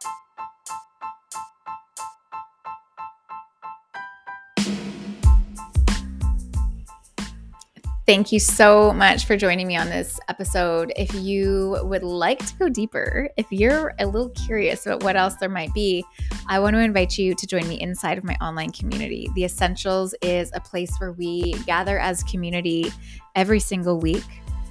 Thank 8.06 8.32
you 8.32 8.39
so 8.39 8.93
much 8.93 9.24
for 9.24 9.35
joining 9.35 9.66
me 9.66 9.78
on 9.78 9.89
this 9.89 10.20
episode. 10.28 10.93
If 10.94 11.14
you 11.14 11.78
would 11.85 12.02
like 12.02 12.44
to 12.44 12.55
go 12.56 12.68
deeper, 12.68 13.31
if 13.39 13.47
you're 13.51 13.94
a 13.98 14.05
little 14.05 14.28
curious 14.28 14.85
about 14.85 15.02
what 15.02 15.16
else 15.16 15.36
there 15.36 15.48
might 15.48 15.72
be, 15.72 16.05
I 16.47 16.59
want 16.59 16.76
to 16.76 16.81
invite 16.81 17.16
you 17.16 17.35
to 17.35 17.47
join 17.47 17.66
me 17.66 17.81
inside 17.81 18.18
of 18.18 18.24
my 18.24 18.36
online 18.43 18.72
community. 18.72 19.31
The 19.35 19.44
Essentials 19.44 20.14
is 20.20 20.51
a 20.52 20.60
place 20.60 20.94
where 20.98 21.12
we 21.12 21.55
gather 21.64 21.98
as 21.98 22.22
community 22.24 22.93
every 23.36 23.59
single 23.59 23.98
week 23.98 24.26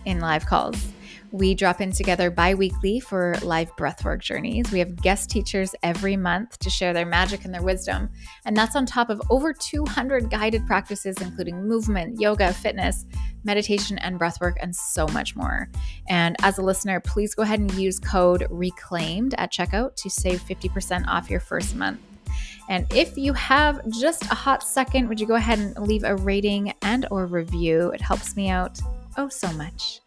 in 0.06 0.20
live 0.20 0.46
calls. 0.46 0.78
We 1.34 1.56
drop 1.56 1.82
in 1.82 1.92
together 1.92 2.30
bi 2.30 2.54
weekly 2.54 3.00
for 3.00 3.34
live 3.42 3.76
breathwork 3.76 4.22
journeys. 4.22 4.72
We 4.72 4.78
have 4.78 4.96
guest 5.02 5.32
teachers 5.32 5.74
every 5.82 6.16
month 6.16 6.60
to 6.60 6.70
share 6.70 6.94
their 6.94 7.08
magic 7.08 7.44
and 7.44 7.52
their 7.52 7.64
wisdom. 7.64 8.12
And 8.46 8.56
that's 8.56 8.76
on 8.76 8.86
top 8.86 9.10
of 9.10 9.20
over 9.32 9.52
200 9.52 10.30
guided 10.30 10.68
practices, 10.68 11.16
including 11.20 11.68
movement, 11.68 12.22
yoga, 12.22 12.54
fitness, 12.54 13.08
meditation, 13.44 13.98
and 13.98 14.20
breathwork, 14.20 14.58
and 14.62 14.76
so 14.76 15.08
much 15.08 15.36
more. 15.36 15.72
And 16.08 16.36
as 16.44 16.60
a 16.60 16.62
listener, 16.62 17.00
please 17.00 17.34
go 17.34 17.42
ahead 17.42 17.60
and 17.60 17.74
use 17.74 17.98
code 17.98 18.46
RECLAIMED 18.52 19.34
at 19.40 19.52
checkout 19.52 19.96
to 19.96 20.12
save 20.12 20.40
50% 20.44 21.08
off 21.08 21.32
your 21.32 21.40
first 21.40 21.76
month. 21.76 22.00
And 22.70 22.86
if 22.94 23.18
you 23.18 23.34
have 23.34 23.82
just 23.90 24.22
a 24.26 24.36
hot 24.36 24.62
second, 24.62 25.10
would 25.10 25.20
you 25.20 25.26
go 25.26 25.34
ahead 25.34 25.58
and 25.58 25.76
leave 25.80 26.04
a 26.04 26.16
rating 26.16 26.76
and 26.84 27.08
or 27.10 27.26
review? 27.26 27.90
It 27.90 28.02
helps 28.02 28.36
me 28.36 28.50
out 28.50 28.80
oh 29.18 29.30
so 29.30 29.52
much. 29.54 30.03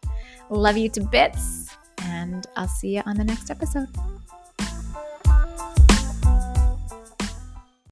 Love 0.49 0.77
you 0.77 0.89
to 0.89 1.01
bits, 1.01 1.75
and 2.03 2.45
I'll 2.55 2.67
see 2.67 2.95
you 2.95 3.03
on 3.05 3.17
the 3.17 3.23
next 3.23 3.51
episode. 3.51 3.89